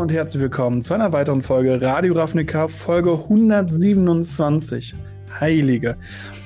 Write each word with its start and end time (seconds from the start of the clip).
und 0.00 0.10
herzlich 0.10 0.40
willkommen 0.40 0.80
zu 0.80 0.94
einer 0.94 1.12
weiteren 1.12 1.42
Folge 1.42 1.82
Radio 1.82 2.14
Ravnica, 2.14 2.68
Folge 2.68 3.12
127. 3.12 4.94
Heilige. 5.38 5.98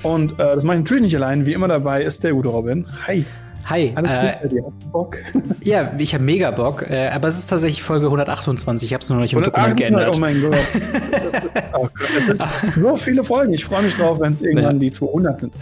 Und 0.03 0.33
äh, 0.33 0.35
das 0.55 0.65
mache 0.65 0.75
ich 0.75 0.83
natürlich 0.83 1.03
nicht 1.03 1.15
allein. 1.15 1.45
Wie 1.45 1.53
immer 1.53 1.69
dabei 1.69 2.03
ist 2.03 2.25
der 2.25 2.33
gute 2.33 2.49
Robin. 2.49 2.85
Hi. 3.07 3.23
Hi. 3.63 3.93
Alles 3.95 4.13
äh, 4.13 4.19
gut 4.19 4.41
bei 4.41 4.47
dir? 4.49 4.65
Hast 4.65 4.83
du 4.83 4.89
Bock? 4.89 5.17
Ja, 5.61 5.93
ich 5.97 6.13
habe 6.13 6.25
mega 6.25 6.51
Bock. 6.51 6.89
Äh, 6.89 7.07
aber 7.07 7.29
es 7.29 7.39
ist 7.39 7.47
tatsächlich 7.47 7.81
Folge 7.81 8.07
128. 8.07 8.89
Ich 8.89 8.93
habe 8.93 9.01
es 9.01 9.07
nur 9.07 9.19
noch 9.19 9.23
nicht 9.23 9.33
im 9.33 9.41
Dokument 9.41 9.77
geändert. 9.77 10.13
Oh 10.13 10.19
mein 10.19 10.41
Gott. 10.41 10.53
ist, 10.75 11.63
oh 11.73 11.87
Gott 11.93 12.49
so 12.75 12.97
viele 12.97 13.23
Folgen. 13.23 13.53
Ich 13.53 13.63
freue 13.63 13.83
mich 13.83 13.95
drauf, 13.95 14.19
wenn 14.19 14.33
es 14.33 14.41
irgendwann 14.41 14.75
ja. 14.75 14.79
die 14.79 14.91
200 14.91 15.39
sind. 15.39 15.53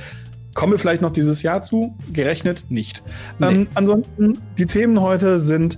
Kommen 0.55 0.71
wir 0.73 0.80
vielleicht 0.80 1.04
noch 1.04 1.14
dieses 1.14 1.44
Jahr 1.44 1.62
zu? 1.62 1.96
Gerechnet 2.12 2.66
nicht. 2.70 3.04
Nee. 3.38 3.48
Ähm, 3.50 3.68
ansonsten, 3.76 4.40
die 4.58 4.66
Themen 4.66 5.00
heute 5.00 5.38
sind 5.38 5.78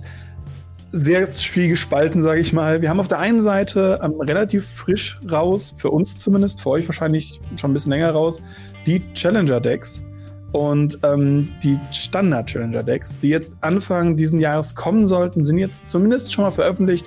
sehr 0.96 1.28
gespalten, 1.68 2.22
sage 2.22 2.40
ich 2.40 2.52
mal. 2.52 2.80
Wir 2.80 2.88
haben 2.88 3.00
auf 3.00 3.08
der 3.08 3.18
einen 3.18 3.42
Seite 3.42 4.00
ähm, 4.02 4.20
relativ 4.20 4.66
frisch 4.66 5.20
raus, 5.30 5.74
für 5.76 5.90
uns 5.90 6.18
zumindest, 6.18 6.62
für 6.62 6.70
euch 6.70 6.88
wahrscheinlich 6.88 7.40
schon 7.56 7.70
ein 7.70 7.74
bisschen 7.74 7.92
länger 7.92 8.10
raus, 8.10 8.42
die 8.86 9.02
Challenger-Decks 9.12 10.04
und 10.52 10.98
ähm, 11.02 11.50
die 11.62 11.78
Standard-Challenger-Decks, 11.92 13.18
die 13.20 13.28
jetzt 13.28 13.52
Anfang 13.60 14.16
diesen 14.16 14.40
Jahres 14.40 14.74
kommen 14.74 15.06
sollten, 15.06 15.44
sind 15.44 15.58
jetzt 15.58 15.90
zumindest 15.90 16.32
schon 16.32 16.44
mal 16.44 16.50
veröffentlicht, 16.50 17.06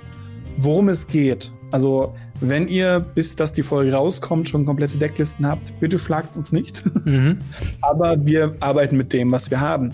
worum 0.57 0.89
es 0.89 1.07
geht. 1.07 1.51
Also, 1.71 2.15
wenn 2.41 2.67
ihr, 2.67 2.99
bis 2.99 3.35
dass 3.35 3.53
die 3.53 3.63
Folge 3.63 3.93
rauskommt, 3.93 4.49
schon 4.49 4.65
komplette 4.65 4.97
Decklisten 4.97 5.47
habt, 5.47 5.77
bitte 5.79 5.97
schlagt 5.97 6.37
uns 6.37 6.51
nicht. 6.51 6.83
Mhm. 7.05 7.39
Aber 7.81 8.23
wir 8.25 8.55
arbeiten 8.59 8.97
mit 8.97 9.13
dem, 9.13 9.31
was 9.31 9.49
wir 9.51 9.59
haben. 9.59 9.91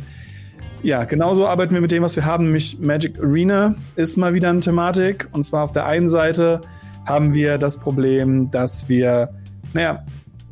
Ja, 0.85 1.03
genauso 1.03 1.48
arbeiten 1.48 1.73
wir 1.73 1.82
mit 1.82 1.90
dem, 1.90 2.04
was 2.04 2.15
wir 2.15 2.26
haben, 2.26 2.43
nämlich 2.43 2.77
Magic 2.79 3.20
Arena 3.20 3.73
ist 3.96 4.18
mal 4.18 4.35
wieder 4.35 4.51
eine 4.51 4.60
Thematik. 4.60 5.27
Und 5.32 5.41
zwar 5.41 5.63
auf 5.63 5.71
der 5.71 5.87
einen 5.87 6.10
Seite 6.10 6.62
haben 7.07 7.34
wir 7.34 7.57
das 7.57 7.77
Problem, 7.77 8.51
dass 8.51 8.87
wir, 8.87 9.32
naja, 9.73 10.04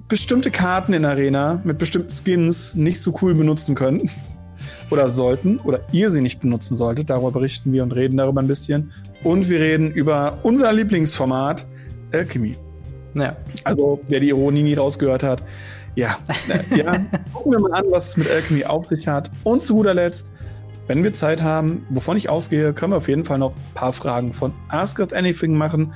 bestimmte 0.07 0.49
Karten 0.49 0.93
in 0.93 1.05
Arena 1.05 1.61
mit 1.63 1.77
bestimmten 1.77 2.09
Skins 2.09 2.73
nicht 2.73 2.99
so 2.99 3.13
cool 3.21 3.35
benutzen 3.35 3.75
können. 3.75 4.09
Oder 4.89 5.07
sollten. 5.07 5.59
Oder 5.59 5.81
ihr 5.91 6.09
sie 6.09 6.21
nicht 6.21 6.41
benutzen 6.41 6.75
solltet. 6.75 7.11
Darüber 7.11 7.29
berichten 7.29 7.71
wir 7.71 7.83
und 7.83 7.91
reden 7.91 8.17
darüber 8.17 8.41
ein 8.41 8.47
bisschen. 8.47 8.91
Und 9.23 9.49
wir 9.49 9.59
reden 9.59 9.91
über 9.91 10.39
unser 10.41 10.73
Lieblingsformat, 10.73 11.67
Alchemy. 12.11 12.55
Ja. 13.13 13.35
Also, 13.63 13.99
wer 14.07 14.19
die 14.19 14.29
Ironie 14.29 14.63
nie 14.63 14.73
rausgehört 14.73 15.21
hat, 15.21 15.43
ja, 15.95 16.17
ja. 16.75 17.05
gucken 17.33 17.51
wir 17.51 17.59
mal 17.59 17.73
an, 17.73 17.85
was 17.89 18.09
es 18.09 18.17
mit 18.17 18.29
Alchemy 18.29 18.65
auf 18.65 18.87
sich 18.87 19.07
hat. 19.07 19.31
Und 19.43 19.63
zu 19.63 19.75
guter 19.75 19.93
Letzt, 19.93 20.31
wenn 20.87 21.03
wir 21.03 21.13
Zeit 21.13 21.41
haben, 21.41 21.85
wovon 21.89 22.17
ich 22.17 22.29
ausgehe, 22.29 22.73
können 22.73 22.93
wir 22.93 22.97
auf 22.97 23.07
jeden 23.07 23.25
Fall 23.25 23.37
noch 23.37 23.55
ein 23.55 23.73
paar 23.73 23.93
Fragen 23.93 24.33
von 24.33 24.53
Ask 24.67 24.99
Us 24.99 25.13
Anything 25.13 25.55
machen. 25.55 25.93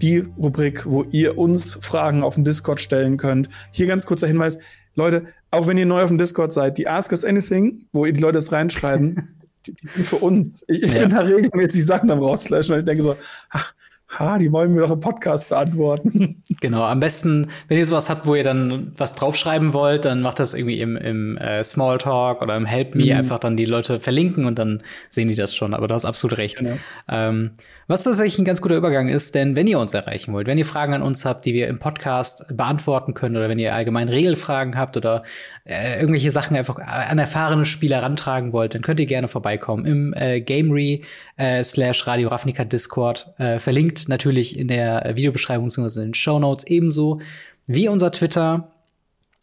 Die 0.00 0.24
Rubrik, 0.38 0.86
wo 0.86 1.04
ihr 1.10 1.36
uns 1.36 1.74
Fragen 1.82 2.22
auf 2.22 2.34
dem 2.34 2.44
Discord 2.44 2.80
stellen 2.80 3.18
könnt. 3.18 3.50
Hier 3.70 3.86
ganz 3.86 4.06
kurzer 4.06 4.26
Hinweis. 4.26 4.58
Leute, 4.94 5.26
auch 5.50 5.66
wenn 5.66 5.76
ihr 5.76 5.86
neu 5.86 6.02
auf 6.02 6.08
dem 6.08 6.16
Discord 6.16 6.52
seid, 6.52 6.78
die 6.78 6.88
Ask 6.88 7.12
Us 7.12 7.24
Anything, 7.24 7.86
wo 7.92 8.06
ihr 8.06 8.12
die 8.12 8.20
Leute 8.20 8.38
das 8.38 8.52
reinschreiben, 8.52 9.36
die, 9.66 9.74
die, 9.74 9.88
sind 9.88 10.06
für 10.06 10.16
uns. 10.16 10.64
Ich, 10.68 10.82
ich 10.82 10.94
ja. 10.94 11.00
bin 11.00 11.10
da 11.10 11.20
regelmäßig 11.20 11.84
Sachen 11.84 12.10
am 12.10 12.20
rauslöschen 12.20 12.74
und 12.74 12.80
ich 12.80 12.86
denke 12.86 13.02
so, 13.02 13.16
ach, 13.50 13.74
ha, 14.18 14.38
die 14.38 14.50
wollen 14.52 14.74
mir 14.74 14.80
doch 14.80 14.90
im 14.90 15.00
Podcast 15.00 15.48
beantworten. 15.48 16.36
Genau, 16.60 16.82
am 16.82 17.00
besten, 17.00 17.46
wenn 17.68 17.78
ihr 17.78 17.86
sowas 17.86 18.10
habt, 18.10 18.26
wo 18.26 18.34
ihr 18.34 18.42
dann 18.42 18.92
was 18.96 19.14
draufschreiben 19.14 19.72
wollt, 19.72 20.04
dann 20.04 20.20
macht 20.20 20.40
das 20.40 20.52
irgendwie 20.52 20.80
im, 20.80 20.96
im 20.96 21.38
äh, 21.38 21.64
Smalltalk 21.64 22.42
oder 22.42 22.56
im 22.56 22.66
Help 22.66 22.94
Me 22.94 23.04
mhm. 23.04 23.12
einfach 23.12 23.38
dann 23.38 23.56
die 23.56 23.64
Leute 23.64 23.98
verlinken 23.98 24.44
und 24.44 24.58
dann 24.58 24.78
sehen 25.08 25.28
die 25.28 25.36
das 25.36 25.54
schon. 25.54 25.72
Aber 25.72 25.88
du 25.88 25.94
hast 25.94 26.04
absolut 26.04 26.36
recht. 26.36 26.58
Genau. 26.58 26.76
Ähm, 27.08 27.52
was 27.90 28.04
tatsächlich 28.04 28.38
ein 28.38 28.44
ganz 28.44 28.60
guter 28.60 28.76
Übergang 28.76 29.08
ist, 29.08 29.34
denn 29.34 29.56
wenn 29.56 29.66
ihr 29.66 29.80
uns 29.80 29.94
erreichen 29.94 30.32
wollt, 30.32 30.46
wenn 30.46 30.58
ihr 30.58 30.64
Fragen 30.64 30.94
an 30.94 31.02
uns 31.02 31.24
habt, 31.24 31.44
die 31.44 31.54
wir 31.54 31.66
im 31.66 31.80
Podcast 31.80 32.46
beantworten 32.56 33.14
können 33.14 33.36
oder 33.36 33.48
wenn 33.48 33.58
ihr 33.58 33.74
allgemein 33.74 34.08
Regelfragen 34.08 34.76
habt 34.76 34.96
oder 34.96 35.24
äh, 35.64 35.96
irgendwelche 35.96 36.30
Sachen 36.30 36.56
einfach 36.56 36.78
an 36.78 37.18
erfahrene 37.18 37.64
Spieler 37.64 38.00
rantragen 38.00 38.52
wollt, 38.52 38.74
dann 38.74 38.82
könnt 38.82 39.00
ihr 39.00 39.06
gerne 39.06 39.26
vorbeikommen 39.26 39.86
im 39.86 40.14
äh, 40.14 40.40
Gamery 40.40 41.02
äh, 41.36 41.64
slash 41.64 42.06
Radio 42.06 42.28
Ravnica 42.28 42.64
Discord. 42.64 43.34
Äh, 43.38 43.58
verlinkt 43.58 44.08
natürlich 44.08 44.56
in 44.56 44.68
der 44.68 45.12
Videobeschreibung 45.16 45.66
bzw. 45.66 46.02
in 46.02 46.06
den 46.10 46.14
Show 46.14 46.38
Notes 46.38 46.68
ebenso 46.68 47.20
wie 47.66 47.88
unser 47.88 48.12
Twitter 48.12 48.70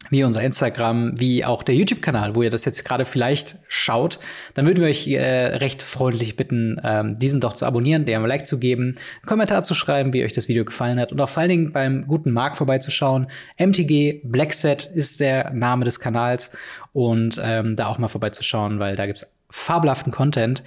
wie 0.09 0.23
unser 0.23 0.41
Instagram, 0.41 1.19
wie 1.19 1.43
auch 1.43 1.63
der 1.63 1.75
YouTube-Kanal, 1.75 2.35
wo 2.35 2.43
ihr 2.43 2.49
das 2.49 2.65
jetzt 2.65 2.85
gerade 2.85 3.03
vielleicht 3.03 3.57
schaut, 3.67 4.19
dann 4.53 4.65
würden 4.65 4.81
wir 4.81 4.89
euch 4.89 5.07
äh, 5.07 5.57
recht 5.57 5.81
freundlich 5.81 6.35
bitten, 6.35 6.79
ähm, 6.83 7.17
diesen 7.17 7.41
doch 7.41 7.53
zu 7.53 7.65
abonnieren, 7.65 8.05
dem 8.05 8.23
ein 8.23 8.27
Like 8.27 8.45
zu 8.45 8.59
geben, 8.59 8.83
einen 8.83 9.25
Kommentar 9.25 9.63
zu 9.63 9.73
schreiben, 9.73 10.13
wie 10.13 10.23
euch 10.23 10.33
das 10.33 10.47
Video 10.47 10.63
gefallen 10.63 10.99
hat 10.99 11.11
und 11.11 11.19
auch 11.19 11.29
vor 11.29 11.41
allen 11.41 11.49
Dingen 11.49 11.71
beim 11.71 12.07
guten 12.07 12.31
Marc 12.31 12.57
vorbeizuschauen. 12.57 13.27
MTG 13.57 14.21
Blackset 14.23 14.85
ist 14.85 15.19
der 15.19 15.51
Name 15.51 15.83
des 15.83 15.99
Kanals 15.99 16.51
und 16.93 17.41
ähm, 17.43 17.75
da 17.75 17.87
auch 17.87 17.97
mal 17.97 18.07
vorbeizuschauen, 18.07 18.79
weil 18.79 18.95
da 18.95 19.07
gibt's 19.07 19.25
fabelhaften 19.49 20.11
Content. 20.11 20.63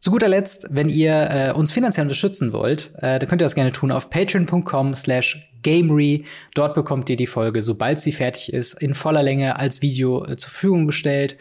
Zu 0.00 0.10
guter 0.10 0.28
Letzt, 0.28 0.68
wenn 0.70 0.88
ihr 0.88 1.28
äh, 1.30 1.52
uns 1.52 1.72
finanziell 1.72 2.04
unterstützen 2.04 2.54
wollt, 2.54 2.94
äh, 2.96 3.18
dann 3.18 3.28
könnt 3.28 3.42
ihr 3.42 3.44
das 3.44 3.54
gerne 3.54 3.70
tun 3.70 3.92
auf 3.92 4.08
patreon.com 4.08 4.94
slash 4.94 5.46
gamery. 5.62 6.24
Dort 6.54 6.74
bekommt 6.74 7.10
ihr 7.10 7.16
die 7.16 7.26
Folge, 7.26 7.60
sobald 7.60 8.00
sie 8.00 8.12
fertig 8.12 8.54
ist, 8.54 8.80
in 8.80 8.94
voller 8.94 9.22
Länge 9.22 9.56
als 9.56 9.82
Video 9.82 10.24
äh, 10.24 10.36
zur 10.36 10.50
Verfügung 10.50 10.86
gestellt. 10.86 11.36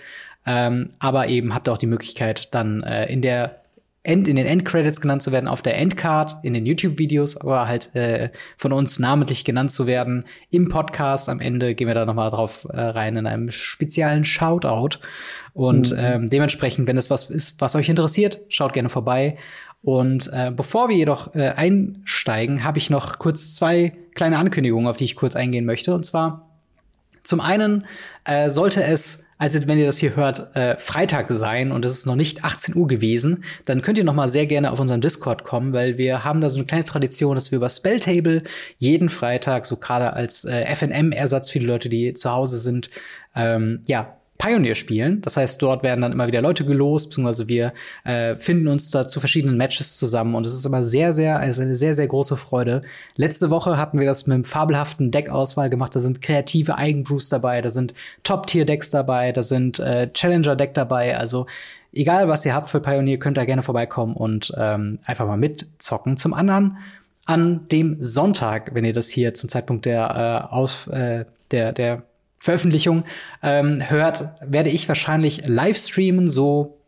Ähm, 0.46 0.90
aber 1.00 1.30
eben 1.30 1.54
habt 1.56 1.70
ihr 1.70 1.72
auch 1.72 1.78
die 1.78 1.86
Möglichkeit, 1.86 2.54
dann 2.54 2.84
äh, 2.84 3.06
in 3.06 3.22
der 3.22 3.62
End, 4.10 4.28
in 4.28 4.36
den 4.36 4.48
Endcredits 4.48 5.02
genannt 5.02 5.22
zu 5.22 5.32
werden, 5.32 5.48
auf 5.48 5.62
der 5.62 5.78
Endcard, 5.78 6.38
in 6.42 6.56
den 6.56 6.66
YouTube-Videos, 6.66 7.38
aber 7.38 7.68
halt 7.68 7.96
äh, 7.96 8.32
von 8.58 8.74
uns 8.74 8.98
namentlich 8.98 9.46
genannt 9.46 9.72
zu 9.72 9.86
werden. 9.86 10.26
Im 10.50 10.68
Podcast 10.68 11.30
am 11.30 11.40
Ende 11.40 11.76
gehen 11.76 11.88
wir 11.88 11.94
da 11.94 12.06
noch 12.06 12.16
mal 12.16 12.32
drauf 12.32 12.68
äh, 12.72 12.80
rein 12.80 13.18
in 13.18 13.28
einem 13.28 13.52
speziellen 13.52 14.26
Shoutout. 14.26 14.98
Und 15.54 15.92
mhm. 15.92 15.98
ähm, 16.00 16.30
dementsprechend, 16.30 16.88
wenn 16.88 16.98
es 16.98 17.12
was 17.12 17.30
ist, 17.30 17.62
was 17.62 17.76
euch 17.76 17.88
interessiert, 17.88 18.40
schaut 18.50 18.74
gerne 18.74 18.90
vorbei. 18.90 19.38
Und 19.84 20.28
äh, 20.34 20.52
bevor 20.56 20.90
wir 20.90 20.96
jedoch 20.96 21.36
äh, 21.36 21.50
einsteigen, 21.50 22.64
habe 22.64 22.80
ich 22.80 22.90
noch 22.90 23.20
kurz 23.20 23.54
zwei 23.54 23.94
kleine 24.16 24.40
Ankündigungen, 24.40 24.90
auf 24.90 24.98
die 24.98 25.06
ich 25.06 25.16
kurz 25.16 25.36
eingehen 25.36 25.66
möchte. 25.66 25.94
Und 25.94 26.04
zwar 26.04 26.50
zum 27.22 27.42
einen 27.42 27.86
äh, 28.26 28.50
sollte 28.50 28.84
es, 28.84 29.26
also 29.40 29.68
wenn 29.68 29.80
ihr 29.80 29.86
das 29.86 29.98
hier 29.98 30.18
hört, 30.18 30.54
äh, 30.56 30.78
Freitag 30.78 31.28
sein 31.30 31.72
und 31.72 31.86
es 31.86 31.94
ist 31.94 32.06
noch 32.06 32.18
nicht 32.18 32.44
18 32.44 32.76
Uhr 32.76 32.88
gewesen, 32.88 33.46
dann 33.64 33.82
könnt 33.82 33.98
ihr 33.98 34.04
noch 34.04 34.14
mal 34.14 34.28
sehr 34.28 34.46
gerne 34.46 34.70
auf 34.70 34.82
unseren 34.82 35.00
Discord 35.00 35.46
kommen, 35.46 35.72
weil 35.72 35.98
wir 35.98 36.26
haben 36.26 36.42
da 36.42 36.50
so 36.50 36.58
eine 36.60 36.66
kleine 36.68 36.84
Tradition, 36.84 37.36
dass 37.36 37.50
wir 37.50 37.56
über 37.56 37.70
Spelltable 37.70 38.44
jeden 38.78 39.08
Freitag, 39.08 39.66
so 39.66 39.78
gerade 39.78 40.12
als 40.12 40.44
äh, 40.44 40.66
FNM-Ersatz 40.76 41.50
für 41.50 41.60
die 41.60 41.66
Leute, 41.66 41.88
die 41.88 42.14
zu 42.14 42.30
Hause 42.30 42.60
sind, 42.60 42.90
ähm, 43.34 43.82
ja, 43.88 44.19
Pioneer 44.40 44.74
spielen. 44.74 45.22
Das 45.22 45.36
heißt, 45.36 45.62
dort 45.62 45.84
werden 45.84 46.00
dann 46.00 46.14
immer 46.14 46.26
wieder 46.26 46.42
Leute 46.42 46.66
gelost, 46.66 47.10
beziehungsweise 47.10 47.50
wir 47.50 47.74
äh, 48.06 48.38
finden 48.38 48.70
uns 48.70 48.90
da 48.90 49.06
zu 49.06 49.20
verschiedenen 49.20 49.58
Matches 49.58 49.98
zusammen 49.98 50.34
und 50.34 50.48
es 50.48 50.56
ist 50.56 50.66
immer 50.66 50.82
sehr, 50.82 51.12
sehr, 51.12 51.38
also 51.40 51.62
eine 51.62 51.76
sehr, 51.76 51.94
sehr 51.94 52.08
große 52.08 52.38
Freude. 52.38 52.82
Letzte 53.18 53.50
Woche 53.50 53.78
hatten 53.78 54.00
wir 54.00 54.08
das 54.08 54.28
mit 54.28 54.36
einem 54.36 54.46
fabelhaften 54.46 55.12
Deckauswahl 55.12 55.70
gemacht. 55.70 55.94
Da 55.94 56.00
sind 56.00 56.22
kreative 56.22 56.78
Eigenbrews 56.78 57.28
dabei, 57.28 57.62
da 57.62 57.70
sind 57.70 57.94
Top-Tier-Decks 58.24 58.90
dabei, 58.92 59.34
da 59.34 59.42
sind 59.42 59.80
äh, 59.80 60.10
Challenger-Deck 60.14 60.74
dabei. 60.74 61.18
Also 61.18 61.46
egal, 61.92 62.30
was 62.30 62.46
ihr 62.46 62.56
habt 62.56 62.70
für 62.70 62.80
Pioneer, 62.80 63.20
könnt 63.20 63.38
ihr 63.38 63.46
gerne 63.46 63.62
vorbeikommen 63.62 64.16
und 64.16 64.54
ähm, 64.58 65.00
einfach 65.04 65.28
mal 65.28 65.38
mitzocken. 65.38 66.16
Zum 66.16 66.34
anderen 66.34 66.78
an 67.26 67.68
dem 67.68 67.98
Sonntag, 68.00 68.74
wenn 68.74 68.86
ihr 68.86 68.94
das 68.94 69.10
hier 69.10 69.34
zum 69.34 69.50
Zeitpunkt 69.50 69.86
der 69.86 70.48
äh, 70.50 70.54
aus 70.56 70.88
äh, 70.88 71.26
der 71.52 71.74
der 71.74 72.04
Veröffentlichung 72.40 73.04
ähm, 73.44 73.82
hört, 73.90 74.30
werde 74.42 74.70
ich 74.70 74.88
wahrscheinlich 74.88 75.48
live 75.48 75.78
streamen, 75.78 76.30
so 76.30 76.80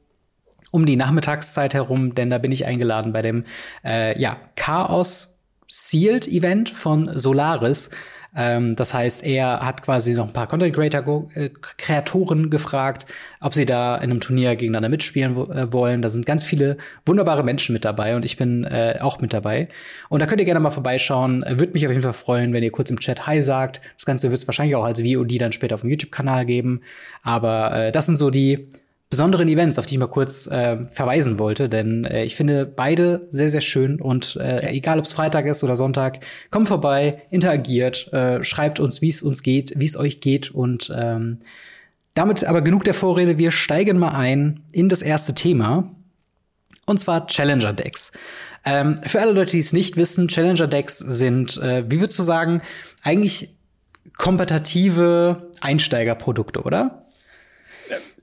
um 0.72 0.86
die 0.86 0.96
Nachmittagszeit 0.96 1.74
herum, 1.74 2.16
denn 2.16 2.30
da 2.30 2.38
bin 2.38 2.52
ich 2.52 2.66
eingeladen 2.66 3.12
bei 3.14 3.22
dem 3.22 3.44
äh, 3.84 4.20
ja, 4.20 4.38
Chaos 4.56 5.44
Sealed 5.68 6.28
Event 6.28 6.70
von 6.70 7.18
Solaris. 7.18 7.92
Ähm, 8.36 8.75
das 8.75 8.94
heißt, 8.94 9.25
er 9.25 9.60
hat 9.60 9.81
quasi 9.81 10.13
noch 10.13 10.28
ein 10.28 10.33
paar 10.33 10.48
Content 10.48 10.74
Creator 10.74 11.28
äh, 11.33 11.50
Kreatoren 11.78 12.50
gefragt, 12.50 13.06
ob 13.42 13.54
sie 13.54 13.66
da 13.66 13.95
in 13.95 14.10
einem 14.10 14.22
Turnier 14.22 14.56
gegeneinander 14.56 14.89
mitspielen 14.89 15.36
äh, 15.51 15.74
wollen. 15.74 16.01
Da 16.01 16.10
sind 16.10 16.25
ganz 16.25 16.44
viele 16.44 16.78
wunderbare 17.06 17.44
Menschen 17.44 17.74
mit 17.74 17.83
dabei 17.83 18.16
und 18.16 18.24
ich 18.24 18.38
bin 18.38 18.63
äh, 18.63 19.00
auch 19.01 19.19
mit 19.19 19.33
dabei. 19.33 19.68
Und 20.10 20.22
da 20.22 20.28
könnt 20.28 20.39
ihr 20.39 20.45
gerne 20.45 20.62
mal 20.62 20.72
vorbeischauen. 20.72 21.44
Würde 21.48 21.74
mich 21.74 21.86
auf 21.86 21.92
jeden 21.92 22.04
Fall 22.04 22.13
freuen, 22.13 22.54
wenn 22.54 22.63
ihr 22.63 22.72
kurz 22.72 22.89
im 22.89 23.00
Chat 23.00 23.28
Hi 23.28 23.42
sagt. 23.42 23.81
Das 23.98 24.06
Ganze 24.06 24.30
wird 24.30 24.39
es 24.39 24.48
wahrscheinlich 24.48 24.75
auch 24.75 24.86
als 24.86 25.01
VOD 25.01 25.42
dann 25.42 25.51
später 25.51 25.75
auf 25.75 25.81
dem 25.81 25.89
YouTube-Kanal 25.89 26.45
geben. 26.45 26.81
Aber 27.24 27.75
äh, 27.75 27.92
das 27.92 28.06
sind 28.06 28.16
so 28.16 28.30
die 28.30 28.69
besonderen 29.12 29.50
Events, 29.50 29.78
auf 29.78 29.86
die 29.86 29.96
ich 29.96 30.00
mal 30.00 30.08
kurz 30.08 30.48
äh, 30.48 30.86
verweisen 30.88 31.38
wollte, 31.38 31.68
denn 31.68 32.06
äh, 32.06 32.24
ich 32.24 32.36
finde 32.36 32.66
beide 32.66 33.28
sehr, 33.30 33.50
sehr 33.50 33.62
schön 33.62 34.02
und 34.02 34.38
äh, 34.38 34.69
egal 34.72 34.98
ob 34.98 35.06
es 35.06 35.13
Freitag 35.13 35.46
ist 35.46 35.63
oder 35.63 35.75
Sonntag, 35.75 36.22
kommt 36.50 36.69
vorbei, 36.69 37.22
interagiert, 37.30 38.12
äh, 38.13 38.42
schreibt 38.44 38.80
uns, 38.80 39.02
wie 39.02 39.10
es 39.10 39.22
uns 39.22 39.44
geht, 39.44 39.74
wie 39.75 39.86
es 39.86 39.98
euch 39.98 40.22
geht 40.22 40.50
und 40.52 40.92
ähm, 40.96 41.40
damit 42.13 42.46
aber 42.46 42.62
genug 42.62 42.86
der 42.86 42.94
Vorrede, 42.94 43.38
wir 43.38 43.52
steigen 43.52 44.00
mal 44.00 44.16
ein 44.16 44.63
in 44.72 44.88
das 44.88 45.02
erste 45.02 45.36
Thema. 45.36 45.92
und 46.86 47.00
zwar 47.00 47.28
Challenger 47.28 47.74
Decks. 47.74 48.13
Ähm, 48.63 48.98
für 49.06 49.19
alle 49.19 49.34
Leute, 49.34 49.52
die 49.52 49.60
es 49.60 49.74
nicht 49.74 49.98
wissen, 49.98 50.30
Challenger 50.30 50.68
Decks 50.68 50.98
sind, 50.98 51.58
äh, 51.58 51.84
wie 51.90 52.00
würdest 52.00 52.18
du 52.18 52.24
sagen, 52.24 52.62
eigentlich 53.04 53.58
kompetitive 54.18 55.50
Einsteigerprodukte, 55.60 56.62
oder? 56.62 57.08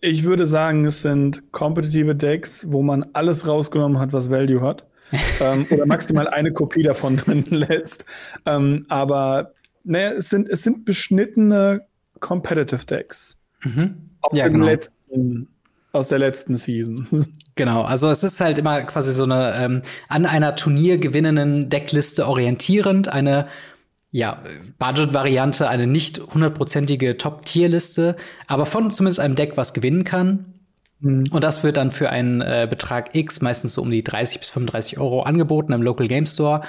Ich 0.01 0.25
würde 0.25 0.47
sagen, 0.47 0.85
es 0.85 1.03
sind 1.03 1.53
kompetitive 1.53 2.15
Decks, 2.15 2.67
wo 2.69 2.83
man 2.83 3.07
alles 3.13 3.47
rausgenommen 3.47 3.99
hat, 3.99 4.13
was 4.13 4.31
Value 4.31 4.61
hat. 4.61 4.85
ähm, 5.41 5.67
oder 5.71 5.87
maximal 5.87 6.29
eine 6.29 6.53
Kopie 6.53 6.83
davon 6.83 7.17
drin 7.17 7.45
lässt. 7.49 8.05
Ähm, 8.45 8.85
aber 8.89 9.55
naja, 9.85 10.11
es 10.11 10.29
sind, 10.29 10.49
es 10.49 10.63
sind 10.63 10.85
beschnittene 10.85 11.87
Competitive 12.21 12.85
Decks. 12.85 13.37
Mhm. 13.65 14.11
Aus, 14.21 14.37
ja, 14.37 14.49
genau. 14.49 14.67
letzten, 14.67 15.49
aus 15.93 16.09
der 16.09 16.19
letzten 16.19 16.57
Season. 16.57 17.07
Genau, 17.59 17.83
also 17.83 18.09
es 18.09 18.23
ist 18.23 18.41
halt 18.41 18.57
immer 18.59 18.83
quasi 18.83 19.11
so 19.11 19.25
eine 19.25 19.53
ähm, 19.57 19.83
an 20.09 20.27
einer 20.27 20.55
Turnier 20.55 20.99
gewinnenden 20.99 21.69
Deckliste 21.69 22.29
orientierend, 22.29 23.13
eine 23.13 23.49
ja, 24.11 24.43
Budget-Variante, 24.79 25.69
eine 25.69 25.87
nicht 25.87 26.21
hundertprozentige 26.33 27.17
Top-Tier-Liste, 27.17 28.17
aber 28.47 28.65
von 28.65 28.91
zumindest 28.91 29.21
einem 29.21 29.35
Deck, 29.35 29.57
was 29.57 29.75
gewinnen 29.75 30.05
kann. 30.05 30.55
Mhm. 31.01 31.27
Und 31.31 31.45
das 31.45 31.63
wird 31.63 31.77
dann 31.77 31.91
für 31.91 32.11
einen 32.11 32.41
äh, 32.41 32.67
Betrag 32.69 33.15
X, 33.15 33.41
meistens 33.41 33.75
so 33.75 33.83
um 33.83 33.91
die 33.91 34.03
30 34.03 34.41
bis 34.41 34.49
35 34.51 34.99
Euro, 34.99 35.23
angeboten 35.23 35.73
im 35.73 35.83
Local 35.83 36.09
Game 36.09 36.27
Store, 36.27 36.63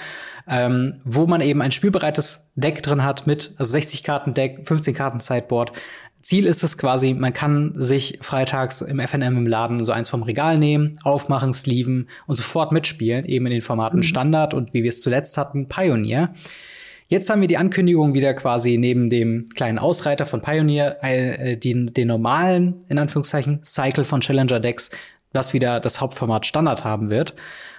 ähm, 0.47 1.01
wo 1.05 1.27
man 1.27 1.41
eben 1.41 1.61
ein 1.61 1.71
spielbereites 1.71 2.51
Deck 2.55 2.83
drin 2.83 3.03
hat 3.03 3.25
mit, 3.25 3.53
also 3.57 3.71
60 3.71 4.03
Karten 4.03 4.33
Deck, 4.33 4.67
15 4.67 4.93
Karten 4.93 5.19
Sideboard. 5.19 5.71
Ziel 6.21 6.45
ist 6.45 6.63
es 6.63 6.77
quasi, 6.77 7.13
man 7.13 7.31
kann 7.31 7.73
sich 7.77 8.19
freitags 8.21 8.81
im 8.81 8.99
FNM 8.99 9.37
im 9.37 9.47
Laden 9.47 9.85
so 9.85 9.93
eins 9.93 10.09
vom 10.09 10.23
Regal 10.23 10.57
nehmen, 10.57 10.93
aufmachen, 11.03 11.53
sleeven 11.53 12.09
und 12.27 12.35
sofort 12.35 12.73
mitspielen, 12.73 13.23
eben 13.23 13.45
in 13.45 13.53
den 13.53 13.61
Formaten 13.61 13.99
mhm. 13.99 14.03
Standard 14.03 14.53
und 14.53 14.73
wie 14.73 14.83
wir 14.83 14.89
es 14.89 15.01
zuletzt 15.01 15.37
hatten, 15.37 15.69
Pioneer. 15.69 16.33
Jetzt 17.09 17.27
haben 17.31 17.41
wir 17.41 17.47
die 17.47 17.57
Ankündigung 17.57 18.13
wieder 18.13 18.35
quasi 18.35 18.77
neben 18.77 19.09
dem 19.09 19.49
kleinen 19.55 19.79
Ausreiter 19.79 20.27
von 20.27 20.43
Pioneer, 20.43 21.03
äh, 21.03 21.57
den, 21.57 21.91
den 21.91 22.07
normalen, 22.07 22.85
in 22.87 22.99
Anführungszeichen, 22.99 23.61
Cycle 23.63 24.05
von 24.05 24.21
Challenger 24.21 24.59
Decks, 24.59 24.91
was 25.33 25.55
wieder 25.55 25.79
das 25.79 26.01
Hauptformat 26.01 26.45
Standard 26.45 26.83
haben 26.83 27.09
wird. 27.09 27.33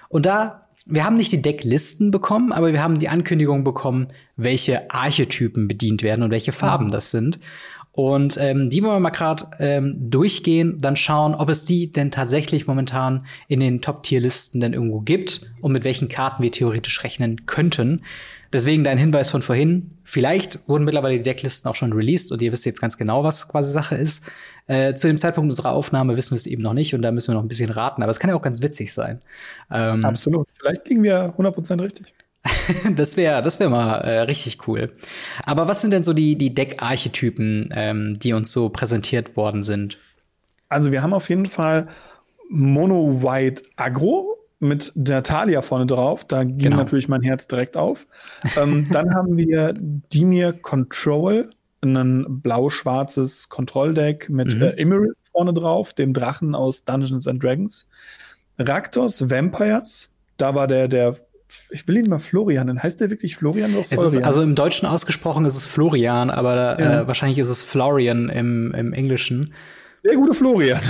Und 0.09 0.25
da, 0.25 0.67
wir 0.85 1.05
haben 1.05 1.15
nicht 1.15 1.31
die 1.31 1.41
Decklisten 1.41 2.11
bekommen, 2.11 2.51
aber 2.51 2.73
wir 2.73 2.83
haben 2.83 2.99
die 2.99 3.07
Ankündigung 3.07 3.63
bekommen, 3.63 4.09
welche 4.35 4.91
Archetypen 4.91 5.69
bedient 5.69 6.03
werden 6.03 6.23
und 6.23 6.31
welche 6.31 6.51
Farben 6.51 6.87
mhm. 6.87 6.91
das 6.91 7.11
sind. 7.11 7.39
Und 7.93 8.37
ähm, 8.39 8.69
die 8.69 8.81
wollen 8.83 8.95
wir 8.95 8.99
mal 8.99 9.09
gerade 9.09 9.47
ähm, 9.59 10.09
durchgehen, 10.09 10.79
dann 10.79 10.95
schauen, 10.95 11.35
ob 11.35 11.49
es 11.49 11.65
die 11.65 11.91
denn 11.91 12.09
tatsächlich 12.09 12.65
momentan 12.65 13.25
in 13.49 13.59
den 13.59 13.81
Top-Tier-Listen 13.81 14.61
denn 14.61 14.73
irgendwo 14.73 15.01
gibt 15.01 15.41
und 15.59 15.73
mit 15.73 15.83
welchen 15.83 16.07
Karten 16.07 16.41
wir 16.41 16.51
theoretisch 16.51 17.03
rechnen 17.03 17.45
könnten. 17.45 18.03
Deswegen 18.53 18.83
dein 18.83 18.97
Hinweis 18.97 19.29
von 19.29 19.41
vorhin. 19.41 19.89
Vielleicht 20.03 20.67
wurden 20.67 20.83
mittlerweile 20.83 21.15
die 21.15 21.21
Decklisten 21.21 21.69
auch 21.69 21.75
schon 21.75 21.93
released 21.93 22.31
und 22.31 22.41
ihr 22.41 22.51
wisst 22.51 22.65
jetzt 22.65 22.81
ganz 22.81 22.97
genau, 22.97 23.23
was 23.23 23.47
quasi 23.47 23.71
Sache 23.71 23.95
ist. 23.95 24.29
Äh, 24.67 24.93
zu 24.93 25.07
dem 25.07 25.17
Zeitpunkt 25.17 25.49
unserer 25.49 25.71
Aufnahme 25.71 26.17
wissen 26.17 26.31
wir 26.31 26.37
es 26.37 26.45
eben 26.45 26.61
noch 26.61 26.73
nicht 26.73 26.93
und 26.93 27.01
da 27.01 27.11
müssen 27.11 27.29
wir 27.29 27.35
noch 27.35 27.43
ein 27.43 27.47
bisschen 27.47 27.69
raten. 27.69 28.03
Aber 28.03 28.11
es 28.11 28.19
kann 28.19 28.29
ja 28.29 28.35
auch 28.35 28.41
ganz 28.41 28.61
witzig 28.61 28.93
sein. 28.93 29.21
Ähm, 29.69 30.03
Absolut. 30.03 30.47
Vielleicht 30.59 30.87
liegen 30.87 31.03
wir 31.03 31.33
100% 31.37 31.81
richtig. 31.81 32.13
das 32.95 33.17
wäre 33.17 33.41
das 33.41 33.59
wär 33.59 33.69
mal 33.69 33.97
äh, 33.99 34.21
richtig 34.21 34.67
cool. 34.67 34.91
Aber 35.45 35.67
was 35.67 35.81
sind 35.81 35.91
denn 35.91 36.03
so 36.03 36.13
die, 36.13 36.37
die 36.37 36.53
Deckarchetypen, 36.53 37.69
ähm, 37.71 38.19
die 38.19 38.33
uns 38.33 38.51
so 38.51 38.69
präsentiert 38.69 39.35
worden 39.37 39.63
sind? 39.63 39.97
Also 40.69 40.91
wir 40.91 41.03
haben 41.03 41.13
auf 41.13 41.29
jeden 41.29 41.47
Fall 41.47 41.87
Mono 42.49 43.21
White 43.21 43.63
Agro 43.75 44.37
mit 44.59 44.91
der 44.95 45.23
Talia 45.23 45.61
vorne 45.61 45.85
drauf. 45.85 46.23
Da 46.25 46.43
ging 46.43 46.57
genau. 46.57 46.77
natürlich 46.77 47.09
mein 47.09 47.23
Herz 47.23 47.47
direkt 47.47 47.77
auf. 47.77 48.07
ähm, 48.55 48.87
dann 48.91 49.13
haben 49.13 49.37
wir 49.37 49.73
Dimir 49.75 50.53
Control, 50.53 51.49
ein 51.83 52.25
blau-schwarzes 52.41 53.49
Kontrolldeck 53.49 54.29
mit 54.29 54.55
mhm. 54.55 54.61
äh, 54.61 54.69
Emerald 54.77 55.17
vorne 55.31 55.53
drauf, 55.53 55.93
dem 55.93 56.13
Drachen 56.13 56.55
aus 56.55 56.83
Dungeons 56.83 57.27
and 57.27 57.43
Dragons. 57.43 57.87
Raktos 58.57 59.29
Vampires, 59.29 60.09
da 60.37 60.53
war 60.53 60.67
der, 60.67 60.87
der 60.87 61.15
ich 61.71 61.87
will 61.87 61.97
ihn 61.97 62.09
mal 62.09 62.19
Florian 62.19 62.67
nennen. 62.67 62.81
Heißt 62.81 63.01
der 63.01 63.09
wirklich 63.09 63.35
Florian 63.35 63.73
oder 63.73 63.83
Florian? 63.83 64.07
Ist, 64.07 64.23
also 64.23 64.41
im 64.41 64.55
Deutschen 64.55 64.87
ausgesprochen 64.87 65.45
ist 65.45 65.55
es 65.55 65.65
Florian, 65.65 66.29
aber 66.29 66.79
äh, 66.79 66.83
ja. 66.83 67.01
äh, 67.01 67.07
wahrscheinlich 67.07 67.39
ist 67.39 67.49
es 67.49 67.63
Florian 67.63 68.29
im, 68.29 68.73
im 68.73 68.93
Englischen. 68.93 69.53
Der 70.03 70.15
gute 70.15 70.33
Florian. 70.33 70.79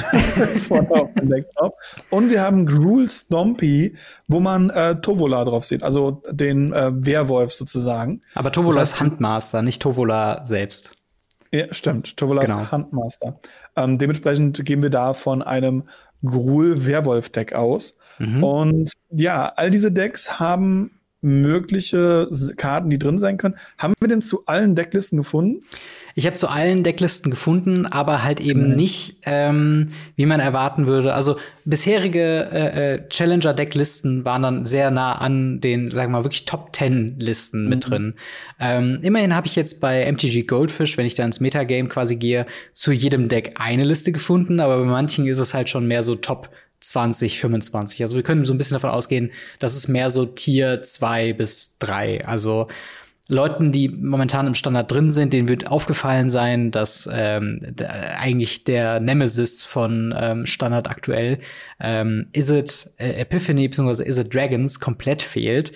Und 2.10 2.30
wir 2.30 2.42
haben 2.42 2.66
Gruel 2.66 3.10
Stompy, 3.10 3.98
wo 4.28 4.40
man 4.40 4.70
äh, 4.70 5.02
Tovola 5.02 5.44
drauf 5.44 5.66
sieht, 5.66 5.84
also 5.84 6.24
den 6.32 6.72
äh, 6.72 6.92
Werwolf 6.94 7.52
sozusagen. 7.52 8.22
Aber 8.36 8.54
Tovola 8.54 8.76
das 8.76 8.92
heißt, 8.92 8.94
ist 8.94 9.00
Handmaster, 9.02 9.62
nicht 9.62 9.82
Tovola 9.82 10.46
selbst. 10.46 10.96
Ja, 11.52 11.74
stimmt. 11.74 12.16
Tovola 12.16 12.44
genau. 12.44 12.62
ist 12.62 12.72
Handmaster. 12.72 13.40
Ähm, 13.76 13.98
dementsprechend 13.98 14.66
gehen 14.66 14.82
wir 14.82 14.90
da 14.90 15.14
von 15.14 15.42
einem 15.42 15.84
Gruul-Werwolf-Deck 16.24 17.54
aus. 17.54 17.98
Mhm. 18.22 18.44
Und 18.44 18.92
ja, 19.10 19.52
all 19.56 19.72
diese 19.72 19.92
Decks 19.92 20.40
haben 20.40 20.92
mögliche 21.22 22.28
Karten, 22.58 22.90
die 22.90 22.98
drin 22.98 23.20
sein 23.20 23.38
können. 23.38 23.56
Haben 23.78 23.94
wir 24.00 24.08
denn 24.08 24.24
zu 24.24 24.48
allen 24.48 24.76
Decklisten 24.76 25.20
gefunden? 25.20 25.60
Ich 26.16 26.26
habe 26.26 26.36
zu 26.36 26.50
allen 26.50 26.84
Decklisten 26.84 27.30
gefunden, 27.30 27.86
aber 27.86 28.24
halt 28.24 28.40
eben 28.42 28.70
mhm. 28.70 28.76
nicht, 28.76 29.18
ähm, 29.26 29.90
wie 30.16 30.26
man 30.26 30.40
erwarten 30.40 30.88
würde. 30.88 31.14
Also 31.14 31.38
bisherige 31.64 32.50
äh, 32.52 32.96
äh, 32.96 33.08
Challenger-Decklisten 33.08 34.26
waren 34.26 34.42
dann 34.42 34.66
sehr 34.66 34.92
nah 34.92 35.14
an 35.14 35.62
den, 35.62 35.90
sagen 35.90 36.12
wir 36.12 36.18
mal, 36.18 36.26
wirklich 36.26 36.46
Top 36.46 36.74
Ten 36.74 37.16
Listen 37.20 37.64
mhm. 37.64 37.70
mit 37.70 37.90
drin. 37.90 38.16
Ähm, 38.60 39.00
immerhin 39.04 39.36
habe 39.36 39.48
ich 39.48 39.56
jetzt 39.56 39.80
bei 39.80 40.12
MTG 40.12 40.44
Goldfish, 40.44 40.98
wenn 40.98 41.06
ich 41.06 41.16
da 41.16 41.24
ins 41.24 41.40
Metagame 41.40 41.88
quasi 41.88 42.16
gehe, 42.16 42.48
zu 42.74 42.92
jedem 42.92 43.30
Deck 43.30 43.54
eine 43.56 43.86
Liste 43.86 44.12
gefunden, 44.12 44.60
aber 44.60 44.80
bei 44.80 44.86
manchen 44.86 45.28
ist 45.28 45.40
es 45.40 45.54
halt 45.54 45.70
schon 45.70 45.88
mehr 45.88 46.04
so 46.04 46.16
Top 46.16 46.50
20, 46.82 47.40
25. 47.40 48.02
Also 48.02 48.16
wir 48.16 48.24
können 48.24 48.44
so 48.46 48.54
ein 48.54 48.58
bisschen 48.58 48.76
davon 48.76 48.90
ausgehen, 48.90 49.32
dass 49.60 49.76
es 49.76 49.88
mehr 49.88 50.10
so 50.10 50.26
Tier 50.26 50.82
2 50.82 51.34
bis 51.34 51.78
3. 51.80 52.26
Also 52.26 52.68
Leuten, 53.28 53.72
die 53.72 53.88
momentan 53.88 54.46
im 54.46 54.56
Standard 54.56 54.92
drin 54.92 55.10
sind, 55.10 55.32
denen 55.32 55.48
wird 55.48 55.68
aufgefallen 55.68 56.28
sein, 56.28 56.70
dass 56.72 57.10
ähm, 57.14 57.62
eigentlich 58.18 58.66
der 58.66 59.00
Nemesis 59.00 59.62
von 59.62 60.14
ähm, 60.18 60.46
Standard 60.46 60.90
aktuell 60.90 61.40
ähm, 61.80 62.28
Is 62.34 62.50
It 62.50 62.90
äh, 62.98 63.22
Epiphany 63.22 63.70
bzw. 63.70 64.04
Is 64.04 64.18
It 64.18 64.36
Dragons 64.36 64.82
komplett 64.82 65.22
fehlt. 65.22 65.72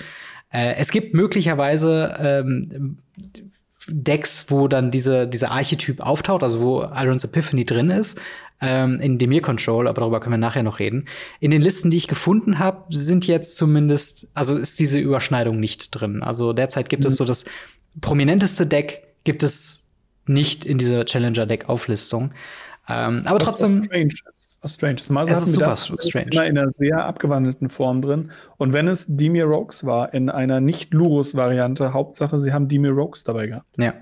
Äh, 0.51 0.75
es 0.75 0.91
gibt 0.91 1.13
möglicherweise 1.13 2.15
ähm, 2.19 2.97
Decks, 3.89 4.47
wo 4.49 4.67
dann 4.67 4.91
diese, 4.91 5.27
dieser 5.27 5.51
Archetyp 5.51 5.99
auftaucht, 6.01 6.43
also 6.43 6.59
wo 6.59 6.81
Iron's 6.83 7.23
Epiphany 7.23 7.65
drin 7.65 7.89
ist, 7.89 8.19
ähm, 8.61 8.99
in 8.99 9.17
Demir 9.17 9.41
Control, 9.41 9.87
aber 9.87 10.01
darüber 10.01 10.19
können 10.19 10.33
wir 10.33 10.37
nachher 10.37 10.63
noch 10.63 10.79
reden. 10.79 11.07
In 11.39 11.51
den 11.51 11.61
Listen, 11.61 11.91
die 11.91 11.97
ich 11.97 12.07
gefunden 12.07 12.57
habe, 12.59 12.85
sind 12.89 13.27
jetzt 13.27 13.57
zumindest, 13.57 14.29
also 14.33 14.55
ist 14.55 14.79
diese 14.79 14.99
Überschneidung 14.99 15.59
nicht 15.59 15.89
drin. 15.91 16.23
Also 16.23 16.53
derzeit 16.53 16.89
gibt 16.89 17.03
mhm. 17.03 17.07
es 17.07 17.15
so 17.17 17.25
das 17.25 17.45
prominenteste 18.01 18.65
Deck, 18.65 19.03
gibt 19.23 19.43
es 19.43 19.91
nicht 20.25 20.65
in 20.65 20.77
dieser 20.77 21.05
Challenger-Deck-Auflistung. 21.05 22.31
Ähm, 22.87 23.21
aber 23.25 23.35
was, 23.35 23.43
trotzdem. 23.43 23.79
Was 23.79 23.85
strange 23.85 24.13
ist. 24.31 24.57
Was 24.61 24.73
strange 24.75 24.95
ist. 24.95 25.09
Mal 25.09 25.23
es 25.23 25.41
ist 25.41 25.53
super 25.53 25.65
das 25.67 25.85
strange. 25.85 26.29
immer 26.31 26.45
in 26.45 26.57
einer 26.57 26.71
sehr 26.71 27.03
abgewandelten 27.05 27.69
Form 27.69 28.01
drin. 28.01 28.31
Und 28.57 28.73
wenn 28.73 28.87
es 28.87 29.05
Dimir 29.07 29.45
Rogues 29.45 29.85
war, 29.85 30.13
in 30.13 30.29
einer 30.29 30.61
nicht-Lurus-Variante, 30.61 31.93
Hauptsache, 31.93 32.39
sie 32.39 32.53
haben 32.53 32.67
Dimir 32.67 32.91
Rogues 32.91 33.23
dabei 33.23 33.47
gehabt. 33.47 33.67
Ja. 33.77 33.93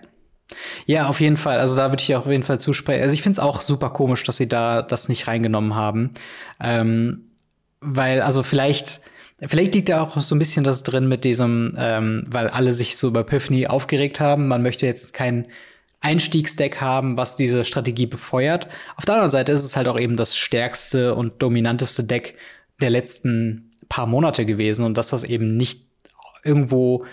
Ja, 0.86 1.08
auf 1.08 1.22
jeden 1.22 1.38
Fall. 1.38 1.60
Also 1.60 1.76
da 1.76 1.90
würde 1.92 2.02
ich 2.02 2.16
auf 2.16 2.28
jeden 2.28 2.44
Fall 2.44 2.60
zusprechen. 2.60 3.02
Also 3.02 3.14
ich 3.14 3.22
finde 3.22 3.34
es 3.34 3.40
auch 3.40 3.62
super 3.62 3.90
komisch, 3.90 4.24
dass 4.24 4.38
sie 4.38 4.48
da 4.48 4.82
das 4.82 5.10
nicht 5.10 5.28
reingenommen 5.28 5.76
haben. 5.76 6.12
Ähm, 6.60 7.32
weil, 7.80 8.22
also 8.22 8.44
vielleicht, 8.44 9.02
vielleicht 9.40 9.74
liegt 9.74 9.90
da 9.90 10.02
auch 10.02 10.20
so 10.20 10.36
ein 10.36 10.40
bisschen 10.40 10.64
das 10.64 10.84
drin 10.84 11.08
mit 11.08 11.24
diesem, 11.24 11.74
ähm, 11.78 12.26
weil 12.28 12.50
alle 12.50 12.74
sich 12.74 12.98
so 12.98 13.08
über 13.08 13.22
Epiphany 13.22 13.68
aufgeregt 13.68 14.20
haben. 14.20 14.48
Man 14.48 14.62
möchte 14.62 14.86
jetzt 14.86 15.14
kein 15.14 15.48
Einstiegsdeck 16.04 16.82
haben, 16.82 17.18
was 17.18 17.36
diese 17.36 17.64
Strategie 17.64 18.06
befeuert. 18.06 18.68
Auf 18.96 19.06
der 19.06 19.16
anderen 19.16 19.32
Seite 19.32 19.52
ist 19.52 19.64
es 19.64 19.76
halt 19.76 19.88
auch 19.88 20.00
eben 20.00 20.18
das 20.18 20.38
stärkste 20.38 21.16
und 21.16 21.42
dominanteste 21.42 22.04
Deck 22.04 22.36
der 22.82 22.90
letzten 22.90 23.70
paar 23.90 24.06
Monate 24.06 24.46
gewesen 24.46 24.86
und 24.86 24.98
dass 24.98 25.10
das 25.10 25.24
eben 25.24 25.58
nicht 25.58 25.88
irgendwo 26.44 27.06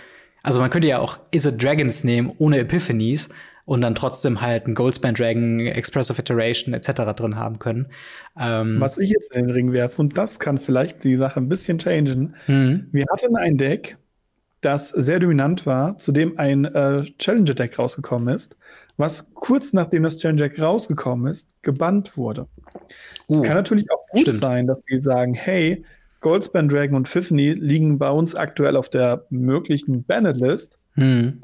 also 0.43 0.61
man 0.61 0.71
könnte 0.71 0.89
ja 0.89 0.99
auch 0.99 1.19
Is 1.31 1.45
It 1.45 1.63
Dragons 1.63 2.05
nehmen 2.05 2.33
ohne 2.39 2.59
Epiphanies 2.59 3.29
und 3.67 3.83
dann 3.83 3.95
trotzdem 3.95 4.41
halt 4.41 4.67
ein 4.67 4.75
Goldspan 4.75 5.15
Dragon, 5.15 5.61
Express 5.61 6.11
of 6.11 6.19
Iteration 6.19 6.75
etc. 6.75 7.15
drin 7.15 7.37
haben 7.37 7.59
können. 7.59 7.87
Ähm 8.39 8.81
Was 8.81 8.99
ich 8.99 9.11
jetzt 9.11 9.35
in 9.35 9.47
den 9.47 9.51
Ring 9.51 9.73
werfe, 9.73 10.01
und 10.01 10.17
das 10.17 10.41
kann 10.41 10.59
vielleicht 10.59 11.05
die 11.05 11.17
Sache 11.17 11.41
ein 11.41 11.49
bisschen 11.49 11.79
changen. 11.79 12.35
Mhm. 12.47 12.89
Wir 12.91 13.05
hatten 13.13 13.37
ein 13.37 13.59
Deck, 13.59 13.97
das 14.61 14.91
sehr 14.91 15.21
dominant 15.21 15.67
war, 15.67 15.97
zu 15.99 16.13
dem 16.13 16.39
ein 16.39 16.65
äh, 16.65 17.05
Challenger-Deck 17.19 17.79
rausgekommen 17.79 18.35
ist, 18.35 18.57
was 18.97 19.33
kurz 19.35 19.73
nachdem 19.73 20.03
das 20.03 20.19
Challenger-Deck 20.19 20.61
rausgekommen 20.61 21.31
ist, 21.31 21.57
gebannt 21.63 22.17
wurde. 22.17 22.47
Es 23.29 23.39
uh, 23.39 23.43
kann 23.43 23.55
natürlich 23.55 23.91
auch 23.91 24.07
gut 24.11 24.23
stimmt. 24.23 24.37
sein, 24.37 24.67
dass 24.67 24.83
sie 24.85 24.99
sagen, 24.99 25.35
hey, 25.35 25.85
Goldspan 26.21 26.69
Dragon 26.69 26.97
und 26.97 27.09
Fiffany 27.09 27.53
liegen 27.53 27.99
bei 27.99 28.11
uns 28.11 28.35
aktuell 28.35 28.77
auf 28.77 28.91
der 28.91 29.25
möglichen 29.31 30.05
Banned-List. 30.05 30.79
Hm. 30.95 31.41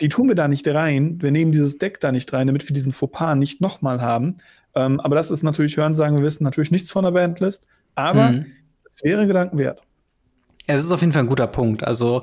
Die 0.00 0.08
tun 0.08 0.28
wir 0.28 0.36
da 0.36 0.46
nicht 0.46 0.66
rein. 0.68 1.18
Wir 1.20 1.32
nehmen 1.32 1.52
dieses 1.52 1.78
Deck 1.78 2.00
da 2.00 2.12
nicht 2.12 2.32
rein, 2.32 2.46
damit 2.46 2.68
wir 2.68 2.74
diesen 2.74 2.92
Fauxpas 2.92 3.34
nicht 3.34 3.60
nochmal 3.60 4.00
haben. 4.00 4.36
Ähm, 4.74 5.00
aber 5.00 5.16
das 5.16 5.30
ist 5.30 5.42
natürlich, 5.42 5.76
hören 5.76 5.94
sagen, 5.94 6.16
wir 6.16 6.24
wissen 6.24 6.44
natürlich 6.44 6.70
nichts 6.70 6.92
von 6.92 7.04
der 7.04 7.10
Bandlist. 7.10 7.66
Aber 7.96 8.28
hm. 8.28 8.46
es 8.84 9.02
wäre 9.02 9.26
Gedanken 9.26 9.58
wert. 9.58 9.82
Es 10.66 10.82
ist 10.82 10.92
auf 10.92 11.00
jeden 11.00 11.12
Fall 11.12 11.22
ein 11.22 11.28
guter 11.28 11.46
Punkt. 11.46 11.84
Also 11.84 12.22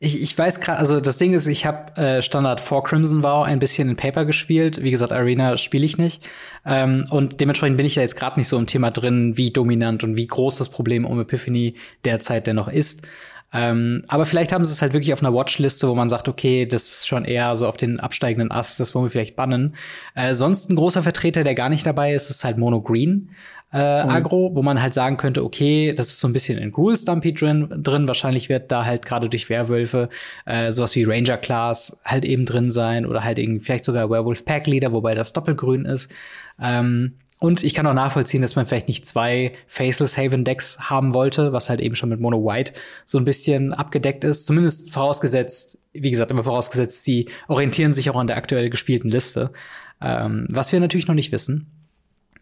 ich, 0.00 0.22
ich 0.22 0.38
weiß 0.38 0.60
gerade, 0.60 0.78
also 0.78 1.00
das 1.00 1.18
Ding 1.18 1.34
ist, 1.34 1.48
ich 1.48 1.66
habe 1.66 2.00
äh, 2.00 2.22
Standard 2.22 2.60
vor 2.60 2.84
Crimson 2.84 3.24
Vow 3.24 3.44
ein 3.44 3.58
bisschen 3.58 3.88
in 3.88 3.96
Paper 3.96 4.24
gespielt. 4.24 4.82
Wie 4.82 4.92
gesagt, 4.92 5.12
Arena 5.12 5.56
spiele 5.56 5.84
ich 5.84 5.98
nicht. 5.98 6.24
Ähm, 6.64 7.04
und 7.10 7.40
dementsprechend 7.40 7.76
bin 7.76 7.86
ich 7.86 7.96
ja 7.96 8.02
jetzt 8.02 8.16
gerade 8.16 8.38
nicht 8.38 8.48
so 8.48 8.56
im 8.58 8.66
Thema 8.66 8.90
drin, 8.90 9.36
wie 9.36 9.50
dominant 9.50 10.04
und 10.04 10.16
wie 10.16 10.26
groß 10.26 10.58
das 10.58 10.68
Problem 10.68 11.04
um 11.04 11.20
Epiphany 11.20 11.74
derzeit 12.04 12.46
dennoch 12.46 12.68
ist. 12.68 13.06
Ähm, 13.52 14.02
aber 14.08 14.26
vielleicht 14.26 14.52
haben 14.52 14.64
sie 14.64 14.72
es 14.72 14.82
halt 14.82 14.92
wirklich 14.92 15.12
auf 15.12 15.22
einer 15.22 15.32
Watchliste, 15.32 15.88
wo 15.88 15.94
man 15.94 16.10
sagt, 16.10 16.28
okay, 16.28 16.66
das 16.66 16.88
ist 16.88 17.08
schon 17.08 17.24
eher 17.24 17.56
so 17.56 17.66
auf 17.66 17.78
den 17.78 17.98
absteigenden 17.98 18.50
Ast, 18.50 18.78
das 18.78 18.94
wollen 18.94 19.06
wir 19.06 19.10
vielleicht 19.10 19.36
bannen. 19.36 19.74
Äh, 20.14 20.34
sonst 20.34 20.70
ein 20.70 20.76
großer 20.76 21.02
Vertreter, 21.02 21.44
der 21.44 21.54
gar 21.54 21.70
nicht 21.70 21.86
dabei 21.86 22.12
ist, 22.12 22.28
ist 22.28 22.44
halt 22.44 22.58
Mono 22.58 22.82
Green 22.82 23.30
äh. 23.72 23.78
Agro, 23.78 24.54
wo 24.54 24.62
man 24.62 24.80
halt 24.80 24.94
sagen 24.94 25.16
könnte, 25.16 25.44
okay, 25.44 25.92
das 25.92 26.08
ist 26.08 26.20
so 26.20 26.28
ein 26.28 26.32
bisschen 26.32 26.58
in 26.58 26.72
Gruul 26.72 26.96
Stumpy 26.96 27.34
drin, 27.34 27.68
drin. 27.82 28.08
Wahrscheinlich 28.08 28.48
wird 28.48 28.72
da 28.72 28.84
halt 28.84 29.04
gerade 29.04 29.28
durch 29.28 29.50
Werwölfe 29.50 30.08
äh, 30.46 30.72
sowas 30.72 30.94
wie 30.96 31.04
Ranger 31.04 31.36
Class 31.36 32.00
halt 32.04 32.24
eben 32.24 32.46
drin 32.46 32.70
sein 32.70 33.04
oder 33.04 33.24
halt 33.24 33.38
irgendwie 33.38 33.64
vielleicht 33.64 33.84
sogar 33.84 34.10
Werewolf 34.10 34.44
Pack 34.44 34.66
Leader, 34.66 34.92
wobei 34.92 35.14
das 35.14 35.32
doppelgrün 35.32 35.84
ist. 35.84 36.14
Ähm, 36.60 37.14
und 37.40 37.62
ich 37.62 37.74
kann 37.74 37.86
auch 37.86 37.94
nachvollziehen, 37.94 38.42
dass 38.42 38.56
man 38.56 38.66
vielleicht 38.66 38.88
nicht 38.88 39.06
zwei 39.06 39.52
Faceless 39.68 40.18
Haven 40.18 40.44
Decks 40.44 40.78
haben 40.80 41.14
wollte, 41.14 41.52
was 41.52 41.70
halt 41.70 41.80
eben 41.80 41.94
schon 41.94 42.08
mit 42.08 42.20
Mono 42.20 42.44
White 42.44 42.72
so 43.04 43.16
ein 43.16 43.24
bisschen 43.24 43.72
abgedeckt 43.72 44.24
ist. 44.24 44.44
Zumindest 44.44 44.92
vorausgesetzt, 44.92 45.78
wie 45.92 46.10
gesagt, 46.10 46.32
immer 46.32 46.42
vorausgesetzt, 46.42 47.04
sie 47.04 47.28
orientieren 47.46 47.92
sich 47.92 48.10
auch 48.10 48.16
an 48.16 48.26
der 48.26 48.38
aktuell 48.38 48.70
gespielten 48.70 49.10
Liste. 49.10 49.52
Ähm, 50.00 50.46
was 50.50 50.72
wir 50.72 50.80
natürlich 50.80 51.06
noch 51.06 51.14
nicht 51.14 51.30
wissen. 51.30 51.77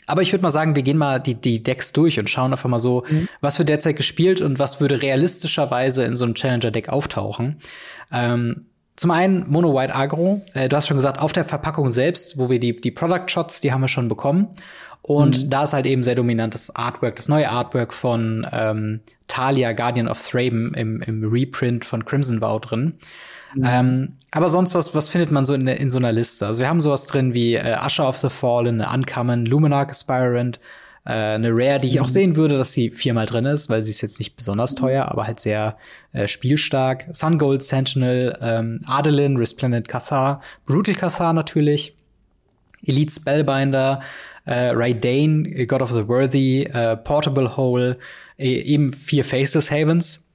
Aber 0.06 0.22
ich 0.22 0.32
würde 0.32 0.42
mal 0.42 0.50
sagen, 0.50 0.76
wir 0.76 0.82
gehen 0.82 0.96
mal 0.96 1.20
die, 1.20 1.34
die 1.34 1.62
Decks 1.62 1.92
durch 1.92 2.18
und 2.18 2.30
schauen 2.30 2.52
einfach 2.52 2.68
mal 2.68 2.78
so, 2.78 3.04
mhm. 3.08 3.28
was 3.40 3.58
wird 3.58 3.68
derzeit 3.68 3.96
gespielt 3.96 4.40
und 4.40 4.58
was 4.58 4.80
würde 4.80 5.02
realistischerweise 5.02 6.04
in 6.04 6.14
so 6.14 6.24
einem 6.24 6.34
Challenger-Deck 6.34 6.88
auftauchen. 6.88 7.56
Ähm, 8.12 8.66
zum 8.96 9.10
einen 9.10 9.44
Mono 9.48 9.74
White 9.74 9.94
Agro. 9.94 10.42
Äh, 10.54 10.68
du 10.68 10.76
hast 10.76 10.86
schon 10.86 10.96
gesagt, 10.96 11.20
auf 11.20 11.32
der 11.32 11.44
Verpackung 11.44 11.90
selbst, 11.90 12.38
wo 12.38 12.48
wir 12.48 12.58
die, 12.58 12.76
die 12.76 12.90
Product 12.90 13.28
Shots, 13.28 13.60
die 13.60 13.72
haben 13.72 13.82
wir 13.82 13.88
schon 13.88 14.08
bekommen. 14.08 14.48
Und 15.02 15.44
mhm. 15.44 15.50
da 15.50 15.64
ist 15.64 15.72
halt 15.72 15.86
eben 15.86 16.02
sehr 16.02 16.14
dominant 16.14 16.54
das 16.54 16.74
Artwork, 16.74 17.16
das 17.16 17.28
neue 17.28 17.48
Artwork 17.48 17.92
von 17.92 18.46
ähm, 18.50 19.00
Talia, 19.28 19.72
Guardian 19.72 20.08
of 20.08 20.20
Thraben 20.20 20.74
im, 20.74 21.02
im 21.02 21.28
Reprint 21.30 21.84
von 21.84 22.04
Crimson 22.04 22.40
Vow 22.40 22.60
drin. 22.60 22.94
Mhm. 23.56 23.64
Ähm, 23.64 24.12
aber 24.30 24.48
sonst, 24.48 24.74
was, 24.74 24.94
was 24.94 25.08
findet 25.08 25.30
man 25.30 25.44
so 25.44 25.54
in, 25.54 25.66
in 25.66 25.90
so 25.90 25.98
einer 25.98 26.12
Liste? 26.12 26.46
Also 26.46 26.60
wir 26.60 26.68
haben 26.68 26.80
sowas 26.80 27.06
drin 27.06 27.34
wie 27.34 27.54
äh, 27.54 27.76
Usher 27.84 28.08
of 28.08 28.18
the 28.18 28.28
Fallen, 28.28 28.80
Uncommon, 28.80 29.46
Luminarch 29.46 29.88
Aspirant, 29.88 30.58
äh, 31.04 31.12
eine 31.12 31.50
Rare, 31.52 31.80
die 31.80 31.88
ich 31.88 31.96
mhm. 31.96 32.02
auch 32.02 32.08
sehen 32.08 32.36
würde, 32.36 32.58
dass 32.58 32.72
sie 32.72 32.90
viermal 32.90 33.26
drin 33.26 33.46
ist, 33.46 33.70
weil 33.70 33.82
sie 33.82 33.90
ist 33.90 34.02
jetzt 34.02 34.18
nicht 34.18 34.36
besonders 34.36 34.72
mhm. 34.72 34.80
teuer, 34.80 35.06
aber 35.06 35.26
halt 35.26 35.40
sehr 35.40 35.76
äh, 36.12 36.26
spielstark. 36.26 37.06
Sun 37.10 37.38
Gold 37.38 37.62
Sentinel, 37.62 38.36
ähm, 38.42 38.80
Adeline, 38.86 39.38
Resplendent 39.38 39.88
Cathar, 39.88 40.42
Brutal 40.66 40.94
Cathar 40.94 41.32
natürlich, 41.32 41.96
Elite 42.84 43.12
Spellbinder, 43.12 44.00
äh, 44.44 44.70
Raidane, 44.74 45.66
God 45.66 45.82
of 45.82 45.90
the 45.92 46.06
Worthy, 46.06 46.64
äh, 46.64 46.96
Portable 46.96 47.56
Hole, 47.56 47.98
e 48.38 48.60
eben 48.60 48.92
vier 48.92 49.24
Faceless 49.24 49.70
Havens, 49.70 50.25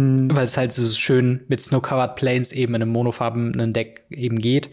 hm. 0.00 0.36
Weil 0.36 0.44
es 0.44 0.56
halt 0.56 0.72
so 0.72 0.86
schön 0.86 1.40
mit 1.48 1.60
Snow-Covered 1.60 2.16
Planes 2.16 2.52
eben 2.52 2.74
in 2.74 2.82
einem 2.82 2.92
monofarbenen 2.92 3.72
Deck 3.72 4.04
eben 4.10 4.38
geht. 4.38 4.70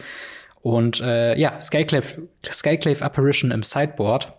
Und 0.61 1.01
äh, 1.01 1.37
ja, 1.37 1.59
Skyclave, 1.59 2.27
Skyclave 2.45 3.03
Apparition 3.03 3.51
im 3.51 3.63
Sideboard. 3.63 4.33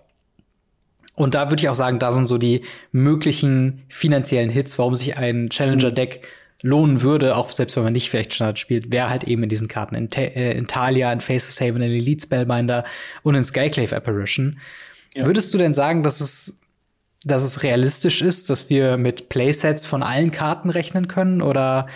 Und 1.15 1.35
da 1.35 1.51
würde 1.51 1.61
ich 1.61 1.69
auch 1.69 1.75
sagen, 1.75 1.99
da 1.99 2.13
sind 2.13 2.27
so 2.27 2.39
die 2.39 2.63
möglichen 2.93 3.83
finanziellen 3.89 4.51
Hits, 4.51 4.79
warum 4.79 4.95
sich 4.95 5.17
ein 5.17 5.49
Challenger-Deck 5.49 6.27
lohnen 6.63 7.03
würde, 7.03 7.37
auch 7.37 7.51
selbst 7.51 7.77
wenn 7.77 7.85
man 7.85 7.93
nicht 7.93 8.11
vielleicht 8.11 8.35
Standard 8.35 8.59
spielt, 8.59 8.93
wäre 8.93 9.11
halt 9.11 9.25
eben 9.25 9.45
in 9.45 9.49
diesen 9.49 9.69
Karten 9.69 9.95
in, 9.95 10.11
äh, 10.13 10.53
in 10.53 10.67
Talia, 10.67 11.13
in 11.13 11.21
Faces 11.21 11.61
Haven, 11.61 11.83
in 11.83 11.93
Elite 11.93 12.25
Spellbinder 12.25 12.85
und 13.23 13.35
in 13.35 13.45
Skyclave 13.45 13.95
Apparition. 13.95 14.59
Ja. 15.15 15.27
Würdest 15.27 15.53
du 15.55 15.59
denn 15.59 15.75
sagen, 15.75 16.03
dass 16.03 16.21
es 16.21 16.61
dass 17.29 17.45
es 17.45 17.63
realistisch 17.63 18.23
ist, 18.23 18.51
dass 18.51 18.69
wir 18.71 18.97
mit 18.97 19.29
Playsets 19.29 19.87
von 19.87 20.03
allen 20.03 20.31
Karten 20.31 20.71
rechnen 20.71 21.09
können? 21.09 21.43
Oder 21.43 21.87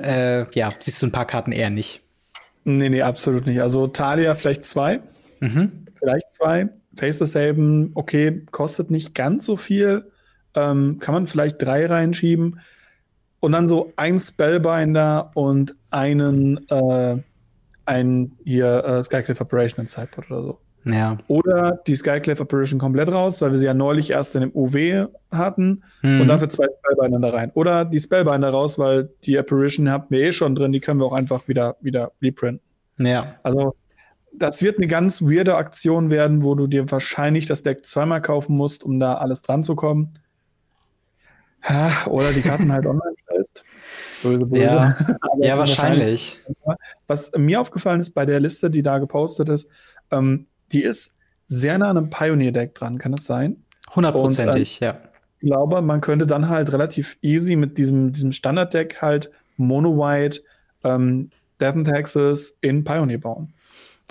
äh, 0.00 0.50
ja, 0.52 0.70
siehst 0.78 1.02
du 1.02 1.06
ein 1.06 1.12
paar 1.12 1.26
Karten 1.26 1.52
eher 1.52 1.70
nicht? 1.70 2.00
Nee, 2.64 2.88
nee, 2.88 3.02
absolut 3.02 3.46
nicht. 3.46 3.60
Also 3.60 3.86
Talia 3.86 4.34
vielleicht 4.34 4.64
zwei. 4.64 5.00
Mhm. 5.40 5.86
Vielleicht 5.98 6.32
zwei. 6.32 6.68
Faceless 6.96 7.34
Haven, 7.34 7.92
okay, 7.94 8.44
kostet 8.50 8.90
nicht 8.90 9.14
ganz 9.14 9.46
so 9.46 9.56
viel. 9.56 10.10
Ähm, 10.54 10.98
kann 10.98 11.14
man 11.14 11.26
vielleicht 11.26 11.62
drei 11.62 11.86
reinschieben. 11.86 12.60
Und 13.40 13.52
dann 13.52 13.68
so 13.68 13.92
ein 13.96 14.18
Spellbinder 14.18 15.30
und 15.34 15.76
einen, 15.90 16.66
äh, 16.68 17.22
einen 17.84 18.36
hier 18.44 18.84
äh, 18.84 19.04
Skycliffe 19.04 19.42
Operation 19.42 19.84
in 19.84 19.86
Sideboard 19.86 20.30
oder 20.30 20.42
so. 20.42 20.60
Ja. 20.90 21.18
Oder 21.28 21.80
die 21.86 21.96
Skyclave 21.96 22.42
Apparition 22.42 22.78
komplett 22.78 23.12
raus, 23.12 23.40
weil 23.40 23.50
wir 23.50 23.58
sie 23.58 23.66
ja 23.66 23.74
neulich 23.74 24.10
erst 24.10 24.34
in 24.34 24.42
dem 24.42 24.52
UW 24.54 25.06
hatten 25.30 25.82
mhm. 26.02 26.22
und 26.22 26.28
dafür 26.28 26.48
zwei 26.48 26.66
Spellbinder 26.66 27.18
da 27.18 27.36
rein. 27.36 27.50
Oder 27.54 27.84
die 27.84 28.00
Spellbinder 28.00 28.50
raus, 28.50 28.78
weil 28.78 29.10
die 29.24 29.38
Apparition 29.38 29.90
habt 29.90 30.10
wir 30.10 30.20
eh 30.20 30.32
schon 30.32 30.54
drin, 30.54 30.72
die 30.72 30.80
können 30.80 31.00
wir 31.00 31.06
auch 31.06 31.12
einfach 31.12 31.48
wieder, 31.48 31.76
wieder 31.80 32.12
reprinten. 32.22 32.64
Ja. 32.98 33.34
Also, 33.42 33.74
das 34.34 34.62
wird 34.62 34.78
eine 34.78 34.86
ganz 34.86 35.22
weirde 35.22 35.56
Aktion 35.56 36.10
werden, 36.10 36.44
wo 36.44 36.54
du 36.54 36.66
dir 36.66 36.90
wahrscheinlich 36.90 37.46
das 37.46 37.62
Deck 37.62 37.84
zweimal 37.84 38.22
kaufen 38.22 38.56
musst, 38.56 38.84
um 38.84 39.00
da 39.00 39.14
alles 39.14 39.42
dran 39.42 39.64
zu 39.64 39.74
kommen. 39.74 40.12
Oder 42.06 42.32
die 42.32 42.40
Karten 42.40 42.72
halt 42.72 42.86
online 42.86 43.16
stellst. 43.24 43.64
Böse, 44.22 44.46
böse. 44.46 44.58
Ja, 44.58 44.94
ja 45.38 45.58
wahrscheinlich. 45.58 46.38
wahrscheinlich. 46.46 46.80
Was 47.06 47.32
mir 47.36 47.60
aufgefallen 47.60 48.00
ist 48.00 48.10
bei 48.10 48.26
der 48.26 48.40
Liste, 48.40 48.70
die 48.70 48.82
da 48.82 48.98
gepostet 48.98 49.48
ist, 49.48 49.68
ähm, 50.10 50.46
die 50.72 50.82
ist 50.82 51.14
sehr 51.46 51.78
nah 51.78 51.90
an 51.90 51.96
einem 51.96 52.10
Pioneer-Deck 52.10 52.74
dran, 52.74 52.98
kann 52.98 53.12
das 53.12 53.24
sein? 53.24 53.64
Hundertprozentig, 53.94 54.82
äh, 54.82 54.86
ja. 54.86 54.98
Ich 55.40 55.46
glaube, 55.46 55.80
man 55.82 56.00
könnte 56.00 56.26
dann 56.26 56.48
halt 56.48 56.72
relativ 56.72 57.16
easy 57.22 57.56
mit 57.56 57.78
diesem, 57.78 58.12
diesem 58.12 58.32
Standard-Deck 58.32 59.00
halt 59.00 59.30
Mono-White, 59.56 60.40
ähm, 60.84 61.30
Death 61.60 61.74
and 61.74 61.86
Taxes 61.86 62.58
in 62.60 62.84
Pioneer 62.84 63.18
bauen. 63.18 63.52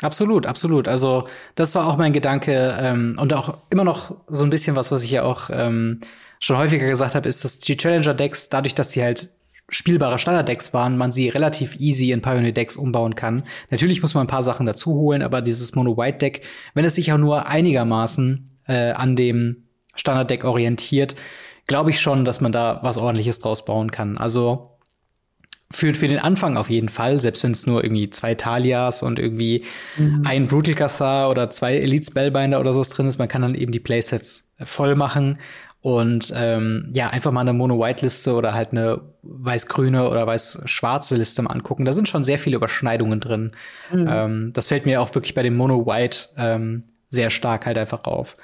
Absolut, 0.02 0.46
absolut. 0.46 0.88
Also 0.88 1.28
das 1.56 1.74
war 1.76 1.88
auch 1.88 1.98
mein 1.98 2.14
Gedanke 2.14 2.78
ähm, 2.80 3.18
und 3.20 3.34
auch 3.34 3.58
immer 3.70 3.84
noch 3.84 4.18
so 4.28 4.44
ein 4.44 4.50
bisschen 4.50 4.76
was, 4.76 4.92
was 4.92 5.04
ich 5.04 5.12
ja 5.12 5.24
auch 5.24 5.50
ähm, 5.52 6.02
schon 6.40 6.58
häufiger 6.58 6.88
gesagt 6.88 7.16
habe, 7.16 7.28
ist, 7.28 7.44
dass 7.44 7.60
die 7.60 7.76
Challenger-Decks, 7.76 8.50
dadurch, 8.50 8.76
dass 8.76 8.92
sie 8.92 9.04
halt 9.04 9.34
spielbare 9.70 10.18
Standard-Decks 10.18 10.74
waren, 10.74 10.98
man 10.98 11.12
sie 11.12 11.30
relativ 11.30 11.76
easy 11.80 12.12
in 12.12 12.22
Pioneer-Decks 12.22 12.78
umbauen 12.78 13.16
kann. 13.16 13.44
Natürlich 13.70 14.02
muss 14.02 14.14
man 14.14 14.26
ein 14.26 14.30
paar 14.30 14.44
Sachen 14.44 14.66
dazu 14.66 14.94
holen, 14.94 15.22
aber 15.22 15.42
dieses 15.42 15.76
Mono-White-Deck, 15.76 16.42
wenn 16.74 16.86
es 16.86 16.96
sich 16.96 17.12
auch 17.12 17.18
nur 17.18 17.48
einigermaßen 17.48 18.58
äh, 18.68 18.92
an 18.92 19.16
dem 19.16 19.68
Standard-Deck 19.96 20.46
orientiert, 20.46 21.16
glaube 21.66 21.90
ich 21.90 22.00
schon, 22.00 22.24
dass 22.24 22.40
man 22.40 22.54
da 22.54 22.80
was 22.84 22.98
ordentliches 22.98 23.40
draus 23.40 23.66
bauen 23.66 23.92
kann. 23.92 24.18
Also 24.18 24.78
für, 25.70 25.94
für 25.94 26.08
den 26.08 26.20
Anfang 26.20 26.56
auf 26.56 26.70
jeden 26.70 26.88
Fall, 26.88 27.20
selbst 27.20 27.44
wenn 27.44 27.52
es 27.52 27.68
nur 27.68 27.84
irgendwie 27.84 28.10
zwei 28.10 28.36
Talias 28.36 29.04
und 29.04 29.20
irgendwie 29.20 29.66
mhm. 29.98 30.24
ein 30.26 30.48
Brutal 30.48 30.76
Cathar 30.76 31.30
oder 31.30 31.50
zwei 31.50 31.76
Elite 31.76 32.06
Spellbinder 32.10 32.62
oder 32.62 32.72
sowas 32.72 32.90
drin 32.90 33.08
ist, 33.08 33.18
man 33.18 33.28
kann 33.28 33.42
dann 33.42 33.54
eben 33.54 33.74
die 33.74 33.82
Playsets 33.82 34.54
voll 34.64 34.96
machen 34.96 35.40
und 35.82 36.34
ähm, 36.36 36.90
ja, 36.94 37.10
einfach 37.10 37.32
mal 37.32 37.42
eine 37.42 37.54
Mono-White-Liste 37.54 38.34
oder 38.34 38.54
halt 38.54 38.72
eine 38.72 39.02
weiß-grüne 39.22 40.10
oder 40.10 40.26
weiß-schwarze 40.26 41.16
Liste 41.16 41.42
mal 41.44 41.52
angucken. 41.52 41.86
Da 41.86 41.94
sind 41.94 42.10
schon 42.10 42.24
sehr 42.24 42.40
viele 42.40 42.58
Überschneidungen 42.58 43.20
drin. 43.20 43.52
Mhm. 43.92 44.08
Ähm, 44.10 44.52
das 44.54 44.68
fällt 44.68 44.86
mir 44.86 45.02
auch 45.02 45.14
wirklich 45.14 45.34
bei 45.34 45.44
dem 45.44 45.56
Mono-White 45.56 46.30
ähm, 46.38 46.84
sehr 47.08 47.30
stark 47.30 47.66
halt 47.66 47.78
einfach 47.78 48.06
auf. 48.06 48.38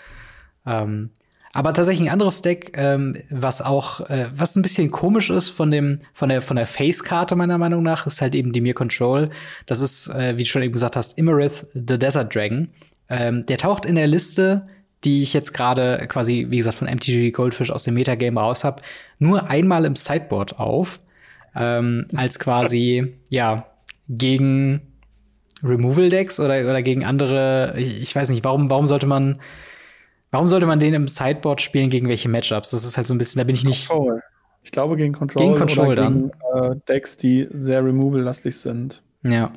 Ähm, 0.66 1.10
aber 1.56 1.74
tatsächlich 1.74 2.08
ein 2.08 2.13
anderes 2.13 2.42
Deck, 2.42 2.74
ähm, 2.78 3.16
was 3.30 3.62
auch, 3.62 4.02
äh, 4.10 4.30
was 4.36 4.56
ein 4.56 4.63
bisschen 4.63 4.90
komisch 4.90 5.30
ist 5.30 5.50
von 5.50 5.70
dem, 5.70 6.00
von 6.13 6.30
der, 6.30 6.42
von 6.42 6.56
der 6.56 6.66
Face-Karte 6.66 7.36
meiner 7.36 7.60
Meinung 7.60 7.84
nach, 7.84 8.08
ist 8.08 8.22
halt 8.22 8.34
eben 8.34 8.54
die 8.54 8.62
Mir 8.62 8.74
Control. 8.74 9.30
Das 9.68 9.80
ist, 9.80 10.08
äh, 10.10 10.34
wie 10.38 10.44
du 10.44 10.50
schon 10.50 10.63
eben 10.63 10.74
gesagt 10.74 10.96
hast, 10.96 11.18
Imarith, 11.18 11.68
the 11.74 12.00
Desert 12.00 12.34
Dragon. 12.34 12.70
Ähm, 13.10 13.46
der 13.46 13.58
taucht 13.58 13.86
in 13.86 13.96
der 13.96 14.08
Liste 14.08 14.68
die 15.03 15.22
ich 15.22 15.33
jetzt 15.33 15.53
gerade 15.53 16.05
quasi, 16.07 16.48
wie 16.50 16.57
gesagt, 16.57 16.77
von 16.77 16.88
MTG 16.88 17.31
Goldfish 17.31 17.72
aus 17.72 17.83
dem 17.83 17.93
Metagame 17.95 18.39
raus 18.39 18.63
habe, 18.63 18.81
nur 19.19 19.50
einmal 19.50 19.86
im 19.86 19.95
Sideboard 19.95 20.60
auf. 20.60 21.00
Ähm, 21.55 22.05
als 22.15 22.39
quasi, 22.39 23.15
ja, 23.29 23.67
gegen 24.10 24.81
Removal 25.63 26.10
Decks 26.10 26.39
oder, 26.39 26.69
oder 26.69 26.81
gegen 26.81 27.05
andere, 27.05 27.75
ich, 27.77 28.01
ich 28.01 28.15
weiß 28.15 28.29
nicht, 28.29 28.43
warum, 28.43 28.69
warum 28.69 28.88
sollte 28.88 29.05
man, 29.05 29.39
Warum 30.33 30.48
sollte 30.48 30.65
man 30.65 30.79
den 30.79 30.95
im 30.95 31.07
Sideboard 31.07 31.62
spielen 31.62 31.91
gegen 31.91 32.10
welche 32.10 32.27
Matchups? 32.27 32.72
Das 32.72 32.83
ist 32.83 32.98
halt 32.98 33.05
so 33.05 33.13
ein 33.13 33.19
bisschen, 33.19 33.38
da 33.38 33.43
bin 33.43 33.53
ich 33.53 33.63
nicht. 33.63 33.88
Control. 33.88 34.19
Ich 34.63 34.72
glaube 34.72 34.95
gegen 34.95 35.13
Control, 35.13 35.43
gegen 35.43 35.55
Control 35.55 35.88
oder 35.89 36.07
gegen 36.07 36.31
äh, 36.55 36.75
Decks, 36.88 37.17
die 37.17 37.48
sehr 37.51 37.86
removal-lastig 37.86 38.57
sind. 38.57 39.03
Ja. 39.27 39.51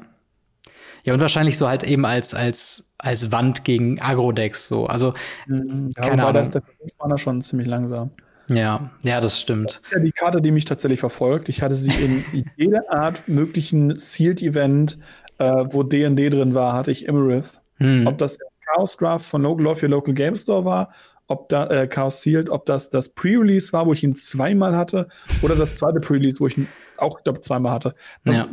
Ja, 1.06 1.14
und 1.14 1.20
wahrscheinlich 1.20 1.56
so 1.56 1.68
halt 1.68 1.84
eben 1.84 2.04
als, 2.04 2.34
als, 2.34 2.92
als 2.98 3.30
Wand 3.30 3.62
gegen 3.62 4.00
Agro-Decks 4.00 4.66
so. 4.66 4.86
Also, 4.86 5.14
mhm. 5.46 5.92
ja, 5.96 6.02
keine 6.02 6.22
Ahnung. 6.22 6.34
Da 6.34 6.40
ist 6.40 6.54
der 6.54 6.62
Mana 7.00 7.16
schon 7.16 7.40
ziemlich 7.42 7.68
langsam. 7.68 8.10
Ja, 8.48 8.90
ja, 9.04 9.20
das 9.20 9.40
stimmt. 9.40 9.70
Das 9.70 9.84
ist 9.84 9.92
ja 9.92 10.00
die 10.00 10.10
Karte, 10.10 10.42
die 10.42 10.50
mich 10.50 10.64
tatsächlich 10.64 10.98
verfolgt. 10.98 11.48
Ich 11.48 11.62
hatte 11.62 11.76
sie 11.76 11.92
in 11.92 12.24
jeder 12.56 12.92
Art 12.92 13.28
möglichen 13.28 13.94
Sealed-Event, 13.94 14.98
äh, 15.38 15.64
wo 15.70 15.84
D&D 15.84 16.28
drin 16.28 16.54
war, 16.54 16.72
hatte 16.72 16.90
ich 16.90 17.06
Emerith. 17.08 17.60
Hm. 17.76 18.08
Ob 18.08 18.18
das 18.18 18.38
Chaos 18.74 18.96
Draft 18.96 19.26
von 19.26 19.42
Local 19.42 19.64
Love 19.64 19.82
Your 19.82 19.90
Local 19.90 20.14
Game 20.14 20.34
Store 20.34 20.64
war, 20.64 20.92
ob 21.28 21.48
da 21.48 21.68
äh, 21.68 21.86
Chaos 21.86 22.20
Sealed, 22.20 22.50
ob 22.50 22.66
das 22.66 22.90
das 22.90 23.10
Pre-Release 23.10 23.72
war, 23.72 23.86
wo 23.86 23.92
ich 23.92 24.02
ihn 24.02 24.16
zweimal 24.16 24.76
hatte, 24.76 25.06
oder 25.42 25.54
das 25.54 25.76
zweite 25.76 26.00
Pre-Release, 26.00 26.40
wo 26.40 26.48
ich 26.48 26.58
ihn 26.58 26.66
auch, 26.98 27.22
glaube 27.22 27.40
zweimal 27.40 27.72
hatte. 27.72 27.94
Das, 28.24 28.36
ja. 28.36 28.48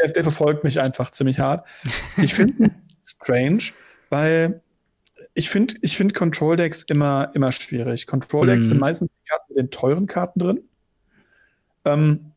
der, 0.00 0.10
der, 0.10 0.22
verfolgt 0.22 0.64
mich 0.64 0.80
einfach 0.80 1.10
ziemlich 1.10 1.40
hart. 1.40 1.66
Ich 2.16 2.34
finde 2.34 2.70
es 3.00 3.10
strange, 3.16 3.62
weil 4.08 4.62
ich 5.34 5.50
finde 5.50 5.74
ich 5.80 5.96
find 5.96 6.14
Control 6.14 6.56
Decks 6.56 6.82
immer, 6.82 7.30
immer 7.34 7.52
schwierig. 7.52 8.06
Control 8.06 8.46
Decks 8.46 8.66
mm. 8.66 8.68
sind 8.68 8.80
meistens 8.80 9.10
die 9.10 9.28
Karten 9.28 9.44
mit 9.48 9.58
den 9.58 9.70
teuren 9.70 10.06
Karten 10.06 10.40
drin. 10.40 10.60
Ähm, 11.84 12.32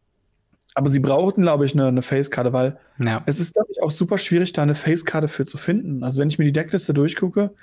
aber 0.76 0.90
sie 0.90 1.00
brauchten, 1.00 1.44
glaube 1.44 1.66
ich, 1.66 1.74
eine, 1.74 1.88
eine 1.88 2.02
Face-Karte, 2.02 2.52
weil 2.54 2.78
ja. 2.98 3.22
es 3.26 3.40
ist, 3.40 3.54
glaube 3.54 3.70
ich, 3.72 3.82
auch 3.82 3.92
super 3.92 4.18
schwierig, 4.18 4.54
da 4.54 4.64
eine 4.64 4.76
Face-Karte 4.76 5.28
für 5.28 5.46
zu 5.46 5.58
finden. 5.58 6.04
Also 6.04 6.20
wenn 6.20 6.30
ich 6.30 6.40
mir 6.40 6.46
die 6.46 6.52
Deckliste 6.52 6.94
durchgucke, 6.94 7.54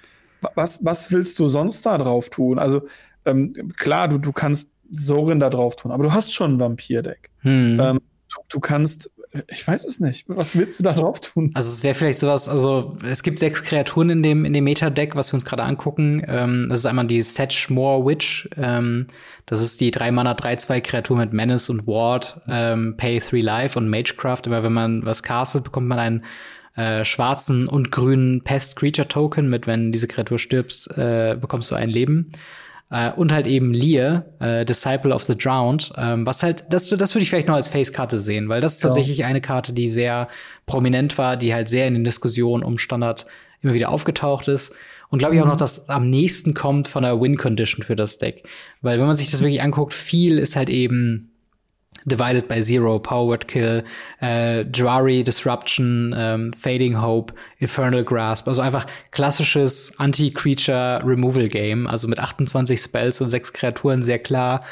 was, 0.54 0.84
was 0.84 1.12
willst 1.12 1.38
du 1.38 1.48
sonst 1.48 1.84
da 1.86 1.98
drauf 1.98 2.30
tun? 2.30 2.58
Also 2.58 2.86
ähm, 3.24 3.52
klar, 3.76 4.08
du, 4.08 4.18
du 4.18 4.32
kannst 4.32 4.69
Sorin 4.90 5.40
da 5.40 5.50
drauf 5.50 5.76
tun, 5.76 5.92
aber 5.92 6.04
du 6.04 6.12
hast 6.12 6.32
schon 6.32 6.54
ein 6.54 6.60
Vampir-Deck. 6.60 7.30
Hm. 7.40 7.80
Ähm, 7.80 8.00
du, 8.28 8.40
du, 8.48 8.60
kannst, 8.60 9.10
ich 9.48 9.66
weiß 9.66 9.84
es 9.84 10.00
nicht, 10.00 10.24
was 10.28 10.56
willst 10.56 10.78
du 10.78 10.82
da 10.82 10.92
drauf 10.92 11.20
tun? 11.20 11.50
Also 11.54 11.70
es 11.70 11.82
wäre 11.82 11.94
vielleicht 11.94 12.18
sowas, 12.18 12.48
also 12.48 12.96
es 13.08 13.22
gibt 13.22 13.38
sechs 13.38 13.62
Kreaturen 13.62 14.10
in 14.10 14.22
dem, 14.22 14.44
in 14.44 14.52
dem 14.52 14.64
Meta-Deck, 14.64 15.16
was 15.16 15.32
wir 15.32 15.34
uns 15.34 15.44
gerade 15.44 15.62
angucken. 15.62 16.22
Ähm, 16.26 16.66
das 16.68 16.80
ist 16.80 16.86
einmal 16.86 17.06
die 17.06 17.22
Sedgemoor 17.22 18.06
Witch, 18.06 18.48
ähm, 18.56 19.06
das 19.46 19.62
ist 19.62 19.80
die 19.80 19.90
3 19.90 20.12
Mana 20.12 20.32
3-2 20.32 20.80
Kreatur 20.80 21.16
mit 21.16 21.32
Menace 21.32 21.70
und 21.70 21.86
Ward, 21.86 22.40
ähm, 22.48 22.96
Pay 22.96 23.20
3 23.20 23.40
Life 23.40 23.78
und 23.78 23.88
Magecraft. 23.88 24.42
Immer 24.46 24.62
wenn 24.62 24.72
man 24.72 25.06
was 25.06 25.22
castet, 25.22 25.64
bekommt 25.64 25.88
man 25.88 25.98
einen 25.98 26.24
äh, 26.76 27.04
schwarzen 27.04 27.66
und 27.66 27.90
grünen 27.90 28.42
Pest 28.42 28.76
Creature 28.76 29.08
Token 29.08 29.48
mit, 29.48 29.66
wenn 29.66 29.92
diese 29.92 30.06
Kreatur 30.06 30.38
stirbst, 30.38 30.96
äh, 30.96 31.36
bekommst 31.38 31.70
du 31.70 31.74
ein 31.74 31.90
Leben. 31.90 32.30
Äh, 32.90 33.12
und 33.12 33.32
halt 33.32 33.46
eben 33.46 33.72
Lear, 33.72 34.24
äh, 34.40 34.64
Disciple 34.64 35.14
of 35.14 35.22
the 35.24 35.36
Drowned, 35.36 35.92
ähm, 35.96 36.26
was 36.26 36.42
halt, 36.42 36.64
das, 36.70 36.88
das 36.88 37.14
würde 37.14 37.22
ich 37.22 37.30
vielleicht 37.30 37.48
noch 37.48 37.54
als 37.54 37.68
Face-Karte 37.68 38.18
sehen, 38.18 38.48
weil 38.48 38.60
das 38.60 38.74
ist 38.74 38.80
tatsächlich 38.80 39.18
ja. 39.18 39.26
eine 39.26 39.40
Karte, 39.40 39.72
die 39.72 39.88
sehr 39.88 40.28
prominent 40.66 41.16
war, 41.16 41.36
die 41.36 41.54
halt 41.54 41.68
sehr 41.68 41.86
in 41.86 41.94
den 41.94 42.04
Diskussionen 42.04 42.64
um 42.64 42.78
Standard 42.78 43.26
immer 43.60 43.74
wieder 43.74 43.90
aufgetaucht 43.90 44.48
ist. 44.48 44.74
Und 45.08 45.18
glaube 45.18 45.34
ich 45.34 45.40
auch 45.40 45.46
noch, 45.46 45.54
mhm. 45.54 45.58
dass 45.58 45.88
am 45.88 46.08
nächsten 46.08 46.54
kommt 46.54 46.88
von 46.88 47.02
der 47.02 47.20
Win-Condition 47.20 47.84
für 47.84 47.96
das 47.96 48.18
Deck. 48.18 48.44
Weil 48.80 48.98
wenn 48.98 49.06
man 49.06 49.16
sich 49.16 49.30
das 49.30 49.40
wirklich 49.40 49.62
anguckt, 49.62 49.92
viel 49.92 50.38
ist 50.38 50.56
halt 50.56 50.68
eben 50.68 51.29
Divided 52.04 52.48
by 52.48 52.62
Zero, 52.62 52.98
Powered 52.98 53.48
Kill, 53.48 53.84
äh, 54.20 54.64
Jwari 54.64 55.24
Disruption, 55.24 56.14
ähm, 56.16 56.52
Fading 56.52 57.00
Hope, 57.00 57.34
Infernal 57.58 58.04
Grasp. 58.04 58.48
Also 58.48 58.62
einfach 58.62 58.86
klassisches 59.10 59.98
Anti-Creature 59.98 61.02
Removal 61.04 61.48
Game. 61.48 61.86
Also 61.86 62.08
mit 62.08 62.18
28 62.18 62.80
Spells 62.80 63.20
und 63.20 63.28
sechs 63.28 63.52
Kreaturen 63.52 64.02
sehr 64.02 64.18
klar. 64.18 64.62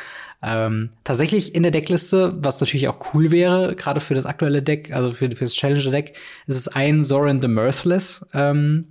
Ähm, 0.41 0.91
tatsächlich 1.03 1.55
in 1.55 1.65
der 1.65 1.73
Deckliste, 1.73 2.37
was 2.41 2.61
natürlich 2.61 2.87
auch 2.89 3.13
cool 3.13 3.31
wäre, 3.31 3.75
gerade 3.75 3.99
für 3.99 4.15
das 4.15 4.25
aktuelle 4.25 4.63
Deck, 4.63 4.93
also 4.93 5.13
für, 5.13 5.29
für 5.31 5.45
das 5.45 5.55
Challenger-Deck, 5.55 6.15
ist 6.47 6.57
es 6.57 6.69
ein 6.69 7.03
Zoran 7.03 7.43
the 7.43 7.49
Mirthless 7.49 8.25
ähm, 8.35 8.87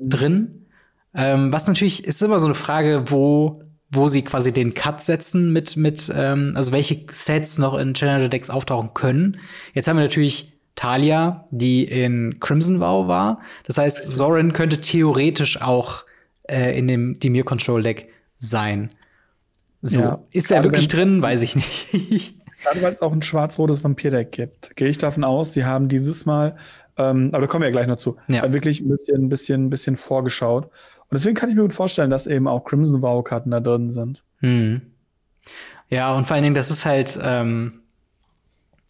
drin. 0.00 0.66
Ähm, 1.14 1.52
was 1.52 1.66
natürlich 1.66 2.04
ist 2.04 2.22
immer 2.22 2.38
so 2.38 2.46
eine 2.46 2.54
Frage, 2.54 3.04
wo 3.06 3.63
wo 3.94 4.08
sie 4.08 4.22
quasi 4.22 4.52
den 4.52 4.74
Cut 4.74 5.02
setzen 5.02 5.52
mit, 5.52 5.76
mit 5.76 6.12
ähm, 6.14 6.52
also 6.56 6.72
welche 6.72 7.04
Sets 7.10 7.58
noch 7.58 7.74
in 7.74 7.94
Challenger 7.94 8.28
Decks 8.28 8.50
auftauchen 8.50 8.94
können. 8.94 9.38
Jetzt 9.72 9.88
haben 9.88 9.96
wir 9.96 10.04
natürlich 10.04 10.52
Talia, 10.74 11.46
die 11.50 11.84
in 11.84 12.40
Crimson 12.40 12.80
Vow 12.80 13.06
war. 13.06 13.40
Das 13.66 13.78
heißt, 13.78 14.16
Zorin 14.16 14.52
könnte 14.52 14.80
theoretisch 14.80 15.60
auch 15.62 16.04
äh, 16.48 16.76
in 16.78 16.88
dem 16.88 17.18
Dimir 17.18 17.44
Control 17.44 17.82
Deck 17.82 18.08
sein. 18.36 18.90
So, 19.82 20.00
ja, 20.00 20.24
ist 20.32 20.50
er 20.50 20.64
wirklich 20.64 20.88
drin? 20.88 21.22
Weiß 21.22 21.42
ich 21.42 21.54
nicht. 21.56 22.34
Gerade 22.62 22.82
weil 22.82 22.92
es 22.92 23.02
auch 23.02 23.12
ein 23.12 23.22
schwarz-rotes 23.22 23.84
Vampir-Deck 23.84 24.32
gibt, 24.32 24.76
gehe 24.76 24.88
ich 24.88 24.96
davon 24.96 25.22
aus, 25.22 25.52
sie 25.52 25.66
haben 25.66 25.88
dieses 25.90 26.24
Mal, 26.24 26.56
ähm, 26.96 27.30
aber 27.32 27.42
da 27.42 27.46
kommen 27.46 27.62
wir 27.62 27.68
ja 27.68 27.72
gleich 27.72 27.86
noch 27.86 27.96
zu, 27.96 28.16
ja. 28.28 28.52
wirklich 28.52 28.80
ein 28.80 28.88
bisschen, 28.88 29.22
ein 29.22 29.28
bisschen, 29.28 29.66
ein 29.66 29.70
bisschen 29.70 29.96
vorgeschaut. 29.96 30.64
Und 30.64 31.12
deswegen 31.12 31.34
kann 31.34 31.48
ich 31.48 31.54
mir 31.54 31.62
gut 31.62 31.72
vorstellen, 31.72 32.10
dass 32.10 32.26
eben 32.26 32.48
auch 32.48 32.64
Crimson 32.64 33.02
Vow-Karten 33.02 33.50
da 33.50 33.60
drin 33.60 33.90
sind. 33.90 34.22
Hm. 34.40 34.82
Ja, 35.90 36.16
und 36.16 36.26
vor 36.26 36.34
allen 36.34 36.42
Dingen, 36.44 36.54
das 36.54 36.70
ist 36.70 36.84
halt, 36.84 37.18
ähm, 37.22 37.80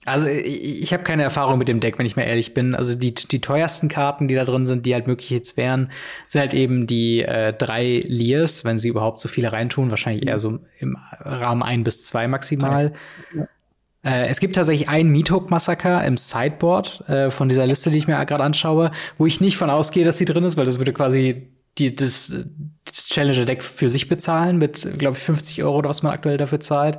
also 0.07 0.27
ich, 0.27 0.83
ich 0.83 0.93
habe 0.93 1.03
keine 1.03 1.23
Erfahrung 1.23 1.59
mit 1.59 1.69
dem 1.69 1.81
Deck, 1.81 1.99
wenn 1.99 2.07
ich 2.07 2.17
mal 2.17 2.23
ehrlich 2.25 2.55
bin. 2.55 2.75
Also 2.75 2.95
die, 2.95 3.15
die 3.15 3.41
teuersten 3.41 3.89
Karten, 3.89 4.29
die 4.29 4.35
da 4.35 4.45
drin 4.45 4.67
sind, 4.67 4.87
die 4.87 4.95
halt 4.95 5.07
möglich 5.07 5.31
jetzt 5.31 5.57
wären, 5.57 5.91
sind 6.27 6.41
halt 6.41 6.55
eben 6.55 6.87
die 6.87 7.23
äh, 7.23 7.53
drei 7.53 8.01
Lears, 8.05 8.65
wenn 8.65 8.79
sie 8.79 8.89
überhaupt 8.89 9.21
so 9.21 9.29
viele 9.29 9.53
reintun, 9.53 9.91
wahrscheinlich 9.91 10.27
eher 10.27 10.39
so 10.39 10.61
im 10.79 10.99
Rahmen 11.21 11.63
ein 11.63 11.85
bis 11.85 12.05
zwei 12.05 12.29
maximal. 12.29 12.93
Ja. 13.35 13.49
Äh, 14.05 14.27
es 14.29 14.41
gibt 14.41 14.57
tatsächlich 14.57 14.89
ein 14.89 15.09
Meathook-Massaker 15.09 16.05
im 16.05 16.17
Sideboard 16.17 17.09
äh, 17.09 17.31
von 17.31 17.49
dieser 17.49 17.67
Liste, 17.67 17.91
die 17.91 17.99
ich 17.99 18.07
mir 18.07 18.25
gerade 18.27 18.45
anschaue, 18.45 18.91
wo 19.19 19.27
ich 19.27 19.41
nicht 19.41 19.57
von 19.57 19.71
ausgehe, 19.71 20.05
dass 20.05 20.19
sie 20.19 20.25
drin 20.25 20.45
ist, 20.45 20.57
weil 20.57 20.67
das 20.67 20.79
würde 20.79 20.93
quasi 20.93 21.49
die, 21.79 21.95
das, 21.95 22.33
das 22.85 23.09
Challenger-Deck 23.09 23.63
für 23.63 23.89
sich 23.89 24.09
bezahlen 24.09 24.59
mit, 24.59 24.87
glaube 24.99 25.17
ich, 25.17 25.23
50 25.23 25.65
Euro, 25.65 25.83
was 25.85 26.03
man 26.03 26.13
aktuell 26.13 26.37
dafür 26.37 26.61
zahlt. 26.61 26.99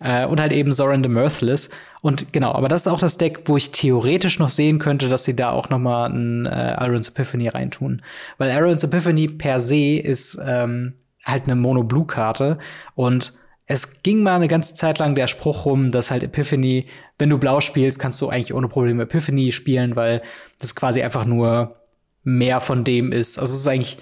Äh, 0.00 0.26
und 0.26 0.40
halt 0.40 0.52
eben 0.52 0.72
Zoran 0.72 1.02
the 1.02 1.08
Mirthless. 1.08 1.70
Und 2.02 2.32
genau, 2.32 2.52
aber 2.52 2.68
das 2.68 2.82
ist 2.82 2.92
auch 2.92 3.00
das 3.00 3.18
Deck, 3.18 3.42
wo 3.46 3.56
ich 3.56 3.72
theoretisch 3.72 4.38
noch 4.38 4.50
sehen 4.50 4.78
könnte, 4.78 5.08
dass 5.08 5.24
sie 5.24 5.34
da 5.34 5.50
auch 5.50 5.70
noch 5.70 5.80
mal 5.80 6.06
ein 6.06 6.46
äh, 6.46 6.76
Iron's 6.84 7.08
Epiphany 7.08 7.48
reintun. 7.48 8.02
Weil 8.36 8.56
Iron's 8.56 8.84
Epiphany 8.84 9.26
per 9.26 9.58
se 9.60 9.96
ist 9.96 10.38
ähm, 10.44 10.94
halt 11.24 11.46
eine 11.46 11.56
Mono-Blue-Karte 11.56 12.58
und 12.94 13.32
es 13.70 14.02
ging 14.02 14.22
mal 14.22 14.36
eine 14.36 14.48
ganze 14.48 14.72
Zeit 14.72 14.98
lang 14.98 15.14
der 15.14 15.26
Spruch 15.26 15.66
rum, 15.66 15.90
dass 15.90 16.10
halt 16.10 16.22
Epiphany, 16.22 16.86
wenn 17.18 17.28
du 17.28 17.36
blau 17.36 17.60
spielst, 17.60 17.98
kannst 17.98 18.20
du 18.22 18.30
eigentlich 18.30 18.54
ohne 18.54 18.68
Probleme 18.68 19.02
Epiphany 19.02 19.52
spielen, 19.52 19.94
weil 19.94 20.22
das 20.58 20.74
quasi 20.74 21.02
einfach 21.02 21.26
nur 21.26 21.76
mehr 22.24 22.60
von 22.60 22.82
dem 22.82 23.12
ist. 23.12 23.38
Also 23.38 23.52
es 23.52 23.60
ist 23.60 23.66
eigentlich, 23.66 23.98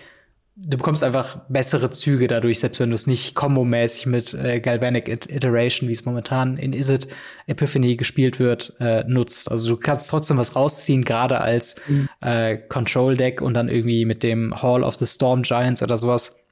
du 0.54 0.76
bekommst 0.76 1.02
einfach 1.02 1.40
bessere 1.48 1.90
Züge 1.90 2.28
dadurch, 2.28 2.60
selbst 2.60 2.78
wenn 2.78 2.90
du 2.90 2.94
es 2.94 3.08
nicht 3.08 3.34
kombomäßig 3.34 4.06
mit 4.06 4.34
äh, 4.34 4.60
Galvanic 4.60 5.08
Iteration, 5.08 5.88
wie 5.88 5.94
es 5.94 6.04
momentan 6.04 6.58
in 6.58 6.72
Isit 6.72 7.08
Epiphany 7.48 7.96
gespielt 7.96 8.38
wird, 8.38 8.72
äh, 8.78 9.02
nutzt. 9.08 9.50
Also 9.50 9.74
du 9.74 9.80
kannst 9.80 10.08
trotzdem 10.08 10.36
was 10.36 10.54
rausziehen, 10.54 11.04
gerade 11.04 11.40
als 11.40 11.74
mhm. 11.88 12.08
äh, 12.20 12.56
Control 12.56 13.16
Deck 13.16 13.42
und 13.42 13.54
dann 13.54 13.68
irgendwie 13.68 14.04
mit 14.04 14.22
dem 14.22 14.62
Hall 14.62 14.84
of 14.84 14.94
the 14.94 15.06
Storm 15.06 15.42
Giants 15.42 15.82
oder 15.82 15.98
sowas 15.98 16.45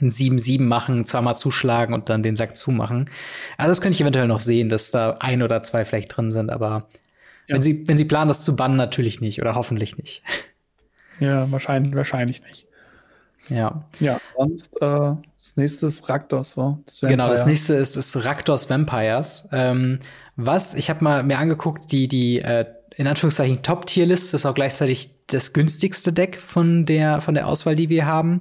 ein 0.00 0.10
7-7 0.10 0.62
machen, 0.62 1.04
zweimal 1.04 1.36
zuschlagen 1.36 1.94
und 1.94 2.08
dann 2.08 2.22
den 2.22 2.36
Sack 2.36 2.56
zumachen. 2.56 3.10
Also 3.56 3.70
das 3.70 3.80
könnte 3.80 3.94
ich 3.94 4.00
eventuell 4.00 4.28
noch 4.28 4.40
sehen, 4.40 4.68
dass 4.68 4.90
da 4.90 5.16
ein 5.20 5.42
oder 5.42 5.62
zwei 5.62 5.84
vielleicht 5.84 6.16
drin 6.16 6.30
sind, 6.30 6.50
aber 6.50 6.86
ja. 7.46 7.54
wenn 7.54 7.62
sie, 7.62 7.86
wenn 7.86 7.96
sie 7.96 8.04
planen, 8.04 8.28
das 8.28 8.44
zu 8.44 8.56
bannen, 8.56 8.76
natürlich 8.76 9.20
nicht 9.20 9.40
oder 9.40 9.54
hoffentlich 9.54 9.96
nicht. 9.96 10.22
Ja, 11.18 11.50
wahrscheinlich, 11.50 11.94
wahrscheinlich 11.94 12.42
nicht. 12.42 12.66
Ja. 13.48 13.88
Ja, 14.00 14.20
sonst 14.36 14.70
äh, 14.82 15.14
das 15.46 15.56
nächste 15.56 15.86
ist 15.86 16.08
Raktos, 16.10 16.50
so. 16.52 16.78
Das 16.84 17.00
genau, 17.00 17.28
das 17.28 17.46
nächste 17.46 17.72
ist, 17.74 17.96
ist 17.96 18.24
Raktos 18.24 18.68
Vampires. 18.68 19.48
Ähm, 19.52 20.00
was, 20.36 20.74
ich 20.74 20.90
habe 20.90 21.02
mal 21.02 21.22
mir 21.22 21.38
angeguckt, 21.38 21.90
die, 21.90 22.08
die 22.08 22.40
äh, 22.40 22.66
in 22.96 23.06
Anführungszeichen 23.06 23.62
Top-Tier-List 23.62 24.34
ist 24.34 24.46
auch 24.46 24.54
gleichzeitig 24.54 25.10
das 25.26 25.52
günstigste 25.52 26.12
Deck 26.12 26.36
von 26.36 26.86
der, 26.86 27.20
von 27.20 27.34
der 27.34 27.46
Auswahl, 27.46 27.76
die 27.76 27.88
wir 27.88 28.06
haben. 28.06 28.40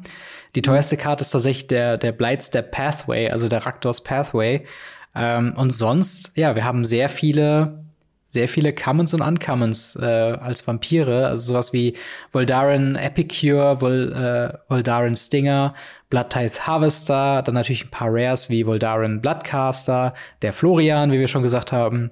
Die 0.55 0.61
teuerste 0.61 0.97
Karte 0.97 1.21
ist 1.21 1.31
tatsächlich 1.31 1.67
der, 1.67 1.97
der 1.97 2.11
Blightstep 2.13 2.71
Pathway, 2.71 3.29
also 3.29 3.47
der 3.47 3.65
Raktos 3.65 4.01
Pathway. 4.01 4.65
Ähm, 5.13 5.53
und 5.57 5.71
sonst, 5.71 6.37
ja, 6.37 6.55
wir 6.55 6.63
haben 6.63 6.85
sehr 6.85 7.09
viele 7.09 7.85
sehr 8.27 8.47
viele 8.49 8.73
Commons 8.73 9.13
und 9.13 9.21
Uncommons 9.21 9.95
äh, 9.95 10.05
als 10.05 10.67
Vampire, 10.67 11.27
also 11.27 11.53
sowas 11.53 11.71
wie 11.71 11.95
Voldaren 12.31 12.95
Epicure, 12.95 13.79
Vol, 13.79 14.11
äh, 14.11 14.57
Voldaren 14.67 15.15
Stinger, 15.15 15.73
Blood 16.09 16.31
Tithe 16.31 16.67
Harvester, 16.67 17.41
dann 17.43 17.55
natürlich 17.55 17.85
ein 17.85 17.91
paar 17.91 18.09
Rares 18.11 18.49
wie 18.49 18.65
Voldaren 18.65 19.21
Bloodcaster, 19.21 20.13
der 20.41 20.51
Florian, 20.51 21.13
wie 21.13 21.19
wir 21.19 21.29
schon 21.29 21.43
gesagt 21.43 21.71
haben, 21.71 22.11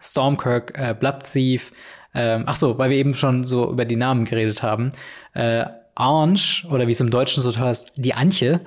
Stormkirk, 0.00 0.72
äh, 0.78 0.94
Blood 0.98 1.18
Thief, 1.30 1.72
ähm, 2.14 2.44
ach 2.46 2.56
so, 2.56 2.78
weil 2.78 2.88
wir 2.88 2.96
eben 2.96 3.12
schon 3.12 3.44
so 3.44 3.70
über 3.70 3.84
die 3.84 3.96
Namen 3.96 4.24
geredet 4.24 4.62
haben. 4.62 4.88
Äh, 5.34 5.66
Orange, 5.96 6.66
oder 6.70 6.86
wie 6.86 6.92
es 6.92 7.00
im 7.00 7.10
Deutschen 7.10 7.42
so 7.42 7.56
heißt, 7.56 7.92
die 7.96 8.14
Antje. 8.14 8.60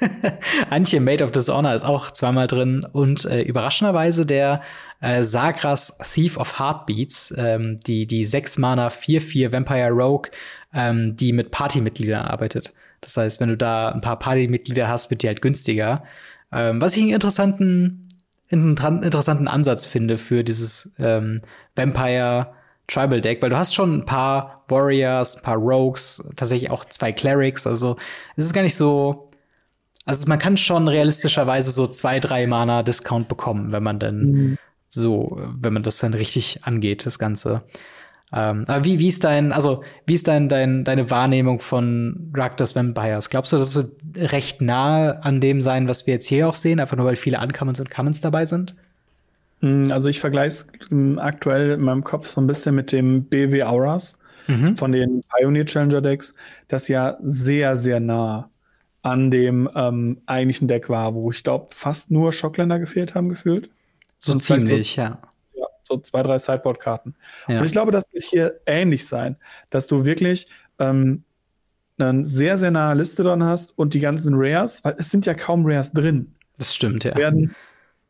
Antje 0.70 1.00
Made 1.00 1.24
of 1.24 1.32
Dishonor 1.32 1.74
ist 1.74 1.84
auch 1.84 2.12
zweimal 2.12 2.46
drin. 2.46 2.86
Und 2.92 3.24
äh, 3.24 3.42
überraschenderweise 3.42 4.24
der 4.24 4.62
äh, 5.00 5.24
Sagras 5.24 5.98
Thief 5.98 6.36
of 6.36 6.58
Heartbeats, 6.58 7.34
ähm, 7.36 7.78
die, 7.86 8.06
die 8.06 8.24
6 8.24 8.58
Mana 8.58 8.88
4-4 8.88 9.52
Vampire 9.52 9.90
Rogue, 9.90 10.30
ähm, 10.72 11.16
die 11.16 11.32
mit 11.32 11.50
Partymitgliedern 11.50 12.24
arbeitet. 12.24 12.72
Das 13.00 13.16
heißt, 13.16 13.40
wenn 13.40 13.48
du 13.48 13.56
da 13.56 13.90
ein 13.90 14.00
paar 14.00 14.18
Partymitglieder 14.18 14.88
hast, 14.88 15.10
wird 15.10 15.22
die 15.22 15.28
halt 15.28 15.42
günstiger. 15.42 16.04
Ähm, 16.52 16.80
was 16.80 16.96
ich 16.96 17.02
einen 17.02 17.12
interessanten, 17.12 18.08
interessanten 18.48 19.48
Ansatz 19.48 19.86
finde 19.86 20.18
für 20.18 20.44
dieses 20.44 20.94
ähm, 20.98 21.40
Vampire 21.74 22.54
Tribal 22.88 23.20
Deck, 23.20 23.42
weil 23.42 23.50
du 23.50 23.58
hast 23.58 23.74
schon 23.74 23.94
ein 23.94 24.04
paar 24.04 24.64
Warriors, 24.68 25.36
ein 25.36 25.42
paar 25.42 25.56
Rogues, 25.56 26.22
tatsächlich 26.36 26.70
auch 26.70 26.84
zwei 26.84 27.12
Clerics. 27.12 27.66
Also 27.66 27.96
es 28.36 28.44
ist 28.44 28.52
gar 28.52 28.62
nicht 28.62 28.76
so. 28.76 29.28
Also 30.04 30.28
man 30.28 30.38
kann 30.38 30.56
schon 30.56 30.86
realistischerweise 30.86 31.72
so 31.72 31.88
zwei, 31.88 32.20
drei 32.20 32.46
Mana 32.46 32.84
Discount 32.84 33.26
bekommen, 33.26 33.72
wenn 33.72 33.82
man 33.82 33.98
dann 33.98 34.20
mhm. 34.20 34.58
so, 34.86 35.36
wenn 35.58 35.72
man 35.72 35.82
das 35.82 35.98
dann 35.98 36.14
richtig 36.14 36.60
angeht, 36.62 37.06
das 37.06 37.18
Ganze. 37.18 37.64
Ähm, 38.32 38.64
aber 38.66 38.84
wie, 38.84 38.98
wie 38.98 39.08
ist 39.08 39.24
dein, 39.24 39.52
also 39.52 39.82
wie 40.06 40.14
ist 40.14 40.28
dein, 40.28 40.48
dein, 40.48 40.84
deine 40.84 41.10
Wahrnehmung 41.10 41.58
von 41.58 42.32
Rakdos 42.34 42.76
Vampires? 42.76 43.30
Glaubst 43.30 43.52
du, 43.52 43.56
das 43.56 43.74
wird 43.74 43.92
recht 44.16 44.60
nahe 44.62 45.24
an 45.24 45.40
dem 45.40 45.60
sein, 45.60 45.88
was 45.88 46.06
wir 46.06 46.14
jetzt 46.14 46.26
hier 46.28 46.48
auch 46.48 46.54
sehen, 46.54 46.78
einfach 46.78 46.96
nur 46.96 47.06
weil 47.06 47.16
viele 47.16 47.40
Uncommons 47.40 47.80
und 47.80 47.90
Commons 47.90 48.20
dabei 48.20 48.44
sind? 48.44 48.76
Hm, 49.60 49.90
also 49.90 50.08
ich 50.08 50.20
vergleiche 50.20 50.48
es 50.48 50.66
hm, 50.88 51.18
aktuell 51.18 51.72
in 51.72 51.80
meinem 51.80 52.04
Kopf 52.04 52.28
so 52.28 52.40
ein 52.40 52.46
bisschen 52.46 52.74
mit 52.74 52.92
dem 52.92 53.24
BW 53.24 53.62
Auras 53.64 54.18
mhm. 54.46 54.76
von 54.76 54.92
den 54.92 55.22
Pioneer 55.36 55.66
Challenger 55.66 56.00
Decks, 56.00 56.34
das 56.68 56.88
ja 56.88 57.16
sehr, 57.20 57.76
sehr 57.76 58.00
nah 58.00 58.50
an 59.02 59.30
dem 59.30 59.68
ähm, 59.74 60.20
eigentlichen 60.26 60.68
Deck 60.68 60.88
war, 60.88 61.14
wo 61.14 61.30
ich 61.30 61.44
glaube 61.44 61.68
fast 61.70 62.10
nur 62.10 62.32
Schockländer 62.32 62.78
gefehlt 62.78 63.14
haben, 63.14 63.28
gefühlt. 63.28 63.70
So 64.18 64.34
ziemlich, 64.34 64.94
so, 64.94 65.00
ja 65.02 65.18
so 65.86 65.98
zwei, 65.98 66.22
drei 66.22 66.38
Sideboard-Karten. 66.38 67.14
Ja. 67.48 67.60
Und 67.60 67.66
ich 67.66 67.72
glaube, 67.72 67.92
das 67.92 68.12
wird 68.12 68.24
hier 68.24 68.60
ähnlich 68.66 69.06
sein, 69.06 69.36
dass 69.70 69.86
du 69.86 70.04
wirklich 70.04 70.48
ähm, 70.78 71.24
eine 71.98 72.26
sehr, 72.26 72.58
sehr 72.58 72.70
nahe 72.70 72.94
Liste 72.94 73.22
dran 73.22 73.42
hast 73.42 73.78
und 73.78 73.94
die 73.94 74.00
ganzen 74.00 74.34
Rares, 74.36 74.84
weil 74.84 74.94
es 74.98 75.10
sind 75.10 75.26
ja 75.26 75.34
kaum 75.34 75.64
Rares 75.64 75.92
drin. 75.92 76.34
Das 76.58 76.74
stimmt, 76.74 77.04
ja. 77.04 77.16
Werden 77.16 77.54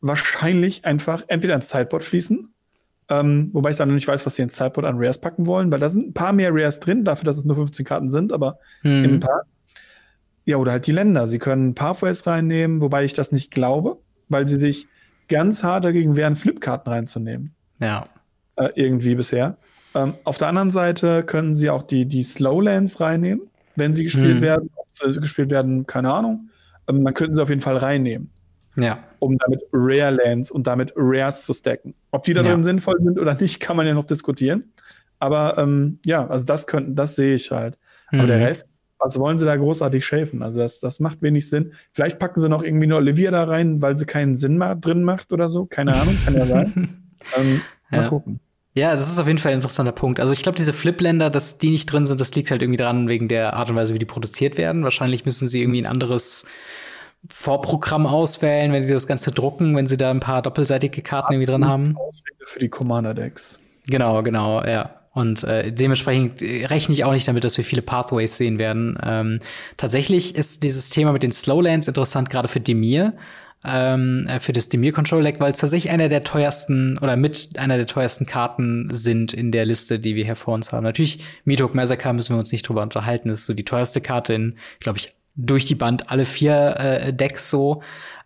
wahrscheinlich 0.07 0.85
einfach 0.85 1.23
entweder 1.29 1.55
ins 1.55 1.71
Sideboard 1.71 2.05
fließen, 2.05 2.53
ähm, 3.09 3.51
wobei 3.53 3.71
ich 3.71 3.77
dann 3.77 3.89
noch 3.89 3.95
nicht 3.95 4.09
weiß, 4.09 4.27
was 4.27 4.35
sie 4.35 4.43
ins 4.43 4.57
Sideboard 4.57 4.87
an 4.87 4.97
Rares 4.99 5.19
packen 5.19 5.47
wollen, 5.47 5.71
weil 5.71 5.79
da 5.79 5.89
sind 5.89 6.09
ein 6.09 6.15
paar 6.15 6.33
mehr 6.33 6.51
Rares 6.53 6.81
drin, 6.81 7.05
dafür, 7.05 7.25
dass 7.25 7.37
es 7.37 7.45
nur 7.45 7.57
15 7.57 7.85
Karten 7.85 8.09
sind, 8.09 8.33
aber 8.33 8.59
hm. 8.83 9.05
in 9.05 9.15
ein 9.15 9.21
paar. 9.21 9.43
Ja, 10.45 10.59
oder 10.59 10.73
halt 10.73 10.87
die 10.87 10.93
Länder. 10.93 11.27
Sie 11.27 11.39
können 11.39 11.75
Pathways 11.75 12.27
reinnehmen, 12.27 12.81
wobei 12.81 13.05
ich 13.05 13.13
das 13.13 13.33
nicht 13.33 13.51
glaube, 13.51 13.99
weil 14.29 14.47
sie 14.47 14.57
sich 14.57 14.87
ganz 15.29 15.65
hart 15.65 15.85
dagegen 15.85 16.17
wehren, 16.17 16.37
Flipkarten 16.37 16.91
reinzunehmen. 16.91 17.55
Ja. 17.81 18.07
Äh, 18.55 18.69
irgendwie 18.75 19.17
bisher. 19.17 19.57
Ähm, 19.95 20.15
auf 20.25 20.39
der 20.39 20.49
anderen 20.49 20.71
Seite 20.71 21.25
können 21.25 21.55
sie 21.55 21.71
auch 21.71 21.83
die, 21.83 22.07
die 22.07 22.23
Slowlands 22.23 23.01
reinnehmen, 23.01 23.49
wenn 23.75 23.95
sie 23.95 24.05
gespielt 24.05 24.37
hm. 24.37 24.43
werden. 24.43 24.71
Ob 24.77 24.87
sie 24.93 25.21
gespielt 25.21 25.51
werden, 25.51 25.87
keine 25.87 26.13
Ahnung. 26.13 26.51
Ähm, 26.89 27.03
man 27.03 27.15
könnte 27.15 27.35
sie 27.35 27.43
auf 27.43 27.49
jeden 27.49 27.61
Fall 27.61 27.77
reinnehmen. 27.77 28.31
Ja. 28.77 28.99
Um 29.19 29.37
damit 29.39 29.63
Rare 29.73 30.11
Lands 30.11 30.51
und 30.51 30.67
damit 30.67 30.93
Rares 30.97 31.45
zu 31.45 31.53
stacken. 31.53 31.95
Ob 32.11 32.25
die 32.25 32.35
da 32.35 32.43
drin 32.43 32.59
ja. 32.59 32.65
sinnvoll 32.65 32.97
sind 33.03 33.19
oder 33.19 33.35
nicht, 33.35 33.61
kann 33.61 33.77
man 33.77 33.87
ja 33.87 33.95
noch 33.95 34.05
diskutieren. 34.05 34.73
Aber 35.19 35.57
ähm, 35.59 35.99
ja, 36.05 36.27
also 36.27 36.45
das 36.45 36.67
könnten, 36.67 36.95
das 36.95 37.17
sehe 37.17 37.35
ich 37.35 37.51
halt. 37.51 37.79
Mhm. 38.11 38.21
Aber 38.21 38.29
der 38.29 38.39
mhm. 38.39 38.45
Rest, 38.45 38.69
was 38.99 39.19
wollen 39.19 39.39
sie 39.39 39.45
da 39.45 39.57
großartig 39.57 40.05
schäfen? 40.05 40.43
Also 40.43 40.61
das, 40.61 40.81
das 40.81 41.01
macht 41.01 41.23
wenig 41.23 41.49
Sinn. 41.49 41.73
Vielleicht 41.93 42.19
packen 42.19 42.41
sie 42.41 42.49
noch 42.49 42.63
irgendwie 42.63 42.85
eine 42.85 42.97
Olivia 42.97 43.31
da 43.31 43.45
rein, 43.45 43.83
weil 43.83 43.97
sie 43.97 44.07
keinen 44.07 44.37
Sinn 44.37 44.59
mehr 44.59 44.75
drin 44.75 45.03
macht 45.03 45.33
oder 45.33 45.49
so. 45.49 45.67
Keine 45.67 45.95
Ahnung, 45.95 46.17
kann 46.25 46.35
ja 46.35 46.47
sein. 46.47 47.03
Ähm, 47.37 47.61
mal 47.91 48.03
ja. 48.03 48.09
gucken. 48.09 48.41
Ja, 48.75 48.95
das 48.95 49.11
ist 49.11 49.19
auf 49.19 49.27
jeden 49.27 49.39
Fall 49.39 49.53
ein 49.53 49.57
interessanter 49.57 49.93
Punkt. 49.93 50.21
Also 50.21 50.35
ich 50.35 50.43
glaube, 50.43 50.57
diese 50.57 50.75
Flip-Länder, 50.75 51.31
dass 51.31 51.57
die 51.57 51.71
nicht 51.71 51.91
drin 51.91 52.05
sind, 52.05 52.21
das 52.21 52.35
liegt 52.35 52.51
halt 52.51 52.61
irgendwie 52.61 52.77
dran 52.77 53.09
wegen 53.09 53.27
der 53.27 53.55
Art 53.55 53.71
und 53.71 53.77
Weise, 53.77 53.95
wie 53.95 53.99
die 53.99 54.05
produziert 54.05 54.59
werden. 54.59 54.85
Wahrscheinlich 54.85 55.25
müssen 55.25 55.49
sie 55.49 55.63
irgendwie 55.63 55.81
ein 55.81 55.87
anderes 55.87 56.47
Vorprogramm 57.29 58.07
auswählen, 58.07 58.73
wenn 58.73 58.85
sie 58.85 58.93
das 58.93 59.07
Ganze 59.07 59.33
drucken, 59.33 59.77
wenn 59.77 59.87
sie 59.87 59.97
da 59.97 60.11
ein 60.11 60.21
paar 60.21 60.43
doppelseitige 60.43 61.03
Karten 61.03 61.33
irgendwie 61.35 61.51
drin 61.51 61.67
haben. 61.67 61.97
Für 62.45 62.61
die 62.61 62.69
Commander-Decks. 62.69 63.59
Genau, 63.87 64.23
genau, 64.23 64.63
ja. 64.65 64.91
Und 65.13 65.45
äh, 65.45 65.73
dementsprechend 65.73 66.43
rechne 66.43 66.93
ich 66.93 67.05
auch 67.05 67.13
nicht 67.13 67.27
damit, 67.27 67.43
dass 67.43 67.57
wir 67.57 67.65
viele 67.65 67.83
Pathways 67.83 68.37
sehen 68.37 68.59
werden. 68.59 68.99
Ähm, 69.03 69.41
tatsächlich 69.77 70.35
ist 70.35 70.63
dieses 70.63 70.91
Thema 70.91 71.13
mit 71.13 71.23
den 71.23 71.33
Slowlands 71.33 71.89
interessant, 71.89 72.29
gerade 72.29 72.49
für 72.49 72.61
Demir 72.61 73.15
ähm, 73.67 74.27
äh, 74.29 74.39
für 74.39 74.53
das 74.53 74.69
Demir 74.69 74.93
Control 74.93 75.23
Deck, 75.23 75.41
weil 75.41 75.53
es 75.53 75.59
tatsächlich 75.59 75.93
einer 75.93 76.09
der 76.09 76.25
teuersten 76.25 76.99
oder 76.99 77.17
mit 77.17 77.59
einer 77.59 77.77
der 77.77 77.87
teuersten 77.87 78.27
Karten 78.27 78.89
sind 78.93 79.35
in 79.35 79.53
der 79.53 79.65
Liste, 79.65 79.99
die 79.99 80.15
wir 80.15 80.25
hier 80.25 80.37
vor 80.37 80.55
uns 80.55 80.73
haben. 80.73 80.85
Natürlich, 80.85 81.25
Meathook 81.45 81.75
Massacre 81.75 82.15
müssen 82.15 82.35
wir 82.35 82.39
uns 82.39 82.53
nicht 82.53 82.69
drüber 82.69 82.83
unterhalten. 82.83 83.29
Das 83.29 83.41
ist 83.41 83.47
so 83.47 83.55
die 83.55 83.65
teuerste 83.65 84.01
Karte 84.01 84.35
in, 84.35 84.59
glaube 84.81 84.99
ich, 84.99 85.15
durch 85.37 85.65
die 85.65 85.75
Band 85.75 86.11
alle 86.11 86.25
vier 86.25 86.77
äh, 86.79 87.13
Decks 87.13 87.51
so. 87.51 87.83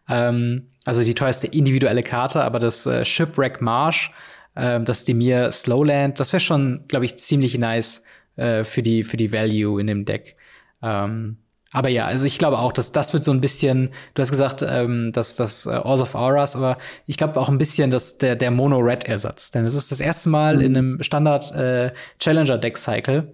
Ähm, 0.09 0.69
also 0.85 1.05
die 1.05 1.15
teuerste 1.15 1.47
individuelle 1.47 2.03
Karte, 2.03 2.43
aber 2.43 2.59
das 2.59 2.87
äh, 2.87 3.05
Shipwreck 3.05 3.61
Marsh, 3.61 4.13
äh, 4.55 4.81
das 4.81 5.05
Demir 5.05 5.53
Slowland, 5.53 6.19
das 6.19 6.33
wäre 6.33 6.41
schon, 6.41 6.85
glaube 6.89 7.05
ich, 7.05 7.17
ziemlich 7.17 7.59
nice 7.59 8.05
äh, 8.37 8.65
für 8.65 8.83
die 8.83 9.05
für 9.05 9.17
die 9.17 9.33
Value 9.33 9.81
in 9.81 9.87
dem 9.87 10.05
Deck. 10.05 10.37
Ähm, 10.83 11.37
aber 11.73 11.89
ja, 11.89 12.07
also 12.07 12.27
ich 12.27 12.39
glaube 12.39 12.59
auch, 12.59 12.73
dass 12.73 12.91
das 12.91 13.13
wird 13.13 13.23
so 13.23 13.31
ein 13.31 13.41
bisschen, 13.41 13.91
du 14.15 14.23
hast 14.23 14.31
gesagt, 14.31 14.65
ähm, 14.67 15.13
dass 15.13 15.37
das 15.37 15.67
äh, 15.67 15.71
Ours 15.71 16.01
of 16.01 16.15
Auras, 16.15 16.57
aber 16.57 16.79
ich 17.07 17.17
glaube 17.17 17.39
auch 17.39 17.49
ein 17.49 17.59
bisschen, 17.59 17.93
dass 17.93 18.19
der, 18.19 18.35
der 18.35 18.51
Mono-Red-Ersatz. 18.51 19.53
Denn 19.53 19.65
es 19.65 19.75
ist 19.75 19.93
das 19.93 20.01
erste 20.01 20.31
Mal 20.31 20.57
mhm. 20.57 20.63
in 20.63 20.77
einem 20.77 21.03
Standard 21.03 21.55
äh, 21.55 21.93
Challenger-Deck-Cycle, 22.19 23.33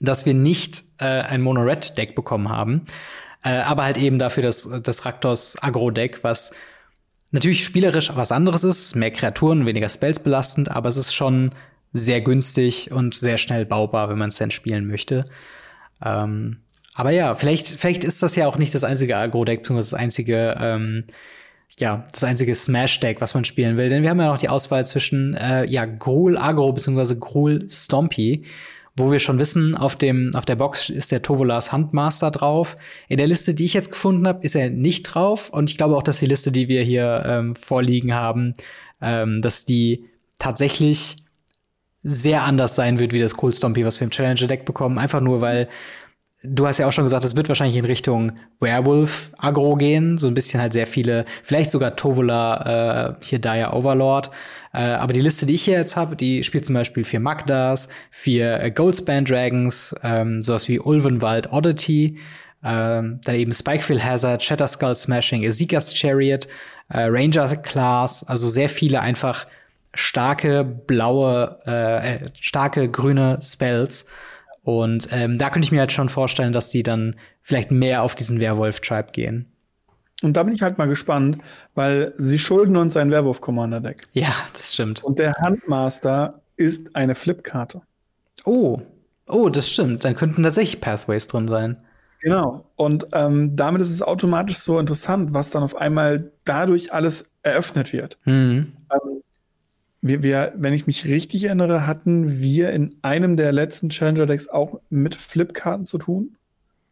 dass 0.00 0.26
wir 0.26 0.34
nicht 0.34 0.84
äh, 0.98 1.04
ein 1.04 1.42
Mono-Red-Deck 1.42 2.14
bekommen 2.14 2.48
haben. 2.48 2.82
Äh, 3.42 3.50
aber 3.58 3.84
halt 3.84 3.98
eben 3.98 4.18
dafür 4.18 4.42
das, 4.42 4.68
das 4.82 5.04
Raktos 5.04 5.56
Agro-Deck, 5.60 6.24
was 6.24 6.54
natürlich 7.30 7.64
spielerisch 7.64 8.10
was 8.14 8.32
anderes 8.32 8.64
ist, 8.64 8.94
mehr 8.94 9.10
Kreaturen, 9.10 9.66
weniger 9.66 9.88
Spells 9.88 10.20
belastend, 10.20 10.70
aber 10.70 10.88
es 10.88 10.96
ist 10.96 11.14
schon 11.14 11.50
sehr 11.92 12.20
günstig 12.20 12.90
und 12.90 13.14
sehr 13.14 13.38
schnell 13.38 13.66
baubar, 13.66 14.08
wenn 14.08 14.18
man 14.18 14.28
es 14.28 14.36
denn 14.36 14.50
spielen 14.50 14.86
möchte. 14.86 15.24
Ähm, 16.02 16.58
aber 16.94 17.10
ja, 17.10 17.34
vielleicht, 17.34 17.68
vielleicht 17.68 18.04
ist 18.04 18.22
das 18.22 18.36
ja 18.36 18.46
auch 18.46 18.56
nicht 18.56 18.74
das 18.74 18.84
einzige 18.84 19.16
Agro-Deck, 19.16 19.62
beziehungsweise 19.62 19.90
das 19.90 20.00
einzige, 20.00 20.56
ähm, 20.60 21.04
ja, 21.78 22.06
das 22.12 22.22
einzige 22.22 22.54
Smash-Deck, 22.54 23.20
was 23.20 23.34
man 23.34 23.44
spielen 23.44 23.76
will. 23.76 23.88
Denn 23.88 24.04
wir 24.04 24.10
haben 24.10 24.20
ja 24.20 24.28
noch 24.28 24.38
die 24.38 24.48
Auswahl 24.48 24.86
zwischen, 24.86 25.34
äh, 25.34 25.64
ja, 25.64 25.84
Gruul 25.86 26.38
Agro, 26.38 26.72
beziehungsweise 26.72 27.18
Gruul 27.18 27.66
Stompy, 27.68 28.44
wo 28.96 29.10
wir 29.10 29.18
schon 29.18 29.38
wissen, 29.38 29.76
auf 29.76 29.96
dem, 29.96 30.30
auf 30.34 30.44
der 30.44 30.56
Box 30.56 30.88
ist 30.88 31.10
der 31.10 31.22
Tovolas 31.22 31.72
Handmaster 31.72 32.30
drauf. 32.30 32.76
In 33.08 33.18
der 33.18 33.26
Liste, 33.26 33.54
die 33.54 33.64
ich 33.64 33.74
jetzt 33.74 33.90
gefunden 33.90 34.26
habe, 34.26 34.44
ist 34.44 34.54
er 34.54 34.70
nicht 34.70 35.02
drauf. 35.02 35.50
Und 35.50 35.68
ich 35.68 35.76
glaube 35.76 35.96
auch, 35.96 36.02
dass 36.02 36.20
die 36.20 36.26
Liste, 36.26 36.52
die 36.52 36.68
wir 36.68 36.82
hier 36.82 37.24
ähm, 37.26 37.56
vorliegen 37.56 38.14
haben, 38.14 38.54
ähm, 39.00 39.40
dass 39.40 39.64
die 39.64 40.04
tatsächlich 40.38 41.16
sehr 42.04 42.42
anders 42.42 42.76
sein 42.76 42.98
wird 42.98 43.12
wie 43.12 43.20
das 43.20 43.42
Cool 43.42 43.52
Stompy, 43.52 43.84
was 43.84 43.98
wir 43.98 44.04
im 44.04 44.10
Challenger 44.10 44.46
Deck 44.46 44.64
bekommen. 44.64 44.98
Einfach 44.98 45.20
nur, 45.20 45.40
weil 45.40 45.68
du 46.44 46.66
hast 46.66 46.78
ja 46.78 46.86
auch 46.86 46.92
schon 46.92 47.04
gesagt, 47.04 47.24
es 47.24 47.34
wird 47.34 47.48
wahrscheinlich 47.48 47.78
in 47.78 47.86
Richtung 47.86 48.32
Werewolf-Agro 48.60 49.76
gehen. 49.76 50.18
So 50.18 50.28
ein 50.28 50.34
bisschen 50.34 50.60
halt 50.60 50.72
sehr 50.72 50.86
viele, 50.86 51.24
vielleicht 51.42 51.70
sogar 51.70 51.96
Tovola, 51.96 53.16
äh, 53.18 53.24
hier 53.24 53.40
Dire 53.40 53.72
Overlord. 53.72 54.30
Äh, 54.74 54.78
aber 54.78 55.12
die 55.12 55.20
Liste, 55.20 55.46
die 55.46 55.54
ich 55.54 55.62
hier 55.62 55.78
jetzt 55.78 55.96
habe, 55.96 56.16
die 56.16 56.42
spielt 56.42 56.66
zum 56.66 56.74
Beispiel 56.74 57.04
vier 57.04 57.20
Magdas, 57.20 57.88
vier 58.10 58.60
äh, 58.60 58.70
Goldspan 58.72 59.24
Dragons, 59.24 59.94
ähm, 60.02 60.42
sowas 60.42 60.68
wie 60.68 60.80
Ulvenwald 60.80 61.52
Oddity, 61.52 62.18
ähm, 62.64 63.20
dann 63.24 63.34
eben 63.36 63.52
Spikefield 63.52 64.04
Hazard, 64.04 64.42
Shatter 64.42 64.66
Skull 64.66 64.96
Smashing, 64.96 65.44
Ezekias 65.44 65.94
Chariot, 65.94 66.48
äh, 66.88 67.02
Ranger 67.02 67.56
Class, 67.56 68.24
also 68.24 68.48
sehr 68.48 68.68
viele 68.68 69.00
einfach 69.00 69.46
starke 69.94 70.64
blaue, 70.64 71.60
äh, 71.66 72.14
äh 72.14 72.30
starke 72.40 72.90
grüne 72.90 73.38
Spells. 73.40 74.06
Und 74.64 75.08
ähm, 75.12 75.38
da 75.38 75.50
könnte 75.50 75.66
ich 75.66 75.72
mir 75.72 75.80
halt 75.80 75.92
schon 75.92 76.08
vorstellen, 76.08 76.52
dass 76.52 76.70
sie 76.70 76.82
dann 76.82 77.14
vielleicht 77.42 77.70
mehr 77.70 78.02
auf 78.02 78.16
diesen 78.16 78.40
Werwolf-Tribe 78.40 79.12
gehen. 79.12 79.53
Und 80.24 80.36
da 80.36 80.42
bin 80.42 80.54
ich 80.54 80.62
halt 80.62 80.78
mal 80.78 80.88
gespannt, 80.88 81.38
weil 81.74 82.14
sie 82.16 82.38
schulden 82.38 82.76
uns 82.76 82.96
ein 82.96 83.10
Werwolf-Commander-Deck. 83.10 84.00
Ja, 84.14 84.32
das 84.54 84.72
stimmt. 84.72 85.04
Und 85.04 85.18
der 85.18 85.34
Handmaster 85.34 86.40
ist 86.56 86.96
eine 86.96 87.14
Flipkarte. 87.14 87.82
Oh, 88.44 88.80
oh, 89.28 89.48
das 89.50 89.70
stimmt. 89.70 90.04
Dann 90.04 90.14
könnten 90.14 90.42
tatsächlich 90.42 90.80
Pathways 90.80 91.26
drin 91.26 91.46
sein. 91.46 91.76
Genau. 92.20 92.64
Und 92.76 93.08
ähm, 93.12 93.54
damit 93.54 93.82
ist 93.82 93.90
es 93.90 94.00
automatisch 94.00 94.56
so 94.56 94.78
interessant, 94.78 95.34
was 95.34 95.50
dann 95.50 95.62
auf 95.62 95.76
einmal 95.76 96.32
dadurch 96.44 96.92
alles 96.92 97.30
eröffnet 97.42 97.92
wird. 97.92 98.16
Mhm. 98.24 98.72
Ähm, 98.90 99.22
wir, 100.00 100.22
wir, 100.22 100.54
wenn 100.56 100.72
ich 100.72 100.86
mich 100.86 101.04
richtig 101.04 101.44
erinnere, 101.44 101.86
hatten 101.86 102.40
wir 102.40 102.70
in 102.70 102.96
einem 103.02 103.36
der 103.36 103.52
letzten 103.52 103.90
Challenger 103.90 104.24
Decks 104.24 104.48
auch 104.48 104.80
mit 104.88 105.14
Flipkarten 105.14 105.84
zu 105.84 105.98
tun. 105.98 106.36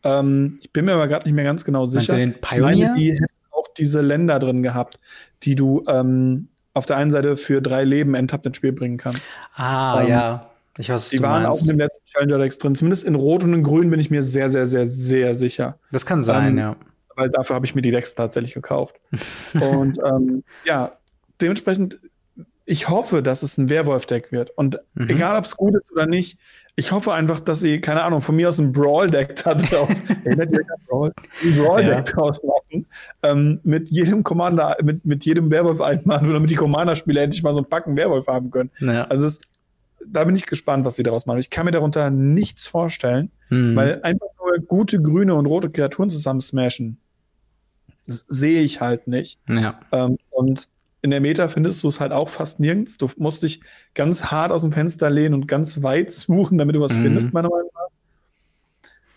Ähm, 0.05 0.59
ich 0.61 0.73
bin 0.73 0.85
mir 0.85 0.95
aber 0.95 1.09
gerade 1.09 1.27
nicht 1.27 1.35
mehr 1.35 1.45
ganz 1.45 1.65
genau 1.65 1.87
sicher. 1.87 1.99
Meinst 1.99 2.13
du 2.13 2.17
den 2.17 2.41
Pioneer? 2.41 2.89
Meine, 2.89 3.01
die 3.01 3.13
hätten 3.13 3.27
auch 3.51 3.69
diese 3.77 4.01
Länder 4.01 4.39
drin 4.39 4.63
gehabt, 4.63 4.99
die 5.43 5.55
du 5.55 5.85
ähm, 5.89 6.49
auf 6.75 6.87
der 6.87 6.97
einen 6.97 7.11
Seite 7.11 7.37
für 7.37 7.61
drei 7.61 7.85
Leben 7.85 8.15
enttappt 8.15 8.47
ins 8.47 8.57
Spiel 8.57 8.73
bringen 8.73 8.97
kannst. 8.97 9.29
Ah, 9.55 10.01
ähm, 10.03 10.09
ja. 10.09 10.49
Ich 10.79 10.89
weiß, 10.89 11.11
die 11.11 11.21
waren 11.21 11.43
meinst. 11.43 11.61
auch 11.61 11.63
in 11.65 11.69
dem 11.69 11.79
letzten 11.79 12.05
Challenger 12.07 12.39
Decks 12.39 12.59
drin. 12.59 12.75
Zumindest 12.75 13.05
in 13.05 13.15
Rot 13.15 13.45
und 13.45 13.53
in 13.53 13.63
Grün 13.63 13.91
bin 13.91 14.01
ich 14.01 14.11
mir 14.11 14.23
sehr, 14.23 14.49
sehr, 14.49 14.67
sehr, 14.67 14.87
sehr 14.87 15.35
sicher. 15.35 15.79
Das 15.91 16.07
kann 16.07 16.23
sein, 16.23 16.53
ähm, 16.53 16.59
ja. 16.59 16.77
Weil 17.15 17.29
dafür 17.29 17.57
habe 17.57 17.67
ich 17.67 17.75
mir 17.75 17.83
die 17.83 17.91
Decks 17.91 18.15
tatsächlich 18.15 18.55
gekauft. 18.55 18.97
und 19.55 19.99
ähm, 19.99 20.45
ja, 20.65 20.93
dementsprechend 21.41 22.01
ich 22.65 22.89
hoffe, 22.89 23.23
dass 23.23 23.43
es 23.43 23.59
ein 23.59 23.69
Werwolf-Deck 23.69 24.33
wird. 24.33 24.51
Und 24.51 24.79
mhm. 24.95 25.11
egal, 25.11 25.37
ob 25.37 25.45
es 25.45 25.57
gut 25.57 25.75
ist 25.75 25.93
oder 25.93 26.07
nicht, 26.07 26.39
ich 26.75 26.91
hoffe 26.91 27.13
einfach, 27.13 27.41
dass 27.41 27.61
sie, 27.61 27.81
keine 27.81 28.03
Ahnung, 28.03 28.23
von 28.23 28.35
mir 28.35 28.49
aus 28.49 28.59
ein 28.59 28.73
Brawl-Deck 28.73 29.37
daraus, 29.37 30.03
Brawl, 30.89 31.13
ein 31.45 31.57
Brawl-Deck 31.57 31.95
ja. 31.95 32.01
draus 32.03 32.41
machen, 32.43 32.87
ähm, 33.23 33.61
mit 33.63 33.91
jedem 33.91 34.23
Commander, 34.23 34.77
mit, 34.83 35.05
mit 35.05 35.25
jedem 35.25 35.51
Werwolf 35.51 35.81
einmachen, 35.83 36.29
damit 36.33 36.51
die 36.51 36.55
Commander-Spieler 36.55 37.23
endlich 37.23 37.43
mal 37.43 37.53
so 37.53 37.61
ein 37.61 37.69
Packen 37.69 37.97
Werwolf 37.97 38.27
haben 38.27 38.51
können. 38.51 38.71
Ja. 38.81 39.05
Also 39.05 39.27
es, 39.27 39.41
da 40.07 40.25
bin 40.25 40.35
ich 40.35 40.47
gespannt, 40.47 40.87
was 40.87 40.97
sie 40.97 41.03
daraus 41.03 41.27
machen. 41.27 41.39
Ich 41.39 41.51
kann 41.51 41.67
mir 41.67 41.73
darunter 41.73 42.11
nichts 42.11 42.67
vorstellen, 42.67 43.31
mhm. 43.51 43.77
weil 43.77 44.01
einfach 44.03 44.29
nur 44.39 44.59
gute 44.67 45.01
grüne 45.01 45.35
und 45.35 45.47
rote 45.47 45.69
Kreaturen 45.69 46.09
zusammen 46.09 46.41
smashen, 46.41 46.99
sehe 48.05 48.63
ich 48.63 48.81
halt 48.81 49.09
nicht. 49.09 49.39
Ja. 49.47 49.79
Ähm, 49.93 50.17
und 50.31 50.69
in 51.03 51.11
der 51.11 51.21
Meta 51.21 51.49
findest 51.49 51.83
du 51.83 51.89
es 51.89 52.01
halt 52.01 52.13
auch 52.13 52.29
fast 52.29 52.61
nirgends. 52.61 52.97
Du 52.97 53.11
musst 53.17 53.43
dich 53.43 53.61
ganz 53.95 54.27
hart 54.27 54.53
aus 54.53 54.63
dem 54.63 54.73
Fenster 54.73 55.11
lehnen 55.11 55.35
und 55.35 55.49
ganz 55.49 55.83
weit 55.83 56.15
suchen, 56.15 56.59
damit 56.59 56.77
du 56.77 56.81
was 56.81 56.95
mhm. 56.95 57.03
findest, 57.03 57.33
meiner 57.33 57.51
Meinung 57.51 57.69
nach. 57.75 57.83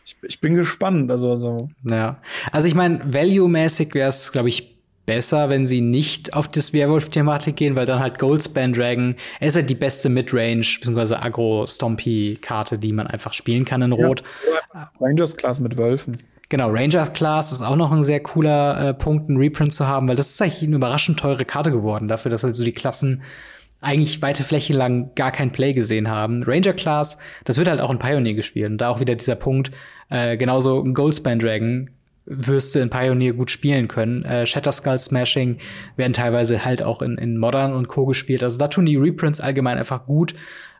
Ich, 0.03 0.17
ich, 0.23 0.41
bin 0.41 0.55
gespannt. 0.55 1.09
Also, 1.11 1.31
also. 1.31 1.69
Ja. 1.83 2.17
Also 2.51 2.67
ich 2.67 2.75
meine, 2.75 3.01
value-mäßig 3.13 3.93
wäre 3.93 4.09
es, 4.09 4.31
glaube 4.31 4.49
ich, 4.49 4.75
besser, 5.05 5.49
wenn 5.49 5.65
sie 5.65 5.81
nicht 5.81 6.33
auf 6.33 6.49
das 6.49 6.73
Werwolf-Thematik 6.73 7.55
gehen, 7.55 7.75
weil 7.75 7.85
dann 7.85 7.99
halt 7.99 8.17
Goldspan 8.17 8.73
Dragon, 8.73 9.15
er 9.39 9.47
ist 9.47 9.55
halt 9.55 9.69
die 9.69 9.75
beste 9.75 10.09
Midrange 10.09 10.65
bzw. 10.81 11.15
Agro-Stompy-Karte, 11.15 12.79
die 12.79 12.91
man 12.93 13.05
einfach 13.07 13.33
spielen 13.33 13.65
kann 13.65 13.83
in 13.83 13.91
Rot. 13.91 14.23
Ja, 14.73 14.91
Rangers-Klasse 14.99 15.61
mit 15.61 15.77
Wölfen. 15.77 16.17
Genau, 16.49 16.69
Ranger 16.69 17.07
Class 17.07 17.51
ist 17.51 17.61
auch 17.61 17.75
noch 17.75 17.91
ein 17.91 18.03
sehr 18.03 18.19
cooler 18.19 18.89
äh, 18.89 18.93
Punkt, 18.93 19.29
einen 19.29 19.37
Reprint 19.37 19.73
zu 19.73 19.87
haben, 19.87 20.07
weil 20.07 20.15
das 20.15 20.29
ist 20.29 20.41
eigentlich 20.41 20.63
eine 20.63 20.75
überraschend 20.75 21.19
teure 21.19 21.45
Karte 21.45 21.71
geworden, 21.71 22.07
dafür, 22.07 22.29
dass 22.29 22.43
halt 22.43 22.55
so 22.55 22.63
die 22.63 22.71
Klassen 22.71 23.23
eigentlich 23.81 24.21
weite 24.21 24.43
Fläche 24.43 24.73
lang 24.73 25.11
gar 25.15 25.31
kein 25.31 25.51
Play 25.51 25.73
gesehen 25.73 26.09
haben. 26.09 26.43
Ranger 26.43 26.73
Class, 26.73 27.19
das 27.43 27.57
wird 27.57 27.67
halt 27.67 27.81
auch 27.81 27.91
in 27.91 27.99
Pioneer 27.99 28.33
gespielt. 28.33 28.71
Und 28.71 28.77
da 28.79 28.89
auch 28.89 28.99
wieder 28.99 29.15
dieser 29.15 29.35
Punkt, 29.35 29.71
äh, 30.09 30.37
genauso 30.37 30.81
ein 30.81 30.93
Goldspan 30.93 31.39
Dragon 31.39 31.89
wirst 32.25 32.73
du 32.73 32.79
in 32.79 32.89
Pioneer 32.89 33.33
gut 33.33 33.51
spielen 33.51 33.87
können. 33.87 34.23
Äh, 34.25 34.47
Shatterskull 34.47 34.97
Smashing 34.97 35.57
werden 35.95 36.13
teilweise 36.13 36.65
halt 36.65 36.81
auch 36.81 37.01
in, 37.01 37.17
in 37.17 37.37
Modern 37.37 37.73
und 37.73 37.87
Co. 37.87 38.05
gespielt. 38.05 38.41
Also 38.41 38.57
da 38.57 38.67
tun 38.67 38.85
die 38.85 38.95
Reprints 38.95 39.39
allgemein 39.39 39.77
einfach 39.77 40.05
gut. 40.05 40.33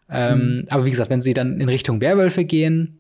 Ähm, 0.10 0.40
mhm. 0.40 0.66
Aber 0.70 0.86
wie 0.86 0.92
gesagt, 0.92 1.10
wenn 1.10 1.22
sie 1.22 1.34
dann 1.34 1.60
in 1.60 1.70
Richtung 1.70 2.02
Werwölfe 2.02 2.46
gehen, 2.46 3.00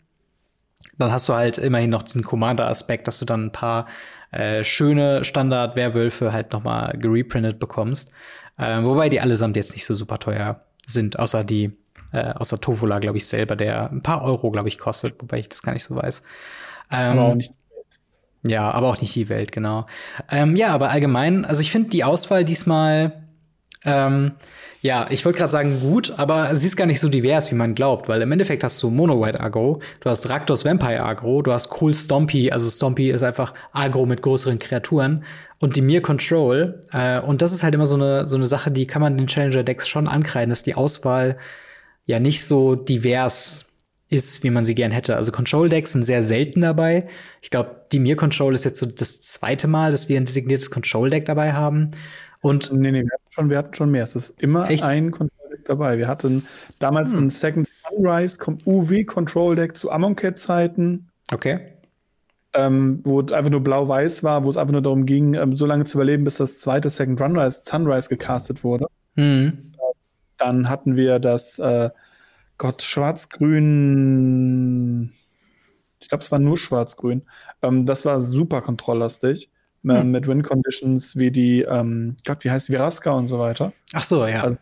dann 0.98 1.12
hast 1.12 1.28
du 1.30 1.34
halt 1.34 1.58
immerhin 1.58 1.90
noch 1.90 2.04
diesen 2.04 2.24
Commander-Aspekt, 2.24 3.08
dass 3.08 3.20
du 3.20 3.26
dann 3.26 3.46
ein 3.46 3.52
paar 3.52 3.88
äh, 4.32 4.64
schöne 4.64 5.24
Standard-Werwölfe 5.24 6.34
halt 6.34 6.52
noch 6.52 6.64
mal 6.64 6.98
gereprintet 6.98 7.60
bekommst. 7.60 8.14
Äh, 8.58 8.84
wobei 8.84 9.10
die 9.10 9.20
allesamt 9.20 9.58
jetzt 9.58 9.74
nicht 9.74 9.86
so 9.86 9.96
super 9.96 10.20
teuer 10.20 10.62
sind, 10.86 11.20
außer 11.20 11.44
die, 11.44 11.72
äh, 12.12 12.32
außer 12.34 12.62
Tovola, 12.62 13.00
glaube 13.00 13.18
ich, 13.18 13.26
selber, 13.28 13.56
der 13.56 13.92
ein 13.92 14.02
paar 14.02 14.24
Euro, 14.24 14.52
glaube 14.52 14.70
ich, 14.70 14.78
kostet, 14.78 15.22
wobei 15.22 15.40
ich 15.40 15.50
das 15.50 15.62
gar 15.62 15.74
nicht 15.74 15.84
so 15.84 15.96
weiß. 15.96 16.24
Ähm, 16.92 17.12
aber 17.12 17.22
auch 17.24 17.36
nicht 17.36 17.54
ja, 18.48 18.70
aber 18.70 18.90
auch 18.90 19.02
nicht 19.02 19.16
die 19.16 19.30
Welt, 19.30 19.52
genau. 19.52 19.88
Ähm, 20.30 20.56
ja, 20.56 20.68
aber 20.68 20.90
allgemein, 20.92 21.46
also 21.46 21.62
ich 21.62 21.72
finde 21.72 21.90
die 21.90 22.04
Auswahl 22.04 22.46
diesmal 22.46 23.25
ähm, 23.86 24.34
ja, 24.82 25.08
ich 25.10 25.26
wollte 25.26 25.39
gerade 25.39 25.52
sagen 25.52 25.80
gut, 25.80 26.13
aber 26.17 26.56
sie 26.56 26.67
ist 26.67 26.76
gar 26.76 26.86
nicht 26.86 27.00
so 27.00 27.10
divers, 27.10 27.50
wie 27.50 27.56
man 27.56 27.74
glaubt, 27.74 28.08
weil 28.08 28.21
im 28.21 28.32
Endeffekt 28.32 28.63
hast 28.63 28.82
du 28.84 28.91
Mono 28.91 29.19
White 29.19 29.39
Agro, 29.39 29.82
du 30.00 30.10
hast 30.12 30.30
Raktos 30.30 30.63
Vampire 30.63 31.02
Agro, 31.02 31.41
du 31.41 31.52
hast 31.52 31.69
Cool 31.82 31.93
Stompy, 31.93 32.52
also 32.52 32.69
Stompy 32.69 33.10
ist 33.10 33.24
einfach 33.24 33.56
Agro 33.71 34.06
mit 34.06 34.21
größeren 34.21 34.60
Kreaturen 34.60 35.24
und 35.60 35.76
die 35.76 35.82
Mir 35.82 36.02
Control. 36.02 36.82
Äh, 36.91 37.19
und 37.19 37.41
das 37.41 37.52
ist 37.52 37.63
halt 37.63 37.74
immer 37.74 37.88
so 37.88 37.95
eine, 37.95 38.28
so 38.28 38.36
eine 38.36 38.45
Sache, 38.45 38.69
die 38.69 38.86
kann 38.86 39.02
man 39.02 39.17
den 39.17 39.28
Challenger 39.28 39.63
Decks 39.63 39.88
schon 39.88 40.08
ankreiden, 40.08 40.52
dass 40.52 40.62
die 40.62 40.76
Auswahl 40.76 41.38
ja 42.06 42.19
nicht 42.19 42.45
so 42.45 42.76
divers 42.76 43.65
ist, 44.10 44.43
wie 44.43 44.52
man 44.52 44.65
sie 44.65 44.76
gern 44.76 44.91
hätte. 44.91 45.15
Also 45.15 45.32
Control 45.32 45.67
Decks 45.67 45.93
sind 45.93 46.04
sehr 46.04 46.21
selten 46.24 46.62
dabei. 46.62 47.08
Ich 47.41 47.50
glaube, 47.50 47.88
die 47.91 48.00
Mir 48.00 48.15
Control 48.15 48.54
ist 48.54 48.65
jetzt 48.65 48.80
so 48.80 48.86
das 48.86 49.21
zweite 49.21 49.67
Mal, 49.67 49.91
dass 49.91 50.10
wir 50.10 50.17
ein 50.17 50.26
designiertes 50.26 50.69
Control 50.69 51.10
Deck 51.10 51.26
dabei 51.26 51.54
haben. 51.54 51.91
Und 52.46 52.72
nee, 52.72 52.92
nee, 52.92 53.02
wir 53.02 53.12
hatten 53.12 53.32
schon, 53.32 53.50
wir 53.50 53.58
hatten 53.58 53.74
schon 53.74 53.90
mehr. 53.90 54.04
Es 54.04 54.14
ist 54.14 54.40
immer 54.40 54.70
Echt? 54.70 54.84
ein 54.84 55.10
Control 55.10 55.50
Deck 55.50 55.66
dabei. 55.66 55.98
Wir 55.98 56.08
hatten 56.08 56.46
damals 56.78 57.14
hm. 57.14 57.24
ein 57.24 57.30
Second 57.32 57.68
Sunrise 57.68 58.38
UV 58.68 59.08
Control 59.08 59.56
Deck 59.56 59.76
zu 59.76 59.90
Amonkhet 59.90 60.38
Zeiten. 60.38 61.10
Okay. 61.34 61.60
Ähm, 62.54 63.00
wo 63.04 63.20
es 63.22 63.32
einfach 63.32 63.50
nur 63.50 63.62
blau-weiß 63.62 64.22
war, 64.24 64.44
wo 64.44 64.52
es 64.52 64.58
einfach 64.58 64.74
nur 64.74 64.84
darum 64.84 65.08
ging, 65.08 65.34
ähm, 65.34 65.58
so 65.58 65.66
lange 65.66 65.86
zu 65.86 65.98
überleben, 65.98 66.24
bis 66.24 66.38
das 66.38 66.60
zweite 66.60 66.92
Second 66.92 67.18
Sunrise, 67.18 67.62
Sunrise 67.64 68.10
gecastet 68.10 68.64
wurde. 68.64 68.86
Mhm. 69.16 69.72
Dann 70.38 70.70
hatten 70.70 70.96
wir 70.96 71.18
das 71.18 71.58
äh, 71.58 71.90
Gott 72.60 72.84
Schwarz-Grün. 72.84 73.50
Ich 76.00 76.10
glaube, 76.10 76.24
es 76.24 76.32
war 76.32 76.38
nur 76.38 76.60
Schwarz-Grün. 76.60 77.24
Ähm, 77.64 77.88
das 77.88 78.06
war 78.06 78.20
super 78.20 78.62
kontrolllastig 78.62 79.50
hm. 79.86 80.12
mit 80.12 80.28
Win-Conditions 80.28 81.15
wie 81.15 81.32
die, 81.32 81.62
ähm, 81.62 82.15
Gott, 82.26 82.43
wie 82.43 82.52
heißt 82.52 82.69
Viraska 82.69 83.12
und 83.12 83.28
so 83.28 83.39
weiter. 83.39 83.74
Ach 83.93 84.04
so, 84.04 84.26
ja. 84.26 84.43
Also, 84.43 84.58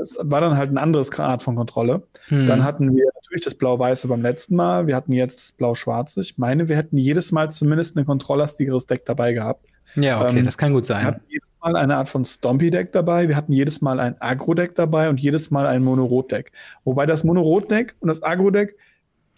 es 0.00 0.16
war 0.22 0.40
dann 0.40 0.56
halt 0.56 0.70
ein 0.70 0.78
anderes 0.78 1.16
Art 1.18 1.42
von 1.42 1.56
Kontrolle. 1.56 2.02
Hm. 2.28 2.46
Dann 2.46 2.64
hatten 2.64 2.94
wir 2.94 3.04
natürlich 3.16 3.44
das 3.44 3.54
Blau-Weiße 3.54 4.06
beim 4.08 4.22
letzten 4.22 4.54
Mal. 4.54 4.86
Wir 4.86 4.94
hatten 4.94 5.12
jetzt 5.12 5.40
das 5.40 5.52
Blau-Schwarze. 5.52 6.20
Ich 6.20 6.38
meine, 6.38 6.68
wir 6.68 6.76
hätten 6.76 6.96
jedes 6.96 7.32
Mal 7.32 7.50
zumindest 7.50 7.96
ein 7.96 8.04
kontrolllastigeres 8.04 8.86
Deck 8.86 9.04
dabei 9.04 9.32
gehabt. 9.32 9.66
Ja, 9.94 10.20
okay, 10.20 10.38
ähm, 10.38 10.44
das 10.44 10.58
kann 10.58 10.72
gut 10.72 10.84
sein. 10.84 11.02
Wir 11.02 11.06
hatten 11.08 11.24
jedes 11.28 11.56
Mal 11.60 11.76
eine 11.76 11.96
Art 11.96 12.08
von 12.08 12.24
Stompy-Deck 12.24 12.92
dabei. 12.92 13.28
Wir 13.28 13.36
hatten 13.36 13.52
jedes 13.52 13.80
Mal 13.80 14.00
ein 14.00 14.20
Agro-Deck 14.20 14.74
dabei 14.74 15.08
und 15.08 15.20
jedes 15.20 15.50
Mal 15.50 15.66
ein 15.66 15.82
Mono-Rot-Deck. 15.82 16.52
Wobei 16.84 17.06
das 17.06 17.24
Mono-Rot-Deck 17.24 17.96
und 18.00 18.08
das 18.08 18.22
Agro-Deck 18.22 18.76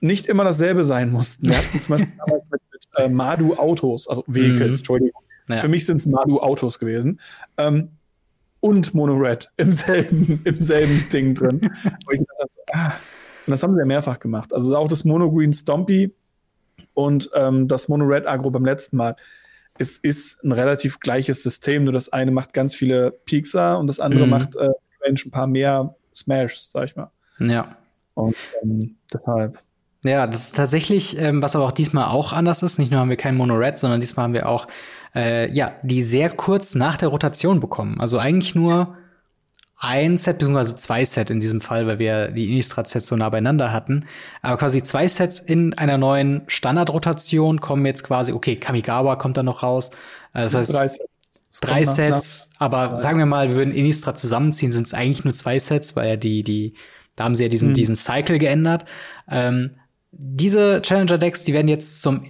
nicht 0.00 0.26
immer 0.26 0.44
dasselbe 0.44 0.82
sein 0.82 1.10
mussten. 1.10 1.48
Wir 1.48 1.58
hatten 1.58 1.78
zum 1.78 1.96
Beispiel 1.96 2.14
mit 2.50 2.60
äh, 2.96 3.08
Madu 3.08 3.54
Autos, 3.54 4.08
also 4.08 4.24
Vehicles, 4.26 4.60
mhm. 4.60 4.74
Entschuldigung. 4.74 5.22
Naja. 5.46 5.62
Für 5.62 5.68
mich 5.68 5.86
sind 5.86 5.96
es 5.96 6.06
Madu 6.06 6.40
Autos 6.40 6.78
gewesen. 6.78 7.20
Ähm, 7.56 7.90
und 8.60 8.94
Mono 8.94 9.16
Red 9.16 9.50
im 9.56 9.72
selben, 9.72 10.40
im 10.44 10.60
selben 10.60 11.04
Ding 11.12 11.34
drin. 11.34 11.60
ah, 12.72 12.92
und 13.46 13.50
das 13.50 13.62
haben 13.62 13.74
sie 13.74 13.80
ja 13.80 13.86
mehrfach 13.86 14.18
gemacht. 14.20 14.52
Also 14.52 14.76
auch 14.76 14.88
das 14.88 15.04
Mono 15.04 15.30
Green 15.30 15.52
Stompy 15.52 16.14
und 16.94 17.30
ähm, 17.34 17.68
das 17.68 17.88
Mono 17.88 18.04
Red 18.04 18.26
Agro 18.26 18.50
beim 18.50 18.64
letzten 18.64 18.96
Mal. 18.96 19.16
Es 19.78 19.98
ist 19.98 20.44
ein 20.44 20.52
relativ 20.52 21.00
gleiches 21.00 21.42
System, 21.42 21.84
nur 21.84 21.92
das 21.92 22.12
eine 22.12 22.30
macht 22.30 22.52
ganz 22.52 22.74
viele 22.74 23.12
Piekser 23.12 23.78
und 23.78 23.86
das 23.86 23.98
andere 23.98 24.24
mhm. 24.24 24.30
macht 24.30 24.56
äh, 24.56 24.68
ein 25.06 25.30
paar 25.30 25.46
mehr 25.46 25.94
Smashs, 26.14 26.70
sag 26.70 26.84
ich 26.84 26.96
mal. 26.96 27.10
Ja. 27.38 27.76
Und 28.14 28.36
ähm, 28.62 28.96
deshalb. 29.12 29.58
Ja, 30.02 30.26
das 30.26 30.46
ist 30.46 30.56
tatsächlich, 30.56 31.18
ähm, 31.18 31.42
was 31.42 31.54
aber 31.54 31.66
auch 31.66 31.72
diesmal 31.72 32.06
auch 32.06 32.32
anders 32.32 32.62
ist. 32.62 32.78
Nicht 32.78 32.90
nur 32.90 33.00
haben 33.00 33.10
wir 33.10 33.16
kein 33.16 33.36
Mono 33.36 33.54
Red, 33.54 33.78
sondern 33.78 34.00
diesmal 34.00 34.24
haben 34.24 34.34
wir 34.34 34.48
auch 34.48 34.66
äh, 35.14 35.50
ja, 35.52 35.72
die 35.82 36.02
sehr 36.02 36.30
kurz 36.30 36.74
nach 36.74 36.96
der 36.96 37.08
Rotation 37.08 37.60
bekommen. 37.60 38.00
Also 38.00 38.18
eigentlich 38.18 38.54
nur 38.54 38.96
ein 39.82 40.18
Set, 40.18 40.38
beziehungsweise 40.38 40.76
zwei 40.76 41.04
Set 41.04 41.30
in 41.30 41.40
diesem 41.40 41.60
Fall, 41.60 41.86
weil 41.86 41.98
wir 41.98 42.28
die 42.28 42.50
Innistrad-Sets 42.50 43.06
so 43.06 43.16
nah 43.16 43.30
beieinander 43.30 43.72
hatten. 43.72 44.06
Aber 44.42 44.58
quasi 44.58 44.82
zwei 44.82 45.08
Sets 45.08 45.38
in 45.38 45.74
einer 45.74 45.96
neuen 45.96 46.42
Standardrotation 46.48 47.60
kommen 47.60 47.86
jetzt 47.86 48.04
quasi, 48.04 48.32
okay, 48.32 48.56
Kamigawa 48.56 49.16
kommt 49.16 49.38
dann 49.38 49.46
noch 49.46 49.62
raus. 49.62 49.90
Äh, 50.34 50.42
das 50.42 50.54
heißt, 50.54 50.74
drei 50.74 50.88
Sets, 50.88 51.60
drei 51.60 51.84
Sets 51.84 52.50
aber 52.58 52.88
drei. 52.88 52.96
sagen 52.96 53.18
wir 53.18 53.26
mal, 53.26 53.48
wir 53.48 53.56
würden 53.56 53.72
Innistrad 53.72 54.18
zusammenziehen, 54.18 54.70
sind 54.70 54.86
es 54.86 54.92
eigentlich 54.92 55.24
nur 55.24 55.32
zwei 55.32 55.58
Sets, 55.58 55.96
weil 55.96 56.10
ja 56.10 56.16
die, 56.16 56.42
die, 56.42 56.74
da 57.16 57.24
haben 57.24 57.34
sie 57.34 57.44
ja 57.44 57.48
diesen, 57.48 57.70
mhm. 57.70 57.74
diesen 57.74 57.94
Cycle 57.96 58.38
geändert. 58.38 58.84
Ähm, 59.30 59.76
diese 60.12 60.82
Challenger-Decks, 60.82 61.44
die 61.44 61.52
werden 61.52 61.68
jetzt 61.68 62.02
zum 62.02 62.24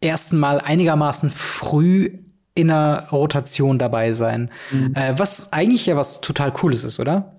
ersten 0.00 0.38
Mal 0.38 0.60
einigermaßen 0.60 1.30
früh 1.30 2.18
in 2.54 2.70
einer 2.70 3.08
Rotation 3.10 3.78
dabei 3.78 4.12
sein. 4.12 4.50
Mhm. 4.70 4.94
Äh, 4.94 5.18
was 5.18 5.52
eigentlich 5.52 5.86
ja 5.86 5.96
was 5.96 6.20
total 6.20 6.52
Cooles 6.52 6.84
ist, 6.84 6.98
oder? 6.98 7.32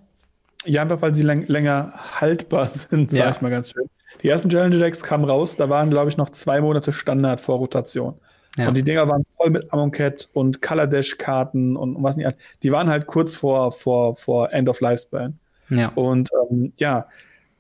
Ja, 0.65 0.81
einfach 0.81 1.01
weil 1.01 1.15
sie 1.15 1.23
länger 1.23 1.93
haltbar 2.19 2.65
sind, 2.69 3.11
sag 3.11 3.19
ja. 3.19 3.31
ich 3.31 3.41
mal 3.41 3.49
ganz 3.49 3.71
schön. 3.71 3.89
Die 4.21 4.29
ersten 4.29 4.49
Challenge 4.49 4.77
Decks 4.77 5.03
kamen 5.03 5.25
raus, 5.25 5.57
da 5.57 5.69
waren, 5.69 5.89
glaube 5.89 6.09
ich, 6.09 6.17
noch 6.17 6.29
zwei 6.29 6.61
Monate 6.61 6.93
Standard 6.93 7.41
vor 7.41 7.57
Rotation. 7.57 8.15
Ja. 8.57 8.67
Und 8.67 8.75
die 8.75 8.83
Dinger 8.83 9.07
waren 9.07 9.23
voll 9.35 9.51
mit 9.51 9.71
Amonkhet 9.71 10.29
und 10.33 10.61
Color 10.61 10.87
Dash 10.87 11.17
Karten 11.17 11.77
und, 11.77 11.95
und 11.95 12.03
was 12.03 12.17
nicht. 12.17 12.29
Die 12.63 12.71
waren 12.71 12.89
halt 12.89 13.05
kurz 13.05 13.35
vor, 13.35 13.71
vor, 13.71 14.15
vor 14.15 14.51
End 14.51 14.67
of 14.67 14.79
Lifespan. 14.81 15.37
Ja. 15.69 15.89
Und 15.89 16.29
ähm, 16.49 16.73
ja, 16.77 17.07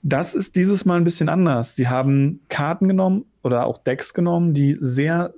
das 0.03 0.33
ist 0.33 0.55
dieses 0.55 0.85
Mal 0.85 0.97
ein 0.97 1.03
bisschen 1.03 1.29
anders. 1.29 1.75
Sie 1.75 1.87
haben 1.87 2.41
Karten 2.49 2.87
genommen 2.87 3.25
oder 3.43 3.65
auch 3.65 3.77
Decks 3.79 4.13
genommen, 4.13 4.53
die 4.53 4.77
sehr, 4.79 5.33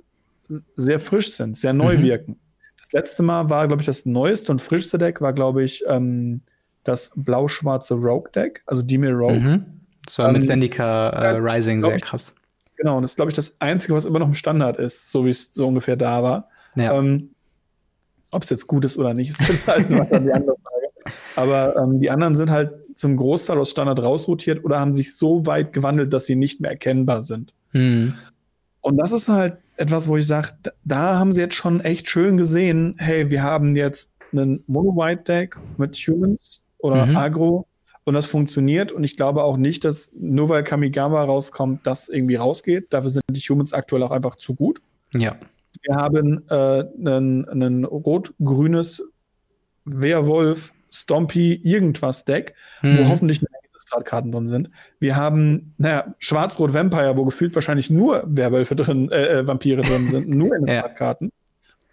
sehr 0.76 1.00
frisch 1.00 1.32
sind, 1.32 1.56
sehr 1.56 1.72
neu 1.72 1.98
mhm. 1.98 2.02
wirken. 2.02 2.40
Das 2.82 2.92
letzte 2.92 3.22
Mal 3.22 3.50
war, 3.50 3.66
glaube 3.68 3.82
ich, 3.82 3.86
das 3.86 4.06
neueste 4.06 4.52
und 4.52 4.60
frischste 4.60 4.98
Deck 4.98 5.20
war, 5.20 5.32
glaube 5.32 5.62
ich, 5.62 5.84
ähm, 5.86 6.42
das 6.84 7.12
blau-schwarze 7.14 7.94
Rogue 7.94 8.30
Deck, 8.34 8.62
also 8.66 8.82
Demir 8.82 9.12
Rogue. 9.12 9.38
Mhm. 9.38 9.64
Das 10.04 10.18
war 10.18 10.28
ähm, 10.28 10.34
mit 10.34 10.46
Zendika 10.46 11.10
äh, 11.10 11.36
Rising 11.36 11.82
sehr 11.82 11.98
krass. 11.98 12.34
Genau, 12.76 12.96
und 12.96 13.02
das 13.02 13.12
ist, 13.12 13.16
glaube 13.16 13.30
ich, 13.30 13.36
das 13.36 13.56
Einzige, 13.60 13.94
was 13.94 14.06
immer 14.06 14.18
noch 14.18 14.28
im 14.28 14.34
Standard 14.34 14.78
ist, 14.78 15.12
so 15.12 15.24
wie 15.24 15.30
es 15.30 15.52
so 15.52 15.66
ungefähr 15.66 15.96
da 15.96 16.22
war. 16.22 16.48
Ja. 16.76 16.96
Ähm, 16.96 17.30
Ob 18.30 18.42
es 18.42 18.50
jetzt 18.50 18.66
gut 18.66 18.84
ist 18.84 18.96
oder 18.96 19.12
nicht, 19.12 19.30
ist 19.30 19.46
jetzt 19.46 19.68
halt 19.68 19.88
die 19.90 19.94
andere 20.32 20.56
Frage. 20.62 21.16
Aber 21.36 21.76
ähm, 21.76 22.00
die 22.00 22.10
anderen 22.10 22.36
sind 22.36 22.50
halt 22.50 22.72
zum 23.00 23.16
Großteil 23.16 23.58
aus 23.58 23.70
Standard 23.70 23.98
rausrotiert 23.98 24.62
oder 24.62 24.78
haben 24.78 24.94
sich 24.94 25.16
so 25.16 25.46
weit 25.46 25.72
gewandelt, 25.72 26.12
dass 26.12 26.26
sie 26.26 26.36
nicht 26.36 26.60
mehr 26.60 26.70
erkennbar 26.70 27.22
sind. 27.22 27.54
Mhm. 27.72 28.14
Und 28.82 28.98
das 28.98 29.12
ist 29.12 29.28
halt 29.28 29.56
etwas, 29.78 30.06
wo 30.06 30.18
ich 30.18 30.26
sage, 30.26 30.50
da 30.84 31.18
haben 31.18 31.32
sie 31.32 31.40
jetzt 31.40 31.54
schon 31.54 31.80
echt 31.80 32.10
schön 32.10 32.36
gesehen, 32.36 32.94
hey, 32.98 33.30
wir 33.30 33.42
haben 33.42 33.74
jetzt 33.74 34.10
einen 34.32 34.62
Mono-White-Deck 34.66 35.56
mit 35.78 35.96
Humans 35.96 36.62
oder 36.78 37.06
mhm. 37.06 37.16
Agro 37.16 37.66
und 38.04 38.12
das 38.12 38.26
funktioniert. 38.26 38.92
Und 38.92 39.02
ich 39.02 39.16
glaube 39.16 39.44
auch 39.44 39.56
nicht, 39.56 39.86
dass 39.86 40.12
nur 40.14 40.50
weil 40.50 40.62
Kamigama 40.62 41.24
rauskommt, 41.24 41.86
das 41.86 42.10
irgendwie 42.10 42.36
rausgeht. 42.36 42.92
Dafür 42.92 43.10
sind 43.10 43.22
die 43.30 43.40
Humans 43.40 43.72
aktuell 43.72 44.02
auch 44.02 44.10
einfach 44.10 44.36
zu 44.36 44.54
gut. 44.54 44.82
Ja. 45.14 45.36
Wir 45.82 45.94
haben 45.94 46.44
äh, 46.50 46.84
ein 47.02 47.84
rot-grünes 47.86 49.02
Werwolf 49.86 50.74
Stompy 50.90 51.54
irgendwas 51.62 52.24
Deck, 52.24 52.54
mhm. 52.82 52.98
wo 52.98 53.08
hoffentlich 53.08 53.40
Karten 54.04 54.30
drin 54.30 54.46
sind. 54.46 54.70
Wir 54.98 55.16
haben, 55.16 55.74
naja, 55.78 56.14
Schwarz-Rot 56.18 56.74
Vampire, 56.74 57.16
wo 57.16 57.24
gefühlt 57.24 57.54
wahrscheinlich 57.54 57.90
nur 57.90 58.22
Werwölfe 58.26 58.76
drin, 58.76 59.10
äh, 59.10 59.40
äh 59.40 59.46
Vampire 59.46 59.82
drin 59.82 60.08
sind, 60.08 60.28
nur 60.28 60.54
in 60.54 60.66
den 60.66 60.76
ja. 60.76 60.88
Karten. 60.88 61.32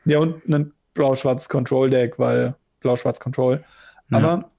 Ja, 0.06 0.20
und 0.20 0.48
ein 0.48 0.74
blau-schwarz 0.94 1.50
Control 1.50 1.90
Deck, 1.90 2.20
weil 2.20 2.56
blau-schwarz 2.82 3.20
Control. 3.20 3.64
Ja. 4.12 4.18
Aber 4.18 4.52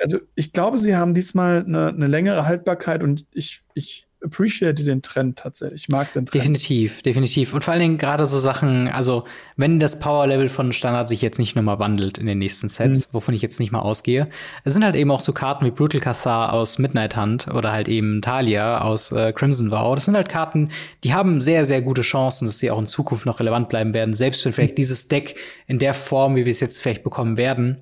also 0.00 0.18
ich 0.34 0.52
glaube, 0.52 0.78
sie 0.78 0.96
haben 0.96 1.14
diesmal 1.14 1.64
eine, 1.64 1.88
eine 1.88 2.06
längere 2.06 2.46
Haltbarkeit 2.46 3.02
und 3.02 3.26
ich, 3.32 3.62
ich 3.74 4.06
appreciate 4.24 4.84
den 4.84 5.02
Trend 5.02 5.38
tatsächlich. 5.38 5.82
Ich 5.82 5.88
mag 5.88 6.12
den 6.12 6.26
Trend. 6.26 6.34
Definitiv, 6.34 7.02
definitiv. 7.02 7.54
Und 7.54 7.64
vor 7.64 7.72
allen 7.72 7.80
Dingen 7.80 7.98
gerade 7.98 8.24
so 8.26 8.38
Sachen, 8.38 8.88
also 8.88 9.24
wenn 9.56 9.80
das 9.80 9.98
Power-Level 9.98 10.48
von 10.48 10.72
Standard 10.72 11.08
sich 11.08 11.22
jetzt 11.22 11.38
nicht 11.38 11.56
nochmal 11.56 11.78
wandelt 11.78 12.18
in 12.18 12.26
den 12.26 12.38
nächsten 12.38 12.68
Sets, 12.68 13.08
mhm. 13.08 13.14
wovon 13.14 13.34
ich 13.34 13.42
jetzt 13.42 13.60
nicht 13.60 13.72
mal 13.72 13.80
ausgehe, 13.80 14.28
es 14.64 14.72
sind 14.72 14.84
halt 14.84 14.96
eben 14.96 15.10
auch 15.10 15.20
so 15.20 15.32
Karten 15.32 15.64
wie 15.64 15.70
Brutal 15.70 16.00
Cathar 16.00 16.52
aus 16.52 16.78
Midnight 16.78 17.16
Hunt 17.16 17.48
oder 17.48 17.72
halt 17.72 17.88
eben 17.88 18.22
Talia 18.22 18.80
aus 18.80 19.12
äh, 19.12 19.32
Crimson 19.32 19.70
Vow. 19.70 19.94
Das 19.94 20.04
sind 20.04 20.16
halt 20.16 20.28
Karten, 20.28 20.70
die 21.04 21.14
haben 21.14 21.40
sehr, 21.40 21.64
sehr 21.64 21.82
gute 21.82 22.02
Chancen, 22.02 22.46
dass 22.46 22.58
sie 22.58 22.70
auch 22.70 22.78
in 22.78 22.86
Zukunft 22.86 23.26
noch 23.26 23.40
relevant 23.40 23.68
bleiben 23.68 23.94
werden, 23.94 24.14
selbst 24.14 24.44
wenn 24.44 24.52
vielleicht 24.52 24.74
mhm. 24.74 24.76
dieses 24.76 25.08
Deck 25.08 25.36
in 25.66 25.78
der 25.78 25.94
Form, 25.94 26.36
wie 26.36 26.44
wir 26.44 26.50
es 26.50 26.60
jetzt 26.60 26.80
vielleicht 26.80 27.02
bekommen 27.02 27.36
werden, 27.36 27.78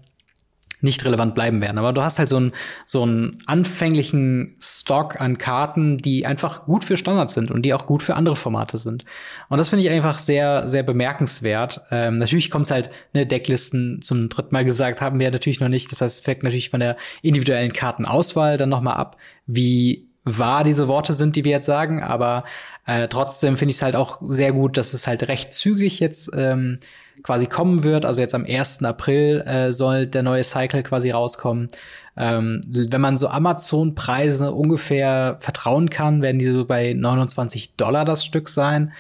nicht 0.81 1.05
relevant 1.05 1.35
bleiben 1.35 1.61
werden. 1.61 1.79
Aber 1.79 1.93
du 1.93 2.03
hast 2.03 2.19
halt 2.19 2.29
so 2.29 2.37
einen 2.37 2.53
so 2.85 3.03
einen 3.03 3.39
anfänglichen 3.47 4.57
Stock 4.61 5.21
an 5.21 5.39
Karten, 5.39 5.99
die 5.99 6.27
einfach 6.27 6.67
gut 6.67 6.85
für 6.85 6.97
Standards 6.97 7.35
sind 7.35 7.51
und 7.51 7.63
die 7.63 7.75
auch 7.75 7.87
gut 7.87 8.03
für 8.03 8.15
andere 8.15 8.37
Formate 8.37 8.79
sind. 8.79 9.05
Und 9.49 9.59
das 9.59 9.69
finde 9.69 9.85
ich 9.85 9.91
einfach 9.91 10.19
sehr, 10.19 10.69
sehr 10.69 10.83
bemerkenswert. 10.83 11.83
Ähm, 11.91 12.17
natürlich 12.17 12.51
kommt 12.51 12.67
es 12.67 12.71
halt, 12.71 12.91
ne, 13.15 13.27
Decklisten 13.27 14.03
zum 14.03 14.29
dritten 14.29 14.53
Mal 14.53 14.65
gesagt, 14.65 15.01
haben 15.01 15.21
wir 15.21 15.31
natürlich 15.31 15.61
noch 15.61 15.69
nicht. 15.69 15.91
Das 15.91 16.01
heißt, 16.01 16.21
es 16.21 16.25
fällt 16.25 16.43
natürlich 16.43 16.71
von 16.71 16.81
der 16.81 16.97
individuellen 17.23 17.73
Kartenauswahl 17.73 18.57
dann 18.57 18.69
noch 18.69 18.81
mal 18.81 18.95
ab, 18.95 19.17
wie 19.47 20.09
wahr 20.25 20.65
diese 20.65 20.89
Worte 20.89 21.13
sind, 21.13 21.37
die 21.37 21.45
wir 21.45 21.53
jetzt 21.53 21.67
sagen. 21.67 22.03
Aber 22.03 22.45
äh, 22.87 23.09
trotzdem 23.09 23.57
finde 23.57 23.71
ich 23.71 23.77
es 23.77 23.83
halt 23.83 23.97
auch 23.97 24.21
sehr 24.23 24.53
gut, 24.53 24.77
dass 24.77 24.95
es 24.95 25.07
halt 25.07 25.29
recht 25.29 25.53
zügig 25.53 26.01
jetzt 26.01 26.31
ähm, 26.37 26.79
quasi 27.23 27.47
kommen 27.47 27.83
wird. 27.83 28.05
Also 28.05 28.21
jetzt 28.21 28.35
am 28.35 28.45
1. 28.45 28.83
April 28.85 29.41
äh, 29.43 29.73
soll 29.73 30.07
der 30.07 30.23
neue 30.23 30.45
Cycle 30.45 30.83
quasi 30.83 31.11
rauskommen. 31.11 31.69
Ähm, 32.17 32.61
wenn 32.67 33.01
man 33.01 33.17
so 33.17 33.29
Amazon-Preise 33.29 34.53
ungefähr 34.53 35.37
vertrauen 35.41 35.91
kann, 35.91 36.23
werden 36.23 36.39
die 36.39 36.47
so 36.47 36.65
bei 36.65 36.93
29 36.93 37.77
Dollar 37.77 38.05
das 38.05 38.25
Stück 38.25 38.49
sein, 38.49 38.93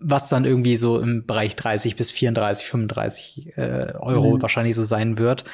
was 0.00 0.28
dann 0.28 0.44
irgendwie 0.44 0.76
so 0.76 0.98
im 0.98 1.26
Bereich 1.26 1.56
30 1.56 1.96
bis 1.96 2.10
34, 2.10 2.66
35 2.66 3.56
äh, 3.56 3.92
Euro 3.98 4.36
mhm. 4.36 4.42
wahrscheinlich 4.42 4.74
so 4.74 4.82
sein 4.82 5.18
wird. 5.18 5.44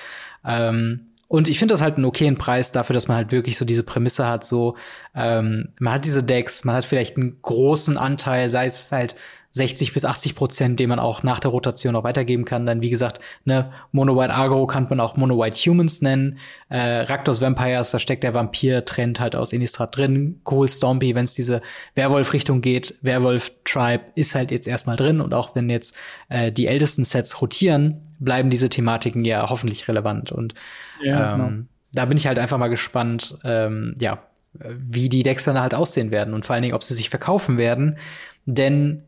Ähm, 0.44 1.00
und 1.26 1.48
ich 1.48 1.58
finde 1.58 1.74
das 1.74 1.82
halt 1.82 1.96
einen 1.96 2.04
okayen 2.04 2.38
Preis 2.38 2.70
dafür, 2.70 2.94
dass 2.94 3.08
man 3.08 3.16
halt 3.16 3.32
wirklich 3.32 3.58
so 3.58 3.64
diese 3.64 3.82
Prämisse 3.82 4.28
hat, 4.28 4.44
so 4.44 4.76
ähm, 5.14 5.70
man 5.80 5.94
hat 5.94 6.04
diese 6.04 6.22
Decks, 6.22 6.64
man 6.64 6.76
hat 6.76 6.84
vielleicht 6.84 7.16
einen 7.16 7.38
großen 7.42 7.98
Anteil, 7.98 8.50
sei 8.50 8.66
es 8.66 8.92
halt 8.92 9.16
60 9.54 9.92
bis 9.92 10.04
80 10.04 10.34
Prozent, 10.34 10.80
den 10.80 10.88
man 10.88 10.98
auch 10.98 11.22
nach 11.22 11.38
der 11.38 11.52
Rotation 11.52 11.94
auch 11.94 12.02
weitergeben 12.02 12.44
kann. 12.44 12.66
Dann, 12.66 12.82
wie 12.82 12.90
gesagt, 12.90 13.20
ne, 13.44 13.70
Mono-White 13.92 14.34
Agro 14.34 14.66
kann 14.66 14.88
man 14.90 14.98
auch 14.98 15.16
Mono-White 15.16 15.56
Humans 15.70 16.02
nennen. 16.02 16.38
Äh, 16.68 17.02
Raktos 17.02 17.40
Vampires, 17.40 17.92
da 17.92 18.00
steckt 18.00 18.24
der 18.24 18.34
Vampir-Trend 18.34 19.20
halt 19.20 19.36
aus 19.36 19.52
Innistrad 19.52 19.96
drin. 19.96 20.40
Cool 20.50 20.68
Stompy, 20.68 21.14
wenn 21.14 21.22
es 21.24 21.34
diese 21.34 21.62
Werwolf-Richtung 21.94 22.62
geht. 22.62 22.96
Werwolf-Tribe 23.02 24.02
ist 24.16 24.34
halt 24.34 24.50
jetzt 24.50 24.66
erstmal 24.66 24.96
drin. 24.96 25.20
Und 25.20 25.34
auch 25.34 25.54
wenn 25.54 25.70
jetzt 25.70 25.96
äh, 26.30 26.50
die 26.50 26.66
ältesten 26.66 27.04
Sets 27.04 27.40
rotieren, 27.40 28.02
bleiben 28.18 28.50
diese 28.50 28.68
Thematiken 28.68 29.24
ja 29.24 29.48
hoffentlich 29.48 29.86
relevant. 29.86 30.32
Und 30.32 30.54
ja, 31.00 31.34
ähm, 31.34 31.40
genau. 31.40 31.52
da 31.92 32.04
bin 32.06 32.16
ich 32.16 32.26
halt 32.26 32.40
einfach 32.40 32.58
mal 32.58 32.66
gespannt, 32.66 33.38
ähm, 33.44 33.94
ja, 34.00 34.18
wie 34.52 35.08
die 35.08 35.22
Decks 35.22 35.44
dann 35.44 35.60
halt 35.60 35.76
aussehen 35.76 36.10
werden 36.10 36.34
und 36.34 36.44
vor 36.44 36.54
allen 36.54 36.62
Dingen, 36.62 36.74
ob 36.74 36.82
sie 36.82 36.94
sich 36.94 37.08
verkaufen 37.08 37.56
werden. 37.56 37.98
Denn 38.46 39.04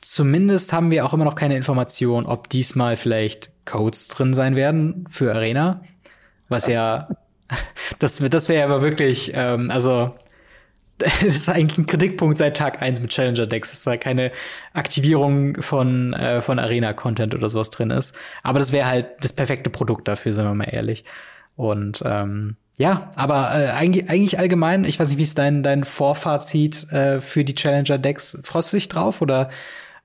Zumindest 0.00 0.72
haben 0.72 0.90
wir 0.90 1.04
auch 1.04 1.14
immer 1.14 1.24
noch 1.24 1.34
keine 1.34 1.56
Information, 1.56 2.26
ob 2.26 2.48
diesmal 2.48 2.96
vielleicht 2.96 3.50
Codes 3.64 4.08
drin 4.08 4.34
sein 4.34 4.56
werden 4.56 5.06
für 5.10 5.34
Arena. 5.34 5.82
Was 6.48 6.66
ja, 6.66 7.08
das, 7.98 8.18
das 8.18 8.48
wäre 8.48 8.64
aber 8.64 8.82
wirklich, 8.82 9.32
ähm, 9.34 9.70
also, 9.70 10.14
das 10.98 11.22
ist 11.22 11.48
eigentlich 11.48 11.78
ein 11.78 11.86
Kritikpunkt 11.86 12.38
seit 12.38 12.56
Tag 12.56 12.80
1 12.80 13.00
mit 13.00 13.10
Challenger 13.10 13.46
Decks, 13.46 13.70
dass 13.70 13.82
da 13.82 13.96
keine 13.96 14.32
Aktivierung 14.72 15.60
von, 15.60 16.14
äh, 16.14 16.40
von 16.40 16.58
Arena-Content 16.58 17.34
oder 17.34 17.48
sowas 17.48 17.70
drin 17.70 17.90
ist. 17.90 18.16
Aber 18.42 18.58
das 18.58 18.72
wäre 18.72 18.86
halt 18.86 19.08
das 19.20 19.34
perfekte 19.34 19.68
Produkt 19.68 20.08
dafür, 20.08 20.32
sind 20.32 20.46
wir 20.46 20.54
mal 20.54 20.64
ehrlich. 20.64 21.04
Und 21.56 22.02
ähm, 22.06 22.56
ja, 22.78 23.10
aber 23.16 23.52
äh, 23.54 23.70
eigentlich, 23.70 24.10
eigentlich 24.10 24.38
allgemein, 24.38 24.84
ich 24.84 25.00
weiß 25.00 25.08
nicht, 25.08 25.18
wie 25.18 25.22
ist 25.22 25.38
dein, 25.38 25.62
dein 25.62 25.84
Vorfazit 25.84 26.90
äh, 26.92 27.20
für 27.20 27.44
die 27.44 27.54
Challenger 27.54 27.98
Decks? 27.98 28.38
Freust 28.42 28.72
du 28.72 28.76
dich 28.76 28.88
drauf 28.88 29.22
oder 29.22 29.50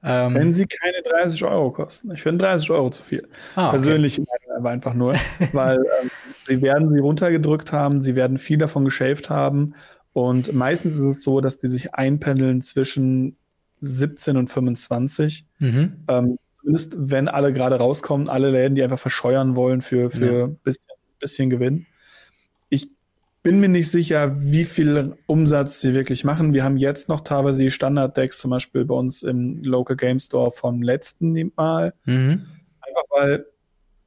ähm, 0.04 0.34
Wenn 0.34 0.54
sie 0.54 0.66
keine 0.66 1.02
30 1.04 1.44
Euro 1.44 1.72
kosten. 1.72 2.12
Ich 2.12 2.22
finde 2.22 2.46
30 2.46 2.72
Euro 2.72 2.90
zu 2.90 3.04
viel. 3.04 3.28
Ah, 3.56 3.68
okay. 3.68 3.72
Persönlich 3.72 4.22
aber 4.58 4.70
einfach 4.70 4.94
nur, 4.94 5.14
weil 5.54 5.78
ähm, 5.78 6.10
sie 6.44 6.62
werden 6.62 6.92
sie 6.92 7.00
runtergedrückt 7.00 7.72
haben, 7.72 8.02
sie 8.02 8.16
werden 8.16 8.38
viel 8.38 8.58
davon 8.58 8.86
geschäft 8.86 9.30
haben. 9.30 9.76
Und 10.14 10.54
meistens 10.54 10.98
ist 10.98 11.06
es 11.06 11.24
so, 11.24 11.40
dass 11.40 11.58
die 11.58 11.68
sich 11.68 11.94
einpendeln 11.94 12.62
zwischen 12.62 13.38
17 13.80 14.38
und 14.38 14.50
25. 14.50 15.46
Mhm. 15.60 16.04
Ähm, 16.08 16.38
zumindest 16.52 16.96
wenn 16.98 17.28
alle 17.28 17.54
gerade 17.54 17.78
rauskommen, 17.78 18.30
alle 18.30 18.52
Läden, 18.52 18.76
die 18.76 18.84
einfach 18.84 19.00
verscheuern 19.00 19.56
wollen 19.56 19.82
für, 19.82 20.10
für 20.10 20.40
ja. 20.40 20.48
bisschen, 20.64 20.92
bisschen 21.20 21.50
Gewinn 21.50 21.86
bin 23.44 23.60
mir 23.60 23.70
nicht 23.70 23.90
sicher, 23.90 24.34
wie 24.38 24.66
viel 24.66 25.16
Umsatz 25.26 25.82
sie 25.82 25.94
wirklich 25.94 26.24
machen. 26.24 26.54
Wir 26.54 26.64
haben 26.64 26.78
jetzt 26.78 27.10
noch 27.10 27.22
teilweise 27.22 27.62
die 27.62 27.72
Standard-Decks, 27.72 28.40
zum 28.40 28.52
Beispiel 28.52 28.86
bei 28.86 28.94
uns 28.94 29.24
im 29.24 29.64
Local 29.64 29.96
Game 29.96 30.20
Store 30.20 30.52
vom 30.52 30.82
letzten 30.82 31.52
Mal. 31.56 31.94
Mhm. 32.06 32.46
Einfach 32.82 33.04
weil, 33.10 33.46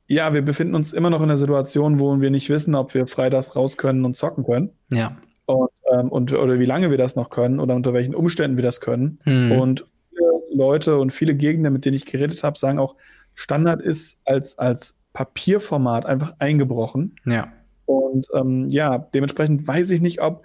ja, 0.06 0.32
wir 0.34 0.42
befinden 0.42 0.74
uns 0.76 0.92
immer 0.92 1.10
noch 1.10 1.20
in 1.20 1.28
der 1.28 1.36
Situation, 1.36 1.98
wo 1.98 2.20
wir 2.20 2.30
nicht 2.30 2.48
wissen, 2.48 2.74
ob 2.74 2.94
wir 2.94 3.06
freitags 3.06 3.56
raus 3.56 3.76
können 3.76 4.04
und 4.04 4.16
zocken 4.16 4.44
können. 4.44 4.70
Ja. 4.92 5.16
Und, 5.46 5.70
ähm, 5.92 6.10
und 6.10 6.32
oder 6.32 6.60
wie 6.60 6.66
lange 6.66 6.90
wir 6.90 6.98
das 6.98 7.16
noch 7.16 7.30
können 7.30 7.58
oder 7.58 7.74
unter 7.74 7.92
welchen 7.92 8.14
Umständen 8.14 8.56
wir 8.56 8.64
das 8.64 8.80
können. 8.80 9.16
Mhm. 9.24 9.52
Und 9.52 9.84
viele 10.10 10.56
Leute 10.56 10.98
und 10.98 11.10
viele 11.10 11.34
Gegner, 11.34 11.70
mit 11.70 11.84
denen 11.84 11.96
ich 11.96 12.06
geredet 12.06 12.44
habe, 12.44 12.56
sagen 12.56 12.78
auch, 12.78 12.94
Standard 13.34 13.82
ist 13.82 14.20
als, 14.24 14.58
als 14.58 14.94
Papierformat 15.12 16.06
einfach 16.06 16.34
eingebrochen. 16.38 17.16
Ja. 17.26 17.52
Und 17.86 18.26
ähm, 18.34 18.68
ja, 18.70 18.98
dementsprechend 18.98 19.66
weiß 19.66 19.90
ich 19.90 20.00
nicht, 20.00 20.20
ob 20.20 20.44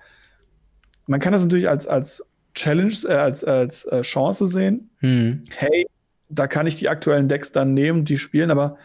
man 1.07 1.19
kann 1.19 1.33
das 1.33 1.41
natürlich 1.41 1.67
als, 1.67 1.87
als 1.87 2.23
Challenge, 2.53 2.93
äh, 3.05 3.13
als, 3.13 3.43
als 3.43 3.85
äh, 3.85 4.01
Chance 4.01 4.47
sehen. 4.47 4.91
Hm. 4.99 5.41
Hey, 5.55 5.87
da 6.29 6.47
kann 6.47 6.67
ich 6.67 6.75
die 6.75 6.89
aktuellen 6.89 7.27
Decks 7.27 7.51
dann 7.51 7.73
nehmen, 7.73 8.05
die 8.05 8.17
spielen, 8.17 8.51
aber 8.51 8.77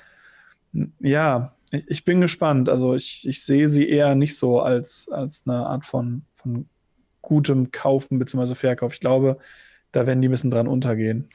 ja, 1.01 1.55
ich, 1.71 1.89
ich, 1.89 2.05
bin 2.05 2.21
gespannt. 2.21 2.69
Also 2.69 2.95
ich, 2.95 3.27
ich 3.29 3.45
sehe 3.45 3.69
sie 3.69 3.89
eher 3.89 4.15
nicht 4.15 4.39
so 4.39 4.61
als, 4.61 5.09
als 5.11 5.45
eine 5.47 5.67
Art 5.67 5.85
von, 5.85 6.23
von 6.33 6.67
gutem 7.21 7.71
Kaufen 7.71 8.19
bzw. 8.19 8.55
Verkauf. 8.55 8.95
Ich 8.95 9.01
glaube, 9.01 9.39
da 9.93 10.07
werden 10.07 10.21
die 10.21 10.29
ein 10.29 10.31
bisschen 10.31 10.51
dran 10.51 10.67
untergehen. 10.67 11.29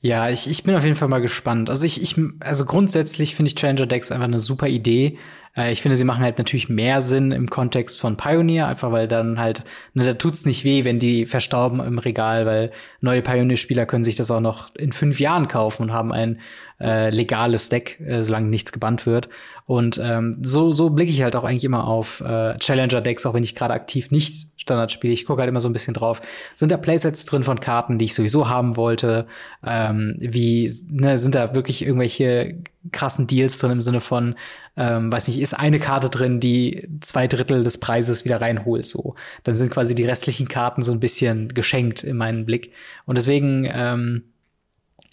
Ja, 0.00 0.30
ich, 0.30 0.50
ich 0.50 0.64
bin 0.64 0.74
auf 0.74 0.84
jeden 0.84 0.96
Fall 0.96 1.08
mal 1.08 1.20
gespannt. 1.20 1.70
Also 1.70 1.86
ich, 1.86 2.02
ich 2.02 2.16
also 2.40 2.64
grundsätzlich 2.64 3.34
finde 3.34 3.48
ich 3.48 3.54
Challenger 3.54 3.86
Decks 3.86 4.10
einfach 4.10 4.26
eine 4.26 4.40
super 4.40 4.68
Idee. 4.68 5.18
Äh, 5.56 5.72
ich 5.72 5.82
finde, 5.82 5.96
sie 5.96 6.04
machen 6.04 6.22
halt 6.22 6.38
natürlich 6.38 6.68
mehr 6.68 7.00
Sinn 7.00 7.32
im 7.32 7.48
Kontext 7.48 8.00
von 8.00 8.16
Pioneer, 8.16 8.66
einfach 8.66 8.92
weil 8.92 9.08
dann 9.08 9.38
halt, 9.38 9.64
ne, 9.94 10.04
da 10.04 10.14
tut's 10.14 10.46
nicht 10.46 10.64
weh, 10.64 10.84
wenn 10.84 10.98
die 10.98 11.26
verstauben 11.26 11.80
im 11.80 11.98
Regal, 11.98 12.46
weil 12.46 12.70
neue 13.00 13.22
Pioneer-Spieler 13.22 13.86
können 13.86 14.04
sich 14.04 14.16
das 14.16 14.30
auch 14.30 14.40
noch 14.40 14.74
in 14.76 14.92
fünf 14.92 15.20
Jahren 15.20 15.48
kaufen 15.48 15.84
und 15.84 15.92
haben 15.92 16.12
ein 16.12 16.40
äh, 16.80 17.10
legales 17.10 17.68
Deck, 17.68 18.00
äh, 18.00 18.22
solange 18.22 18.48
nichts 18.48 18.72
gebannt 18.72 19.06
wird. 19.06 19.28
Und 19.70 20.00
ähm, 20.02 20.36
so, 20.42 20.72
so 20.72 20.90
blicke 20.90 21.12
ich 21.12 21.22
halt 21.22 21.36
auch 21.36 21.44
eigentlich 21.44 21.62
immer 21.62 21.86
auf 21.86 22.20
äh, 22.22 22.58
Challenger-Decks, 22.58 23.24
auch 23.24 23.34
wenn 23.34 23.44
ich 23.44 23.54
gerade 23.54 23.72
aktiv 23.72 24.10
nicht 24.10 24.48
Standard 24.56 24.90
spiele. 24.90 25.12
Ich 25.12 25.26
gucke 25.26 25.42
halt 25.42 25.48
immer 25.48 25.60
so 25.60 25.68
ein 25.68 25.72
bisschen 25.72 25.94
drauf. 25.94 26.22
Sind 26.56 26.72
da 26.72 26.76
Playsets 26.76 27.24
drin 27.24 27.44
von 27.44 27.60
Karten, 27.60 27.96
die 27.96 28.06
ich 28.06 28.14
sowieso 28.14 28.48
haben 28.48 28.76
wollte? 28.76 29.28
Ähm, 29.64 30.16
wie 30.18 30.68
ne, 30.88 31.18
sind 31.18 31.36
da 31.36 31.54
wirklich 31.54 31.82
irgendwelche 31.82 32.56
krassen 32.90 33.28
Deals 33.28 33.58
drin 33.58 33.70
im 33.70 33.80
Sinne 33.80 34.00
von, 34.00 34.34
ähm, 34.76 35.12
weiß 35.12 35.28
nicht, 35.28 35.38
ist 35.38 35.54
eine 35.54 35.78
Karte 35.78 36.10
drin, 36.10 36.40
die 36.40 36.88
zwei 37.00 37.28
Drittel 37.28 37.62
des 37.62 37.78
Preises 37.78 38.24
wieder 38.24 38.40
reinholt. 38.40 38.88
So, 38.88 39.14
dann 39.44 39.54
sind 39.54 39.70
quasi 39.70 39.94
die 39.94 40.04
restlichen 40.04 40.48
Karten 40.48 40.82
so 40.82 40.90
ein 40.90 40.98
bisschen 40.98 41.46
geschenkt 41.54 42.02
in 42.02 42.16
meinen 42.16 42.44
Blick. 42.44 42.72
Und 43.06 43.16
deswegen 43.16 43.68
ähm, 43.72 44.24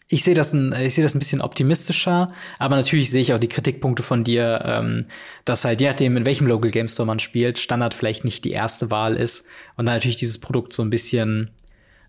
ich 0.09 0.23
sehe 0.23 0.35
das, 0.35 0.53
ein, 0.53 0.73
ich 0.73 0.93
sehe 0.93 1.03
das 1.03 1.15
ein 1.15 1.19
bisschen 1.19 1.41
optimistischer, 1.41 2.31
aber 2.59 2.75
natürlich 2.77 3.11
sehe 3.11 3.21
ich 3.21 3.33
auch 3.33 3.39
die 3.39 3.49
Kritikpunkte 3.49 4.03
von 4.03 4.23
dir, 4.23 4.61
ähm, 4.63 5.05
dass 5.43 5.65
halt 5.65 5.81
je 5.81 5.89
nachdem, 5.89 6.15
in 6.15 6.25
welchem 6.25 6.47
Local 6.47 6.71
Game 6.71 6.87
Store 6.87 7.05
man 7.05 7.19
spielt, 7.19 7.59
Standard 7.59 7.93
vielleicht 7.93 8.23
nicht 8.23 8.45
die 8.45 8.51
erste 8.51 8.89
Wahl 8.89 9.15
ist 9.15 9.47
und 9.75 9.85
dann 9.85 9.95
natürlich 9.95 10.17
dieses 10.17 10.39
Produkt 10.39 10.71
so 10.71 10.81
ein 10.81 10.89
bisschen, 10.89 11.51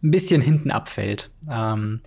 ein 0.02 0.12
bisschen 0.12 0.40
hinten 0.40 0.70
abfällt. 0.70 1.30
Ähm, 1.50 2.00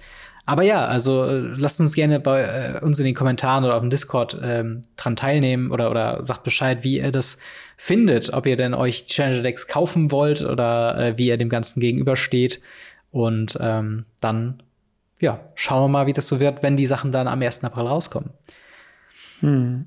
aber 0.45 0.63
ja, 0.63 0.85
also 0.85 1.25
äh, 1.25 1.39
lasst 1.57 1.81
uns 1.81 1.93
gerne 1.93 2.19
bei 2.19 2.41
äh, 2.41 2.79
uns 2.81 2.97
in 2.99 3.05
den 3.05 3.15
Kommentaren 3.15 3.65
oder 3.65 3.75
auf 3.75 3.81
dem 3.81 3.89
Discord 3.89 4.39
ähm, 4.41 4.81
dran 4.95 5.15
teilnehmen 5.15 5.71
oder, 5.71 5.91
oder 5.91 6.23
sagt 6.23 6.43
Bescheid, 6.43 6.83
wie 6.83 6.99
ihr 6.99 7.11
das 7.11 7.37
findet, 7.77 8.33
ob 8.33 8.45
ihr 8.45 8.55
denn 8.55 8.73
euch 8.73 9.07
Challenger 9.07 9.43
Decks 9.43 9.67
kaufen 9.67 10.11
wollt 10.11 10.41
oder 10.41 10.97
äh, 10.97 11.17
wie 11.17 11.27
ihr 11.27 11.37
dem 11.37 11.49
Ganzen 11.49 11.79
gegenübersteht. 11.79 12.61
Und 13.11 13.57
ähm, 13.61 14.05
dann 14.21 14.63
ja, 15.21 15.39
schauen 15.55 15.83
wir 15.83 15.87
mal, 15.87 16.07
wie 16.07 16.13
das 16.13 16.27
so 16.27 16.39
wird, 16.39 16.63
wenn 16.63 16.75
die 16.75 16.87
Sachen 16.87 17.11
dann 17.11 17.27
am 17.27 17.41
1. 17.41 17.63
April 17.63 17.87
rauskommen. 17.87 18.31
Hm. 19.39 19.85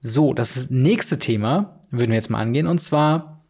So, 0.00 0.34
das 0.34 0.70
nächste 0.70 1.18
Thema 1.18 1.80
würden 1.90 2.10
wir 2.10 2.16
jetzt 2.16 2.30
mal 2.30 2.40
angehen. 2.40 2.66
Und 2.66 2.78
zwar, 2.78 3.44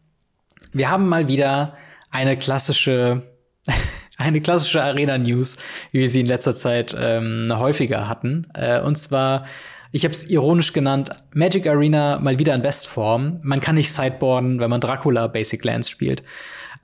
wir 0.72 0.90
haben 0.90 1.08
mal 1.08 1.28
wieder 1.28 1.76
eine 2.10 2.36
klassische, 2.36 3.22
eine 4.18 4.40
klassische 4.42 4.84
Arena-News, 4.84 5.56
wie 5.92 6.00
wir 6.00 6.08
sie 6.08 6.20
in 6.20 6.26
letzter 6.26 6.54
Zeit 6.54 6.94
ähm, 6.98 7.46
häufiger 7.50 8.08
hatten. 8.08 8.48
Äh, 8.54 8.80
und 8.80 8.96
zwar, 8.98 9.46
ich 9.92 10.04
habe 10.04 10.12
es 10.12 10.28
ironisch 10.28 10.74
genannt, 10.74 11.10
Magic 11.32 11.66
Arena 11.66 12.18
mal 12.18 12.38
wieder 12.38 12.54
in 12.54 12.62
Bestform. 12.62 13.40
Man 13.42 13.60
kann 13.60 13.76
nicht 13.76 13.92
sideboarden, 13.92 14.60
wenn 14.60 14.70
man 14.70 14.80
Dracula 14.80 15.28
Basic 15.28 15.64
Lands 15.64 15.88
spielt. 15.88 16.22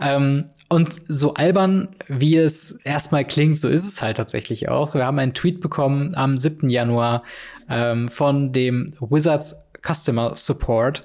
Ähm, 0.00 0.46
und 0.68 1.00
so 1.08 1.34
albern, 1.34 1.88
wie 2.08 2.36
es 2.36 2.72
erstmal 2.84 3.24
klingt, 3.24 3.56
so 3.56 3.68
ist 3.68 3.86
es 3.86 4.02
halt 4.02 4.18
tatsächlich 4.18 4.68
auch. 4.68 4.94
Wir 4.94 5.06
haben 5.06 5.18
einen 5.18 5.34
Tweet 5.34 5.60
bekommen 5.60 6.14
am 6.14 6.36
7. 6.36 6.68
Januar 6.68 7.22
ähm, 7.70 8.08
von 8.08 8.52
dem 8.52 8.86
Wizards 9.00 9.70
Customer 9.82 10.36
Support, 10.36 11.02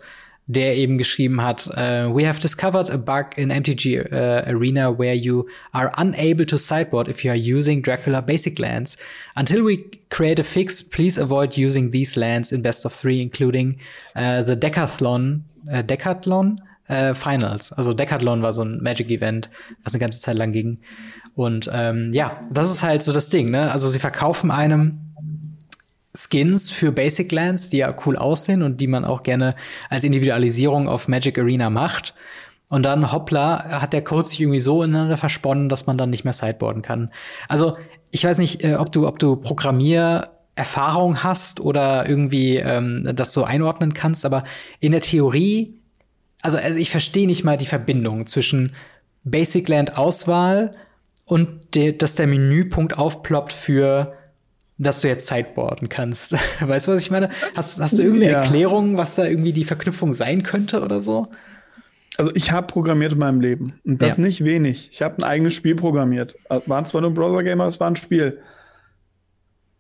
der 0.47 0.75
eben 0.75 0.97
geschrieben 0.97 1.41
hat, 1.41 1.67
uh, 1.67 2.13
we 2.13 2.27
have 2.27 2.41
discovered 2.41 2.89
a 2.89 2.97
bug 2.97 3.37
in 3.37 3.49
MTG 3.49 4.11
uh, 4.11 4.49
Arena 4.49 4.91
where 4.91 5.15
you 5.15 5.47
are 5.71 5.89
unable 5.95 6.45
to 6.45 6.57
sideboard 6.57 7.07
if 7.07 7.23
you 7.23 7.31
are 7.31 7.37
using 7.37 7.81
Dracula 7.81 8.21
basic 8.21 8.59
lands. 8.59 8.97
Until 9.35 9.63
we 9.63 9.89
create 10.09 10.39
a 10.39 10.43
fix, 10.43 10.83
please 10.83 11.17
avoid 11.17 11.55
using 11.55 11.91
these 11.91 12.17
lands 12.17 12.51
in 12.51 12.61
best 12.61 12.85
of 12.85 12.91
three, 12.91 13.21
including 13.21 13.79
uh, 14.17 14.41
the 14.43 14.57
Decathlon, 14.57 15.43
uh, 15.71 15.81
Decathlon 15.81 16.57
äh, 16.87 17.13
Finals. 17.13 17.71
Also 17.73 17.93
Decathlon 17.93 18.41
war 18.41 18.53
so 18.53 18.63
ein 18.63 18.81
Magic-Event, 18.81 19.49
was 19.83 19.93
eine 19.93 20.01
ganze 20.01 20.19
Zeit 20.19 20.37
lang 20.37 20.51
ging. 20.51 20.79
Und 21.35 21.69
ähm, 21.73 22.11
ja, 22.13 22.39
das 22.51 22.69
ist 22.71 22.83
halt 22.83 23.01
so 23.01 23.11
das 23.11 23.29
Ding, 23.29 23.49
ne? 23.49 23.71
Also 23.71 23.89
sie 23.89 23.99
verkaufen 23.99 24.51
einem 24.51 24.99
Skins 26.15 26.69
für 26.69 26.91
Basic 26.91 27.31
Lands, 27.31 27.69
die 27.71 27.77
ja 27.77 27.95
cool 28.05 28.17
aussehen 28.17 28.61
und 28.61 28.79
die 28.79 28.87
man 28.87 29.03
auch 29.03 29.23
gerne 29.23 29.55
als 29.89 30.03
Individualisierung 30.03 30.87
auf 30.87 31.07
Magic 31.07 31.39
Arena 31.39 31.69
macht. 31.69 32.13
Und 32.69 32.83
dann, 32.83 33.11
hoppla, 33.11 33.81
hat 33.81 33.93
der 33.93 34.03
Code 34.03 34.27
sich 34.27 34.41
irgendwie 34.41 34.59
so 34.59 34.83
ineinander 34.83 35.17
versponnen, 35.17 35.69
dass 35.69 35.85
man 35.85 35.97
dann 35.97 36.09
nicht 36.09 36.23
mehr 36.23 36.33
sideboarden 36.33 36.81
kann. 36.81 37.11
Also, 37.47 37.77
ich 38.11 38.23
weiß 38.23 38.37
nicht, 38.37 38.63
äh, 38.63 38.75
ob 38.75 38.91
du, 38.91 39.07
ob 39.07 39.19
du 39.19 39.35
Programmiererfahrung 39.35 41.23
hast 41.23 41.59
oder 41.59 42.07
irgendwie 42.07 42.57
ähm, 42.57 43.09
das 43.15 43.33
so 43.33 43.43
einordnen 43.43 43.93
kannst, 43.93 44.25
aber 44.25 44.43
in 44.79 44.91
der 44.91 45.01
Theorie 45.01 45.79
also, 46.43 46.57
also 46.57 46.77
ich 46.77 46.91
verstehe 46.91 47.25
nicht 47.25 47.43
mal 47.43 47.57
die 47.57 47.65
Verbindung 47.65 48.27
zwischen 48.27 48.73
Basic 49.23 49.67
Land 49.69 49.97
Auswahl 49.97 50.75
und 51.25 51.73
de, 51.73 51.97
dass 51.97 52.15
der 52.15 52.27
Menüpunkt 52.27 52.97
aufploppt 52.97 53.53
für 53.53 54.13
dass 54.79 55.01
du 55.01 55.07
jetzt 55.07 55.27
sideboarden 55.27 55.87
kannst. 55.87 56.33
weißt 56.59 56.87
du, 56.87 56.91
was 56.91 57.01
ich 57.01 57.11
meine? 57.11 57.29
Hast, 57.55 57.79
hast 57.79 57.97
du 57.97 58.03
irgendeine 58.03 58.33
ja. 58.33 58.41
Erklärung, 58.41 58.97
was 58.97 59.15
da 59.15 59.23
irgendwie 59.23 59.53
die 59.53 59.63
Verknüpfung 59.63 60.13
sein 60.13 60.43
könnte 60.43 60.81
oder 60.81 60.99
so? 60.99 61.27
Also 62.17 62.31
ich 62.35 62.51
habe 62.51 62.67
programmiert 62.67 63.13
in 63.13 63.19
meinem 63.19 63.39
Leben 63.39 63.79
und 63.85 64.01
das 64.01 64.17
ja. 64.17 64.23
nicht 64.23 64.43
wenig. 64.43 64.89
Ich 64.91 65.01
habe 65.01 65.17
ein 65.17 65.23
eigenes 65.23 65.53
Spiel 65.53 65.75
programmiert. 65.75 66.35
War 66.49 66.83
zwar 66.85 67.01
nur 67.01 67.11
ein 67.11 67.13
Browser-Game, 67.13 67.61
aber 67.61 67.69
es 67.69 67.79
war 67.79 67.89
ein 67.89 67.95
Spiel. 67.95 68.39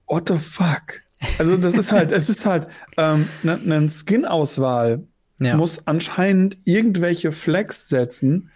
What 0.07 0.29
the 0.29 0.37
fuck? 0.37 1.01
Also 1.37 1.57
das 1.57 1.75
ist 1.75 1.91
halt, 1.91 2.11
es 2.11 2.29
ist 2.29 2.45
halt 2.45 2.67
ähm, 2.97 3.27
ne, 3.43 3.59
eine 3.63 3.89
Skin-Auswahl 3.89 5.03
ja. 5.39 5.55
muss 5.55 5.87
anscheinend 5.87 6.57
irgendwelche 6.65 7.31
Flags 7.31 7.89
setzen. 7.89 8.49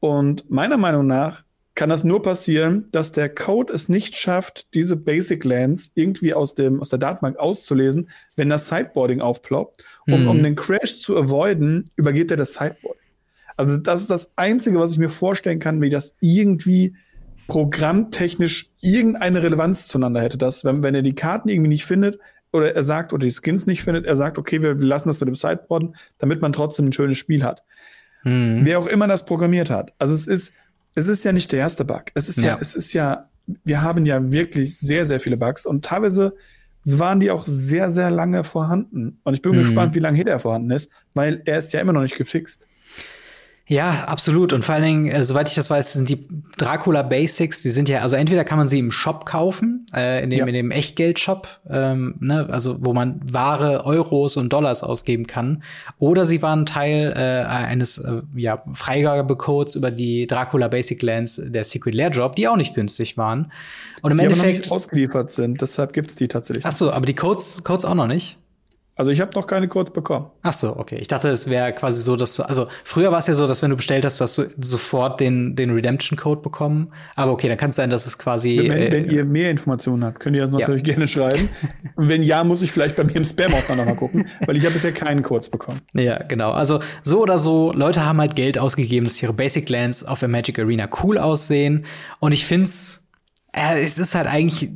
Und 0.00 0.50
meiner 0.50 0.76
Meinung 0.76 1.06
nach 1.06 1.44
kann 1.74 1.88
das 1.88 2.04
nur 2.04 2.22
passieren, 2.22 2.86
dass 2.92 3.10
der 3.10 3.28
Code 3.28 3.72
es 3.72 3.88
nicht 3.88 4.16
schafft, 4.16 4.72
diese 4.74 4.96
Basic 4.96 5.44
Lands 5.44 5.90
irgendwie 5.94 6.32
aus, 6.32 6.54
dem, 6.54 6.80
aus 6.80 6.88
der 6.88 7.00
Datenbank 7.00 7.36
auszulesen, 7.36 8.10
wenn 8.36 8.48
das 8.48 8.68
Sideboarding 8.68 9.20
aufploppt. 9.20 9.84
Und 10.06 10.22
mhm. 10.22 10.28
um 10.28 10.42
den 10.42 10.54
Crash 10.54 11.00
zu 11.00 11.16
avoiden, 11.16 11.84
übergeht 11.96 12.30
er 12.30 12.36
das 12.36 12.54
Sideboarding. 12.54 13.00
Also 13.56 13.76
das 13.76 14.02
ist 14.02 14.10
das 14.10 14.32
Einzige, 14.36 14.78
was 14.78 14.92
ich 14.92 14.98
mir 14.98 15.08
vorstellen 15.08 15.58
kann, 15.58 15.80
wie 15.80 15.90
das 15.90 16.16
irgendwie 16.20 16.94
programmtechnisch 17.46 18.70
irgendeine 18.80 19.42
Relevanz 19.42 19.88
zueinander 19.88 20.22
hätte. 20.22 20.38
Dass, 20.38 20.64
wenn, 20.64 20.82
wenn 20.82 20.94
er 20.94 21.02
die 21.02 21.14
Karten 21.14 21.48
irgendwie 21.48 21.68
nicht 21.68 21.84
findet, 21.84 22.18
oder 22.54 22.74
er 22.74 22.82
sagt, 22.82 23.12
oder 23.12 23.26
die 23.26 23.32
Skins 23.32 23.66
nicht 23.66 23.82
findet, 23.82 24.06
er 24.06 24.16
sagt, 24.16 24.38
okay, 24.38 24.62
wir 24.62 24.74
lassen 24.74 25.08
das 25.08 25.20
mit 25.20 25.28
dem 25.28 25.34
Sideboarden, 25.34 25.96
damit 26.18 26.40
man 26.40 26.52
trotzdem 26.52 26.86
ein 26.86 26.92
schönes 26.92 27.18
Spiel 27.18 27.42
hat. 27.42 27.64
Mhm. 28.22 28.60
Wer 28.62 28.78
auch 28.78 28.86
immer 28.86 29.06
das 29.06 29.24
programmiert 29.24 29.70
hat. 29.70 29.92
Also 29.98 30.14
es 30.14 30.26
ist, 30.26 30.54
es 30.94 31.08
ist 31.08 31.24
ja 31.24 31.32
nicht 31.32 31.50
der 31.52 31.58
erste 31.58 31.84
Bug. 31.84 32.04
Es 32.14 32.28
ist 32.28 32.38
ja, 32.38 32.50
ja 32.50 32.58
es 32.60 32.76
ist 32.76 32.92
ja, 32.92 33.28
wir 33.64 33.82
haben 33.82 34.06
ja 34.06 34.32
wirklich 34.32 34.78
sehr, 34.78 35.04
sehr 35.04 35.20
viele 35.20 35.36
Bugs 35.36 35.66
und 35.66 35.84
teilweise 35.84 36.34
waren 36.84 37.20
die 37.20 37.30
auch 37.30 37.44
sehr, 37.46 37.90
sehr 37.90 38.10
lange 38.10 38.44
vorhanden. 38.44 39.18
Und 39.24 39.34
ich 39.34 39.42
bin 39.42 39.52
mhm. 39.52 39.60
gespannt, 39.60 39.94
wie 39.94 40.00
lange 40.00 40.16
hier 40.16 40.24
der 40.24 40.38
vorhanden 40.38 40.70
ist, 40.70 40.90
weil 41.14 41.42
er 41.44 41.58
ist 41.58 41.72
ja 41.72 41.80
immer 41.80 41.92
noch 41.92 42.02
nicht 42.02 42.16
gefixt. 42.16 42.66
Ja, 43.66 44.04
absolut. 44.08 44.52
Und 44.52 44.62
vor 44.62 44.74
allen 44.74 44.84
Dingen, 44.84 45.06
äh, 45.08 45.24
soweit 45.24 45.48
ich 45.48 45.54
das 45.54 45.70
weiß, 45.70 45.94
sind 45.94 46.10
die 46.10 46.28
Dracula 46.58 47.02
Basics, 47.02 47.62
die 47.62 47.70
sind 47.70 47.88
ja, 47.88 48.00
also 48.00 48.14
entweder 48.14 48.44
kann 48.44 48.58
man 48.58 48.68
sie 48.68 48.78
im 48.78 48.90
Shop 48.90 49.24
kaufen, 49.24 49.86
äh, 49.94 50.22
in 50.22 50.28
dem, 50.28 50.40
ja. 50.40 50.46
in 50.46 50.52
dem 50.52 50.70
Echtgeld-Shop, 50.70 51.48
ähm, 51.70 52.16
ne, 52.20 52.46
also 52.50 52.76
wo 52.80 52.92
man 52.92 53.20
Ware, 53.24 53.86
Euros 53.86 54.36
und 54.36 54.52
Dollars 54.52 54.82
ausgeben 54.82 55.26
kann, 55.26 55.62
oder 55.98 56.26
sie 56.26 56.42
waren 56.42 56.66
Teil 56.66 57.14
äh, 57.16 57.46
eines 57.46 57.96
äh, 57.96 58.20
ja, 58.34 58.62
Freigabecodes 58.70 59.76
über 59.76 59.90
die 59.90 60.26
Dracula 60.26 60.68
Basic 60.68 61.02
Lands 61.02 61.40
der 61.42 61.64
Secret 61.64 61.94
Lair 61.94 62.10
Drop, 62.10 62.36
die 62.36 62.46
auch 62.48 62.56
nicht 62.56 62.74
günstig 62.74 63.16
waren. 63.16 63.50
Und 64.02 64.12
im 64.12 64.18
die 64.18 64.24
Endeffekt. 64.24 64.44
Aber 64.44 64.52
noch 64.52 64.58
nicht 64.58 64.72
ausgeliefert 64.72 65.30
sind, 65.30 65.62
deshalb 65.62 65.94
gibt's 65.94 66.16
die 66.16 66.28
tatsächlich. 66.28 66.66
Ach 66.66 66.72
so, 66.72 66.92
aber 66.92 67.06
die 67.06 67.14
Codes, 67.14 67.64
Codes 67.64 67.86
auch 67.86 67.94
noch 67.94 68.08
nicht? 68.08 68.36
Also 68.96 69.10
ich 69.10 69.20
habe 69.20 69.32
noch 69.34 69.48
keine 69.48 69.66
Codes 69.66 69.92
bekommen. 69.92 70.26
Ach 70.42 70.52
so, 70.52 70.76
okay. 70.76 70.98
Ich 71.00 71.08
dachte, 71.08 71.28
es 71.28 71.50
wäre 71.50 71.72
quasi 71.72 72.00
so, 72.00 72.14
dass 72.14 72.36
du, 72.36 72.44
also 72.44 72.68
früher 72.84 73.10
war 73.10 73.18
es 73.18 73.26
ja 73.26 73.34
so, 73.34 73.48
dass 73.48 73.60
wenn 73.60 73.70
du 73.70 73.76
bestellt 73.76 74.04
hast, 74.04 74.20
du 74.20 74.22
hast 74.22 74.36
sofort 74.60 75.18
den, 75.18 75.56
den 75.56 75.70
Redemption-Code 75.70 76.40
bekommen. 76.40 76.92
Aber 77.16 77.32
okay, 77.32 77.48
dann 77.48 77.58
kann 77.58 77.70
es 77.70 77.76
sein, 77.76 77.90
dass 77.90 78.06
es 78.06 78.18
quasi. 78.18 78.56
Wenn, 78.56 78.70
äh, 78.70 78.92
wenn 78.92 79.10
ihr 79.10 79.24
mehr 79.24 79.50
Informationen 79.50 80.04
habt, 80.04 80.20
könnt 80.20 80.36
ihr 80.36 80.42
das 80.42 80.52
natürlich 80.52 80.86
ja. 80.86 80.94
gerne 80.94 81.08
schreiben. 81.08 81.48
Und 81.96 82.08
wenn 82.08 82.22
ja, 82.22 82.44
muss 82.44 82.62
ich 82.62 82.70
vielleicht 82.70 82.94
bei 82.94 83.02
mir 83.02 83.16
im 83.16 83.24
Spam-Ordner 83.24 83.74
nochmal 83.74 83.96
gucken, 83.96 84.26
weil 84.46 84.56
ich 84.56 84.64
habe 84.64 84.74
bisher 84.74 84.92
keinen 84.92 85.24
Codes 85.24 85.48
bekommen. 85.48 85.80
Ja, 85.94 86.22
genau. 86.22 86.52
Also 86.52 86.78
so 87.02 87.20
oder 87.20 87.38
so, 87.38 87.72
Leute 87.72 88.06
haben 88.06 88.20
halt 88.20 88.36
Geld 88.36 88.58
ausgegeben, 88.58 89.06
dass 89.06 89.20
ihre 89.20 89.32
Basic 89.32 89.68
Lands 89.68 90.04
auf 90.04 90.20
der 90.20 90.28
Magic 90.28 90.56
Arena 90.56 90.88
cool 91.02 91.18
aussehen. 91.18 91.84
Und 92.20 92.30
ich 92.30 92.46
find's, 92.46 93.08
äh, 93.52 93.82
es 93.82 93.98
ist 93.98 94.14
halt 94.14 94.28
eigentlich 94.28 94.70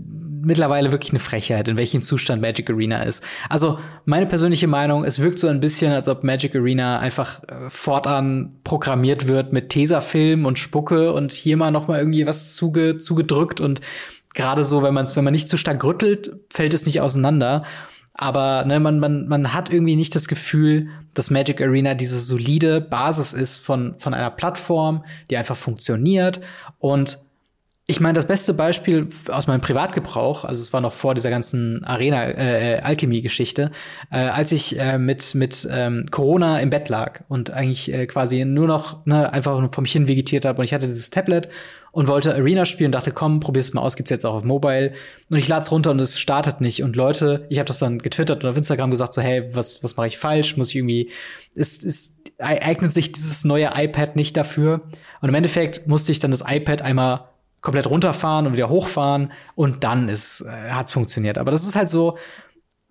mittlerweile 0.48 0.90
wirklich 0.90 1.12
eine 1.12 1.20
Frechheit, 1.20 1.68
in 1.68 1.78
welchem 1.78 2.02
Zustand 2.02 2.42
Magic 2.42 2.68
Arena 2.68 3.02
ist. 3.02 3.22
Also 3.48 3.78
meine 4.06 4.26
persönliche 4.26 4.66
Meinung, 4.66 5.04
es 5.04 5.20
wirkt 5.20 5.38
so 5.38 5.46
ein 5.46 5.60
bisschen, 5.60 5.92
als 5.92 6.08
ob 6.08 6.24
Magic 6.24 6.56
Arena 6.56 6.98
einfach 6.98 7.42
äh, 7.44 7.68
fortan 7.68 8.56
programmiert 8.64 9.28
wird 9.28 9.52
mit 9.52 9.68
Tesafilm 9.68 10.46
und 10.46 10.58
Spucke 10.58 11.12
und 11.12 11.30
hier 11.30 11.56
mal 11.56 11.70
noch 11.70 11.86
mal 11.86 11.98
irgendwie 11.98 12.26
was 12.26 12.56
zuge 12.56 12.96
zugedrückt 12.96 13.60
und 13.60 13.80
gerade 14.34 14.64
so, 14.64 14.82
wenn 14.82 14.94
man 14.94 15.06
wenn 15.14 15.24
man 15.24 15.32
nicht 15.32 15.48
zu 15.48 15.56
stark 15.56 15.84
rüttelt, 15.84 16.32
fällt 16.50 16.74
es 16.74 16.86
nicht 16.86 17.00
auseinander. 17.00 17.64
Aber 18.14 18.64
ne, 18.64 18.80
man, 18.80 18.98
man, 18.98 19.28
man 19.28 19.54
hat 19.54 19.72
irgendwie 19.72 19.94
nicht 19.94 20.14
das 20.16 20.26
Gefühl, 20.26 20.88
dass 21.14 21.30
Magic 21.30 21.62
Arena 21.62 21.94
diese 21.94 22.18
solide 22.18 22.80
Basis 22.80 23.32
ist 23.32 23.58
von, 23.58 23.94
von 23.98 24.12
einer 24.12 24.30
Plattform, 24.30 25.04
die 25.30 25.36
einfach 25.36 25.54
funktioniert 25.54 26.40
und 26.78 27.18
ich 27.90 28.00
meine, 28.00 28.12
das 28.12 28.26
beste 28.26 28.52
Beispiel 28.52 29.08
aus 29.28 29.46
meinem 29.46 29.62
Privatgebrauch, 29.62 30.44
also 30.44 30.60
es 30.60 30.74
war 30.74 30.82
noch 30.82 30.92
vor 30.92 31.14
dieser 31.14 31.30
ganzen 31.30 31.82
Arena-Alchemie-Geschichte, 31.84 33.70
äh, 34.12 34.26
äh, 34.26 34.28
als 34.28 34.52
ich 34.52 34.78
äh, 34.78 34.98
mit, 34.98 35.34
mit 35.34 35.66
ähm, 35.70 36.04
Corona 36.10 36.60
im 36.60 36.68
Bett 36.68 36.90
lag 36.90 37.22
und 37.28 37.50
eigentlich 37.50 37.90
äh, 37.90 38.06
quasi 38.06 38.44
nur 38.44 38.66
noch 38.66 39.06
ne, 39.06 39.32
einfach 39.32 39.72
vom 39.72 39.86
hin 39.86 40.06
vegetiert 40.06 40.44
habe 40.44 40.58
und 40.58 40.66
ich 40.66 40.74
hatte 40.74 40.86
dieses 40.86 41.08
Tablet 41.08 41.48
und 41.90 42.08
wollte 42.08 42.34
Arena 42.34 42.66
spielen, 42.66 42.92
dachte, 42.92 43.10
komm, 43.10 43.40
probier's 43.40 43.72
mal 43.72 43.80
aus, 43.80 43.96
gibt's 43.96 44.10
jetzt 44.10 44.26
auch 44.26 44.34
auf 44.34 44.44
Mobile. 44.44 44.92
Und 45.30 45.38
ich 45.38 45.48
lad's 45.48 45.72
runter 45.72 45.90
und 45.90 45.98
es 45.98 46.20
startet 46.20 46.60
nicht. 46.60 46.82
Und 46.82 46.94
Leute, 46.94 47.46
ich 47.48 47.58
habe 47.58 47.66
das 47.66 47.78
dann 47.78 47.98
getwittert 48.00 48.44
und 48.44 48.50
auf 48.50 48.56
Instagram 48.58 48.90
gesagt, 48.90 49.14
so, 49.14 49.22
hey, 49.22 49.48
was, 49.54 49.82
was 49.82 49.96
mache 49.96 50.08
ich 50.08 50.18
falsch? 50.18 50.58
Muss 50.58 50.68
ich 50.68 50.76
irgendwie, 50.76 51.10
ist, 51.54 51.84
ist, 51.84 52.30
eignet 52.38 52.92
sich 52.92 53.12
dieses 53.12 53.44
neue 53.44 53.70
iPad 53.74 54.14
nicht 54.14 54.36
dafür? 54.36 54.82
Und 55.22 55.30
im 55.30 55.34
Endeffekt 55.34 55.86
musste 55.88 56.12
ich 56.12 56.18
dann 56.18 56.30
das 56.30 56.44
iPad 56.46 56.82
einmal 56.82 57.27
komplett 57.60 57.88
runterfahren 57.88 58.46
und 58.46 58.52
wieder 58.52 58.68
hochfahren 58.68 59.32
und 59.54 59.84
dann 59.84 60.08
ist, 60.08 60.42
äh, 60.42 60.70
hat's 60.70 60.92
funktioniert. 60.92 61.38
Aber 61.38 61.50
das 61.50 61.66
ist 61.66 61.76
halt 61.76 61.88
so, 61.88 62.18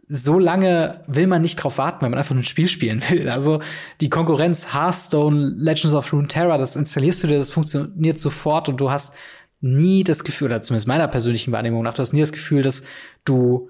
so 0.09 0.39
lange 0.39 1.03
will 1.07 1.27
man 1.27 1.41
nicht 1.41 1.57
drauf 1.57 1.77
warten, 1.77 2.01
wenn 2.01 2.11
man 2.11 2.19
einfach 2.19 2.35
ein 2.35 2.43
Spiel 2.43 2.67
spielen 2.67 3.01
will. 3.09 3.29
Also 3.37 3.61
die 4.01 4.09
Konkurrenz 4.09 4.73
Hearthstone, 4.73 5.55
Legends 5.57 5.93
of 5.93 6.11
Runeterra, 6.11 6.57
das 6.57 6.75
installierst 6.75 7.23
du 7.23 7.27
dir, 7.27 7.37
das 7.37 7.51
funktioniert 7.51 8.19
sofort 8.19 8.69
und 8.69 8.77
du 8.77 8.89
hast 8.89 9.15
nie 9.59 10.03
das 10.03 10.23
Gefühl, 10.23 10.47
oder 10.47 10.61
zumindest 10.61 10.87
meiner 10.87 11.07
persönlichen 11.07 11.51
Wahrnehmung 11.51 11.83
nach, 11.83 11.93
du 11.93 12.01
hast 12.01 12.13
nie 12.13 12.19
das 12.19 12.31
Gefühl, 12.31 12.61
dass 12.61 12.83
du 13.25 13.69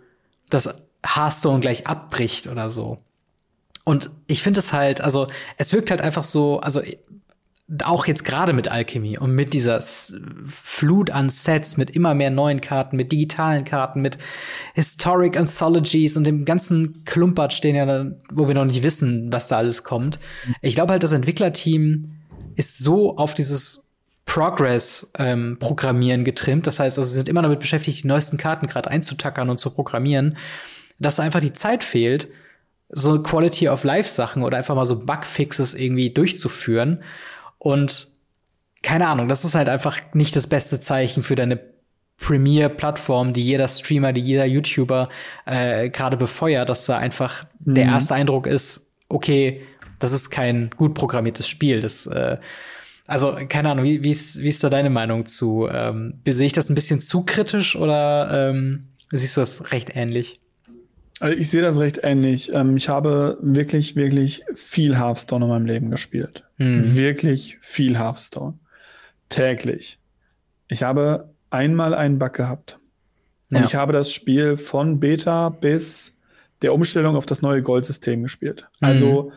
das 0.50 0.88
Hearthstone 1.06 1.60
gleich 1.60 1.88
abbricht 1.88 2.48
oder 2.48 2.70
so. 2.70 3.00
Und 3.84 4.10
ich 4.28 4.44
finde 4.44 4.60
es 4.60 4.74
halt, 4.74 5.00
also 5.00 5.28
es 5.58 5.72
wirkt 5.72 5.92
halt 5.92 6.02
einfach 6.02 6.26
so, 6.26 6.60
also 6.60 6.82
auch 7.84 8.06
jetzt 8.06 8.24
gerade 8.24 8.54
mit 8.54 8.70
Alchemy 8.70 9.18
und 9.18 9.32
mit 9.32 9.54
dieser 9.54 9.82
Flut 9.82 11.10
an 11.10 11.30
Sets, 11.30 11.76
mit 11.76 11.90
immer 11.90 12.14
mehr 12.14 12.30
neuen 12.30 12.62
Karten, 12.62 12.96
mit 12.96 13.12
digitalen 13.12 13.66
Karten, 13.66 14.02
mit 14.02 14.18
Historic 14.74 15.38
Anthologies 15.38 16.16
und 16.16 16.24
dem 16.24 16.46
ganzen 16.46 17.04
Klumpert 17.04 17.54
stehen 17.54 17.76
ja, 17.76 18.06
wo 18.32 18.48
wir 18.48 18.56
noch 18.56 18.66
nicht 18.66 18.84
wissen, 18.84 19.34
was 19.34 19.50
da 19.50 19.58
alles 19.58 19.84
kommt. 19.84 20.20
Ich 20.62 20.76
glaube 20.76 20.94
halt, 20.94 21.04
das 21.04 21.12
Entwicklerteam 21.12 22.14
ist 22.56 22.80
so 22.80 23.18
auf 23.18 23.34
dieses 23.34 23.94
Progress-Programmieren 24.26 26.22
ähm, 26.22 26.26
getrimmt. 26.26 26.68
Das 26.68 26.80
heißt, 26.80 26.98
also 26.98 27.08
sie 27.08 27.16
sind 27.16 27.28
immer 27.28 27.42
damit 27.42 27.60
beschäftigt, 27.60 28.04
die 28.04 28.08
neuesten 28.08 28.38
Karten 28.38 28.68
gerade 28.68 28.90
einzutackern 28.90 29.50
und 29.50 29.58
zu 29.58 29.72
programmieren, 29.72 30.38
dass 31.00 31.20
einfach 31.20 31.42
die 31.42 31.54
Zeit 31.54 31.84
fehlt, 31.84 32.30
so 32.90 33.22
Quality 33.22 33.68
of 33.68 33.84
Life 33.84 34.10
Sachen 34.10 34.44
oder 34.44 34.58
einfach 34.58 34.76
mal 34.76 34.86
so 34.86 35.06
Bugfixes 35.06 35.74
irgendwie 35.74 36.14
durchzuführen. 36.14 37.04
Und 37.58 38.08
keine 38.84 39.08
Ahnung, 39.08 39.28
das 39.28 39.46
ist 39.46 39.56
halt 39.56 39.70
einfach 39.70 40.00
nicht 40.14 40.36
das 40.36 40.48
beste 40.48 40.80
Zeichen 40.80 41.24
für 41.24 41.36
deine 41.36 41.60
Premier-Plattform, 42.18 43.34
die 43.34 43.44
jeder 43.44 43.68
Streamer, 43.68 44.12
die 44.12 44.22
jeder 44.22 44.46
YouTuber 44.46 45.10
äh, 45.46 45.90
gerade 45.90 46.18
befeuert, 46.18 46.70
dass 46.70 46.86
da 46.86 46.98
einfach 46.98 47.46
mhm. 47.64 47.76
der 47.76 47.86
erste 47.86 48.16
Eindruck 48.16 48.48
ist, 48.48 48.94
okay, 49.10 49.62
das 50.00 50.14
ist 50.14 50.30
kein 50.30 50.72
gut 50.76 50.94
programmiertes 50.94 51.48
Spiel. 51.48 51.82
Das, 51.82 52.08
äh, 52.08 52.38
also, 53.06 53.38
keine 53.48 53.70
Ahnung, 53.70 53.86
wie, 53.86 54.04
wie, 54.04 54.10
ist, 54.10 54.42
wie 54.42 54.50
ist 54.50 54.64
da 54.64 54.70
deine 54.70 54.90
Meinung 54.90 55.26
zu? 55.26 55.68
Ähm, 55.72 56.16
sehe 56.28 56.48
ich 56.48 56.54
das 56.54 56.70
ein 56.70 56.76
bisschen 56.76 57.00
zu 57.00 57.24
kritisch 57.24 57.76
oder 57.76 58.50
ähm, 58.50 58.88
siehst 59.12 59.38
du 59.38 59.42
das 59.42 59.72
recht 59.72 59.96
ähnlich? 59.96 60.42
Also 61.20 61.38
ich 61.38 61.50
sehe 61.50 61.62
das 61.62 61.80
recht 61.80 62.02
ähnlich. 62.04 62.54
Ähm, 62.54 62.78
ich 62.78 62.90
habe 62.90 63.38
wirklich, 63.42 63.96
wirklich 63.96 64.44
viel 64.54 64.98
Hearthstone 64.98 65.46
in 65.46 65.50
meinem 65.50 65.66
Leben 65.66 65.90
gespielt. 65.90 66.44
Mhm. 66.58 66.96
Wirklich 66.96 67.58
viel 67.62 67.98
Hearthstone. 67.98 68.58
Täglich. 69.30 70.00
Ich 70.68 70.84
habe 70.84 71.34
einmal 71.50 71.94
einen 71.94 72.20
Bug 72.20 72.34
gehabt. 72.34 72.80
Und 73.50 73.60
ja. 73.60 73.66
ich 73.66 73.76
habe 73.76 73.94
das 73.94 74.12
Spiel 74.12 74.58
von 74.58 75.00
Beta 75.00 75.50
bis 75.50 76.18
der 76.62 76.74
Umstellung 76.74 77.16
auf 77.16 77.26
das 77.26 77.42
neue 77.42 77.62
Goldsystem 77.62 78.24
gespielt. 78.24 78.68
Also 78.82 79.24
mhm. 79.24 79.32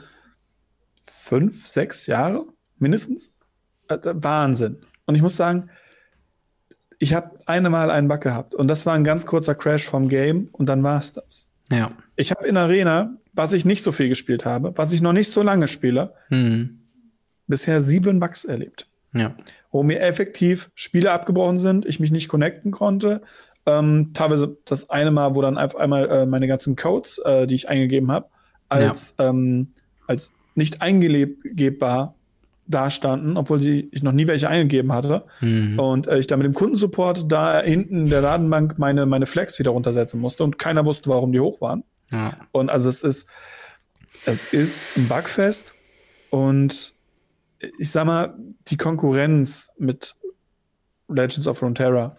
fünf, 1.03 1.67
sechs 1.67 2.07
Jahre 2.07 2.45
mindestens. 2.79 3.33
Äh, 3.89 3.99
Wahnsinn. 4.03 4.79
Und 5.07 5.15
ich 5.15 5.23
muss 5.23 5.37
sagen, 5.37 5.71
ich 6.99 7.15
habe 7.15 7.31
einmal 7.47 7.91
einen 7.91 8.09
Bug 8.09 8.21
gehabt 8.21 8.55
und 8.55 8.69
das 8.69 8.87
war 8.87 8.95
ein 8.95 9.05
ganz 9.05 9.27
kurzer 9.27 9.55
Crash 9.55 9.85
vom 9.85 10.09
Game 10.09 10.49
und 10.53 10.67
dann 10.67 10.83
war 10.83 10.99
es 10.99 11.13
das. 11.15 11.49
Ja. 11.73 11.93
Ich 12.17 12.31
habe 12.31 12.47
in 12.47 12.57
Arena, 12.57 13.17
was 13.33 13.53
ich 13.53 13.65
nicht 13.65 13.83
so 13.83 13.93
viel 13.93 14.09
gespielt 14.09 14.45
habe, 14.45 14.73
was 14.77 14.93
ich 14.93 15.01
noch 15.01 15.13
nicht 15.13 15.31
so 15.31 15.43
lange 15.43 15.69
spiele, 15.69 16.15
mhm. 16.29 16.80
Bisher 17.51 17.81
sieben 17.81 18.21
Bugs 18.21 18.45
erlebt. 18.45 18.87
Ja. 19.13 19.35
Wo 19.71 19.83
mir 19.83 20.01
effektiv 20.01 20.71
Spiele 20.75 21.13
abgebrochen 21.13 21.59
sind, 21.59 21.85
ich 21.85 22.01
mich 22.01 22.11
nicht 22.11 22.29
connecten 22.29 22.71
konnte. 22.71 23.23
Ähm, 23.67 24.13
teilweise 24.15 24.57
das 24.65 24.89
eine 24.89 25.11
Mal, 25.11 25.35
wo 25.35 25.43
dann 25.43 25.59
einfach 25.59 25.79
einmal 25.79 26.09
äh, 26.09 26.27
meine 26.27 26.47
ganzen 26.47 26.77
Codes, 26.77 27.19
äh, 27.19 27.47
die 27.47 27.57
ich 27.57 27.69
eingegeben 27.69 28.11
habe, 28.11 28.29
als, 28.69 29.15
ja. 29.19 29.29
ähm, 29.29 29.69
als 30.07 30.33
nicht 30.55 30.81
eingegebbar 30.81 32.15
dastanden, 32.67 33.37
obwohl 33.37 33.61
sie, 33.61 33.89
ich 33.91 34.03
noch 34.03 34.13
nie 34.13 34.27
welche 34.29 34.49
eingegeben 34.49 34.93
hatte. 34.93 35.25
Mhm. 35.41 35.79
Und 35.79 36.07
äh, 36.07 36.19
ich 36.19 36.27
dann 36.27 36.39
mit 36.39 36.47
dem 36.47 36.55
Kundensupport 36.55 37.31
da 37.31 37.61
hinten 37.61 38.05
in 38.05 38.11
der 38.11 38.23
Datenbank 38.23 38.79
meine, 38.79 39.07
meine 39.07 39.27
Flex 39.27 39.59
wieder 39.59 39.73
runtersetzen 39.73 40.21
musste 40.21 40.45
und 40.45 40.59
keiner 40.59 40.87
wusste, 40.87 41.11
warum 41.11 41.33
die 41.33 41.41
hoch 41.41 41.61
waren. 41.61 41.83
Ja. 42.13 42.33
Und 42.53 42.71
also 42.71 42.89
es 42.89 43.03
ist, 43.03 43.29
es 44.25 44.53
ist 44.53 44.97
ein 44.97 45.09
Bugfest 45.09 45.75
und 46.31 46.95
ich 47.79 47.91
sag 47.91 48.07
mal, 48.07 48.35
die 48.69 48.77
Konkurrenz 48.77 49.71
mit 49.79 50.17
Legends 51.09 51.47
of 51.47 51.63
Runeterra 51.63 52.17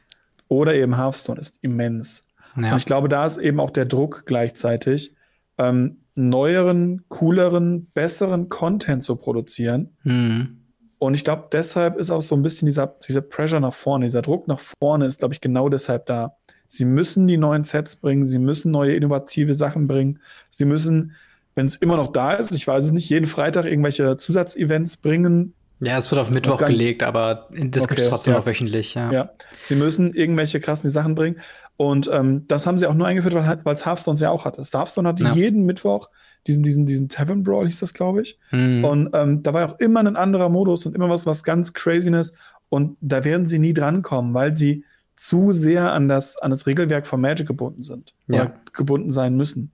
oder 0.47 0.75
eben 0.75 0.97
Hearthstone 0.97 1.39
ist 1.39 1.57
immens. 1.61 2.27
Ja. 2.57 2.71
Und 2.71 2.77
ich 2.77 2.85
glaube, 2.85 3.09
da 3.09 3.25
ist 3.25 3.37
eben 3.37 3.59
auch 3.59 3.69
der 3.69 3.85
Druck 3.85 4.23
gleichzeitig, 4.25 5.15
ähm, 5.57 5.97
neueren, 6.15 7.05
cooleren, 7.07 7.87
besseren 7.93 8.49
Content 8.49 9.03
zu 9.03 9.15
produzieren. 9.15 9.95
Mhm. 10.03 10.57
Und 10.97 11.15
ich 11.15 11.23
glaube, 11.23 11.47
deshalb 11.51 11.97
ist 11.97 12.11
auch 12.11 12.21
so 12.21 12.35
ein 12.35 12.41
bisschen 12.41 12.67
dieser, 12.67 12.95
dieser 13.07 13.21
Pressure 13.21 13.59
nach 13.59 13.73
vorne, 13.73 14.05
dieser 14.05 14.21
Druck 14.21 14.47
nach 14.47 14.59
vorne 14.59 15.05
ist, 15.05 15.19
glaube 15.19 15.33
ich, 15.33 15.41
genau 15.41 15.69
deshalb 15.69 16.05
da. 16.05 16.35
Sie 16.67 16.85
müssen 16.85 17.27
die 17.27 17.37
neuen 17.37 17.63
Sets 17.63 17.95
bringen, 17.95 18.23
sie 18.23 18.37
müssen 18.37 18.71
neue 18.71 18.93
innovative 18.93 19.55
Sachen 19.55 19.87
bringen, 19.87 20.19
sie 20.49 20.65
müssen, 20.65 21.13
wenn 21.55 21.65
es 21.65 21.75
immer 21.75 21.97
noch 21.97 22.07
da 22.07 22.33
ist, 22.33 22.53
ich 22.53 22.67
weiß 22.67 22.83
es 22.83 22.91
nicht, 22.91 23.09
jeden 23.09 23.27
Freitag 23.27 23.65
irgendwelche 23.65 24.17
Zusatzevents 24.17 24.97
bringen, 24.97 25.53
ja, 25.83 25.97
es 25.97 26.11
wird 26.11 26.21
auf 26.21 26.29
Mittwoch 26.29 26.63
gelegt, 26.63 27.01
aber 27.01 27.47
das 27.49 27.85
okay, 27.85 27.95
gibt 27.95 28.01
es 28.01 28.09
trotzdem 28.09 28.33
ja. 28.33 28.39
noch 28.39 28.45
wöchentlich, 28.45 28.93
ja. 28.93 29.11
Ja, 29.11 29.31
sie 29.63 29.73
müssen 29.75 30.13
irgendwelche 30.13 30.59
krassen 30.59 30.91
Sachen 30.91 31.15
bringen. 31.15 31.39
Und 31.75 32.07
ähm, 32.13 32.45
das 32.47 32.67
haben 32.67 32.77
sie 32.77 32.85
auch 32.85 32.93
nur 32.93 33.07
eingeführt, 33.07 33.33
weil 33.33 33.41
es 33.41 33.47
halt, 33.47 33.65
Hearthstone 33.65 34.19
ja 34.19 34.29
auch 34.29 34.45
hatte. 34.45 34.61
Hearthstone 34.61 35.07
hatte 35.07 35.23
ja. 35.23 35.33
jeden 35.33 35.65
Mittwoch 35.65 36.09
diesen, 36.45 36.61
diesen, 36.61 36.85
diesen 36.85 37.09
Tavern 37.09 37.41
Brawl, 37.41 37.65
hieß 37.65 37.79
das, 37.79 37.95
glaube 37.95 38.21
ich. 38.21 38.37
Mhm. 38.51 38.85
Und 38.85 39.09
ähm, 39.13 39.41
da 39.41 39.55
war 39.55 39.67
auch 39.67 39.79
immer 39.79 40.01
ein 40.01 40.15
anderer 40.15 40.49
Modus 40.49 40.85
und 40.85 40.95
immer 40.95 41.09
was, 41.09 41.25
was 41.25 41.43
ganz 41.43 41.73
Craziness. 41.73 42.33
Und 42.69 42.97
da 43.01 43.23
werden 43.23 43.47
sie 43.47 43.57
nie 43.57 43.73
drankommen, 43.73 44.35
weil 44.35 44.55
sie 44.55 44.85
zu 45.15 45.51
sehr 45.51 45.91
an 45.91 46.07
das, 46.07 46.37
an 46.37 46.51
das 46.51 46.67
Regelwerk 46.67 47.07
von 47.07 47.19
Magic 47.19 47.47
gebunden 47.47 47.81
sind. 47.81 48.13
Ja. 48.27 48.35
Oder 48.35 48.53
gebunden 48.73 49.11
sein 49.11 49.35
müssen. 49.35 49.71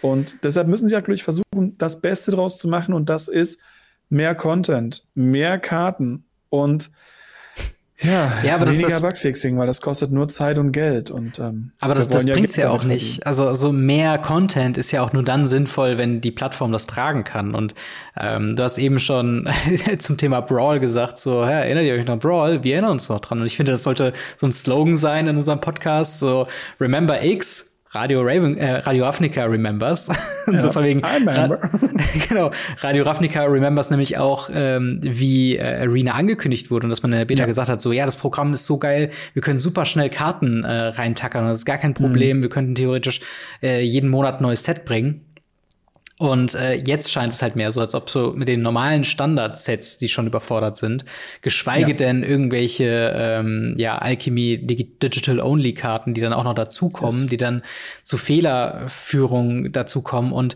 Und 0.00 0.44
deshalb 0.44 0.68
müssen 0.68 0.88
sie 0.88 0.94
natürlich 0.94 1.22
versuchen, 1.22 1.76
das 1.78 2.00
Beste 2.00 2.30
draus 2.30 2.58
zu 2.58 2.68
machen. 2.68 2.94
Und 2.94 3.08
das 3.08 3.28
ist 3.28 3.60
mehr 4.08 4.34
Content, 4.34 5.02
mehr 5.14 5.58
Karten 5.58 6.24
und 6.48 6.90
ja, 8.04 8.32
ja 8.44 8.54
aber 8.56 8.68
weniger 8.68 8.88
das, 8.88 9.00
Bugfixing, 9.00 9.56
weil 9.58 9.66
das 9.66 9.80
kostet 9.80 10.10
nur 10.10 10.28
Zeit 10.28 10.58
und 10.58 10.72
Geld. 10.72 11.10
Und, 11.10 11.38
ähm, 11.38 11.72
aber 11.80 11.94
das, 11.94 12.08
das 12.08 12.24
ja 12.24 12.34
bringt's 12.34 12.56
ja 12.56 12.70
auch 12.70 12.84
nicht. 12.84 13.26
Also, 13.26 13.46
also 13.46 13.72
mehr 13.72 14.18
Content 14.18 14.76
ist 14.76 14.90
ja 14.90 15.02
auch 15.02 15.12
nur 15.12 15.22
dann 15.22 15.46
sinnvoll, 15.46 15.98
wenn 15.98 16.20
die 16.20 16.32
Plattform 16.32 16.72
das 16.72 16.86
tragen 16.86 17.24
kann. 17.24 17.54
Und 17.54 17.74
ähm, 18.18 18.56
du 18.56 18.62
hast 18.62 18.78
eben 18.78 18.98
schon 18.98 19.48
zum 19.98 20.16
Thema 20.16 20.40
Brawl 20.40 20.80
gesagt, 20.80 21.18
so, 21.18 21.42
ja, 21.42 21.50
erinnert 21.50 21.84
ihr 21.84 21.94
euch 21.94 22.06
noch 22.06 22.18
Brawl? 22.18 22.64
Wir 22.64 22.74
erinnern 22.74 22.92
uns 22.92 23.08
noch 23.08 23.20
dran. 23.20 23.40
Und 23.40 23.46
ich 23.46 23.56
finde, 23.56 23.72
das 23.72 23.84
sollte 23.84 24.12
so 24.36 24.46
ein 24.46 24.52
Slogan 24.52 24.96
sein 24.96 25.28
in 25.28 25.36
unserem 25.36 25.60
Podcast, 25.60 26.18
so 26.18 26.46
Remember 26.80 27.22
X, 27.22 27.71
Radio 27.94 28.22
Raven, 28.22 28.56
äh, 28.56 28.76
Radio 28.76 29.04
Ravnica 29.04 29.44
Remembers. 29.44 30.10
Ja, 30.50 30.58
so 30.58 30.72
von 30.72 30.82
wegen. 30.82 31.00
Ra 31.04 31.60
genau. 32.28 32.50
Radio 32.80 33.04
Ravnica 33.04 33.44
Remembers 33.44 33.90
nämlich 33.90 34.18
auch, 34.18 34.50
ähm, 34.52 34.98
wie 35.02 35.56
äh, 35.56 35.82
Arena 35.82 36.14
angekündigt 36.14 36.68
wurde 36.68 36.86
und 36.86 36.90
dass 36.90 37.00
man 37.04 37.12
in 37.12 37.18
der 37.18 37.24
Beta 37.26 37.42
ja. 37.42 37.46
gesagt 37.46 37.68
hat, 37.68 37.80
so 37.80 37.92
ja, 37.92 38.04
das 38.04 38.16
Programm 38.16 38.52
ist 38.52 38.66
so 38.66 38.76
geil, 38.76 39.10
wir 39.34 39.40
können 39.42 39.60
super 39.60 39.84
schnell 39.84 40.10
Karten 40.10 40.64
äh, 40.64 40.68
reintackern, 40.68 41.46
das 41.46 41.60
ist 41.60 41.64
gar 41.64 41.78
kein 41.78 41.94
Problem, 41.94 42.38
mhm. 42.38 42.42
wir 42.42 42.50
könnten 42.50 42.74
theoretisch 42.74 43.20
äh, 43.62 43.82
jeden 43.82 44.10
Monat 44.10 44.40
ein 44.40 44.42
neues 44.42 44.64
Set 44.64 44.84
bringen. 44.84 45.24
Und 46.22 46.54
äh, 46.54 46.74
jetzt 46.74 47.10
scheint 47.10 47.32
es 47.32 47.42
halt 47.42 47.56
mehr 47.56 47.72
so, 47.72 47.80
als 47.80 47.96
ob 47.96 48.08
so 48.08 48.32
mit 48.32 48.46
den 48.46 48.62
normalen 48.62 49.02
Standard-Sets, 49.02 49.98
die 49.98 50.08
schon 50.08 50.28
überfordert 50.28 50.76
sind, 50.76 51.04
geschweige 51.40 51.90
ja. 51.90 51.96
denn 51.96 52.22
irgendwelche 52.22 53.12
ähm, 53.12 53.74
ja, 53.76 53.98
Alchemy 53.98 54.64
Digital-Only-Karten, 54.64 56.14
die 56.14 56.20
dann 56.20 56.32
auch 56.32 56.44
noch 56.44 56.54
dazukommen, 56.54 57.22
yes. 57.22 57.30
die 57.30 57.36
dann 57.38 57.62
zu 58.04 58.18
Fehlerführung 58.18 59.72
dazukommen 59.72 60.30
und 60.30 60.54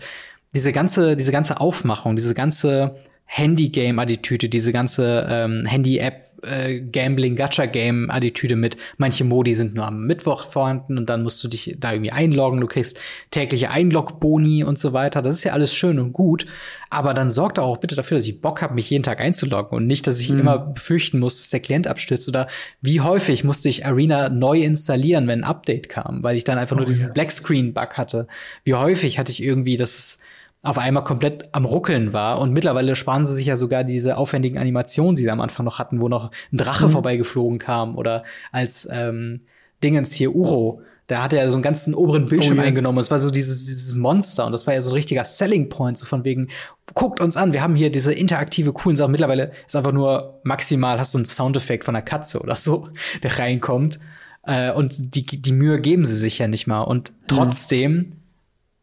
diese 0.55 0.71
ganze, 0.71 1.17
diese 1.17 1.33
ganze 1.33 1.59
Aufmachung, 1.61 2.15
diese 2.15 2.35
ganze 2.35 2.95
Handy-Game-Attitüde, 3.25 4.49
diese 4.49 4.71
ganze 4.71 5.27
ähm, 5.29 5.65
Handy-App 5.67 6.26
Gambling-Gacha-Game-Attitüde 6.43 8.57
mit, 8.57 8.77
manche 8.99 9.25
Modi 9.25 9.55
sind 9.55 9.75
nur 9.75 9.87
am 9.87 10.07
Mittwoch 10.07 10.47
vorhanden 10.47 10.99
und 10.99 11.09
dann 11.09 11.23
musst 11.23 11.43
du 11.43 11.49
dich 11.49 11.77
da 11.79 11.93
irgendwie 11.93 12.13
einloggen, 12.13 12.61
du 12.61 12.67
kriegst 12.67 12.99
tägliche 13.31 13.71
Einlog-Boni 13.71 14.65
und 14.65 14.79
so 14.79 14.93
weiter. 14.93 15.23
Das 15.23 15.35
ist 15.35 15.45
ja 15.45 15.53
alles 15.53 15.75
schön 15.75 15.99
und 15.99 16.13
gut, 16.13 16.47
aber 16.91 17.15
dann 17.15 17.31
sorgt 17.31 17.59
auch 17.59 17.79
bitte 17.79 17.95
dafür, 17.95 18.19
dass 18.19 18.27
ich 18.27 18.41
Bock 18.41 18.63
habe, 18.63 18.75
mich 18.75 18.91
jeden 18.91 19.03
Tag 19.03 19.21
einzuloggen 19.21 19.77
und 19.77 19.87
nicht, 19.87 20.07
dass 20.07 20.21
ich 20.21 20.31
mhm. 20.31 20.41
immer 20.41 20.59
befürchten 20.59 21.19
muss, 21.19 21.39
dass 21.39 21.51
der 21.51 21.61
Klient 21.61 21.87
abstürzt 21.87 22.29
oder 22.29 22.47
wie 22.81 23.01
häufig 23.01 23.45
musste 23.45 23.69
ich 23.69 23.87
Arena 23.87 24.29
neu 24.29 24.61
installieren, 24.61 25.29
wenn 25.29 25.41
ein 25.41 25.45
Update 25.45 25.89
kam, 25.89 26.23
weil 26.23 26.37
ich 26.37 26.45
dann 26.45 26.59
einfach 26.59 26.77
oh, 26.77 26.81
nur 26.81 26.87
diesen 26.87 27.09
yes. 27.09 27.15
Blackscreen-Bug 27.15 27.97
hatte. 27.97 28.27
Wie 28.65 28.75
häufig 28.75 29.19
hatte 29.19 29.33
ich 29.33 29.43
irgendwie, 29.43 29.77
dass 29.77 29.99
es 29.99 30.19
auf 30.67 30.79
einmal 30.79 31.05
komplett 31.05 31.49
am 31.53 31.65
Ruckeln 31.65 32.13
war. 32.13 32.41
Und 32.41 32.53
mittlerweile 32.53 32.97
sparen 32.97 33.25
sie 33.25 33.35
sich 33.35 33.47
ja 33.47 33.57
sogar 33.57 33.85
diese 33.85 34.17
aufwendigen 34.17 34.59
Animationen, 34.59 35.15
die 35.15 35.23
sie 35.23 35.31
am 35.31 35.41
Anfang 35.41 35.65
noch 35.65 35.79
hatten, 35.79 36.01
wo 36.01 36.09
noch 36.09 36.31
ein 36.53 36.57
Drache 36.57 36.87
mhm. 36.87 36.91
vorbeigeflogen 36.91 37.59
kam 37.59 37.97
oder 37.97 38.25
als 38.53 38.89
ähm, 38.91 39.41
Dingens 39.83 40.13
hier 40.13 40.35
Uro. 40.35 40.83
Da 41.07 41.23
hat 41.23 41.33
er 41.33 41.49
so 41.49 41.55
einen 41.55 41.63
ganzen 41.63 41.95
oberen 41.95 42.27
Bildschirm 42.27 42.59
oh, 42.59 42.63
eingenommen. 42.63 42.99
Es 42.99 43.13
war 43.13 43.21
so 43.21 43.31
dieses, 43.31 43.65
dieses 43.67 43.95
Monster 43.95 44.45
und 44.45 44.51
das 44.51 44.67
war 44.67 44.75
ja 44.75 44.81
so 44.81 44.91
ein 44.91 44.95
richtiger 44.95 45.23
Selling 45.23 45.69
Point, 45.69 45.97
so 45.97 46.05
von 46.05 46.25
wegen, 46.25 46.49
guckt 46.95 47.21
uns 47.21 47.37
an, 47.37 47.53
wir 47.53 47.63
haben 47.63 47.77
hier 47.77 47.91
diese 47.91 48.13
interaktive, 48.13 48.73
coolen 48.73 48.97
Sachen. 48.97 49.13
Mittlerweile 49.13 49.53
ist 49.69 49.77
einfach 49.77 49.93
nur 49.93 50.41
maximal, 50.43 50.99
hast 50.99 51.15
du 51.15 51.19
einen 51.19 51.27
Soundeffekt 51.27 51.85
von 51.85 51.95
einer 51.95 52.05
Katze 52.05 52.41
oder 52.41 52.57
so, 52.57 52.89
der 53.23 53.39
reinkommt. 53.39 54.01
Äh, 54.43 54.73
und 54.73 55.15
die, 55.15 55.25
die 55.25 55.53
Mühe 55.53 55.81
geben 55.81 56.05
sie 56.05 56.17
sich 56.17 56.39
ja 56.39 56.49
nicht 56.49 56.67
mal. 56.67 56.83
Und 56.83 57.13
trotzdem 57.29 57.93
mhm. 57.93 58.13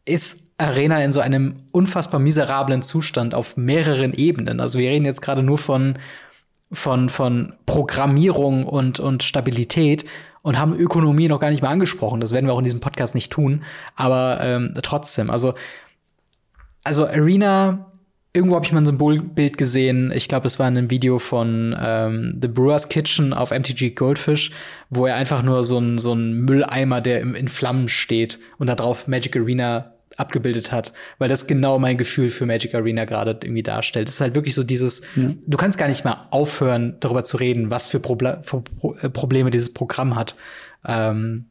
ist 0.06 0.43
Arena 0.58 1.02
in 1.02 1.12
so 1.12 1.20
einem 1.20 1.56
unfassbar 1.72 2.20
miserablen 2.20 2.82
Zustand 2.82 3.34
auf 3.34 3.56
mehreren 3.56 4.12
Ebenen. 4.12 4.60
Also 4.60 4.78
wir 4.78 4.90
reden 4.90 5.04
jetzt 5.04 5.22
gerade 5.22 5.42
nur 5.42 5.58
von, 5.58 5.98
von, 6.72 7.08
von 7.08 7.54
Programmierung 7.66 8.64
und, 8.64 9.00
und 9.00 9.22
Stabilität 9.22 10.04
und 10.42 10.58
haben 10.58 10.74
Ökonomie 10.78 11.28
noch 11.28 11.40
gar 11.40 11.50
nicht 11.50 11.62
mal 11.62 11.70
angesprochen. 11.70 12.20
Das 12.20 12.32
werden 12.32 12.46
wir 12.46 12.52
auch 12.52 12.58
in 12.58 12.64
diesem 12.64 12.80
Podcast 12.80 13.14
nicht 13.14 13.32
tun. 13.32 13.64
Aber 13.96 14.38
ähm, 14.42 14.74
trotzdem, 14.82 15.30
also, 15.30 15.54
also 16.84 17.06
Arena, 17.06 17.90
irgendwo 18.32 18.54
habe 18.54 18.64
ich 18.64 18.72
mal 18.72 18.82
ein 18.82 18.86
Symbolbild 18.86 19.56
gesehen. 19.56 20.12
Ich 20.14 20.28
glaube, 20.28 20.46
es 20.46 20.58
war 20.58 20.68
in 20.68 20.76
einem 20.76 20.90
Video 20.90 21.18
von 21.18 21.74
ähm, 21.80 22.38
The 22.40 22.48
Brewer's 22.48 22.88
Kitchen 22.88 23.32
auf 23.32 23.50
MTG 23.50 23.90
Goldfish, 23.90 24.52
wo 24.90 25.06
er 25.06 25.16
einfach 25.16 25.42
nur 25.42 25.64
so 25.64 25.78
ein, 25.78 25.98
so 25.98 26.12
ein 26.12 26.40
Mülleimer, 26.40 27.00
der 27.00 27.22
in 27.22 27.48
Flammen 27.48 27.88
steht 27.88 28.38
und 28.58 28.68
da 28.68 28.74
drauf 28.74 29.08
Magic 29.08 29.36
Arena 29.36 29.93
abgebildet 30.16 30.72
hat, 30.72 30.92
weil 31.18 31.28
das 31.28 31.46
genau 31.46 31.78
mein 31.78 31.96
Gefühl 31.96 32.28
für 32.28 32.46
Magic 32.46 32.74
Arena 32.74 33.04
gerade 33.04 33.38
irgendwie 33.42 33.62
darstellt. 33.62 34.08
Es 34.08 34.16
ist 34.16 34.20
halt 34.20 34.34
wirklich 34.34 34.54
so 34.54 34.62
dieses, 34.62 35.02
ja. 35.16 35.30
du 35.46 35.56
kannst 35.56 35.78
gar 35.78 35.88
nicht 35.88 36.04
mal 36.04 36.28
aufhören, 36.30 36.96
darüber 37.00 37.24
zu 37.24 37.36
reden, 37.36 37.70
was 37.70 37.88
für, 37.88 38.00
Proble 38.00 38.40
für 38.42 38.60
Pro 38.60 38.94
äh, 38.94 39.10
Probleme 39.10 39.50
dieses 39.50 39.72
Programm 39.72 40.16
hat. 40.16 40.36
Ähm, 40.84 41.46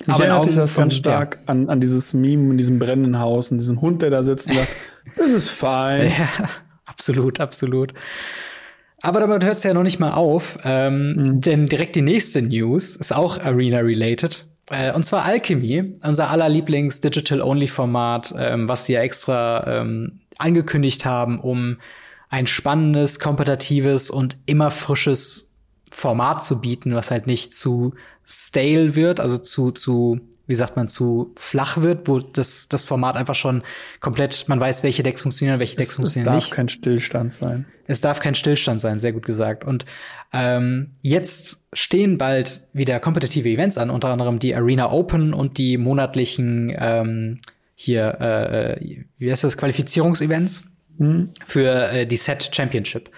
ich 0.00 0.08
aber 0.08 0.24
erinnert 0.24 0.46
dich 0.46 0.56
das 0.56 0.74
ganz 0.74 0.96
stark 0.96 1.38
ja. 1.42 1.48
an, 1.48 1.68
an 1.68 1.80
dieses 1.80 2.14
Meme 2.14 2.50
in 2.50 2.58
diesem 2.58 2.78
brennenden 2.78 3.18
Haus 3.18 3.50
und 3.50 3.58
diesem 3.58 3.80
Hund, 3.80 4.02
der 4.02 4.10
da 4.10 4.24
sitzt 4.24 4.48
und 4.48 4.56
sagt, 4.56 4.72
das 5.16 5.30
ist 5.30 5.50
fein. 5.50 6.10
Ja, 6.10 6.28
absolut, 6.84 7.40
absolut. 7.40 7.92
Aber 9.02 9.20
damit 9.20 9.44
hört 9.44 9.56
es 9.56 9.62
ja 9.64 9.74
noch 9.74 9.82
nicht 9.82 9.98
mal 9.98 10.12
auf, 10.12 10.58
ähm, 10.64 11.14
mhm. 11.14 11.40
denn 11.40 11.66
direkt 11.66 11.96
die 11.96 12.02
nächste 12.02 12.40
News 12.40 12.96
ist 12.96 13.12
auch 13.12 13.38
Arena-related. 13.38 14.46
Äh, 14.72 14.92
und 14.92 15.04
zwar 15.04 15.24
Alchemy, 15.24 15.94
unser 16.02 16.30
aller 16.30 16.48
Lieblings-Digital-Only-Format, 16.48 18.34
ähm, 18.38 18.68
was 18.68 18.86
sie 18.86 18.94
ja 18.94 19.02
extra 19.02 19.80
ähm, 19.80 20.20
angekündigt 20.38 21.04
haben, 21.04 21.38
um 21.40 21.76
ein 22.30 22.46
spannendes, 22.46 23.20
kompetitives 23.20 24.10
und 24.10 24.38
immer 24.46 24.70
frisches 24.70 25.54
Format 25.90 26.42
zu 26.42 26.62
bieten, 26.62 26.94
was 26.94 27.10
halt 27.10 27.26
nicht 27.26 27.52
zu 27.52 27.92
stale 28.24 28.96
wird, 28.96 29.20
also 29.20 29.36
zu, 29.36 29.72
zu 29.72 30.20
wie 30.46 30.54
sagt 30.54 30.76
man, 30.76 30.88
zu 30.88 31.32
flach 31.36 31.82
wird, 31.82 32.08
wo 32.08 32.18
das, 32.18 32.68
das 32.68 32.84
Format 32.84 33.16
einfach 33.16 33.34
schon 33.34 33.62
komplett, 34.00 34.48
man 34.48 34.58
weiß, 34.58 34.82
welche 34.82 35.02
Decks 35.02 35.22
funktionieren, 35.22 35.60
welche 35.60 35.76
Decks 35.76 35.90
es, 35.90 35.96
funktionieren 35.96 36.34
nicht. 36.34 36.44
Es 36.44 36.50
darf 36.50 36.56
kein 36.56 36.68
Stillstand 36.68 37.34
sein. 37.34 37.66
Es 37.86 38.00
darf 38.00 38.20
kein 38.20 38.34
Stillstand 38.34 38.80
sein, 38.80 38.98
sehr 38.98 39.12
gut 39.12 39.24
gesagt. 39.24 39.64
Und 39.64 39.84
ähm, 40.32 40.90
jetzt 41.00 41.66
stehen 41.72 42.18
bald 42.18 42.66
wieder 42.72 42.98
kompetitive 43.00 43.48
Events 43.48 43.78
an, 43.78 43.90
unter 43.90 44.08
anderem 44.08 44.38
die 44.38 44.54
Arena 44.54 44.90
Open 44.90 45.32
und 45.32 45.58
die 45.58 45.78
monatlichen 45.78 46.74
ähm, 46.76 47.38
hier, 47.74 48.16
äh, 48.20 48.72
äh 48.72 49.04
wie 49.18 49.30
heißt 49.30 49.44
das, 49.44 49.56
Qualifizierungsevents 49.56 50.64
mhm. 50.98 51.30
für 51.44 51.90
äh, 51.90 52.06
die 52.06 52.16
Set 52.16 52.50
Championship 52.52 53.10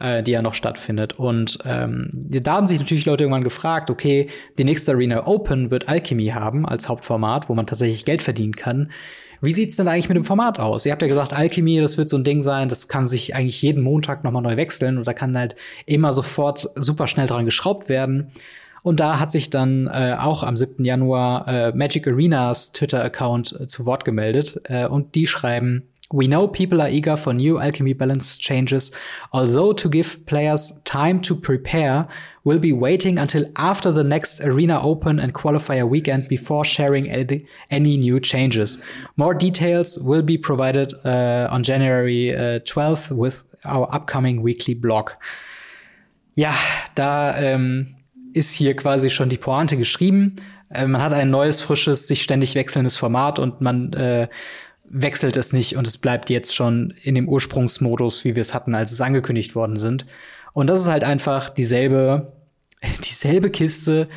äh, 0.00 0.22
die 0.22 0.32
ja 0.32 0.42
noch 0.42 0.54
stattfindet. 0.54 1.18
Und 1.18 1.58
ähm, 1.64 2.08
da 2.12 2.54
haben 2.54 2.66
sich 2.66 2.80
natürlich 2.80 3.06
Leute 3.06 3.24
irgendwann 3.24 3.44
gefragt, 3.44 3.90
okay, 3.90 4.28
die 4.58 4.64
nächste 4.64 4.92
Arena 4.92 5.26
Open 5.26 5.70
wird 5.70 5.88
Alchemy 5.88 6.28
haben 6.28 6.66
als 6.66 6.88
Hauptformat, 6.88 7.48
wo 7.48 7.54
man 7.54 7.66
tatsächlich 7.66 8.04
Geld 8.04 8.22
verdienen 8.22 8.56
kann. 8.56 8.90
Wie 9.42 9.52
sieht's 9.52 9.76
denn 9.76 9.88
eigentlich 9.88 10.08
mit 10.08 10.16
dem 10.16 10.24
Format 10.24 10.58
aus? 10.58 10.84
Ihr 10.84 10.92
habt 10.92 11.00
ja 11.00 11.08
gesagt, 11.08 11.32
Alchemy, 11.32 11.80
das 11.80 11.96
wird 11.96 12.10
so 12.10 12.18
ein 12.18 12.24
Ding 12.24 12.42
sein, 12.42 12.68
das 12.68 12.88
kann 12.88 13.06
sich 13.06 13.34
eigentlich 13.34 13.62
jeden 13.62 13.82
Montag 13.82 14.22
nochmal 14.22 14.42
neu 14.42 14.56
wechseln 14.56 14.98
und 14.98 15.06
da 15.06 15.14
kann 15.14 15.36
halt 15.36 15.56
immer 15.86 16.12
sofort 16.12 16.68
super 16.74 17.06
schnell 17.06 17.26
dran 17.26 17.46
geschraubt 17.46 17.88
werden. 17.88 18.30
Und 18.82 19.00
da 19.00 19.18
hat 19.18 19.30
sich 19.30 19.50
dann 19.50 19.86
äh, 19.88 20.16
auch 20.18 20.42
am 20.42 20.56
7. 20.56 20.84
Januar 20.84 21.48
äh, 21.48 21.72
Magic 21.72 22.06
Arenas 22.06 22.72
Twitter-Account 22.72 23.60
äh, 23.60 23.66
zu 23.66 23.86
Wort 23.86 24.04
gemeldet 24.04 24.60
äh, 24.64 24.86
und 24.86 25.14
die 25.14 25.26
schreiben, 25.26 25.88
We 26.12 26.26
know 26.26 26.48
people 26.48 26.82
are 26.82 26.88
eager 26.88 27.14
for 27.14 27.32
new 27.32 27.60
Alchemy 27.60 27.92
balance 27.92 28.36
changes, 28.36 28.90
although 29.32 29.72
to 29.72 29.88
give 29.88 30.26
players 30.26 30.80
time 30.84 31.20
to 31.20 31.36
prepare, 31.36 32.08
we'll 32.42 32.58
be 32.58 32.72
waiting 32.72 33.16
until 33.16 33.44
after 33.56 33.92
the 33.92 34.02
next 34.02 34.40
Arena 34.40 34.82
Open 34.82 35.20
and 35.20 35.34
Qualifier 35.34 35.88
weekend 35.88 36.26
before 36.28 36.64
sharing 36.64 37.08
any 37.70 37.96
new 37.96 38.18
changes. 38.18 38.82
More 39.16 39.34
details 39.34 39.98
will 40.02 40.22
be 40.22 40.36
provided 40.36 40.92
uh, 41.04 41.46
on 41.48 41.62
January 41.62 42.34
uh, 42.34 42.58
12th 42.60 43.12
with 43.12 43.44
our 43.64 43.88
upcoming 43.94 44.42
weekly 44.42 44.74
blog. 44.74 45.12
Ja, 46.34 46.54
da 46.96 47.38
ähm, 47.38 47.86
ist 48.32 48.54
hier 48.54 48.74
quasi 48.74 49.10
schon 49.10 49.28
die 49.28 49.36
Pointe 49.36 49.76
geschrieben. 49.76 50.36
Äh, 50.70 50.88
man 50.88 51.02
hat 51.02 51.12
ein 51.12 51.30
neues, 51.30 51.60
frisches, 51.60 52.08
sich 52.08 52.22
ständig 52.22 52.56
wechselndes 52.56 52.96
Format 52.96 53.38
und 53.38 53.60
man 53.60 53.92
äh, 53.92 54.28
wechselt 54.90 55.36
es 55.36 55.52
nicht 55.52 55.76
und 55.76 55.86
es 55.86 55.98
bleibt 55.98 56.28
jetzt 56.30 56.54
schon 56.54 56.92
in 57.02 57.14
dem 57.14 57.28
Ursprungsmodus, 57.28 58.24
wie 58.24 58.34
wir 58.34 58.40
es 58.42 58.52
hatten, 58.54 58.74
als 58.74 58.92
es 58.92 59.00
angekündigt 59.00 59.54
worden 59.54 59.76
sind. 59.76 60.04
Und 60.52 60.66
das 60.66 60.80
ist 60.80 60.88
halt 60.88 61.04
einfach 61.04 61.48
dieselbe, 61.48 62.32
dieselbe 63.04 63.50
Kiste, 63.50 64.08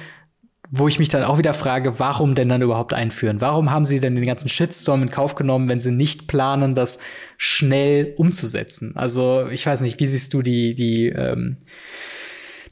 wo 0.75 0.87
ich 0.87 0.97
mich 0.97 1.09
dann 1.09 1.23
auch 1.23 1.37
wieder 1.37 1.53
frage, 1.53 1.99
warum 1.99 2.33
denn 2.33 2.49
dann 2.49 2.63
überhaupt 2.63 2.93
einführen? 2.93 3.41
Warum 3.41 3.69
haben 3.69 3.85
sie 3.85 3.99
denn 3.99 4.15
den 4.15 4.25
ganzen 4.25 4.49
Shitstorm 4.49 5.03
in 5.03 5.11
Kauf 5.11 5.35
genommen, 5.35 5.69
wenn 5.69 5.79
sie 5.79 5.91
nicht 5.91 6.25
planen, 6.25 6.73
das 6.73 6.97
schnell 7.37 8.15
umzusetzen? 8.17 8.93
Also, 8.95 9.47
ich 9.49 9.63
weiß 9.63 9.81
nicht, 9.81 9.99
wie 9.99 10.07
siehst 10.07 10.33
du 10.33 10.41
die, 10.41 10.73
die, 10.73 11.09
ähm, 11.09 11.57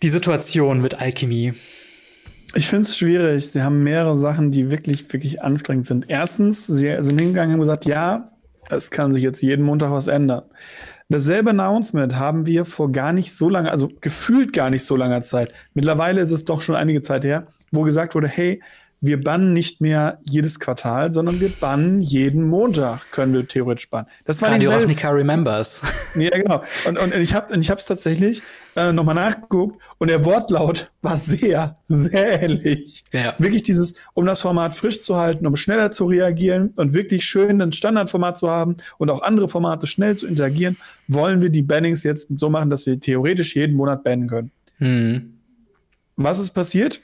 die 0.01 0.09
Situation 0.09 0.81
mit 0.81 0.99
Alchemy? 0.99 1.53
Ich 2.53 2.67
finde 2.67 2.83
es 2.83 2.97
schwierig. 2.97 3.49
Sie 3.51 3.61
haben 3.63 3.83
mehrere 3.83 4.15
Sachen, 4.15 4.51
die 4.51 4.71
wirklich, 4.71 5.11
wirklich 5.13 5.43
anstrengend 5.43 5.85
sind. 5.85 6.05
Erstens, 6.07 6.67
sie 6.67 6.95
sind 6.99 7.19
hingegangen 7.19 7.55
und 7.55 7.61
gesagt, 7.61 7.85
ja, 7.85 8.31
es 8.69 8.91
kann 8.91 9.13
sich 9.13 9.23
jetzt 9.23 9.41
jeden 9.41 9.65
Montag 9.65 9.91
was 9.91 10.07
ändern. 10.07 10.43
Dasselbe 11.09 11.49
Announcement 11.49 12.15
haben 12.15 12.45
wir 12.45 12.65
vor 12.65 12.91
gar 12.91 13.11
nicht 13.11 13.33
so 13.33 13.49
lange, 13.49 13.71
also 13.71 13.89
gefühlt 13.99 14.53
gar 14.53 14.69
nicht 14.69 14.85
so 14.85 14.95
langer 14.95 15.21
Zeit. 15.21 15.51
Mittlerweile 15.73 16.21
ist 16.21 16.31
es 16.31 16.45
doch 16.45 16.61
schon 16.61 16.75
einige 16.75 17.01
Zeit 17.01 17.23
her, 17.25 17.47
wo 17.71 17.81
gesagt 17.81 18.15
wurde, 18.15 18.27
hey, 18.27 18.61
wir 19.01 19.21
bannen 19.21 19.51
nicht 19.51 19.81
mehr 19.81 20.19
jedes 20.21 20.59
Quartal, 20.59 21.11
sondern 21.11 21.41
wir 21.41 21.49
bannen 21.49 22.01
jeden 22.01 22.47
Montag, 22.47 23.11
können 23.11 23.33
wir 23.33 23.47
theoretisch 23.47 23.89
bannen. 23.89 24.07
Das 24.25 24.41
war 24.41 24.51
Radio 24.51 24.69
Ravnica 24.69 25.09
Remembers. 25.09 25.81
Ja, 26.15 26.29
genau. 26.29 26.63
Und, 26.87 26.99
und 26.99 27.15
ich 27.15 27.33
habe 27.33 27.57
ich 27.57 27.69
es 27.69 27.85
tatsächlich 27.85 28.41
äh, 28.75 28.91
nochmal 28.91 29.15
nachgeguckt 29.15 29.81
und 29.97 30.09
der 30.09 30.23
Wortlaut 30.25 30.91
war 31.01 31.17
sehr, 31.17 31.77
sehr 31.87 32.41
ähnlich. 32.41 33.03
Ja. 33.11 33.35
Wirklich 33.37 33.63
dieses, 33.63 33.95
um 34.13 34.25
das 34.25 34.41
Format 34.41 34.73
frisch 34.73 35.01
zu 35.01 35.17
halten, 35.17 35.45
um 35.45 35.55
schneller 35.55 35.91
zu 35.91 36.05
reagieren 36.05 36.71
und 36.75 36.93
wirklich 36.93 37.25
schön 37.25 37.61
ein 37.61 37.73
Standardformat 37.73 38.37
zu 38.37 38.49
haben 38.49 38.77
und 38.97 39.09
auch 39.09 39.21
andere 39.23 39.49
Formate 39.49 39.87
schnell 39.87 40.15
zu 40.15 40.27
interagieren, 40.27 40.77
wollen 41.07 41.41
wir 41.41 41.49
die 41.49 41.63
Bannings 41.63 42.03
jetzt 42.03 42.29
so 42.37 42.49
machen, 42.49 42.69
dass 42.69 42.85
wir 42.85 42.99
theoretisch 42.99 43.55
jeden 43.55 43.75
Monat 43.75 44.03
bannen 44.03 44.29
können. 44.29 44.51
Hm. 44.77 45.37
Was 46.15 46.39
ist 46.39 46.51
passiert? 46.51 47.01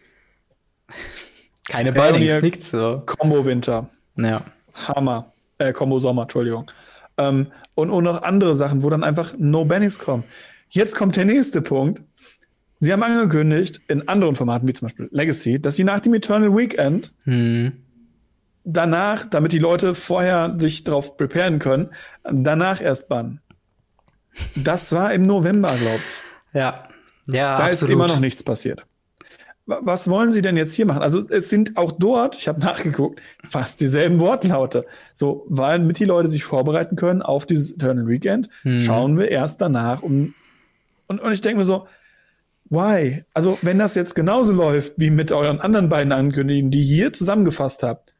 Keine 1.67 1.91
Bannings, 1.91 2.41
nichts 2.41 2.71
so. 2.71 3.03
Combo 3.05 3.45
Winter. 3.45 3.89
Ja. 4.17 4.41
Hammer. 4.73 5.33
Äh, 5.59 5.73
Combo 5.73 5.99
Sommer, 5.99 6.23
Entschuldigung. 6.23 6.71
Ähm, 7.17 7.47
und, 7.75 7.89
und 7.89 8.03
noch 8.03 8.21
andere 8.21 8.55
Sachen, 8.55 8.83
wo 8.83 8.89
dann 8.89 9.03
einfach 9.03 9.33
No 9.37 9.65
Bannings 9.65 9.99
kommen. 9.99 10.23
Jetzt 10.69 10.95
kommt 10.95 11.15
der 11.15 11.25
nächste 11.25 11.61
Punkt. 11.61 12.01
Sie 12.79 12.93
haben 12.93 13.03
angekündigt, 13.03 13.81
in 13.87 14.07
anderen 14.07 14.35
Formaten, 14.35 14.67
wie 14.67 14.73
zum 14.73 14.87
Beispiel 14.87 15.09
Legacy, 15.11 15.59
dass 15.59 15.75
sie 15.75 15.83
nach 15.83 15.99
dem 15.99 16.13
Eternal 16.13 16.55
Weekend 16.55 17.11
hm. 17.23 17.73
danach, 18.63 19.25
damit 19.25 19.51
die 19.51 19.59
Leute 19.59 19.95
vorher 19.95 20.55
sich 20.59 20.83
darauf 20.83 21.17
preparen 21.17 21.59
können, 21.59 21.89
danach 22.23 22.81
erst 22.81 23.09
bannen. 23.09 23.41
Das 24.55 24.91
war 24.91 25.11
im 25.13 25.25
November, 25.25 25.73
glaube 25.79 25.97
ich. 25.97 26.53
Ja. 26.53 26.87
Ja, 27.25 27.57
da 27.57 27.65
absolut. 27.65 27.89
ist 27.89 27.93
immer 27.93 28.07
noch 28.07 28.19
nichts 28.19 28.43
passiert. 28.43 28.85
Was 29.65 30.09
wollen 30.09 30.31
Sie 30.31 30.41
denn 30.41 30.55
jetzt 30.55 30.73
hier 30.73 30.85
machen? 30.85 31.01
Also 31.01 31.19
es 31.19 31.49
sind 31.49 31.75
auch 31.75 31.91
dort, 31.91 32.37
ich 32.37 32.47
habe 32.47 32.61
nachgeguckt, 32.61 33.21
fast 33.43 33.81
dieselben 33.81 34.19
Wortlaute. 34.19 34.85
So, 35.13 35.45
weil 35.49 35.79
mit 35.79 35.99
die 35.99 36.05
Leute 36.05 36.29
sich 36.29 36.45
vorbereiten 36.45 36.95
können 36.95 37.21
auf 37.21 37.45
dieses 37.45 37.73
Eternal 37.73 38.07
Weekend, 38.07 38.49
hm. 38.61 38.79
schauen 38.79 39.17
wir 39.17 39.29
erst 39.29 39.59
danach 39.59 40.03
um 40.03 40.35
und, 41.07 41.19
und 41.19 41.31
ich 41.31 41.41
denke 41.41 41.59
mir 41.59 41.63
so, 41.63 41.87
why? 42.69 43.23
Also, 43.33 43.57
wenn 43.61 43.79
das 43.79 43.95
jetzt 43.95 44.13
genauso 44.15 44.53
läuft 44.53 44.93
wie 44.97 45.09
mit 45.09 45.31
euren 45.31 45.59
anderen 45.59 45.89
beiden 45.89 46.11
Ankündigungen, 46.11 46.71
die 46.71 46.79
ihr 46.79 46.85
hier 46.85 47.13
zusammengefasst 47.13 47.83
habt, 47.83 48.13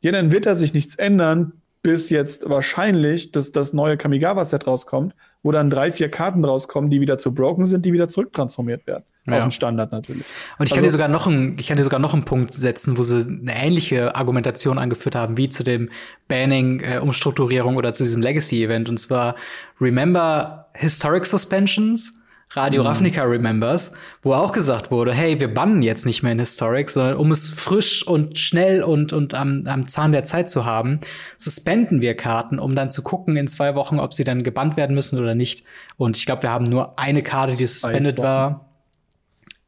ja, 0.00 0.12
dann 0.12 0.30
wird 0.30 0.46
da 0.46 0.54
sich 0.54 0.74
nichts 0.74 0.94
ändern, 0.96 1.60
bis 1.82 2.10
jetzt 2.10 2.48
wahrscheinlich 2.48 3.32
dass 3.32 3.52
das 3.52 3.72
neue 3.72 3.96
Kamigawa-Set 3.96 4.66
rauskommt, 4.66 5.14
wo 5.42 5.52
dann 5.52 5.70
drei, 5.70 5.92
vier 5.92 6.10
Karten 6.10 6.44
rauskommen, 6.44 6.90
die 6.90 7.00
wieder 7.00 7.18
zu 7.18 7.32
broken 7.34 7.66
sind, 7.66 7.86
die 7.86 7.92
wieder 7.92 8.08
zurücktransformiert 8.08 8.86
werden. 8.86 9.04
Ja. 9.26 9.36
Aus 9.36 9.44
dem 9.44 9.50
Standard 9.50 9.92
natürlich. 9.92 10.24
Und 10.58 10.66
ich 10.66 10.70
kann, 10.70 10.78
also, 10.78 10.86
dir 10.86 10.90
sogar 10.90 11.08
noch 11.08 11.26
ein, 11.26 11.56
ich 11.58 11.68
kann 11.68 11.76
dir 11.76 11.84
sogar 11.84 12.00
noch 12.00 12.14
einen 12.14 12.24
Punkt 12.24 12.54
setzen, 12.54 12.96
wo 12.96 13.02
sie 13.02 13.26
eine 13.26 13.54
ähnliche 13.54 14.16
Argumentation 14.16 14.78
angeführt 14.78 15.14
haben, 15.14 15.36
wie 15.36 15.50
zu 15.50 15.64
dem 15.64 15.90
Banning, 16.28 16.80
äh, 16.80 16.98
Umstrukturierung 16.98 17.76
oder 17.76 17.92
zu 17.92 18.04
diesem 18.04 18.22
Legacy-Event. 18.22 18.88
Und 18.88 18.98
zwar 18.98 19.36
Remember 19.80 20.68
Historic 20.72 21.26
Suspensions? 21.26 22.14
Radio 22.50 22.82
mhm. 22.82 22.88
Ravnica 22.88 23.22
Remembers, 23.24 23.92
wo 24.22 24.32
auch 24.32 24.52
gesagt 24.52 24.90
wurde, 24.90 25.12
hey, 25.12 25.38
wir 25.38 25.52
bannen 25.52 25.82
jetzt 25.82 26.06
nicht 26.06 26.22
mehr 26.22 26.32
in 26.32 26.38
Historic, 26.38 26.88
sondern 26.88 27.16
um 27.16 27.30
es 27.30 27.50
frisch 27.50 28.06
und 28.06 28.38
schnell 28.38 28.82
und, 28.82 29.12
und 29.12 29.34
am, 29.34 29.64
am 29.66 29.86
Zahn 29.86 30.12
der 30.12 30.24
Zeit 30.24 30.48
zu 30.48 30.64
haben, 30.64 31.00
suspenden 31.36 32.00
wir 32.00 32.14
Karten, 32.14 32.58
um 32.58 32.74
dann 32.74 32.88
zu 32.88 33.02
gucken 33.02 33.36
in 33.36 33.46
zwei 33.48 33.74
Wochen, 33.74 33.98
ob 33.98 34.14
sie 34.14 34.24
dann 34.24 34.42
gebannt 34.42 34.76
werden 34.76 34.94
müssen 34.94 35.18
oder 35.18 35.34
nicht. 35.34 35.64
Und 35.96 36.16
ich 36.16 36.26
glaube, 36.26 36.42
wir 36.42 36.50
haben 36.50 36.64
nur 36.64 36.98
eine 36.98 37.22
Karte, 37.22 37.56
die 37.56 37.66
suspended 37.66 38.18
war 38.18 38.64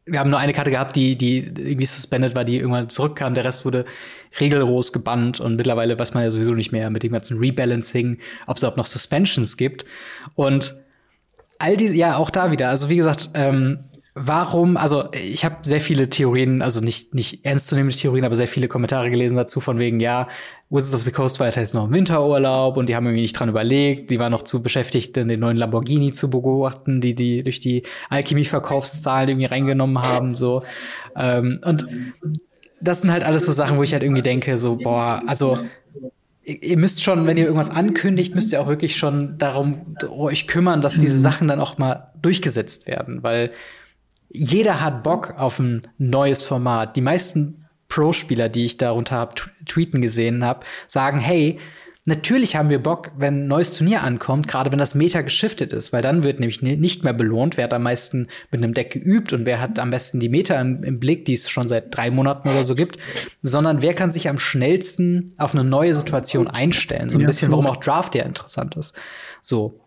wir 0.07 0.19
haben 0.19 0.31
nur 0.31 0.39
eine 0.39 0.53
Karte 0.53 0.71
gehabt, 0.71 0.97
die, 0.97 1.17
die 1.17 1.39
irgendwie 1.39 1.87
suspended 1.87 2.35
war, 2.35 2.45
die 2.45 2.57
irgendwann 2.57 2.89
zurückkam. 2.89 3.35
Der 3.35 3.45
Rest 3.45 3.65
wurde 3.65 3.85
regellos 4.41 4.93
gebannt 4.93 5.41
und 5.41 5.57
mittlerweile 5.57 5.99
weiß 5.99 6.15
man 6.15 6.25
ja 6.25 6.31
sowieso 6.31 6.53
nicht 6.55 6.73
mehr 6.73 6.91
mit 6.91 7.03
dem 7.03 7.13
ganzen 7.13 7.39
Rebalancing, 7.39 8.19
ob 8.47 8.57
es 8.57 8.63
überhaupt 8.63 8.77
noch 8.77 8.87
Suspensions 8.87 9.57
gibt. 9.57 9.85
Und 10.35 10.75
all 11.61 11.77
diese, 11.77 11.97
ja, 11.97 12.17
auch 12.17 12.31
da 12.31 12.51
wieder. 12.51 12.69
Also 12.69 12.89
wie 12.89 12.97
gesagt, 12.97 13.31
ähm, 13.35 13.79
warum, 14.15 14.77
also 14.77 15.05
ich 15.13 15.45
habe 15.45 15.57
sehr 15.63 15.81
viele 15.81 16.11
Theorien, 16.11 16.63
also 16.63 16.81
nicht, 16.81 17.15
nicht 17.15 17.45
ernstzunehmende 17.45 17.97
Theorien, 17.97 18.25
aber 18.25 18.35
sehr 18.35 18.49
viele 18.49 18.67
Kommentare 18.67 19.11
gelesen 19.11 19.37
dazu, 19.37 19.61
von 19.61 19.79
wegen, 19.79 20.01
ja, 20.01 20.29
Wizards 20.69 20.95
of 20.95 21.03
the 21.03 21.13
Coast 21.13 21.41
war 21.41 21.49
jetzt 21.49 21.75
noch 21.75 21.87
im 21.87 21.95
Winterurlaub 21.95 22.77
und 22.77 22.89
die 22.89 22.97
haben 22.97 23.07
irgendwie 23.07 23.23
nicht 23.23 23.39
dran 23.39 23.49
überlegt, 23.49 24.11
die 24.11 24.19
waren 24.19 24.33
noch 24.33 24.43
zu 24.43 24.63
beschäftigt, 24.63 25.17
den 25.17 25.39
neuen 25.39 25.57
Lamborghini 25.57 26.13
zu 26.13 26.31
beobachten, 26.31 27.01
die 27.01 27.15
die 27.15 27.43
durch 27.43 27.61
die 27.61 27.83
Alchemie-Verkaufszahlen 28.09 29.29
irgendwie 29.29 29.47
reingenommen 29.47 30.01
haben, 30.01 30.35
so. 30.35 30.63
Ähm, 31.17 31.61
und 31.65 31.87
das 32.81 33.03
sind 33.03 33.13
halt 33.13 33.25
alles 33.25 33.47
so 33.47 33.53
Sachen, 33.53 33.79
wo 33.79 33.83
ich 33.83 33.93
halt 33.93 34.03
irgendwie 34.03 34.23
denke, 34.23 34.57
so, 34.59 34.77
boah, 34.77 35.23
also 35.27 35.59
ihr 36.51 36.77
müsst 36.77 37.03
schon, 37.03 37.27
wenn 37.27 37.37
ihr 37.37 37.45
irgendwas 37.45 37.71
ankündigt, 37.71 38.35
müsst 38.35 38.53
ihr 38.53 38.61
auch 38.61 38.69
wirklich 38.69 38.97
schon 38.97 39.39
darum 39.39 39.97
euch 40.09 40.47
kümmern, 40.47 40.83
dass 40.83 40.99
diese 40.99 41.19
Sachen 41.19 41.49
dann 41.49 41.61
auch 41.61 41.79
mal 41.79 42.13
durchgesetzt 42.21 42.87
werden, 42.87 43.23
weil 43.23 43.51
jeder 44.29 44.81
hat 44.81 45.03
Bock 45.03 45.35
auf 45.37 45.59
ein 45.59 45.89
neues 45.99 46.43
Format. 46.43 46.97
Die 46.97 47.01
meisten 47.01 47.67
Pro-Spieler, 47.89 48.49
die 48.49 48.65
ich 48.65 48.77
darunter 48.77 49.17
hab, 49.17 49.35
tweeten 49.67 50.01
gesehen 50.01 50.45
habe, 50.45 50.65
sagen, 50.87 51.19
hey, 51.19 51.59
natürlich 52.05 52.57
haben 52.57 52.69
wir 52.71 52.83
Bock, 52.83 53.13
wenn 53.17 53.45
ein 53.45 53.47
neues 53.49 53.75
Turnier 53.75 54.03
ankommt, 54.03 54.49
gerade 54.49 54.71
wenn 54.73 54.79
das 54.79 54.95
Meta 54.95 55.21
geschiftet 55.23 55.73
ist, 55.73 55.93
weil 55.93 56.03
dann 56.03 56.23
wird 56.25 56.41
nämlich 56.41 56.63
nicht 56.63 57.05
mehr 57.05 57.13
belohnt, 57.13 57.57
wer 57.57 57.65
hat 57.65 57.75
am 57.75 57.83
meisten 57.83 58.29
mit 58.51 58.63
einem 58.63 58.75
Deck 58.75 58.91
geübt 58.91 59.33
und 59.33 59.47
wer 59.47 59.61
hat 59.61 59.79
am 59.79 59.91
besten 59.91 60.21
die 60.21 60.29
Meta 60.29 60.61
im, 60.61 60.83
im 60.83 60.99
Blick, 60.99 61.25
die 61.25 61.35
es 61.35 61.51
schon 61.51 61.69
seit 61.69 61.95
drei 61.95 62.11
Monaten 62.11 62.49
oder 62.49 62.65
so 62.65 62.75
gibt, 62.75 62.99
sondern 63.43 63.83
wer 63.83 63.95
kann 63.95 64.11
sich 64.11 64.29
am 64.29 64.39
schnellsten 64.39 65.33
auf 65.39 65.55
eine 65.55 65.65
neue 65.65 65.95
Situation 65.95 66.49
einstellen. 66.49 67.09
So 67.09 67.17
ein 67.17 67.23
ja, 67.23 67.27
bisschen, 67.27 67.51
warum 67.51 67.67
auch 67.67 67.77
Draft 67.77 68.15
ja 68.15 68.25
interessant 68.25 68.77
ist. 68.77 68.95
So. 69.43 69.81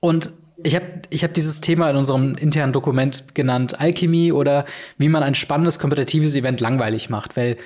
Und 0.00 0.32
ich 0.62 0.74
habe 0.74 0.86
ich 1.10 1.24
hab 1.24 1.32
dieses 1.34 1.60
Thema 1.60 1.88
in 1.90 1.96
unserem 1.96 2.34
internen 2.34 2.72
Dokument 2.72 3.34
genannt, 3.34 3.80
Alchemie 3.80 4.32
oder 4.32 4.66
wie 4.98 5.08
man 5.08 5.22
ein 5.22 5.34
spannendes 5.34 5.78
kompetitives 5.78 6.34
Event 6.34 6.60
langweilig 6.60 7.08
macht, 7.08 7.36
weil 7.36 7.56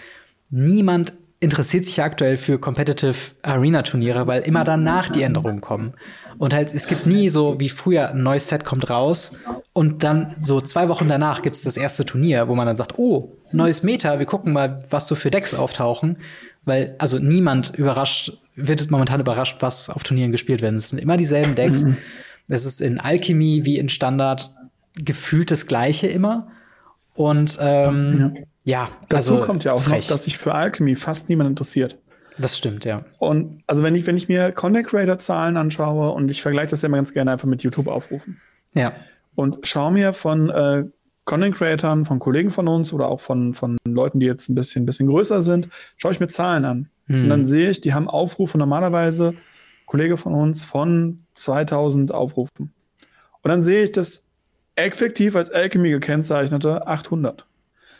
niemand 0.50 1.12
interessiert 1.44 1.84
sich 1.84 1.98
ja 1.98 2.04
aktuell 2.04 2.36
für 2.36 2.58
Competitive 2.58 3.14
Arena 3.42 3.82
Turniere, 3.82 4.26
weil 4.26 4.42
immer 4.42 4.64
danach 4.64 5.08
die 5.08 5.22
Änderungen 5.22 5.60
kommen. 5.60 5.94
Und 6.38 6.52
halt, 6.52 6.74
es 6.74 6.88
gibt 6.88 7.06
nie 7.06 7.28
so 7.28 7.60
wie 7.60 7.68
früher 7.68 8.10
ein 8.10 8.22
neues 8.22 8.48
Set 8.48 8.64
kommt 8.64 8.90
raus 8.90 9.38
und 9.72 10.02
dann 10.02 10.34
so 10.40 10.60
zwei 10.60 10.88
Wochen 10.88 11.08
danach 11.08 11.42
gibt 11.42 11.56
es 11.56 11.62
das 11.62 11.76
erste 11.76 12.04
Turnier, 12.04 12.48
wo 12.48 12.54
man 12.54 12.66
dann 12.66 12.76
sagt, 12.76 12.98
oh, 12.98 13.36
neues 13.52 13.82
Meta, 13.82 14.18
wir 14.18 14.26
gucken 14.26 14.52
mal, 14.52 14.82
was 14.90 15.06
so 15.06 15.14
für 15.14 15.30
Decks 15.30 15.54
auftauchen. 15.54 16.16
Weil, 16.64 16.96
also 16.98 17.18
niemand 17.18 17.74
überrascht, 17.76 18.38
wird 18.56 18.90
momentan 18.90 19.20
überrascht, 19.20 19.58
was 19.60 19.90
auf 19.90 20.02
Turnieren 20.02 20.32
gespielt 20.32 20.62
werden. 20.62 20.76
Es 20.76 20.90
sind 20.90 20.98
immer 20.98 21.16
dieselben 21.16 21.54
Decks. 21.54 21.82
Mhm. 21.82 21.98
Es 22.48 22.64
ist 22.64 22.80
in 22.80 22.98
Alchemy 22.98 23.64
wie 23.64 23.78
in 23.78 23.88
Standard 23.88 24.54
gefühlt 24.96 25.50
das 25.50 25.66
Gleiche 25.66 26.06
immer. 26.06 26.48
Und 27.14 27.58
ähm, 27.60 28.34
ja. 28.64 28.82
ja 28.86 28.88
dazu 29.08 29.34
also 29.34 29.46
kommt 29.46 29.64
ja 29.64 29.72
auch 29.72 29.82
frech. 29.82 30.04
noch, 30.04 30.08
dass 30.14 30.24
sich 30.24 30.36
für 30.36 30.54
Alchemy 30.54 30.96
fast 30.96 31.28
niemand 31.28 31.50
interessiert. 31.50 31.98
Das 32.36 32.58
stimmt, 32.58 32.84
ja. 32.84 33.04
Und 33.18 33.62
also 33.66 33.82
wenn 33.82 33.94
ich, 33.94 34.06
wenn 34.06 34.16
ich 34.16 34.28
mir 34.28 34.50
Content 34.52 34.88
Creator 34.88 35.18
Zahlen 35.18 35.56
anschaue 35.56 36.10
und 36.10 36.28
ich 36.30 36.42
vergleiche 36.42 36.70
das 36.70 36.82
ja 36.82 36.88
immer 36.88 36.96
ganz 36.96 37.12
gerne 37.12 37.30
einfach 37.30 37.46
mit 37.46 37.62
YouTube 37.62 37.86
aufrufen. 37.86 38.40
Ja. 38.74 38.92
Und 39.36 39.66
schaue 39.66 39.92
mir 39.92 40.12
von 40.12 40.50
äh, 40.50 40.84
Content 41.24 41.54
Creatern, 41.54 42.04
von 42.04 42.18
Kollegen 42.18 42.50
von 42.50 42.68
uns 42.68 42.92
oder 42.92 43.08
auch 43.08 43.20
von, 43.20 43.54
von 43.54 43.78
Leuten, 43.86 44.20
die 44.20 44.26
jetzt 44.26 44.48
ein 44.48 44.54
bisschen, 44.54 44.82
ein 44.82 44.86
bisschen 44.86 45.08
größer 45.08 45.42
sind, 45.42 45.68
schaue 45.96 46.12
ich 46.12 46.20
mir 46.20 46.28
Zahlen 46.28 46.64
an. 46.64 46.88
Hm. 47.06 47.24
Und 47.24 47.28
dann 47.28 47.46
sehe 47.46 47.70
ich, 47.70 47.80
die 47.80 47.94
haben 47.94 48.08
Aufrufe 48.08 48.58
normalerweise 48.58 49.34
Kollege 49.86 50.16
von 50.16 50.34
uns, 50.34 50.64
von 50.64 51.22
2000 51.34 52.12
Aufrufen. 52.12 52.72
Und 53.42 53.48
dann 53.48 53.62
sehe 53.62 53.84
ich 53.84 53.92
das 53.92 54.23
effektiv 54.76 55.36
als 55.36 55.50
Alchemy 55.50 55.90
gekennzeichnete 55.90 56.86
800. 56.86 57.46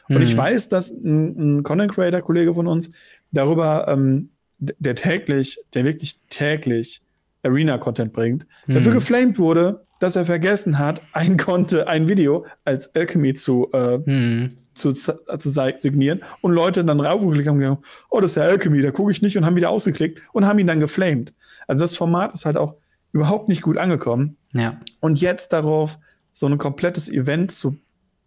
Mhm. 0.08 0.16
Und 0.16 0.22
ich 0.22 0.34
mhm. 0.34 0.38
weiß, 0.38 0.68
dass 0.68 0.90
ein, 0.90 1.58
ein 1.58 1.62
Content 1.62 1.92
Creator 1.92 2.20
Kollege 2.20 2.54
von 2.54 2.66
uns 2.66 2.90
darüber, 3.30 3.86
ähm, 3.88 4.30
der 4.58 4.94
täglich, 4.94 5.58
der 5.74 5.84
wirklich 5.84 6.20
täglich 6.30 7.02
Arena 7.42 7.78
Content 7.78 8.12
bringt, 8.12 8.46
mhm. 8.66 8.74
dafür 8.74 8.92
geflamed 8.92 9.38
wurde, 9.38 9.84
dass 10.00 10.16
er 10.16 10.26
vergessen 10.26 10.78
hat, 10.78 11.00
ein 11.12 11.36
Konto, 11.36 11.84
ein 11.84 12.08
Video 12.08 12.46
als 12.64 12.94
Alchemy 12.94 13.34
zu, 13.34 13.70
äh, 13.72 13.98
mhm. 13.98 14.48
zu, 14.74 14.92
zu 14.92 15.72
signieren 15.78 16.20
und 16.40 16.52
Leute 16.52 16.84
dann 16.84 17.00
raufgeklickt 17.00 17.48
haben 17.48 17.56
und 17.56 17.62
gesagt, 17.62 17.84
oh, 18.10 18.20
das 18.20 18.32
ist 18.32 18.36
ja 18.36 18.42
Alchemy, 18.44 18.82
da 18.82 18.90
gucke 18.90 19.12
ich 19.12 19.22
nicht 19.22 19.36
und 19.36 19.46
haben 19.46 19.56
wieder 19.56 19.70
ausgeklickt 19.70 20.22
und 20.32 20.46
haben 20.46 20.58
ihn 20.58 20.66
dann 20.66 20.80
geflamed. 20.80 21.32
Also 21.66 21.84
das 21.84 21.96
Format 21.96 22.34
ist 22.34 22.44
halt 22.44 22.56
auch 22.56 22.76
überhaupt 23.12 23.48
nicht 23.48 23.62
gut 23.62 23.78
angekommen. 23.78 24.36
Ja. 24.52 24.80
Und 25.00 25.20
jetzt 25.20 25.52
darauf 25.52 25.98
so 26.34 26.46
ein 26.46 26.58
komplettes 26.58 27.08
Event 27.08 27.52
zu 27.52 27.78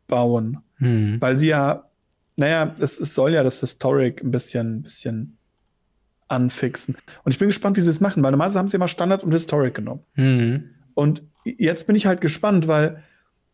bauen, 0.08 0.60
hm. 0.78 1.18
weil 1.20 1.38
sie 1.38 1.48
ja, 1.48 1.90
naja, 2.38 2.74
es, 2.80 3.00
es 3.00 3.14
soll 3.14 3.34
ja 3.34 3.44
das 3.44 3.60
Historic 3.60 4.24
ein 4.24 4.32
bisschen, 4.32 4.84
bisschen 4.84 5.38
anfixen. 6.30 6.96
Und 7.24 7.32
ich 7.34 7.38
bin 7.38 7.50
gespannt, 7.50 7.76
wie 7.76 7.82
sie 7.82 7.90
es 7.90 8.00
machen, 8.00 8.24
weil 8.24 8.32
normalerweise 8.32 8.60
haben 8.60 8.70
sie 8.70 8.78
immer 8.78 8.88
Standard 8.88 9.24
und 9.24 9.34
Historic 9.34 9.76
genommen. 9.76 10.04
Mhm. 10.16 10.70
Und 10.94 11.24
jetzt 11.44 11.86
bin 11.86 11.98
ich 11.98 12.06
halt 12.06 12.22
gespannt, 12.22 12.68
weil 12.68 13.04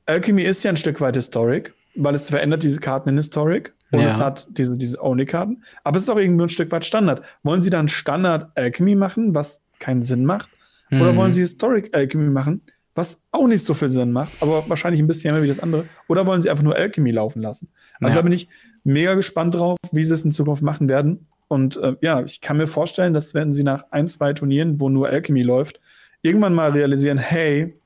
Alchemy 0.05 0.43
ist 0.43 0.61
ja 0.63 0.69
ein 0.69 0.77
Stück 0.77 1.01
weit 1.01 1.15
Historic, 1.15 1.73
weil 1.95 2.13
es 2.13 2.29
verändert 2.29 2.61
diese 2.61 2.79
Karten 2.79 3.09
in 3.09 3.17
Historic 3.17 3.73
und 3.91 4.01
ja. 4.01 4.07
es 4.07 4.19
hat 4.19 4.47
diese, 4.51 4.77
diese 4.77 5.01
Only-Karten. 5.01 5.63
Aber 5.83 5.97
es 5.97 6.03
ist 6.03 6.09
auch 6.09 6.19
irgendwie 6.19 6.43
ein 6.43 6.49
Stück 6.49 6.71
weit 6.71 6.85
Standard. 6.85 7.23
Wollen 7.41 7.63
sie 7.63 7.71
dann 7.71 7.87
Standard 7.87 8.55
Alchemy 8.55 8.93
machen, 8.93 9.33
was 9.33 9.61
keinen 9.79 10.03
Sinn 10.03 10.25
macht? 10.25 10.49
Mhm. 10.91 11.01
Oder 11.01 11.15
wollen 11.15 11.31
sie 11.31 11.41
Historic 11.41 11.95
Alchemy 11.95 12.29
machen, 12.29 12.61
was 12.95 13.23
auch 13.31 13.47
nicht 13.47 13.65
so 13.65 13.73
viel 13.73 13.91
Sinn 13.91 14.11
macht, 14.11 14.31
aber 14.39 14.67
wahrscheinlich 14.69 15.01
ein 15.01 15.07
bisschen 15.07 15.33
mehr 15.33 15.43
wie 15.43 15.47
das 15.47 15.59
andere. 15.59 15.85
Oder 16.07 16.27
wollen 16.27 16.41
sie 16.41 16.49
einfach 16.49 16.63
nur 16.63 16.75
Alchemy 16.75 17.11
laufen 17.11 17.41
lassen? 17.41 17.69
Also 17.99 18.11
ja. 18.11 18.15
da 18.15 18.21
bin 18.21 18.33
ich 18.33 18.47
mega 18.83 19.15
gespannt 19.15 19.55
drauf, 19.55 19.77
wie 19.91 20.03
sie 20.03 20.13
es 20.13 20.23
in 20.23 20.31
Zukunft 20.31 20.61
machen 20.61 20.89
werden. 20.89 21.25
Und 21.47 21.77
äh, 21.77 21.95
ja, 22.01 22.23
ich 22.23 22.41
kann 22.41 22.57
mir 22.57 22.67
vorstellen, 22.67 23.13
dass 23.13 23.33
werden 23.33 23.53
sie 23.53 23.63
nach 23.63 23.85
ein, 23.91 24.07
zwei 24.07 24.33
Turnieren, 24.33 24.79
wo 24.79 24.89
nur 24.89 25.09
Alchemy 25.09 25.41
läuft, 25.41 25.79
irgendwann 26.21 26.53
mal 26.53 26.71
realisieren, 26.71 27.17
hey, 27.17 27.79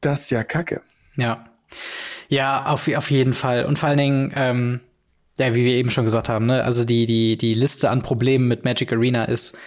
das 0.00 0.22
ist 0.22 0.30
ja 0.30 0.44
Kacke. 0.44 0.82
Ja. 1.16 1.46
Ja, 2.28 2.66
auf, 2.66 2.88
auf 2.94 3.10
jeden 3.10 3.34
Fall. 3.34 3.64
Und 3.64 3.78
vor 3.78 3.88
allen 3.88 3.98
Dingen, 3.98 4.32
ähm, 4.36 4.80
ja, 5.38 5.54
wie 5.54 5.64
wir 5.64 5.74
eben 5.74 5.90
schon 5.90 6.04
gesagt 6.04 6.28
haben, 6.28 6.46
ne, 6.46 6.64
also 6.64 6.84
die, 6.84 7.06
die, 7.06 7.36
die 7.36 7.54
Liste 7.54 7.90
an 7.90 8.02
Problemen 8.02 8.46
mit 8.46 8.64
Magic 8.64 8.92
Arena 8.92 9.24
ist 9.24 9.58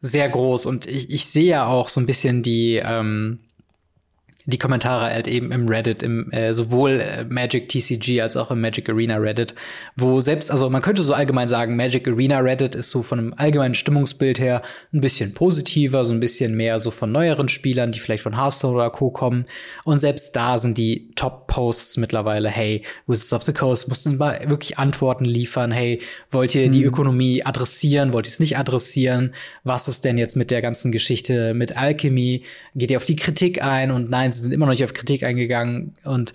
sehr 0.00 0.28
groß 0.28 0.66
und 0.66 0.86
ich, 0.86 1.10
ich 1.10 1.26
sehe 1.26 1.46
ja 1.46 1.66
auch 1.66 1.88
so 1.88 2.00
ein 2.00 2.06
bisschen 2.06 2.42
die, 2.42 2.76
ähm, 2.76 3.40
die 4.46 4.58
Kommentare 4.58 5.06
halt 5.06 5.28
eben 5.28 5.52
im 5.52 5.68
Reddit, 5.68 6.02
im 6.02 6.30
äh, 6.32 6.52
sowohl 6.52 7.00
äh, 7.00 7.24
Magic 7.24 7.68
TCG 7.68 8.20
als 8.20 8.36
auch 8.36 8.50
im 8.50 8.60
Magic 8.60 8.88
Arena 8.88 9.16
Reddit, 9.16 9.54
wo 9.96 10.20
selbst, 10.20 10.50
also 10.50 10.68
man 10.68 10.82
könnte 10.82 11.02
so 11.02 11.14
allgemein 11.14 11.48
sagen, 11.48 11.76
Magic 11.76 12.08
Arena 12.08 12.38
Reddit 12.38 12.74
ist 12.74 12.90
so 12.90 13.02
von 13.02 13.18
einem 13.18 13.34
allgemeinen 13.36 13.74
Stimmungsbild 13.74 14.40
her 14.40 14.62
ein 14.92 15.00
bisschen 15.00 15.34
positiver, 15.34 16.04
so 16.04 16.12
ein 16.12 16.20
bisschen 16.20 16.56
mehr 16.56 16.80
so 16.80 16.90
von 16.90 17.12
neueren 17.12 17.48
Spielern, 17.48 17.92
die 17.92 18.00
vielleicht 18.00 18.22
von 18.22 18.36
Hearthstone 18.36 18.74
oder 18.74 18.90
Co. 18.90 19.10
kommen. 19.10 19.44
Und 19.84 19.98
selbst 19.98 20.34
da 20.34 20.58
sind 20.58 20.76
die 20.78 21.10
Top-Posts 21.14 21.98
mittlerweile, 21.98 22.48
hey, 22.48 22.82
Wizards 23.06 23.32
of 23.32 23.42
the 23.42 23.52
Coast, 23.52 23.88
mussten 23.88 24.16
mal 24.16 24.40
wirklich 24.48 24.78
Antworten 24.78 25.24
liefern, 25.24 25.70
hey, 25.70 26.00
wollt 26.30 26.54
ihr 26.54 26.66
mhm. 26.66 26.72
die 26.72 26.84
Ökonomie 26.84 27.44
adressieren, 27.44 28.12
wollt 28.12 28.26
ihr 28.26 28.30
es 28.30 28.40
nicht 28.40 28.58
adressieren? 28.58 29.34
Was 29.62 29.88
ist 29.88 30.04
denn 30.04 30.18
jetzt 30.18 30.36
mit 30.36 30.50
der 30.50 30.62
ganzen 30.62 30.90
Geschichte 30.90 31.54
mit 31.54 31.76
Alchemy? 31.76 32.42
Geht 32.74 32.90
ihr 32.90 32.96
auf 32.96 33.04
die 33.04 33.16
Kritik 33.16 33.62
ein? 33.62 33.90
Und 33.90 34.10
nein, 34.10 34.31
sie 34.32 34.40
sind 34.40 34.52
immer 34.52 34.66
noch 34.66 34.72
nicht 34.72 34.84
auf 34.84 34.94
Kritik 34.94 35.22
eingegangen 35.22 35.94
und 36.04 36.32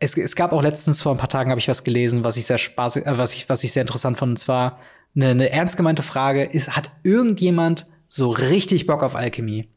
es, 0.00 0.16
es 0.16 0.36
gab 0.36 0.52
auch 0.52 0.62
letztens 0.62 1.02
vor 1.02 1.12
ein 1.12 1.18
paar 1.18 1.28
Tagen 1.28 1.50
habe 1.50 1.60
ich 1.60 1.68
was 1.68 1.84
gelesen, 1.84 2.24
was 2.24 2.36
ich 2.36 2.46
sehr 2.46 2.58
spaßig, 2.58 3.06
äh, 3.06 3.18
was 3.18 3.34
ich 3.34 3.48
was 3.48 3.64
ich 3.64 3.72
sehr 3.72 3.82
interessant 3.82 4.18
fand 4.18 4.30
und 4.30 4.36
zwar 4.38 4.78
eine, 5.16 5.30
eine 5.30 5.50
ernst 5.50 5.76
gemeinte 5.76 6.02
Frage 6.02 6.44
ist 6.44 6.76
hat 6.76 6.90
irgendjemand 7.02 7.86
so 8.08 8.30
richtig 8.30 8.86
Bock 8.86 9.02
auf 9.02 9.16
Alchemy? 9.16 9.68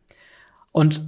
Und 0.71 1.01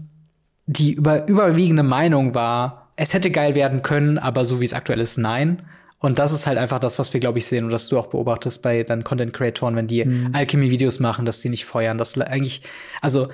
die 0.66 0.94
über, 0.94 1.28
überwiegende 1.28 1.84
Meinung 1.84 2.36
war, 2.36 2.92
es 2.96 3.14
hätte 3.14 3.32
geil 3.32 3.56
werden 3.56 3.82
können, 3.82 4.18
aber 4.18 4.46
so 4.46 4.62
wie 4.62 4.66
es 4.66 4.74
aktuell 4.74 5.00
ist, 5.00 5.18
nein. 5.18 5.64
Und 6.00 6.20
das 6.20 6.34
ist 6.34 6.48
halt 6.48 6.58
einfach 6.58 6.80
das, 6.80 7.00
was 7.00 7.14
wir, 7.14 7.22
glaube 7.22 7.40
ich, 7.40 7.48
sehen 7.48 7.66
und 7.66 7.72
was 7.72 7.88
du 7.88 7.98
auch 7.98 8.08
beobachtest 8.08 8.62
bei 8.62 8.84
dann 8.84 9.06
Content 9.06 9.34
Creatoren, 9.34 9.76
wenn 9.76 9.88
die 9.88 10.04
mhm. 10.04 10.32
Alchemy-Videos 10.34 11.00
machen, 11.00 11.26
dass 11.26 11.42
sie 11.42 11.50
nicht 11.50 11.66
feuern. 11.66 11.98
Das 11.98 12.20
eigentlich, 12.20 12.62
also 13.02 13.30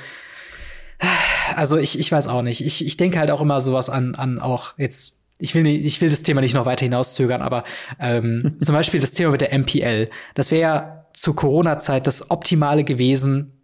also 1.56 1.78
ich, 1.78 2.00
ich 2.00 2.12
weiß 2.12 2.28
auch 2.28 2.42
nicht. 2.42 2.66
Ich, 2.66 2.86
ich 2.86 2.98
denke 2.98 3.20
halt 3.20 3.32
auch 3.32 3.42
immer 3.42 3.62
sowas 3.62 3.90
an, 3.90 4.16
an 4.16 4.40
auch 4.40 4.74
jetzt 4.78 5.20
ich 5.40 5.56
will, 5.56 5.64
nicht, 5.64 5.86
ich 5.86 6.02
will 6.02 6.10
das 6.10 6.24
Thema 6.24 6.42
nicht 6.42 6.54
noch 6.54 6.66
weiter 6.66 6.86
hinauszögern, 6.86 7.42
aber 7.42 7.64
ähm, 8.00 8.58
zum 8.60 8.76
Beispiel 8.76 9.00
das 9.00 9.14
Thema 9.14 9.32
mit 9.32 9.42
der 9.42 9.58
MPL. 9.58 10.10
Das 10.36 10.52
wäre 10.52 10.62
ja 10.62 11.06
zur 11.14 11.36
Corona-Zeit 11.36 12.08
das 12.08 12.30
Optimale 12.30 12.84
gewesen, 12.84 13.59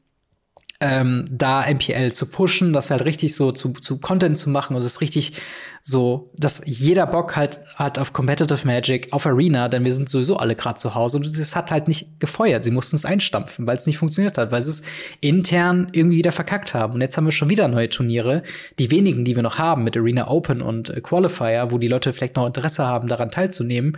ähm, 0.81 1.25
da 1.31 1.65
MPL 1.69 2.11
zu 2.11 2.29
pushen, 2.29 2.73
das 2.73 2.91
halt 2.91 3.05
richtig 3.05 3.33
so 3.33 3.51
zu, 3.51 3.71
zu 3.71 3.99
Content 3.99 4.37
zu 4.37 4.49
machen 4.49 4.75
und 4.75 4.83
das 4.83 4.99
richtig 4.99 5.33
so, 5.81 6.31
dass 6.35 6.63
jeder 6.65 7.05
Bock 7.05 7.35
halt 7.35 7.61
hat 7.75 7.99
auf 7.99 8.11
Competitive 8.11 8.65
Magic, 8.65 9.07
auf 9.11 9.25
Arena, 9.25 9.69
denn 9.69 9.85
wir 9.85 9.93
sind 9.93 10.09
sowieso 10.09 10.37
alle 10.37 10.55
gerade 10.55 10.79
zu 10.79 10.95
Hause 10.95 11.17
und 11.17 11.25
es 11.25 11.55
hat 11.55 11.71
halt 11.71 11.87
nicht 11.87 12.19
gefeuert. 12.19 12.63
Sie 12.63 12.71
mussten 12.71 12.95
es 12.95 13.05
einstampfen, 13.05 13.67
weil 13.67 13.77
es 13.77 13.85
nicht 13.85 13.99
funktioniert 13.99 14.37
hat, 14.37 14.51
weil 14.51 14.63
sie 14.63 14.71
es 14.71 14.83
intern 15.21 15.89
irgendwie 15.91 16.17
wieder 16.17 16.31
verkackt 16.31 16.73
haben. 16.73 16.95
Und 16.95 17.01
jetzt 17.01 17.15
haben 17.15 17.25
wir 17.25 17.31
schon 17.31 17.51
wieder 17.51 17.67
neue 17.67 17.89
Turniere. 17.89 18.41
Die 18.79 18.89
wenigen, 18.89 19.25
die 19.25 19.35
wir 19.35 19.43
noch 19.43 19.59
haben 19.59 19.83
mit 19.83 19.95
Arena 19.95 20.27
Open 20.27 20.61
und 20.61 20.89
äh, 20.89 21.01
Qualifier, 21.01 21.67
wo 21.69 21.77
die 21.77 21.87
Leute 21.87 22.11
vielleicht 22.13 22.35
noch 22.35 22.47
Interesse 22.47 22.85
haben, 22.85 23.07
daran 23.07 23.29
teilzunehmen. 23.29 23.95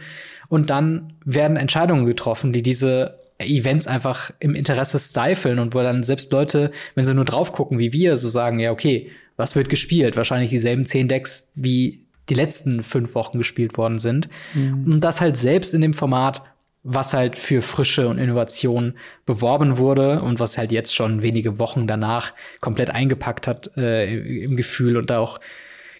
Und 0.49 0.69
dann 0.69 1.13
werden 1.23 1.55
Entscheidungen 1.55 2.05
getroffen, 2.05 2.51
die 2.51 2.61
diese 2.61 3.17
Events 3.39 3.87
einfach 3.87 4.31
im 4.39 4.55
Interesse 4.55 4.99
stiflen 4.99 5.59
und 5.59 5.75
wo 5.75 5.81
dann 5.81 6.03
selbst 6.03 6.31
Leute, 6.31 6.71
wenn 6.95 7.05
sie 7.05 7.13
nur 7.13 7.25
drauf 7.25 7.51
gucken, 7.51 7.77
wie 7.79 7.93
wir, 7.93 8.17
so 8.17 8.29
sagen, 8.29 8.59
ja, 8.59 8.71
okay, 8.71 9.11
was 9.35 9.55
wird 9.55 9.69
gespielt? 9.69 10.17
Wahrscheinlich 10.17 10.49
dieselben 10.49 10.85
zehn 10.85 11.07
Decks, 11.07 11.51
wie 11.53 12.05
die 12.29 12.33
letzten 12.33 12.81
fünf 12.81 13.15
Wochen 13.15 13.37
gespielt 13.37 13.77
worden 13.77 13.99
sind. 13.99 14.27
Mhm. 14.53 14.93
Und 14.93 15.03
das 15.03 15.21
halt 15.21 15.37
selbst 15.37 15.73
in 15.73 15.81
dem 15.81 15.93
Format, 15.93 16.41
was 16.83 17.13
halt 17.13 17.37
für 17.37 17.61
Frische 17.61 18.07
und 18.07 18.17
Innovation 18.17 18.93
beworben 19.25 19.77
wurde 19.77 20.21
und 20.21 20.39
was 20.39 20.57
halt 20.57 20.71
jetzt 20.71 20.95
schon 20.95 21.21
wenige 21.21 21.59
Wochen 21.59 21.85
danach 21.85 22.33
komplett 22.59 22.89
eingepackt 22.89 23.47
hat 23.47 23.71
äh, 23.77 24.43
im 24.43 24.55
Gefühl 24.55 24.97
und 24.97 25.09
da 25.09 25.19
auch 25.19 25.39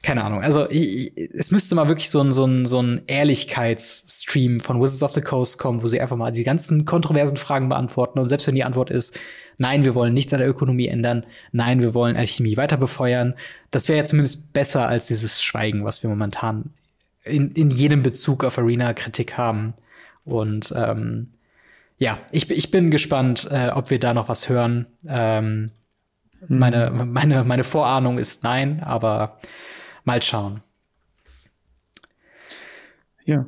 keine 0.08 0.24
Ahnung. 0.24 0.42
Also 0.42 0.70
ich, 0.70 1.12
es 1.18 1.52
müsste 1.52 1.76
mal 1.76 1.90
wirklich 1.90 2.10
so 2.10 2.22
ein, 2.22 2.32
so 2.32 2.46
ein, 2.46 2.66
so 2.66 2.82
ein 2.82 3.02
Ehrlichkeitsstream 3.08 4.62
von 4.62 4.82
Wizards 4.82 5.04
of 5.04 5.14
the 5.14 5.20
Coast 5.20 5.60
kommen, 5.60 5.84
wo 5.84 5.88
sie 5.88 6.00
einfach 6.00 6.16
mal 6.16 6.32
die 6.32 6.46
ganzen 6.46 6.86
kontroversen 6.86 7.36
Fragen 7.36 7.68
beantworten. 7.68 8.18
Und 8.18 8.26
selbst 8.28 8.48
wenn 8.48 8.56
die 8.56 8.64
Antwort 8.64 8.90
ist, 8.90 9.20
nein, 9.58 9.84
wir 9.84 9.96
wollen 9.96 10.14
nichts 10.14 10.32
an 10.32 10.40
der 10.40 10.48
Ökonomie 10.48 10.88
ändern, 10.88 11.26
nein, 11.52 11.82
wir 11.82 11.94
wollen 11.94 12.16
Alchemie 12.16 12.56
weiter 12.56 12.78
befeuern, 12.78 13.34
das 13.70 13.90
wäre 13.90 13.98
ja 13.98 14.06
zumindest 14.06 14.54
besser 14.54 14.88
als 14.88 15.08
dieses 15.08 15.44
Schweigen, 15.44 15.84
was 15.84 16.04
wir 16.04 16.10
momentan 16.10 16.70
in, 17.26 17.52
in 17.52 17.70
jedem 17.70 18.02
Bezug 18.02 18.46
auf 18.46 18.58
Arena-Kritik 18.58 19.38
haben. 19.38 19.74
Und 20.24 20.74
ähm, 20.74 21.32
ja, 21.98 22.18
ich, 22.32 22.50
ich 22.50 22.72
bin 22.72 22.92
gespannt, 22.92 23.50
äh, 23.52 23.72
ob 23.72 23.90
wir 23.90 24.00
da 24.00 24.14
noch 24.14 24.30
was 24.30 24.48
hören. 24.48 24.86
Ähm, 25.06 25.72
meine, 26.48 26.92
mhm. 26.92 27.12
meine, 27.12 27.44
meine 27.44 27.66
Vorahnung 27.66 28.18
ist 28.18 28.46
nein, 28.46 28.82
aber 28.82 29.40
Mal 30.08 30.22
schauen. 30.22 30.62
Ja. 33.26 33.46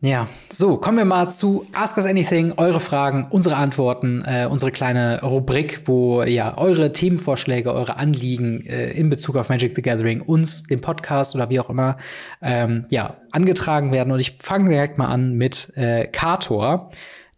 Ja, 0.00 0.28
so, 0.50 0.76
kommen 0.76 0.98
wir 0.98 1.06
mal 1.06 1.28
zu 1.28 1.66
Ask 1.72 1.96
Us 1.96 2.04
Anything, 2.04 2.52
eure 2.58 2.80
Fragen, 2.80 3.26
unsere 3.30 3.56
Antworten, 3.56 4.22
äh, 4.26 4.46
unsere 4.48 4.70
kleine 4.70 5.22
Rubrik, 5.22 5.84
wo 5.86 6.22
ja 6.22 6.58
eure 6.58 6.92
Themenvorschläge, 6.92 7.72
eure 7.72 7.96
Anliegen 7.96 8.64
äh, 8.66 8.90
in 8.90 9.08
Bezug 9.08 9.36
auf 9.36 9.48
Magic 9.48 9.74
the 9.74 9.80
Gathering 9.80 10.20
uns, 10.20 10.64
dem 10.64 10.82
Podcast 10.82 11.34
oder 11.34 11.48
wie 11.48 11.58
auch 11.60 11.70
immer, 11.70 11.96
ähm, 12.42 12.84
ja, 12.90 13.16
angetragen 13.32 13.90
werden. 13.90 14.12
Und 14.12 14.20
ich 14.20 14.36
fange 14.38 14.68
direkt 14.68 14.98
mal 14.98 15.08
an 15.08 15.32
mit 15.32 15.72
äh, 15.76 16.06
Kator 16.08 16.90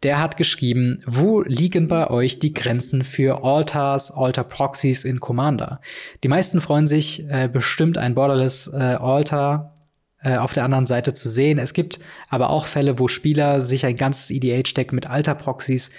der 0.03 0.18
hat 0.18 0.36
geschrieben, 0.36 1.03
wo 1.07 1.42
liegen 1.42 1.88
bei 1.88 2.09
euch 2.09 2.38
die 2.38 2.55
Grenzen 2.55 3.05
für 3.05 3.44
Altars, 3.44 4.11
Altar 4.11 4.44
Proxies 4.44 5.05
in 5.05 5.20
Commander? 5.20 5.80
Die 6.24 6.28
meisten 6.28 6.61
freuen 6.61 6.86
sich 6.86 7.28
äh, 7.28 7.48
bestimmt 7.53 7.98
ein 7.98 8.14
Borderless 8.14 8.70
äh, 8.72 8.76
Altar 8.76 9.74
äh, 10.22 10.36
auf 10.36 10.55
der 10.55 10.64
anderen 10.64 10.86
Seite 10.86 11.12
zu 11.12 11.28
sehen. 11.28 11.59
Es 11.59 11.74
gibt 11.74 11.98
aber 12.28 12.51
auch 12.51 12.66
Fälle, 12.66 12.98
wo 12.98 13.09
Spieler 13.09 13.61
sich 13.62 13.84
ein 13.84 13.96
ganzes 13.96 14.30
EDH-Deck 14.30 14.92
mit 14.92 15.09
Altar 15.09 15.34
Proxies 15.34 15.90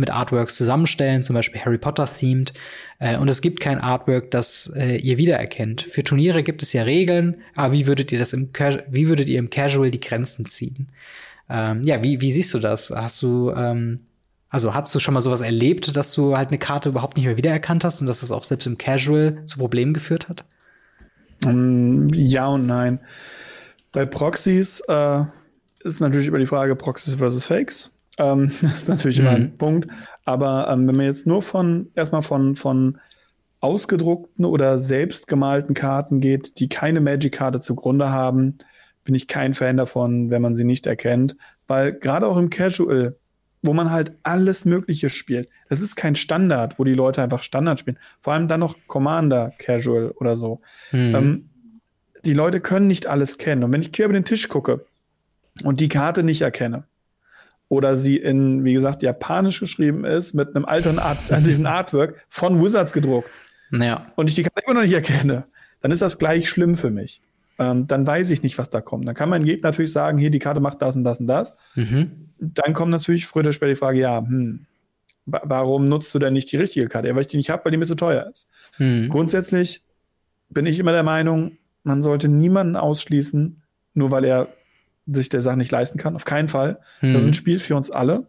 mit 0.00 0.10
Artworks 0.10 0.56
zusammenstellen, 0.56 1.22
zum 1.22 1.34
Beispiel 1.34 1.60
Harry 1.60 1.76
Potter 1.76 2.06
themed. 2.06 2.54
Äh, 2.98 3.18
und 3.18 3.28
es 3.28 3.42
gibt 3.42 3.60
kein 3.60 3.78
Artwork, 3.78 4.30
das 4.30 4.72
äh, 4.74 4.96
ihr 4.96 5.18
wiedererkennt. 5.18 5.82
Für 5.82 6.02
Turniere 6.02 6.42
gibt 6.42 6.62
es 6.62 6.72
ja 6.72 6.84
Regeln, 6.84 7.42
aber 7.54 7.74
wie 7.74 7.86
würdet 7.86 8.10
ihr 8.10 8.18
das 8.18 8.32
im, 8.32 8.48
wie 8.88 9.08
würdet 9.08 9.28
ihr 9.28 9.38
im 9.38 9.50
Casual 9.50 9.90
die 9.90 10.00
Grenzen 10.00 10.46
ziehen? 10.46 10.88
Ähm, 11.50 11.82
ja, 11.82 12.02
wie, 12.02 12.20
wie 12.20 12.30
siehst 12.30 12.54
du 12.54 12.60
das? 12.60 12.90
Hast 12.90 13.20
du, 13.22 13.50
ähm, 13.50 14.00
also 14.48 14.72
hast 14.72 14.94
du 14.94 15.00
schon 15.00 15.14
mal 15.14 15.20
sowas 15.20 15.40
erlebt, 15.40 15.96
dass 15.96 16.12
du 16.12 16.36
halt 16.36 16.48
eine 16.48 16.58
Karte 16.58 16.88
überhaupt 16.88 17.16
nicht 17.16 17.26
mehr 17.26 17.36
wiedererkannt 17.36 17.84
hast 17.84 18.00
und 18.00 18.06
dass 18.06 18.20
das 18.20 18.30
auch 18.30 18.44
selbst 18.44 18.66
im 18.66 18.78
Casual 18.78 19.44
zu 19.44 19.58
Problemen 19.58 19.92
geführt 19.92 20.28
hat? 20.28 20.44
Um, 21.44 21.50
ähm, 21.50 22.10
ja 22.14 22.46
und 22.48 22.66
nein. 22.66 23.00
Bei 23.92 24.06
Proxys 24.06 24.80
äh, 24.88 25.24
ist 25.80 26.00
natürlich 26.00 26.28
über 26.28 26.38
die 26.38 26.46
Frage 26.46 26.76
Proxys 26.76 27.16
versus 27.16 27.44
Fakes. 27.44 27.90
Ähm, 28.18 28.52
das 28.62 28.74
ist 28.74 28.88
natürlich 28.88 29.18
mhm. 29.18 29.26
immer 29.26 29.36
ein 29.36 29.56
Punkt. 29.56 29.88
Aber 30.24 30.68
ähm, 30.70 30.86
wenn 30.86 30.96
man 30.96 31.06
jetzt 31.06 31.26
nur 31.26 31.42
von 31.42 31.88
erstmal 31.96 32.22
von, 32.22 32.54
von 32.54 32.98
ausgedruckten 33.60 34.44
oder 34.44 34.78
selbstgemalten 34.78 35.74
Karten 35.74 36.20
geht, 36.20 36.60
die 36.60 36.68
keine 36.68 37.00
Magic-Karte 37.00 37.60
zugrunde 37.60 38.10
haben, 38.10 38.58
bin 39.04 39.14
ich 39.14 39.28
kein 39.28 39.54
Fan 39.54 39.76
davon, 39.76 40.30
wenn 40.30 40.42
man 40.42 40.56
sie 40.56 40.64
nicht 40.64 40.86
erkennt, 40.86 41.36
weil 41.66 41.92
gerade 41.92 42.26
auch 42.26 42.36
im 42.36 42.50
Casual, 42.50 43.16
wo 43.62 43.72
man 43.72 43.90
halt 43.90 44.12
alles 44.22 44.64
Mögliche 44.64 45.10
spielt, 45.10 45.48
das 45.68 45.80
ist 45.80 45.96
kein 45.96 46.16
Standard, 46.16 46.78
wo 46.78 46.84
die 46.84 46.94
Leute 46.94 47.22
einfach 47.22 47.42
Standard 47.42 47.78
spielen. 47.80 47.98
Vor 48.20 48.32
allem 48.32 48.48
dann 48.48 48.60
noch 48.60 48.76
Commander 48.86 49.52
Casual 49.58 50.12
oder 50.12 50.36
so. 50.36 50.60
Mhm. 50.92 51.14
Ähm, 51.14 51.50
die 52.24 52.34
Leute 52.34 52.60
können 52.60 52.86
nicht 52.86 53.06
alles 53.06 53.38
kennen. 53.38 53.64
Und 53.64 53.72
wenn 53.72 53.82
ich 53.82 53.92
quer 53.92 54.06
über 54.06 54.14
den 54.14 54.24
Tisch 54.24 54.48
gucke 54.48 54.84
und 55.62 55.80
die 55.80 55.88
Karte 55.88 56.22
nicht 56.22 56.42
erkenne, 56.42 56.84
oder 57.68 57.96
sie 57.96 58.16
in, 58.16 58.64
wie 58.64 58.72
gesagt, 58.72 59.00
japanisch 59.02 59.60
geschrieben 59.60 60.04
ist, 60.04 60.34
mit 60.34 60.54
einem 60.54 60.64
alternativen 60.66 61.66
Artwork 61.66 62.24
von 62.28 62.62
Wizards 62.62 62.92
gedruckt, 62.92 63.30
ja. 63.70 64.08
und 64.16 64.26
ich 64.26 64.34
die 64.34 64.42
Karte 64.42 64.62
immer 64.66 64.74
noch 64.74 64.82
nicht 64.82 64.92
erkenne, 64.92 65.44
dann 65.80 65.92
ist 65.92 66.02
das 66.02 66.18
gleich 66.18 66.50
schlimm 66.50 66.76
für 66.76 66.90
mich 66.90 67.22
ähm, 67.60 67.86
dann 67.86 68.06
weiß 68.06 68.30
ich 68.30 68.42
nicht, 68.42 68.56
was 68.56 68.70
da 68.70 68.80
kommt. 68.80 69.06
Dann 69.06 69.14
kann 69.14 69.28
mein 69.28 69.44
Gegner 69.44 69.68
natürlich 69.68 69.92
sagen, 69.92 70.16
hier, 70.16 70.30
die 70.30 70.38
Karte 70.38 70.60
macht 70.60 70.80
das 70.80 70.96
und 70.96 71.04
das 71.04 71.20
und 71.20 71.26
das. 71.26 71.54
Mhm. 71.74 72.30
Dann 72.38 72.72
kommt 72.72 72.90
natürlich 72.90 73.26
früher 73.26 73.40
oder 73.40 73.52
später 73.52 73.68
die 73.72 73.76
Frage, 73.76 74.00
ja, 74.00 74.18
hm, 74.18 74.64
warum 75.26 75.86
nutzt 75.86 76.14
du 76.14 76.18
denn 76.18 76.32
nicht 76.32 76.50
die 76.50 76.56
richtige 76.56 76.88
Karte? 76.88 77.08
Ja, 77.08 77.14
weil 77.14 77.20
ich 77.20 77.26
die 77.26 77.36
nicht 77.36 77.50
habe, 77.50 77.62
weil 77.64 77.72
die 77.72 77.76
mir 77.76 77.84
zu 77.84 77.96
teuer 77.96 78.30
ist. 78.32 78.48
Mhm. 78.78 79.10
Grundsätzlich 79.10 79.84
bin 80.48 80.64
ich 80.64 80.78
immer 80.78 80.92
der 80.92 81.02
Meinung, 81.02 81.58
man 81.82 82.02
sollte 82.02 82.28
niemanden 82.28 82.76
ausschließen, 82.76 83.62
nur 83.92 84.10
weil 84.10 84.24
er 84.24 84.48
sich 85.06 85.28
der 85.28 85.42
Sache 85.42 85.58
nicht 85.58 85.70
leisten 85.70 85.98
kann. 85.98 86.16
Auf 86.16 86.24
keinen 86.24 86.48
Fall. 86.48 86.78
Mhm. 87.02 87.12
Das 87.12 87.22
ist 87.22 87.28
ein 87.28 87.34
Spiel 87.34 87.58
für 87.58 87.76
uns 87.76 87.90
alle. 87.90 88.26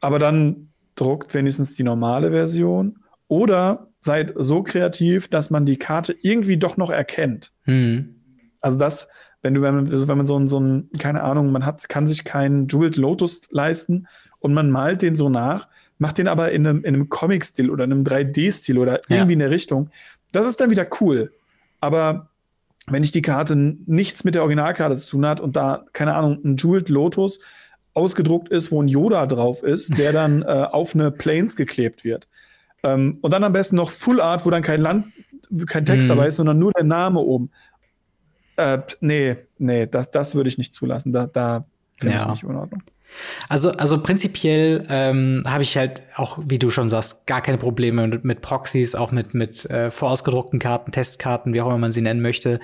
Aber 0.00 0.18
dann 0.18 0.70
druckt 0.94 1.34
wenigstens 1.34 1.74
die 1.74 1.82
normale 1.82 2.30
Version. 2.30 3.00
Oder 3.28 3.88
seid 4.00 4.32
so 4.36 4.62
kreativ, 4.62 5.28
dass 5.28 5.50
man 5.50 5.66
die 5.66 5.78
Karte 5.78 6.16
irgendwie 6.20 6.56
doch 6.56 6.76
noch 6.76 6.90
erkennt. 6.90 7.52
Mhm. 7.64 8.14
Also 8.60 8.78
das, 8.78 9.08
wenn 9.42 9.54
du, 9.54 9.62
wenn 9.62 9.74
man, 9.74 9.90
also 9.90 10.08
wenn 10.08 10.16
man 10.16 10.26
so 10.26 10.38
ein, 10.38 10.48
so 10.48 10.60
ein, 10.60 10.90
keine 10.98 11.22
Ahnung, 11.22 11.52
man 11.52 11.66
hat, 11.66 11.88
kann 11.88 12.06
sich 12.06 12.24
keinen 12.24 12.68
Jeweled 12.68 12.96
Lotus 12.96 13.42
leisten 13.50 14.06
und 14.38 14.54
man 14.54 14.70
malt 14.70 15.02
den 15.02 15.16
so 15.16 15.28
nach, 15.28 15.68
macht 15.98 16.18
den 16.18 16.28
aber 16.28 16.52
in 16.52 16.66
einem, 16.66 16.84
in 16.84 16.94
einem 16.94 17.08
Comic-Stil 17.08 17.70
oder 17.70 17.84
in 17.84 17.92
einem 17.92 18.04
3D-Stil 18.04 18.78
oder 18.78 19.00
ja. 19.08 19.16
irgendwie 19.16 19.34
in 19.34 19.38
der 19.40 19.50
Richtung. 19.50 19.90
Das 20.32 20.46
ist 20.46 20.60
dann 20.60 20.70
wieder 20.70 20.86
cool. 21.00 21.32
Aber 21.80 22.30
wenn 22.88 23.02
ich 23.02 23.12
die 23.12 23.22
Karte 23.22 23.56
nichts 23.56 24.24
mit 24.24 24.34
der 24.34 24.42
Originalkarte 24.42 24.96
zu 24.96 25.10
tun 25.10 25.26
hat 25.26 25.40
und 25.40 25.56
da, 25.56 25.86
keine 25.92 26.14
Ahnung, 26.14 26.38
ein 26.44 26.56
Jeweled 26.56 26.88
Lotus 26.88 27.40
ausgedruckt 27.94 28.50
ist, 28.50 28.70
wo 28.70 28.82
ein 28.82 28.88
Yoda 28.88 29.26
drauf 29.26 29.62
ist, 29.62 29.96
der 29.98 30.12
dann 30.12 30.42
äh, 30.46 30.66
auf 30.70 30.94
eine 30.94 31.10
Planes 31.10 31.56
geklebt 31.56 32.04
wird. 32.04 32.28
Ähm, 32.82 33.18
und 33.20 33.32
dann 33.32 33.44
am 33.44 33.52
besten 33.52 33.76
noch 33.76 33.90
Full 33.90 34.20
Art, 34.20 34.44
wo 34.46 34.50
dann 34.50 34.62
kein 34.62 34.80
Land, 34.80 35.06
kein 35.66 35.84
Text 35.84 36.08
mhm. 36.08 36.14
dabei 36.14 36.28
ist, 36.28 36.36
sondern 36.36 36.58
nur 36.58 36.72
der 36.72 36.84
Name 36.84 37.20
oben. 37.20 37.50
Äh, 38.56 38.78
nee, 39.00 39.36
nee, 39.58 39.86
das, 39.86 40.10
das 40.10 40.34
würde 40.34 40.48
ich 40.48 40.58
nicht 40.58 40.74
zulassen. 40.74 41.12
Da, 41.12 41.26
da 41.26 41.66
finde 41.98 42.16
ja. 42.16 42.22
ich 42.22 42.28
nicht 42.28 42.42
in 42.42 42.56
Ordnung. 42.56 42.82
Also, 43.48 43.70
also 43.72 44.02
prinzipiell 44.02 44.84
ähm, 44.88 45.42
habe 45.46 45.62
ich 45.62 45.76
halt 45.76 46.02
auch, 46.16 46.38
wie 46.44 46.58
du 46.58 46.70
schon 46.70 46.88
sagst, 46.88 47.26
gar 47.26 47.40
keine 47.40 47.58
Probleme 47.58 48.06
mit, 48.08 48.24
mit 48.24 48.40
Proxys, 48.40 48.94
auch 48.94 49.12
mit, 49.12 49.32
mit 49.32 49.64
äh, 49.70 49.90
vorausgedruckten 49.90 50.58
Karten, 50.58 50.90
Testkarten, 50.92 51.54
wie 51.54 51.60
auch 51.60 51.68
immer 51.68 51.78
man 51.78 51.92
sie 51.92 52.02
nennen 52.02 52.20
möchte 52.20 52.58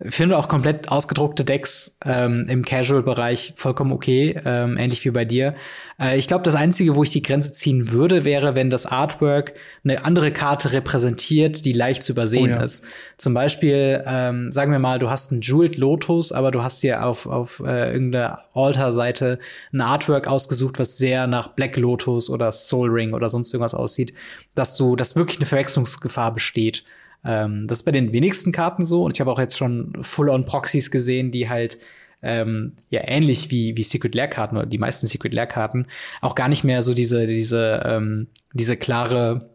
finde 0.00 0.38
auch 0.38 0.46
komplett 0.46 0.90
ausgedruckte 0.90 1.44
Decks 1.44 1.98
ähm, 2.04 2.46
im 2.48 2.64
Casual-Bereich 2.64 3.54
vollkommen 3.56 3.90
okay, 3.90 4.40
ähm, 4.44 4.76
ähnlich 4.76 5.04
wie 5.04 5.10
bei 5.10 5.24
dir. 5.24 5.56
Äh, 6.00 6.16
ich 6.16 6.28
glaube, 6.28 6.44
das 6.44 6.54
Einzige, 6.54 6.94
wo 6.94 7.02
ich 7.02 7.10
die 7.10 7.22
Grenze 7.22 7.52
ziehen 7.52 7.90
würde, 7.90 8.24
wäre, 8.24 8.54
wenn 8.54 8.70
das 8.70 8.86
Artwork 8.86 9.54
eine 9.82 10.04
andere 10.04 10.30
Karte 10.30 10.72
repräsentiert, 10.72 11.64
die 11.64 11.72
leicht 11.72 12.04
zu 12.04 12.12
übersehen 12.12 12.52
oh, 12.52 12.56
ja. 12.56 12.62
ist. 12.62 12.84
Zum 13.16 13.34
Beispiel, 13.34 14.04
ähm, 14.06 14.52
sagen 14.52 14.70
wir 14.70 14.78
mal, 14.78 15.00
du 15.00 15.10
hast 15.10 15.32
einen 15.32 15.40
Jeweled 15.40 15.76
Lotus, 15.76 16.30
aber 16.30 16.52
du 16.52 16.62
hast 16.62 16.80
dir 16.84 17.04
auf, 17.04 17.26
auf 17.26 17.60
äh, 17.66 17.92
irgendeiner 17.92 18.38
Altar-Seite 18.54 19.40
ein 19.72 19.80
Artwork 19.80 20.28
ausgesucht, 20.28 20.78
was 20.78 20.96
sehr 20.96 21.26
nach 21.26 21.48
Black 21.48 21.76
Lotus 21.76 22.30
oder 22.30 22.52
Soul 22.52 22.90
Ring 22.90 23.14
oder 23.14 23.28
sonst 23.28 23.52
irgendwas 23.52 23.74
aussieht, 23.74 24.14
dass 24.54 24.76
du, 24.76 24.94
dass 24.94 25.16
wirklich 25.16 25.38
eine 25.38 25.46
Verwechslungsgefahr 25.46 26.32
besteht. 26.32 26.84
Ähm, 27.24 27.66
das 27.66 27.78
ist 27.78 27.84
bei 27.84 27.92
den 27.92 28.12
wenigsten 28.12 28.52
Karten 28.52 28.84
so. 28.84 29.04
Und 29.04 29.16
ich 29.16 29.20
habe 29.20 29.30
auch 29.30 29.38
jetzt 29.38 29.56
schon 29.56 29.92
Full-on-Proxys 30.00 30.90
gesehen, 30.90 31.30
die 31.30 31.48
halt 31.48 31.78
ähm, 32.22 32.72
ja 32.90 33.02
ähnlich 33.04 33.50
wie, 33.50 33.76
wie 33.76 33.82
Secret 33.82 34.14
Lair-Karten 34.14 34.56
oder 34.56 34.66
die 34.66 34.78
meisten 34.78 35.06
Secret 35.06 35.34
Lair-Karten 35.34 35.86
auch 36.20 36.34
gar 36.34 36.48
nicht 36.48 36.64
mehr 36.64 36.82
so 36.82 36.94
diese, 36.94 37.26
diese, 37.26 37.82
ähm, 37.84 38.28
diese 38.52 38.76
klare 38.76 39.50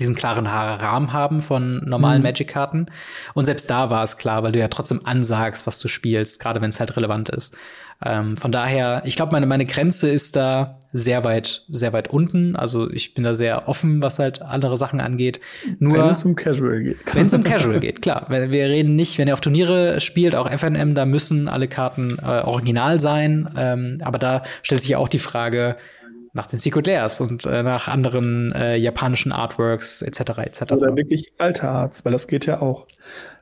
diesen 0.00 0.14
klaren 0.14 0.46
Rahmen 0.46 1.12
haben 1.12 1.40
von 1.40 1.82
normalen 1.84 2.18
mhm. 2.18 2.28
Magic-Karten. 2.28 2.86
Und 3.34 3.46
selbst 3.46 3.68
da 3.68 3.90
war 3.90 4.04
es 4.04 4.16
klar, 4.16 4.42
weil 4.42 4.52
du 4.52 4.58
ja 4.60 4.68
trotzdem 4.68 5.00
ansagst, 5.04 5.66
was 5.66 5.80
du 5.80 5.88
spielst, 5.88 6.40
gerade 6.40 6.60
wenn 6.60 6.70
es 6.70 6.78
halt 6.78 6.96
relevant 6.96 7.30
ist. 7.30 7.56
Ähm, 8.04 8.36
von 8.36 8.52
daher, 8.52 9.02
ich 9.04 9.16
glaube, 9.16 9.32
meine, 9.32 9.46
meine 9.46 9.66
Grenze 9.66 10.08
ist 10.08 10.36
da 10.36 10.78
sehr 10.92 11.24
weit, 11.24 11.64
sehr 11.68 11.92
weit 11.92 12.08
unten. 12.08 12.56
Also 12.56 12.88
ich 12.90 13.14
bin 13.14 13.24
da 13.24 13.34
sehr 13.34 13.68
offen, 13.68 14.02
was 14.02 14.18
halt 14.18 14.40
andere 14.40 14.76
Sachen 14.76 15.00
angeht. 15.00 15.40
Nur 15.78 15.98
wenn 15.98 16.10
es 16.10 16.24
um 16.24 16.34
Casual 16.34 16.80
geht. 16.80 17.14
Wenn 17.14 17.26
es 17.26 17.34
um 17.34 17.42
Casual 17.44 17.80
geht, 17.80 18.00
klar. 18.00 18.26
Wir 18.28 18.68
reden 18.68 18.96
nicht, 18.96 19.18
wenn 19.18 19.28
ihr 19.28 19.34
auf 19.34 19.40
Turniere 19.40 20.00
spielt, 20.00 20.34
auch 20.34 20.50
FNM, 20.50 20.94
da 20.94 21.04
müssen 21.04 21.48
alle 21.48 21.68
Karten 21.68 22.18
äh, 22.18 22.42
original 22.42 23.00
sein. 23.00 23.50
Ähm, 23.56 23.98
aber 24.02 24.18
da 24.18 24.44
stellt 24.62 24.80
sich 24.80 24.90
ja 24.90 24.98
auch 24.98 25.08
die 25.08 25.18
Frage, 25.18 25.76
nach 26.34 26.46
den 26.46 26.58
Secret 26.58 26.86
Layers 26.86 27.20
und 27.20 27.46
äh, 27.46 27.62
nach 27.62 27.88
anderen 27.88 28.52
äh, 28.52 28.76
japanischen 28.76 29.32
Artworks 29.32 30.02
etc. 30.02 30.20
etc. 30.38 30.72
Oder 30.72 30.96
wirklich 30.96 31.32
alte 31.38 31.68
Arts, 31.68 32.04
weil 32.04 32.12
das 32.12 32.28
geht 32.28 32.46
ja 32.46 32.60
auch. 32.60 32.86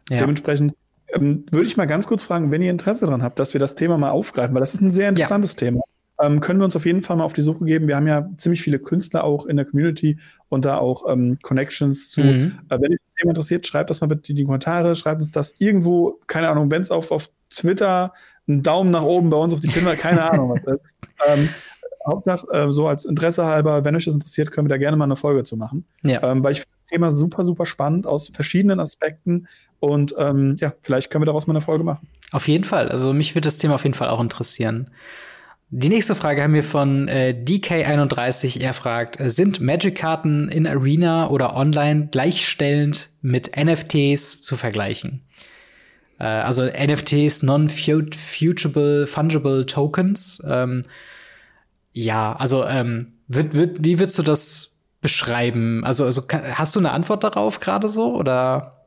Ja. 0.09 0.21
Dementsprechend 0.21 0.75
ähm, 1.13 1.45
würde 1.51 1.67
ich 1.67 1.77
mal 1.77 1.87
ganz 1.87 2.07
kurz 2.07 2.25
fragen, 2.25 2.51
wenn 2.51 2.63
ihr 2.63 2.71
Interesse 2.71 3.07
daran 3.07 3.23
habt, 3.23 3.39
dass 3.39 3.55
wir 3.55 3.61
das 3.61 3.75
Thema 3.75 3.99
mal 3.99 4.11
aufgreifen, 4.11 4.55
weil 4.55 4.61
das 4.61 4.75
ist 4.75 4.81
ein 4.81 4.91
sehr 4.91 5.09
interessantes 5.09 5.53
ja. 5.53 5.59
Thema. 5.59 5.81
Ähm, 6.19 6.41
können 6.41 6.61
wir 6.61 6.65
uns 6.65 6.77
auf 6.77 6.87
jeden 6.87 7.03
Fall 7.03 7.17
mal 7.17 7.25
auf 7.25 7.35
die 7.35 7.43
Suche 7.43 7.65
geben. 7.67 7.89
Wir 7.89 7.97
haben 7.97 8.07
ja 8.07 8.29
ziemlich 8.39 8.63
viele 8.63 8.79
Künstler 8.79 9.25
auch 9.25 9.45
in 9.45 9.57
der 9.57 9.67
Community 9.67 10.19
und 10.49 10.65
da 10.65 10.79
auch 10.79 11.05
ähm, 11.09 11.37
Connections 11.43 12.11
zu. 12.11 12.23
Mhm. 12.23 12.59
Äh, 12.71 12.81
wenn 12.81 12.93
euch 12.93 13.01
das 13.05 13.15
Thema 13.15 13.31
interessiert, 13.31 13.67
schreibt 13.67 13.91
das 13.91 14.01
mal 14.01 14.07
bitte 14.07 14.31
in 14.31 14.37
die 14.37 14.45
Kommentare, 14.45 14.97
schreibt 14.97 15.21
uns 15.21 15.33
das 15.33 15.55
irgendwo, 15.59 16.19
keine 16.27 16.49
Ahnung, 16.49 16.71
wenn 16.71 16.81
es 16.81 16.91
auf, 16.91 17.11
auf 17.11 17.29
Twitter 17.51 18.15
einen 18.49 18.63
Daumen 18.63 18.91
nach 18.91 19.03
oben 19.03 19.29
bei 19.29 19.37
uns 19.37 19.53
auf 19.53 19.61
die 19.61 19.69
Kinder, 19.69 19.95
keine 19.97 20.23
Ahnung 20.31 20.51
was 20.51 20.65
ist. 20.65 20.81
Ähm, 21.27 21.49
Hauptsache, 22.07 22.47
äh, 22.53 22.71
so 22.71 22.89
als 22.89 23.07
Interesse 23.07 23.47
halber, 23.47 23.85
wenn 23.87 23.97
euch 23.97 24.05
das 24.05 24.13
interessiert, 24.13 24.51
können 24.51 24.67
wir 24.67 24.75
da 24.75 24.77
gerne 24.77 24.99
mal 24.99 25.07
eine 25.07 25.17
Folge 25.17 25.45
zu 25.45 25.57
machen. 25.57 25.87
Ja. 26.05 26.31
Ähm, 26.31 26.45
weil 26.45 26.53
ich 26.53 26.63
Thema 26.87 27.11
super, 27.11 27.45
super 27.45 27.67
spannend 27.67 28.07
aus 28.07 28.29
verschiedenen 28.29 28.81
Aspekten. 28.81 29.49
Und 29.81 30.15
ähm, 30.19 30.57
ja, 30.59 30.73
vielleicht 30.81 31.11
können 31.11 31.23
wir 31.23 31.27
daraus 31.27 31.47
mal 31.47 31.53
eine 31.53 31.61
Folge 31.61 31.85
machen. 31.85 32.09
Auf 32.33 32.49
jeden 32.49 32.65
Fall. 32.65 32.89
Also 32.89 33.13
mich 33.13 33.35
wird 33.35 33.47
das 33.47 33.59
Thema 33.59 33.75
auf 33.75 33.85
jeden 33.85 33.95
Fall 33.95 34.09
auch 34.09 34.21
interessieren. 34.21 34.91
Die 35.71 35.89
nächste 35.89 36.15
Frage 36.15 36.43
haben 36.43 36.55
wir 36.55 36.63
von 36.63 37.09
äh, 37.09 37.35
DK31. 37.37 38.61
Er 38.61 38.73
fragt, 38.73 39.21
äh, 39.21 39.31
sind 39.31 39.61
Magic-Karten 39.61 40.49
in 40.49 40.67
Arena 40.67 41.29
oder 41.29 41.57
online 41.57 42.09
gleichstellend 42.11 43.11
mit 43.21 43.57
NFTs 43.57 44.43
zu 44.43 44.57
vergleichen? 44.57 45.27
Äh, 46.19 46.25
also 46.25 46.65
NFTs, 46.65 47.43
Non-Futable 47.43 49.09
Fungible 49.09 49.67
Tokens. 49.67 50.41
Ähm, 50.49 50.83
ja, 51.93 52.35
also 52.35 52.65
ähm, 52.65 53.13
wird, 53.27 53.55
wird, 53.55 53.85
wie 53.85 53.99
würdest 53.99 54.19
du 54.19 54.23
das 54.23 54.76
beschreiben? 55.07 55.85
Also, 55.85 56.05
also 56.05 56.23
hast 56.31 56.75
du 56.75 56.81
eine 56.81 56.91
Antwort 56.91 57.23
darauf 57.23 57.61
gerade 57.61 57.89
so 57.89 58.17
oder? 58.17 58.87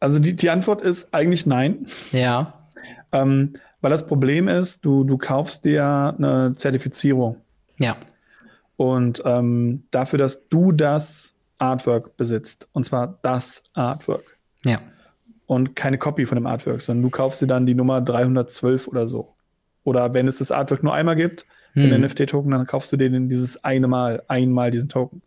Also 0.00 0.18
die, 0.20 0.34
die 0.34 0.48
Antwort 0.48 0.80
ist 0.80 1.12
eigentlich 1.12 1.44
nein. 1.44 1.84
Ja. 2.12 2.64
Ähm, 3.12 3.52
weil 3.82 3.90
das 3.90 4.06
Problem 4.06 4.48
ist, 4.48 4.86
du, 4.86 5.04
du 5.04 5.18
kaufst 5.18 5.66
dir 5.66 6.14
eine 6.16 6.54
Zertifizierung. 6.56 7.36
Ja. 7.78 7.98
Und 8.78 9.20
ähm, 9.26 9.84
dafür, 9.90 10.18
dass 10.18 10.48
du 10.48 10.72
das 10.72 11.34
Artwork 11.58 12.16
besitzt. 12.16 12.66
Und 12.72 12.84
zwar 12.84 13.18
das 13.20 13.64
Artwork. 13.74 14.38
Ja. 14.64 14.80
Und 15.44 15.76
keine 15.76 15.98
Copy 15.98 16.24
von 16.24 16.36
dem 16.36 16.46
Artwork, 16.46 16.80
sondern 16.80 17.02
du 17.02 17.10
kaufst 17.10 17.42
dir 17.42 17.46
dann 17.46 17.66
die 17.66 17.74
Nummer 17.74 18.00
312 18.00 18.88
oder 18.88 19.06
so. 19.06 19.34
Oder 19.84 20.14
wenn 20.14 20.26
es 20.26 20.38
das 20.38 20.50
Artwork 20.52 20.82
nur 20.82 20.94
einmal 20.94 21.16
gibt, 21.16 21.44
hm. 21.84 21.90
den 21.90 22.00
NFT-Token, 22.02 22.50
dann 22.50 22.66
kaufst 22.66 22.92
du 22.92 22.96
den 22.96 23.28
dieses 23.28 23.64
eine 23.64 23.88
Mal, 23.88 24.22
einmal 24.28 24.70
diesen 24.70 24.88
Token. 24.88 25.22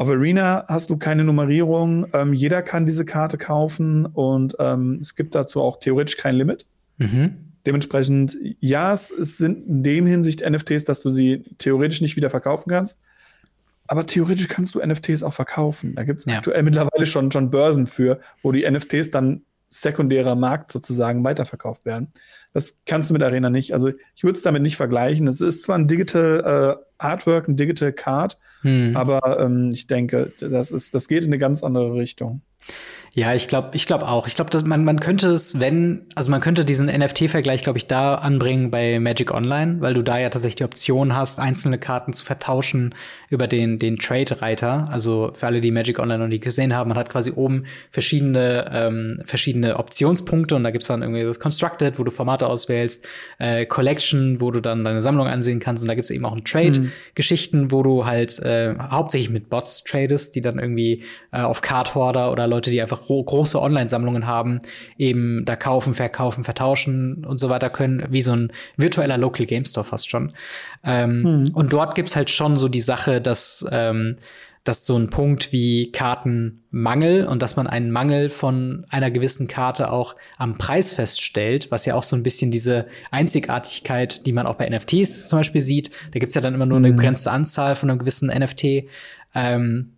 Auf 0.00 0.08
Arena 0.08 0.64
hast 0.66 0.88
du 0.88 0.96
keine 0.96 1.24
Nummerierung. 1.24 2.06
Ähm, 2.14 2.32
jeder 2.32 2.62
kann 2.62 2.86
diese 2.86 3.04
Karte 3.04 3.36
kaufen 3.36 4.06
und 4.06 4.56
ähm, 4.58 4.98
es 5.00 5.14
gibt 5.14 5.34
dazu 5.34 5.60
auch 5.60 5.78
theoretisch 5.78 6.16
kein 6.16 6.36
Limit. 6.36 6.64
Mhm. 6.96 7.52
Dementsprechend, 7.66 8.38
ja, 8.60 8.94
es, 8.94 9.10
es, 9.10 9.36
sind 9.36 9.68
in 9.68 9.82
dem 9.82 10.06
Hinsicht 10.06 10.42
NFTs, 10.48 10.84
dass 10.84 11.00
du 11.00 11.10
sie 11.10 11.44
theoretisch 11.58 12.00
nicht 12.00 12.16
wieder 12.16 12.30
verkaufen 12.30 12.70
kannst. 12.70 12.98
Aber 13.86 14.06
theoretisch 14.06 14.48
kannst 14.48 14.74
du 14.74 14.80
NFTs 14.80 15.22
auch 15.22 15.34
verkaufen. 15.34 15.94
Da 15.96 16.04
gibt 16.04 16.20
es 16.20 16.24
ja. 16.24 16.38
aktuell 16.38 16.62
mittlerweile 16.62 17.04
schon, 17.04 17.30
schon 17.30 17.50
Börsen 17.50 17.86
für, 17.86 18.20
wo 18.42 18.52
die 18.52 18.70
NFTs 18.70 19.10
dann 19.10 19.42
sekundärer 19.66 20.34
Markt 20.34 20.72
sozusagen 20.72 21.22
weiterverkauft 21.24 21.84
werden. 21.84 22.08
Das 22.52 22.78
kannst 22.84 23.10
du 23.10 23.14
mit 23.14 23.22
Arena 23.22 23.48
nicht. 23.48 23.72
Also 23.72 23.92
ich 24.14 24.24
würde 24.24 24.36
es 24.36 24.42
damit 24.42 24.62
nicht 24.62 24.76
vergleichen. 24.76 25.28
Es 25.28 25.40
ist 25.40 25.62
zwar 25.62 25.76
ein 25.76 25.86
Digital 25.86 26.78
äh, 26.78 26.84
Artwork, 26.98 27.48
ein 27.48 27.56
Digital 27.56 27.92
Card, 27.92 28.38
hm. 28.62 28.96
aber 28.96 29.40
ähm, 29.40 29.70
ich 29.72 29.86
denke, 29.86 30.32
das 30.40 30.72
ist, 30.72 30.94
das 30.94 31.08
geht 31.08 31.22
in 31.22 31.30
eine 31.30 31.38
ganz 31.38 31.62
andere 31.62 31.94
Richtung. 31.94 32.42
Ja, 33.12 33.34
ich 33.34 33.48
glaube, 33.48 33.70
ich 33.72 33.86
glaube 33.86 34.06
auch. 34.06 34.28
Ich 34.28 34.36
glaube, 34.36 34.56
man 34.64 34.84
man 34.84 35.00
könnte 35.00 35.28
es, 35.28 35.58
wenn, 35.58 36.06
also 36.14 36.30
man 36.30 36.40
könnte 36.40 36.64
diesen 36.64 36.86
NFT-Vergleich, 36.86 37.62
glaube 37.62 37.76
ich, 37.76 37.88
da 37.88 38.14
anbringen 38.14 38.70
bei 38.70 39.00
Magic 39.00 39.32
Online, 39.34 39.80
weil 39.80 39.94
du 39.94 40.02
da 40.02 40.18
ja 40.18 40.28
tatsächlich 40.28 40.56
die 40.56 40.64
Option 40.64 41.16
hast, 41.16 41.40
einzelne 41.40 41.78
Karten 41.78 42.12
zu 42.12 42.24
vertauschen 42.24 42.94
über 43.28 43.48
den 43.48 43.80
den 43.80 43.98
Trade-Reiter. 43.98 44.88
Also 44.90 45.32
für 45.34 45.46
alle, 45.46 45.60
die 45.60 45.72
Magic 45.72 45.98
Online 45.98 46.20
noch 46.20 46.28
nie 46.28 46.38
gesehen 46.38 46.76
haben, 46.76 46.88
man 46.88 46.98
hat 46.98 47.10
quasi 47.10 47.32
oben 47.32 47.64
verschiedene 47.90 48.70
ähm, 48.72 49.20
verschiedene 49.24 49.76
Optionspunkte 49.78 50.54
und 50.54 50.62
da 50.62 50.70
gibt's 50.70 50.86
dann 50.86 51.02
irgendwie 51.02 51.24
das 51.24 51.40
Constructed, 51.40 51.98
wo 51.98 52.04
du 52.04 52.12
Formate 52.12 52.46
auswählst, 52.46 53.08
äh, 53.40 53.66
Collection, 53.66 54.40
wo 54.40 54.52
du 54.52 54.60
dann 54.60 54.84
deine 54.84 55.02
Sammlung 55.02 55.26
ansehen 55.26 55.58
kannst 55.58 55.82
und 55.82 55.88
da 55.88 55.94
gibt's 55.96 56.10
eben 56.10 56.24
auch 56.24 56.36
ein 56.36 56.44
Trade-Geschichten, 56.44 57.62
mhm. 57.62 57.72
wo 57.72 57.82
du 57.82 58.06
halt 58.06 58.38
äh, 58.38 58.76
hauptsächlich 58.78 59.30
mit 59.30 59.50
Bots 59.50 59.82
tradest, 59.82 60.36
die 60.36 60.42
dann 60.42 60.60
irgendwie 60.60 61.02
äh, 61.32 61.40
auf 61.40 61.60
Card 61.60 61.96
Hoarder 61.96 62.30
oder 62.30 62.46
Leute, 62.46 62.70
die 62.70 62.80
einfach 62.80 62.99
gro 63.00 63.22
große 63.22 63.60
Online-Sammlungen 63.60 64.26
haben, 64.26 64.60
eben 64.98 65.44
da 65.44 65.56
kaufen, 65.56 65.94
verkaufen, 65.94 66.44
vertauschen 66.44 67.24
und 67.24 67.38
so 67.38 67.48
weiter 67.48 67.70
können, 67.70 68.06
wie 68.10 68.22
so 68.22 68.32
ein 68.32 68.52
virtueller 68.76 69.18
Local 69.18 69.46
Game 69.46 69.64
Store 69.64 69.84
fast 69.84 70.10
schon. 70.10 70.32
Ähm, 70.84 71.22
mhm. 71.22 71.50
Und 71.54 71.72
dort 71.72 71.94
gibt's 71.94 72.16
halt 72.16 72.30
schon 72.30 72.56
so 72.56 72.68
die 72.68 72.80
Sache, 72.80 73.20
dass 73.20 73.66
ähm, 73.70 74.16
dass 74.64 74.84
so 74.84 74.96
ein 74.96 75.08
Punkt 75.08 75.52
wie 75.52 75.90
Kartenmangel 75.90 77.26
und 77.26 77.40
dass 77.40 77.56
man 77.56 77.66
einen 77.66 77.90
Mangel 77.90 78.28
von 78.28 78.84
einer 78.90 79.10
gewissen 79.10 79.48
Karte 79.48 79.90
auch 79.90 80.16
am 80.36 80.58
Preis 80.58 80.92
feststellt, 80.92 81.70
was 81.70 81.86
ja 81.86 81.94
auch 81.94 82.02
so 82.02 82.14
ein 82.14 82.22
bisschen 82.22 82.50
diese 82.50 82.86
Einzigartigkeit, 83.10 84.26
die 84.26 84.32
man 84.32 84.46
auch 84.46 84.56
bei 84.56 84.68
NFTs 84.68 85.28
zum 85.28 85.38
Beispiel 85.38 85.62
sieht. 85.62 85.90
Da 86.12 86.18
gibt's 86.18 86.34
ja 86.34 86.42
dann 86.42 86.54
immer 86.54 86.66
nur 86.66 86.76
eine 86.76 86.90
mhm. 86.90 86.96
begrenzte 86.96 87.30
Anzahl 87.30 87.74
von 87.74 87.88
einem 87.88 87.98
gewissen 87.98 88.28
NFT. 88.28 88.84
Ähm, 89.34 89.92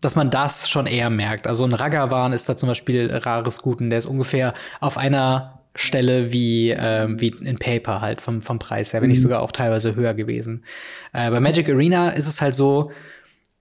dass 0.00 0.16
man 0.16 0.30
das 0.30 0.68
schon 0.68 0.86
eher 0.86 1.10
merkt. 1.10 1.46
Also 1.46 1.64
ein 1.64 1.72
Ragavan 1.72 2.32
ist 2.32 2.48
da 2.48 2.56
zum 2.56 2.68
Beispiel 2.68 3.10
rares 3.12 3.60
Guten, 3.62 3.90
der 3.90 3.98
ist 3.98 4.06
ungefähr 4.06 4.52
auf 4.80 4.96
einer 4.96 5.60
Stelle 5.74 6.32
wie, 6.32 6.70
ähm, 6.70 7.20
wie 7.20 7.28
in 7.28 7.58
Paper 7.58 8.00
halt 8.00 8.20
vom, 8.20 8.42
vom 8.42 8.58
Preis 8.58 8.92
her, 8.92 9.02
wenn 9.02 9.08
nicht 9.08 9.18
mhm. 9.18 9.22
sogar 9.22 9.40
auch 9.40 9.52
teilweise 9.52 9.94
höher 9.94 10.14
gewesen. 10.14 10.64
Äh, 11.12 11.30
bei 11.30 11.40
Magic 11.40 11.68
Arena 11.68 12.10
ist 12.10 12.26
es 12.26 12.42
halt 12.42 12.54
so, 12.54 12.90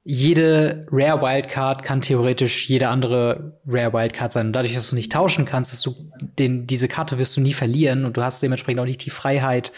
jede 0.03 0.87
Rare 0.91 1.21
Wildcard 1.21 1.83
kann 1.83 2.01
theoretisch 2.01 2.67
jede 2.67 2.87
andere 2.87 3.59
Rare 3.67 3.93
Wildcard 3.93 4.31
sein. 4.31 4.47
Und 4.47 4.53
dadurch, 4.53 4.73
dass 4.73 4.89
du 4.89 4.95
nicht 4.95 5.11
tauschen 5.11 5.45
kannst, 5.45 5.71
dass 5.71 5.81
du 5.81 5.95
den, 6.39 6.65
diese 6.65 6.87
Karte 6.87 7.19
wirst 7.19 7.37
du 7.37 7.41
nie 7.41 7.53
verlieren 7.53 8.05
und 8.05 8.17
du 8.17 8.23
hast 8.23 8.41
dementsprechend 8.41 8.79
auch 8.79 8.85
nicht 8.85 9.05
die 9.05 9.11
Freiheit, 9.11 9.71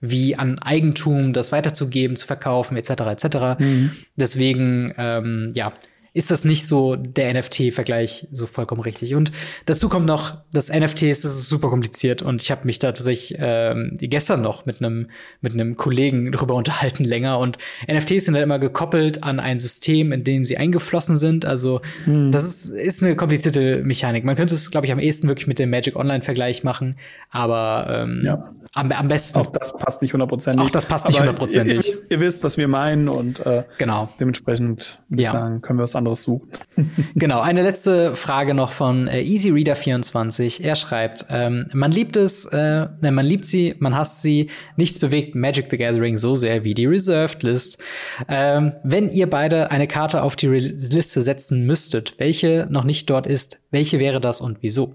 wie 0.00 0.36
an 0.36 0.58
Eigentum 0.58 1.32
das 1.32 1.52
weiterzugeben, 1.52 2.16
zu 2.16 2.26
verkaufen, 2.26 2.76
etc. 2.76 2.90
etc. 2.90 3.60
Mhm. 3.60 3.92
Deswegen, 4.16 4.92
ähm, 4.98 5.52
ja, 5.54 5.72
ist 6.16 6.30
das 6.30 6.46
nicht 6.46 6.66
so 6.66 6.96
der 6.96 7.34
NFT-Vergleich 7.34 8.26
so 8.32 8.46
vollkommen 8.46 8.80
richtig. 8.80 9.14
Und 9.14 9.32
dazu 9.66 9.90
kommt 9.90 10.06
noch, 10.06 10.38
das 10.50 10.72
NFTs, 10.72 11.20
das 11.20 11.34
ist 11.34 11.50
super 11.50 11.68
kompliziert 11.68 12.22
und 12.22 12.40
ich 12.40 12.50
habe 12.50 12.64
mich 12.64 12.78
da 12.78 12.88
tatsächlich 12.88 13.36
ähm, 13.38 13.98
gestern 14.00 14.40
noch 14.40 14.64
mit 14.64 14.80
einem 14.80 15.08
mit 15.42 15.52
einem 15.52 15.76
Kollegen 15.76 16.32
drüber 16.32 16.54
unterhalten 16.56 17.04
länger 17.04 17.38
und 17.38 17.58
NFTs 17.86 18.24
sind 18.24 18.34
halt 18.34 18.44
immer 18.44 18.58
gekoppelt 18.58 19.24
an 19.24 19.40
ein 19.40 19.58
System, 19.58 20.10
in 20.10 20.24
dem 20.24 20.46
sie 20.46 20.56
eingeflossen 20.56 21.18
sind. 21.18 21.44
Also 21.44 21.82
hm. 22.04 22.32
das 22.32 22.46
ist, 22.46 22.64
ist 22.70 23.02
eine 23.02 23.14
komplizierte 23.14 23.82
Mechanik. 23.84 24.24
Man 24.24 24.36
könnte 24.36 24.54
es, 24.54 24.70
glaube 24.70 24.86
ich, 24.86 24.92
am 24.92 24.98
ehesten 24.98 25.28
wirklich 25.28 25.46
mit 25.46 25.58
dem 25.58 25.68
Magic 25.68 25.96
Online-Vergleich 25.96 26.64
machen, 26.64 26.96
aber 27.28 27.88
ähm, 27.90 28.22
ja. 28.24 28.54
Am, 28.76 28.92
am 28.92 29.08
besten. 29.08 29.38
Auch 29.38 29.46
das 29.46 29.72
passt 29.72 30.02
nicht 30.02 30.12
hundertprozentig. 30.12 30.66
Auch 30.66 30.70
das 30.70 30.86
passt 30.86 31.08
nicht 31.08 31.18
hundertprozentig. 31.18 31.72
Ihr, 31.72 31.80
ihr, 31.80 31.86
wisst, 31.86 32.10
ihr 32.10 32.20
wisst, 32.20 32.44
was 32.44 32.58
wir 32.58 32.68
meinen 32.68 33.08
und 33.08 33.44
äh, 33.44 33.64
genau. 33.78 34.08
dementsprechend 34.20 35.00
würde 35.08 35.22
ja. 35.22 35.30
ich 35.30 35.32
sagen, 35.32 35.62
können 35.62 35.78
wir 35.78 35.84
was 35.84 35.96
anderes 35.96 36.22
suchen. 36.22 36.48
genau, 37.14 37.40
eine 37.40 37.62
letzte 37.62 38.14
Frage 38.14 38.54
noch 38.54 38.70
von 38.70 39.08
äh, 39.08 39.20
EasyReader24. 39.20 40.62
Er 40.62 40.76
schreibt, 40.76 41.26
ähm, 41.30 41.66
man 41.72 41.90
liebt 41.90 42.16
es, 42.16 42.44
äh, 42.46 42.88
man 43.00 43.24
liebt 43.24 43.46
sie, 43.46 43.74
man 43.78 43.96
hasst 43.96 44.22
sie, 44.22 44.50
nichts 44.76 44.98
bewegt 44.98 45.34
Magic 45.34 45.68
the 45.70 45.78
Gathering 45.78 46.16
so 46.18 46.34
sehr 46.34 46.64
wie 46.64 46.74
die 46.74 46.86
Reserved 46.86 47.42
List. 47.42 47.82
Ähm, 48.28 48.70
wenn 48.84 49.08
ihr 49.08 49.28
beide 49.30 49.70
eine 49.70 49.86
Karte 49.86 50.22
auf 50.22 50.36
die 50.36 50.48
Re 50.48 50.56
Liste 50.56 51.22
setzen 51.22 51.64
müsstet, 51.66 52.14
welche 52.18 52.66
noch 52.68 52.84
nicht 52.84 53.08
dort 53.08 53.26
ist, 53.26 53.60
welche 53.70 53.98
wäre 53.98 54.20
das 54.20 54.40
und 54.40 54.58
wieso? 54.60 54.94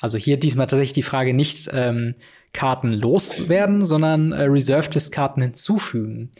Also 0.00 0.16
hier 0.16 0.38
diesmal 0.38 0.66
tatsächlich 0.66 0.94
die 0.94 1.02
Frage 1.02 1.34
nicht 1.34 1.68
ähm, 1.72 2.14
Karten 2.52 2.92
loswerden, 2.92 3.84
sondern 3.84 4.32
äh, 4.32 4.42
Reserved 4.42 4.94
List 4.94 5.12
Karten 5.12 5.42
hinzufügen. 5.42 6.30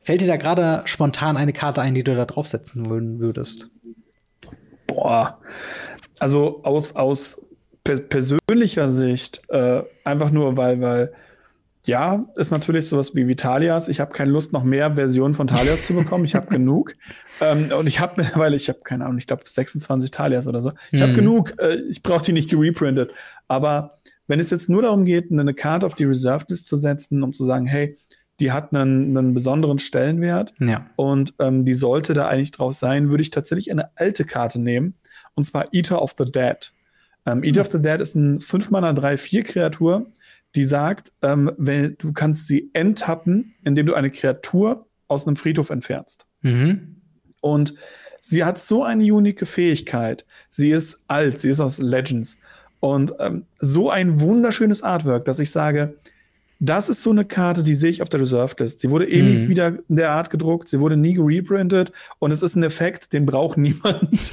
Fällt 0.00 0.20
dir 0.20 0.26
da 0.26 0.36
gerade 0.36 0.82
spontan 0.84 1.36
eine 1.36 1.52
Karte 1.52 1.80
ein, 1.80 1.94
die 1.94 2.04
du 2.04 2.14
da 2.14 2.26
draufsetzen 2.26 2.88
würdest? 3.18 3.70
Boah, 4.86 5.40
also 6.20 6.62
aus, 6.62 6.94
aus 6.94 7.40
per 7.84 7.96
persönlicher 8.00 8.90
Sicht, 8.90 9.42
äh, 9.48 9.82
einfach 10.04 10.30
nur, 10.30 10.56
weil, 10.56 10.80
weil, 10.80 11.12
ja, 11.86 12.24
ist 12.36 12.50
natürlich 12.50 12.88
sowas 12.88 13.14
wie 13.14 13.28
Vitalias. 13.28 13.88
Ich 13.88 14.00
habe 14.00 14.12
keine 14.12 14.30
Lust, 14.30 14.52
noch 14.52 14.64
mehr 14.64 14.94
Versionen 14.94 15.34
von 15.34 15.46
Talias 15.46 15.84
zu 15.86 15.94
bekommen. 15.94 16.24
Ich 16.24 16.34
habe 16.34 16.46
genug. 16.50 16.92
Ähm, 17.40 17.70
und 17.78 17.86
ich 17.86 18.00
habe 18.00 18.14
mittlerweile, 18.16 18.56
ich 18.56 18.68
habe 18.68 18.80
keine 18.84 19.04
Ahnung, 19.04 19.18
ich 19.18 19.26
glaube 19.26 19.42
26 19.46 20.10
Talias 20.10 20.46
oder 20.46 20.62
so. 20.62 20.72
Ich 20.92 21.02
habe 21.02 21.12
mhm. 21.12 21.16
genug. 21.16 21.54
Äh, 21.60 21.76
ich 21.90 22.02
brauche 22.02 22.24
die 22.24 22.32
nicht 22.32 22.48
gereprintet. 22.48 23.12
Aber 23.48 23.98
wenn 24.26 24.40
es 24.40 24.50
jetzt 24.50 24.68
nur 24.68 24.82
darum 24.82 25.04
geht, 25.04 25.30
eine 25.30 25.54
Karte 25.54 25.86
auf 25.86 25.94
die 25.94 26.04
Reserved 26.04 26.50
List 26.50 26.66
zu 26.66 26.76
setzen, 26.76 27.22
um 27.22 27.32
zu 27.32 27.44
sagen, 27.44 27.66
hey, 27.66 27.96
die 28.40 28.52
hat 28.52 28.74
einen, 28.74 29.16
einen 29.16 29.34
besonderen 29.34 29.78
Stellenwert 29.78 30.54
ja. 30.58 30.90
und 30.96 31.34
ähm, 31.38 31.64
die 31.64 31.74
sollte 31.74 32.14
da 32.14 32.28
eigentlich 32.28 32.50
drauf 32.50 32.74
sein, 32.74 33.10
würde 33.10 33.22
ich 33.22 33.30
tatsächlich 33.30 33.70
eine 33.70 33.90
alte 33.96 34.24
Karte 34.24 34.60
nehmen 34.60 34.94
und 35.34 35.44
zwar 35.44 35.72
Eater 35.72 36.02
of 36.02 36.14
the 36.18 36.24
Dead. 36.24 36.72
Ähm, 37.26 37.44
Eater 37.44 37.60
mhm. 37.60 37.66
of 37.66 37.72
the 37.72 37.78
Dead 37.78 38.00
ist 38.00 38.14
ein 38.14 38.40
5 38.40 38.70
Mana 38.70 38.90
3-4 38.90 39.42
Kreatur, 39.44 40.10
die 40.54 40.64
sagt, 40.64 41.12
ähm, 41.22 41.50
wenn, 41.58 41.96
du 41.98 42.12
kannst 42.12 42.46
sie 42.46 42.70
enttappen, 42.72 43.54
indem 43.64 43.86
du 43.86 43.94
eine 43.94 44.10
Kreatur 44.10 44.86
aus 45.08 45.26
einem 45.26 45.36
Friedhof 45.36 45.70
entfernst. 45.70 46.26
Mhm. 46.42 47.02
Und 47.40 47.74
sie 48.20 48.44
hat 48.44 48.58
so 48.58 48.82
eine 48.82 49.04
unique 49.04 49.46
Fähigkeit. 49.46 50.24
Sie 50.48 50.70
ist 50.70 51.04
alt, 51.08 51.38
sie 51.38 51.50
ist 51.50 51.60
aus 51.60 51.78
Legends. 51.78 52.38
Und 52.84 53.14
ähm, 53.18 53.46
so 53.58 53.88
ein 53.88 54.20
wunderschönes 54.20 54.82
Artwork, 54.82 55.24
dass 55.24 55.40
ich 55.40 55.50
sage, 55.50 55.94
das 56.60 56.90
ist 56.90 57.00
so 57.00 57.12
eine 57.12 57.24
Karte, 57.24 57.62
die 57.62 57.74
sehe 57.74 57.90
ich 57.90 58.02
auf 58.02 58.10
der 58.10 58.20
Reserved 58.20 58.60
List. 58.60 58.80
Sie 58.80 58.90
wurde 58.90 59.08
eh 59.10 59.22
mhm. 59.22 59.28
nie 59.28 59.48
wieder 59.48 59.78
in 59.88 59.96
der 59.96 60.10
Art 60.10 60.28
gedruckt, 60.28 60.68
sie 60.68 60.80
wurde 60.80 60.98
nie 60.98 61.14
gereprintet 61.14 61.92
und 62.18 62.30
es 62.30 62.42
ist 62.42 62.56
ein 62.56 62.62
Effekt, 62.62 63.14
den 63.14 63.24
braucht 63.24 63.56
niemand. 63.56 64.32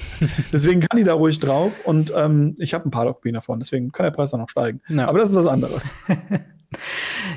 deswegen 0.52 0.82
kann 0.82 0.98
die 0.98 1.06
da 1.06 1.14
ruhig 1.14 1.40
drauf 1.40 1.80
und 1.86 2.12
ähm, 2.14 2.56
ich 2.58 2.74
habe 2.74 2.90
ein 2.90 2.92
paar 2.92 3.06
Kopien 3.06 3.36
davon, 3.36 3.58
deswegen 3.60 3.94
kann 3.94 4.04
der 4.04 4.12
Preis 4.12 4.32
dann 4.32 4.42
noch 4.42 4.50
steigen. 4.50 4.82
Ja. 4.90 5.08
Aber 5.08 5.20
das 5.20 5.30
ist 5.30 5.36
was 5.38 5.48
anderes. 5.48 5.90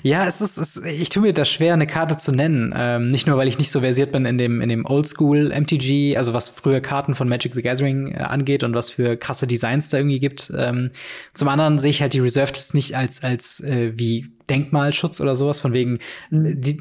Ja, 0.03 0.27
es 0.27 0.41
ist, 0.41 0.59
es, 0.59 0.77
ich 0.85 1.09
tue 1.09 1.23
mir 1.23 1.33
das 1.33 1.51
schwer, 1.51 1.73
eine 1.73 1.87
Karte 1.87 2.17
zu 2.17 2.31
nennen. 2.31 2.73
Ähm, 2.77 3.09
nicht 3.09 3.27
nur, 3.27 3.37
weil 3.37 3.49
ich 3.49 3.59
nicht 3.59 3.71
so 3.71 3.81
versiert 3.81 4.13
bin 4.13 4.27
in 4.27 4.39
dem, 4.39 4.61
in 4.61 4.69
dem 4.69 4.87
Oldschool 4.87 5.49
MTG, 5.49 6.17
also 6.17 6.33
was 6.33 6.49
früher 6.49 6.81
Karten 6.81 7.15
von 7.15 7.29
Magic 7.29 7.55
the 7.55 7.63
Gathering 7.63 8.13
äh, 8.13 8.19
angeht 8.19 8.63
und 8.63 8.75
was 8.75 8.91
für 8.91 9.17
krasse 9.17 9.47
Designs 9.47 9.89
da 9.89 9.99
irgendwie 9.99 10.21
gibt. 10.21 10.53
Ähm, 10.57 10.91
zum 11.33 11.49
anderen 11.49 11.79
sehe 11.79 11.91
ich 11.91 12.01
halt 12.01 12.13
die 12.13 12.21
Reserved 12.21 12.75
nicht 12.75 12.97
als, 12.97 13.25
als 13.25 13.61
äh, 13.61 13.93
wie 13.97 14.27
Denkmalschutz 14.49 15.21
oder 15.21 15.35
sowas, 15.35 15.59
von 15.59 15.73
wegen 15.73 15.99
mhm. 16.31 16.61
die 16.61 16.77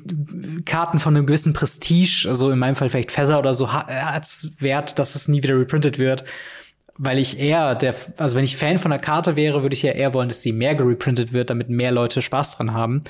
Karten 0.65 0.99
von 0.99 1.15
einem 1.15 1.25
gewissen 1.25 1.53
Prestige, 1.53 2.27
also 2.27 2.51
in 2.51 2.59
meinem 2.59 2.75
Fall 2.75 2.89
vielleicht 2.89 3.11
Feather 3.11 3.39
oder 3.39 3.53
so, 3.53 3.71
hat's 3.73 4.55
Wert, 4.59 4.99
dass 4.99 5.15
es 5.15 5.27
nie 5.27 5.41
wieder 5.41 5.57
reprintet 5.57 5.97
wird 5.97 6.23
weil 6.97 7.19
ich 7.19 7.39
eher 7.39 7.75
der, 7.75 7.95
also 8.17 8.35
wenn 8.35 8.43
ich 8.43 8.57
Fan 8.57 8.77
von 8.77 8.91
der 8.91 8.99
Karte 8.99 9.35
wäre, 9.35 9.61
würde 9.61 9.73
ich 9.73 9.81
ja 9.81 9.91
eher 9.91 10.13
wollen, 10.13 10.27
dass 10.27 10.41
sie 10.41 10.51
mehr 10.51 10.75
gereprintet 10.75 11.33
wird, 11.33 11.49
damit 11.49 11.69
mehr 11.69 11.91
Leute 11.91 12.21
Spaß 12.21 12.57
dran 12.57 12.73
haben. 12.73 13.03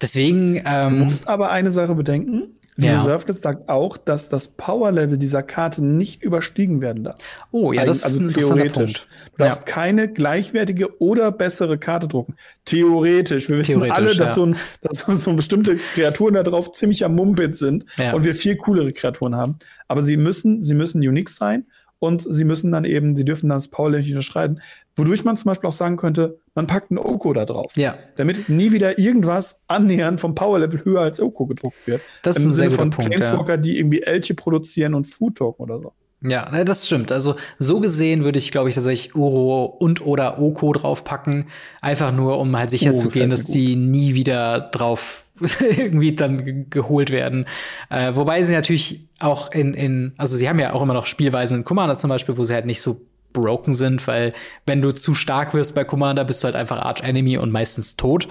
Deswegen. 0.00 0.62
Ähm, 0.66 0.90
du 0.90 1.04
musst 1.04 1.28
aber 1.28 1.50
eine 1.50 1.70
Sache 1.70 1.94
bedenken. 1.94 2.54
Die 2.78 2.86
ja. 2.86 2.96
Reserve 2.96 3.26
List 3.26 3.42
sagt 3.42 3.68
auch, 3.68 3.98
dass 3.98 4.30
das 4.30 4.48
Power-Level 4.48 5.18
dieser 5.18 5.42
Karte 5.42 5.84
nicht 5.84 6.22
überstiegen 6.22 6.80
werden 6.80 7.04
darf. 7.04 7.16
Oh, 7.50 7.72
ja, 7.72 7.84
das 7.84 8.02
also 8.02 8.24
ist 8.24 8.38
ein 8.38 8.42
theoretisch. 8.42 8.72
Punkt. 8.72 9.08
Du 9.36 9.42
darfst 9.44 9.68
ja. 9.68 9.74
keine 9.74 10.08
gleichwertige 10.08 10.98
oder 10.98 11.30
bessere 11.32 11.76
Karte 11.76 12.08
drucken. 12.08 12.34
Theoretisch. 12.64 13.50
Wir 13.50 13.58
wissen 13.58 13.72
Theoretisch, 13.72 13.96
alle, 13.96 14.14
dass, 14.16 14.30
ja. 14.30 14.34
so 14.34 14.46
ein, 14.46 14.56
dass 14.80 15.00
so 15.00 15.36
bestimmte 15.36 15.76
Kreaturen 15.76 16.34
da 16.34 16.42
drauf 16.42 16.72
ziemlich 16.72 17.04
am 17.04 17.14
Mumpit 17.14 17.56
sind 17.56 17.84
und 18.14 18.24
wir 18.24 18.34
viel 18.34 18.56
coolere 18.56 18.90
Kreaturen 18.92 19.36
haben. 19.36 19.58
Aber 19.86 20.02
sie 20.02 20.16
müssen, 20.16 20.62
sie 20.62 20.74
müssen 20.74 21.06
unique 21.06 21.28
sein 21.28 21.66
und 22.02 22.20
sie 22.28 22.44
müssen 22.44 22.72
dann 22.72 22.84
eben, 22.84 23.14
sie 23.14 23.24
dürfen 23.24 23.48
dann 23.48 23.58
das 23.58 23.68
Powerlevel 23.68 24.00
nicht 24.02 24.12
unterschreiten, 24.12 24.60
wodurch 24.96 25.22
man 25.22 25.36
zum 25.36 25.50
Beispiel 25.50 25.68
auch 25.68 25.72
sagen 25.72 25.96
könnte, 25.96 26.40
man 26.56 26.66
packt 26.66 26.90
ein 26.90 26.98
Oko 26.98 27.32
da 27.32 27.44
drauf. 27.44 27.76
Ja. 27.76 27.94
Damit 28.16 28.48
nie 28.48 28.72
wieder 28.72 28.98
irgendwas 28.98 29.62
annähernd 29.68 30.20
vom 30.20 30.34
Powerlevel 30.34 30.84
höher 30.84 31.02
als 31.02 31.20
Oko 31.20 31.46
gedruckt 31.46 31.86
wird. 31.86 32.02
Das 32.22 32.36
ist 32.36 32.44
Im 32.44 32.50
ein 32.50 32.54
Sinne 32.54 32.70
sehr 32.70 32.78
von 32.78 32.90
Punkt, 32.90 33.12
Planeswalker, 33.12 33.52
ja. 33.52 33.56
die 33.56 33.78
irgendwie 33.78 34.02
Elche 34.02 34.34
produzieren 34.34 34.94
und 34.94 35.04
Food 35.04 35.36
Token 35.36 35.62
oder 35.62 35.78
so. 35.78 35.92
Ja, 36.22 36.50
ne, 36.50 36.64
das 36.64 36.86
stimmt. 36.86 37.12
Also 37.12 37.36
so 37.58 37.78
gesehen 37.78 38.24
würde 38.24 38.40
ich, 38.40 38.50
glaube 38.50 38.68
ich, 38.68 38.74
tatsächlich 38.74 39.14
Uro 39.14 39.64
und 39.64 40.04
oder 40.04 40.40
Oko 40.40 40.72
draufpacken, 40.72 41.46
einfach 41.80 42.12
nur, 42.12 42.38
um 42.38 42.56
halt 42.56 42.70
sicher 42.70 42.92
oh, 42.92 42.96
zu 42.96 43.10
gehen, 43.10 43.30
dass 43.30 43.46
die 43.46 43.76
nie 43.76 44.14
wieder 44.14 44.60
drauf 44.60 45.21
irgendwie 45.60 46.14
dann 46.14 46.68
geholt 46.70 47.10
werden. 47.10 47.46
Äh, 47.90 48.14
wobei 48.14 48.42
sie 48.42 48.54
natürlich 48.54 49.08
auch 49.18 49.50
in, 49.52 49.74
in, 49.74 50.12
also 50.18 50.36
sie 50.36 50.48
haben 50.48 50.58
ja 50.58 50.72
auch 50.72 50.82
immer 50.82 50.94
noch 50.94 51.06
Spielweisen 51.06 51.58
in 51.58 51.64
Commander 51.64 51.96
zum 51.98 52.10
Beispiel, 52.10 52.36
wo 52.36 52.44
sie 52.44 52.54
halt 52.54 52.66
nicht 52.66 52.80
so 52.80 53.00
broken 53.32 53.72
sind, 53.72 54.06
weil 54.06 54.32
wenn 54.66 54.82
du 54.82 54.92
zu 54.92 55.14
stark 55.14 55.54
wirst 55.54 55.74
bei 55.74 55.84
Commander, 55.84 56.24
bist 56.24 56.42
du 56.42 56.46
halt 56.46 56.56
einfach 56.56 56.78
Arch 56.78 57.02
Enemy 57.02 57.38
und 57.38 57.50
meistens 57.50 57.96
tot. 57.96 58.28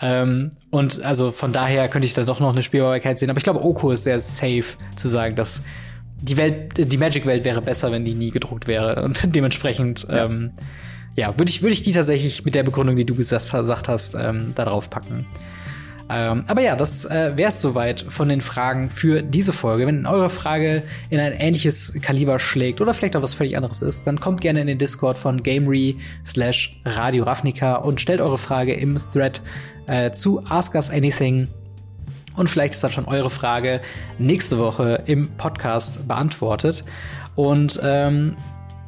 Ähm, 0.00 0.50
und 0.70 1.02
also 1.02 1.32
von 1.32 1.52
daher 1.52 1.88
könnte 1.88 2.06
ich 2.06 2.14
da 2.14 2.24
doch 2.24 2.40
noch 2.40 2.52
eine 2.52 2.62
Spielbarkeit 2.62 3.18
sehen. 3.18 3.30
Aber 3.30 3.38
ich 3.38 3.44
glaube, 3.44 3.64
Oko 3.64 3.90
ist 3.90 4.04
sehr 4.04 4.20
safe 4.20 4.76
zu 4.96 5.08
sagen, 5.08 5.36
dass 5.36 5.62
die 6.20 6.36
Welt, 6.36 6.72
die 6.76 6.96
Magic-Welt 6.96 7.44
wäre 7.44 7.60
besser, 7.60 7.92
wenn 7.92 8.04
die 8.04 8.14
nie 8.14 8.30
gedruckt 8.30 8.68
wäre. 8.68 9.02
Und 9.04 9.34
dementsprechend, 9.34 10.06
ja, 10.08 10.24
ähm, 10.24 10.52
ja 11.16 11.36
würde 11.38 11.50
ich, 11.50 11.62
würde 11.62 11.74
ich 11.74 11.82
die 11.82 11.92
tatsächlich 11.92 12.44
mit 12.44 12.54
der 12.54 12.62
Begründung, 12.62 12.96
die 12.96 13.06
du 13.06 13.14
gesagt 13.14 13.52
hast, 13.88 14.14
ähm, 14.14 14.52
da 14.54 14.64
drauf 14.64 14.90
packen. 14.90 15.26
Ähm, 16.10 16.44
aber 16.48 16.60
ja, 16.60 16.76
das 16.76 17.06
äh, 17.06 17.32
wäre 17.36 17.48
es 17.48 17.60
soweit 17.60 18.04
von 18.08 18.28
den 18.28 18.40
Fragen 18.40 18.90
für 18.90 19.22
diese 19.22 19.52
Folge. 19.52 19.86
Wenn 19.86 20.06
eure 20.06 20.28
Frage 20.28 20.82
in 21.08 21.18
ein 21.18 21.32
ähnliches 21.32 21.94
Kaliber 22.02 22.38
schlägt 22.38 22.80
oder 22.80 22.92
vielleicht 22.92 23.16
auch 23.16 23.22
was 23.22 23.32
völlig 23.34 23.56
anderes 23.56 23.80
ist, 23.80 24.06
dann 24.06 24.20
kommt 24.20 24.42
gerne 24.42 24.60
in 24.60 24.66
den 24.66 24.78
Discord 24.78 25.16
von 25.16 25.42
Gamery 25.42 25.96
slash 26.24 26.80
Radio 26.84 27.24
Ravnica 27.24 27.76
und 27.76 28.00
stellt 28.00 28.20
eure 28.20 28.38
Frage 28.38 28.74
im 28.74 28.96
Thread 28.96 29.40
äh, 29.86 30.10
zu 30.10 30.42
Ask 30.44 30.74
Us 30.74 30.90
Anything. 30.90 31.48
Und 32.36 32.50
vielleicht 32.50 32.74
ist 32.74 32.84
dann 32.84 32.90
schon 32.90 33.06
eure 33.06 33.30
Frage 33.30 33.80
nächste 34.18 34.58
Woche 34.58 35.02
im 35.06 35.30
Podcast 35.36 36.06
beantwortet. 36.06 36.84
Und 37.34 37.80
ähm, 37.82 38.36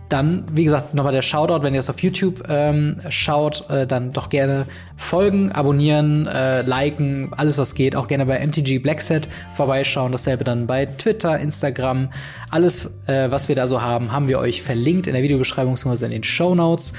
dann, 0.09 0.45
wie 0.53 0.65
gesagt, 0.65 0.95
nochmal 0.95 1.13
der 1.13 1.23
Shoutout, 1.23 1.63
wenn 1.63 1.75
ihr 1.75 1.81
es 1.81 1.91
auf 1.91 2.01
YouTube 2.01 2.45
ähm, 2.49 2.97
schaut, 3.09 3.69
äh, 3.71 3.87
dann 3.87 4.13
doch 4.13 4.29
gerne 4.29 4.67
folgen, 4.97 5.51
abonnieren, 5.53 6.27
äh, 6.27 6.63
liken, 6.63 7.33
alles 7.37 7.59
was 7.59 7.75
geht. 7.75 7.97
Auch 7.97 8.07
gerne 8.07 8.27
bei 8.27 8.39
MTG 8.39 8.79
Blackset 8.79 9.29
vorbeischauen. 9.53 10.13
Dasselbe 10.13 10.45
dann 10.45 10.67
bei 10.67 10.87
Twitter, 10.87 11.39
Instagram. 11.39 12.11
Alles, 12.51 13.01
äh, 13.07 13.31
was 13.31 13.49
wir 13.49 13.57
da 13.57 13.67
so 13.67 13.83
haben, 13.83 14.13
haben 14.13 14.29
wir 14.29 14.39
euch 14.39 14.63
verlinkt 14.63 15.07
in 15.09 15.15
der 15.15 15.23
Videobeschreibung 15.23 15.75
bzw. 15.75 16.07
in 16.07 16.11
den 16.13 16.25
Show 16.25 16.55
Notes. 16.55 16.93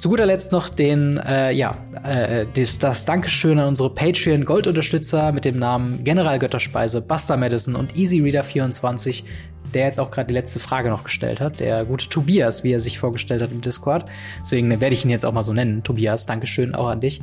Zu 0.00 0.08
guter 0.08 0.24
Letzt 0.24 0.50
noch 0.50 0.70
den, 0.70 1.18
äh, 1.18 1.52
ja, 1.52 1.76
äh, 2.04 2.46
das, 2.54 2.78
das 2.78 3.04
Dankeschön 3.04 3.58
an 3.58 3.68
unsere 3.68 3.94
Patreon-Gold-Unterstützer 3.94 5.30
mit 5.30 5.44
dem 5.44 5.58
Namen 5.58 6.02
General 6.04 6.38
Götterspeise, 6.38 7.02
Buster 7.02 7.36
Madison 7.36 7.76
und 7.76 7.92
EasyReader24 7.92 9.24
der 9.74 9.86
jetzt 9.86 10.00
auch 10.00 10.10
gerade 10.10 10.28
die 10.28 10.34
letzte 10.34 10.58
Frage 10.58 10.88
noch 10.90 11.04
gestellt 11.04 11.40
hat, 11.40 11.60
der 11.60 11.84
gute 11.84 12.08
Tobias, 12.08 12.64
wie 12.64 12.72
er 12.72 12.80
sich 12.80 12.98
vorgestellt 12.98 13.42
hat 13.42 13.52
im 13.52 13.60
Discord. 13.60 14.04
Deswegen 14.40 14.68
werde 14.80 14.94
ich 14.94 15.04
ihn 15.04 15.10
jetzt 15.10 15.24
auch 15.24 15.32
mal 15.32 15.44
so 15.44 15.52
nennen. 15.52 15.82
Tobias, 15.82 16.26
Dankeschön 16.26 16.74
auch 16.74 16.88
an 16.88 17.00
dich. 17.00 17.20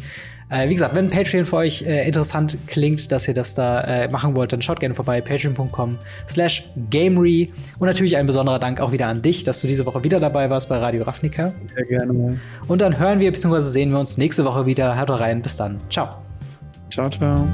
Äh, 0.50 0.70
wie 0.70 0.74
gesagt, 0.74 0.96
wenn 0.96 1.10
Patreon 1.10 1.46
für 1.46 1.58
euch 1.58 1.82
äh, 1.82 2.08
interessant 2.08 2.58
klingt, 2.68 3.12
dass 3.12 3.28
ihr 3.28 3.34
das 3.34 3.54
da 3.54 3.82
äh, 3.82 4.10
machen 4.10 4.36
wollt, 4.36 4.54
dann 4.54 4.62
schaut 4.62 4.80
gerne 4.80 4.96
vorbei, 4.96 5.20
patreon.com 5.20 5.98
slash 6.28 6.70
gamery. 6.90 7.52
Und 7.80 7.88
natürlich 7.88 8.16
ein 8.16 8.26
besonderer 8.26 8.60
Dank 8.60 8.80
auch 8.80 8.92
wieder 8.94 9.08
an 9.08 9.22
dich, 9.22 9.44
dass 9.44 9.60
du 9.60 9.68
diese 9.68 9.86
Woche 9.86 10.04
wieder 10.04 10.20
dabei 10.20 10.50
warst 10.50 10.70
bei 10.70 10.78
Radio 10.78 11.04
Ravnica. 11.04 11.54
Sehr 11.76 11.86
gerne. 11.86 12.40
Und 12.68 12.82
dann 12.82 12.98
hören 12.98 13.20
wir 13.20 13.32
bzw. 13.32 13.60
sehen 13.60 13.92
wir 13.92 14.00
uns 14.00 14.18
nächste 14.18 14.46
Woche 14.46 14.66
wieder. 14.66 14.98
Hört 14.98 15.10
rein. 15.10 15.42
Bis 15.42 15.58
dann. 15.58 15.80
Ciao. 15.90 16.10
Ciao, 16.90 17.10
ciao. 17.10 17.48